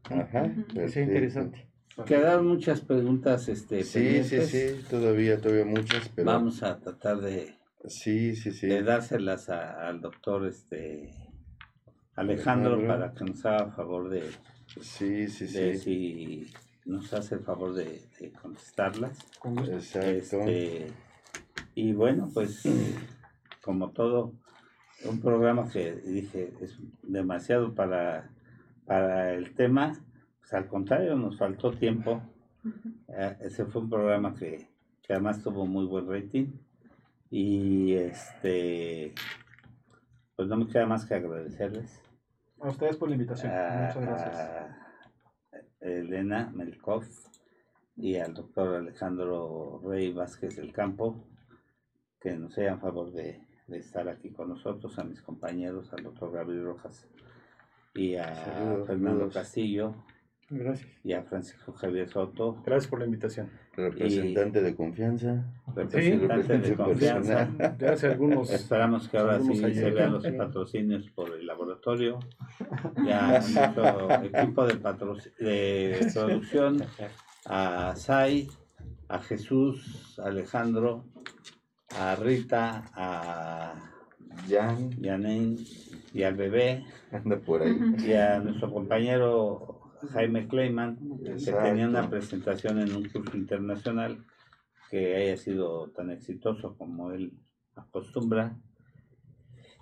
Ajá, 0.09 0.51
perfecto. 0.73 0.99
interesante. 1.01 1.67
Quedaron 2.05 2.47
muchas 2.47 2.81
preguntas 2.81 3.47
este, 3.47 3.83
Sí, 3.83 3.99
sí, 3.99 3.99
pendientes. 3.99 4.49
sí, 4.49 4.85
todavía, 4.89 5.39
todavía 5.39 5.65
muchas, 5.65 6.09
pero 6.09 6.25
Vamos 6.25 6.61
a 6.61 6.77
tratar 6.79 7.21
de, 7.21 7.55
sí, 7.85 8.35
sí, 8.35 8.51
sí. 8.51 8.67
de 8.67 8.83
dárselas 8.83 9.49
a- 9.49 9.87
al 9.87 10.01
doctor 10.01 10.45
este, 10.45 11.09
Alejandro 12.15 12.73
Alejandro. 12.73 12.87
para 12.87 13.13
que 13.13 13.23
nos 13.23 13.45
haga 13.45 13.71
favor 13.71 14.09
de, 14.09 14.29
Sí, 14.81 15.27
sí, 15.29 15.45
de 15.47 15.75
sí. 15.75 15.79
si 15.79 16.53
nos 16.85 17.13
hace 17.13 17.35
el 17.35 17.41
favor 17.41 17.73
de, 17.73 18.01
de 18.19 18.31
contestarlas. 18.33 19.31
Exacto. 19.69 20.09
Este, 20.11 20.91
y 21.75 21.93
bueno, 21.93 22.29
pues 22.33 22.63
como 23.61 23.91
todo, 23.91 24.33
un 25.05 25.21
programa 25.21 25.69
que 25.71 25.93
dije 25.93 26.53
es 26.61 26.77
demasiado 27.03 27.73
para, 27.73 28.29
para 28.85 29.33
el 29.33 29.53
tema, 29.55 29.93
pues 30.39 30.53
al 30.53 30.67
contrario, 30.67 31.15
nos 31.15 31.37
faltó 31.37 31.71
tiempo. 31.71 32.21
Eh, 33.09 33.37
ese 33.41 33.65
fue 33.65 33.81
un 33.81 33.89
programa 33.89 34.33
que 34.35 34.67
que 35.03 35.13
además 35.13 35.43
tuvo 35.43 35.67
muy 35.67 35.85
buen 35.85 36.09
rating. 36.09 36.47
Y 37.29 37.93
este, 37.93 39.13
pues 40.35 40.47
no 40.47 40.57
me 40.57 40.67
queda 40.67 40.87
más 40.87 41.05
que 41.05 41.13
agradecerles. 41.13 42.01
A 42.59 42.69
ustedes 42.69 42.97
por 42.97 43.09
la 43.09 43.15
invitación. 43.15 43.51
a- 43.51 43.85
Muchas 43.87 44.01
gracias. 44.01 44.35
a 44.35 44.77
Elena 45.81 46.51
Melkov 46.55 47.03
y 47.95 48.15
al 48.15 48.33
doctor 48.33 48.75
Alejandro 48.77 49.79
Rey 49.85 50.11
Vázquez 50.11 50.55
del 50.55 50.73
Campo, 50.73 51.27
que 52.19 52.35
nos 52.35 52.57
hayan 52.57 52.79
favor 52.79 53.11
de, 53.11 53.41
de 53.67 53.77
estar 53.77 54.09
aquí 54.09 54.31
con 54.31 54.49
nosotros, 54.49 54.97
a 54.97 55.03
mis 55.03 55.21
compañeros, 55.21 55.93
al 55.93 56.03
doctor 56.03 56.31
Gabriel 56.31 56.63
Rojas 56.65 57.07
y 57.95 58.15
a 58.15 58.35
Saludos, 58.35 58.87
Fernando 58.87 59.11
saludos. 59.19 59.33
Castillo 59.33 59.95
Gracias. 60.49 60.87
y 61.03 61.13
a 61.13 61.23
Francisco 61.23 61.73
Javier 61.73 62.07
Soto, 62.07 62.61
Gracias 62.63 62.87
por 62.87 62.99
la 62.99 63.05
invitación. 63.05 63.49
Representante 63.75 64.61
de 64.61 64.75
confianza. 64.75 65.43
representante 65.75 66.27
de 66.27 66.43
representante 66.43 66.75
confianza. 66.75 67.49
Ya 67.79 67.91
hace 67.93 68.07
algunos. 68.07 68.51
Esperamos 68.51 69.09
que 69.09 69.17
ahora 69.17 69.39
sí 69.41 69.55
se 69.55 69.91
vean 69.91 70.13
los 70.13 70.27
patrocinios 70.27 71.09
por 71.09 71.31
el 71.33 71.45
laboratorio. 71.45 72.19
Ya 73.05 73.39
nuestro 73.39 74.11
equipo 74.23 74.65
de, 74.65 74.75
de 75.39 76.11
producción, 76.13 76.83
a 77.45 77.95
Sai, 77.95 78.47
a 79.09 79.19
Jesús, 79.19 80.19
a 80.19 80.27
Alejandro, 80.27 81.05
a 81.97 82.15
Rita, 82.15 82.85
a 82.93 83.73
Jan 84.49 84.91
Yanen 85.01 85.57
y 86.15 86.23
al 86.23 86.35
bebé, 86.35 86.85
anda 87.11 87.37
por 87.39 87.61
ahí. 87.61 87.77
y 87.99 88.13
a 88.13 88.39
nuestro 88.39 88.71
compañero 88.71 89.81
Jaime 90.13 90.47
Kleiman, 90.47 90.97
que 91.21 91.51
tenía 91.51 91.89
una 91.89 92.09
presentación 92.09 92.79
en 92.79 92.95
un 92.95 93.09
curso 93.09 93.35
internacional 93.35 94.23
que 94.89 95.13
haya 95.17 95.35
sido 95.35 95.89
tan 95.89 96.11
exitoso 96.11 96.77
como 96.77 97.11
él 97.11 97.33
acostumbra. 97.75 98.57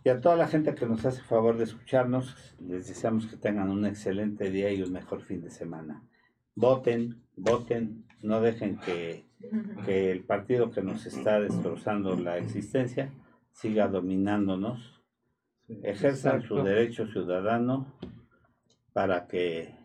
Y 0.03 0.09
a 0.09 0.21
toda 0.21 0.35
la 0.35 0.47
gente 0.47 0.73
que 0.73 0.87
nos 0.87 1.05
hace 1.05 1.21
favor 1.21 1.55
de 1.55 1.65
escucharnos, 1.65 2.35
les 2.59 2.87
deseamos 2.87 3.27
que 3.27 3.37
tengan 3.37 3.69
un 3.69 3.85
excelente 3.85 4.49
día 4.49 4.73
y 4.73 4.81
un 4.81 4.91
mejor 4.91 5.21
fin 5.21 5.39
de 5.39 5.51
semana. 5.51 6.03
Voten, 6.55 7.21
voten, 7.35 8.05
no 8.23 8.41
dejen 8.41 8.79
que, 8.79 9.27
que 9.85 10.09
el 10.09 10.23
partido 10.23 10.71
que 10.71 10.81
nos 10.81 11.05
está 11.05 11.39
destrozando 11.39 12.15
la 12.15 12.39
existencia 12.39 13.13
siga 13.51 13.87
dominándonos. 13.87 15.02
Ejerzan 15.83 16.41
su 16.43 16.55
derecho 16.63 17.07
ciudadano 17.07 17.87
para 18.91 19.27
que 19.27 19.75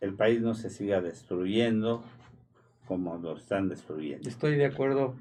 el 0.00 0.14
país 0.14 0.40
no 0.42 0.54
se 0.54 0.70
siga 0.70 1.00
destruyendo 1.00 2.04
como 2.86 3.16
lo 3.18 3.36
están 3.36 3.68
destruyendo. 3.68 4.28
Estoy 4.28 4.56
de 4.56 4.66
acuerdo 4.66 5.16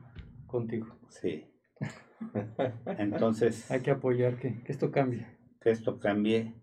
contigo. 0.48 0.88
Sí. 1.10 1.46
Entonces, 2.98 3.70
Hay 3.72 3.82
que 3.82 3.92
apoyar 3.92 4.38
que, 4.38 4.62
que 4.64 4.72
esto 4.72 4.92
cambie. 4.92 5.26
que 5.62 5.72
esto 5.72 6.00
cambie, 6.00 6.54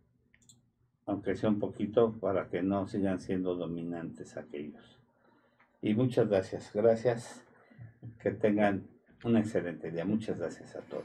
aunque 1.06 1.34
sea 1.34 1.48
un 1.48 1.58
poquito, 1.58 2.12
para 2.20 2.48
que 2.48 2.62
no 2.62 2.86
sigan 2.86 3.20
siendo 3.20 3.56
dominantes 3.56 4.36
aquellos. 4.36 4.98
Y 5.80 5.94
muchas 5.94 6.28
gracias, 6.28 6.70
gracias. 6.72 7.42
Que 8.20 8.30
tengan 8.30 8.86
un 9.24 9.36
excelente 9.36 9.90
día. 9.90 10.04
Muchas 10.04 10.38
gracias 10.38 10.76
a 10.76 10.80
todos. 10.82 11.04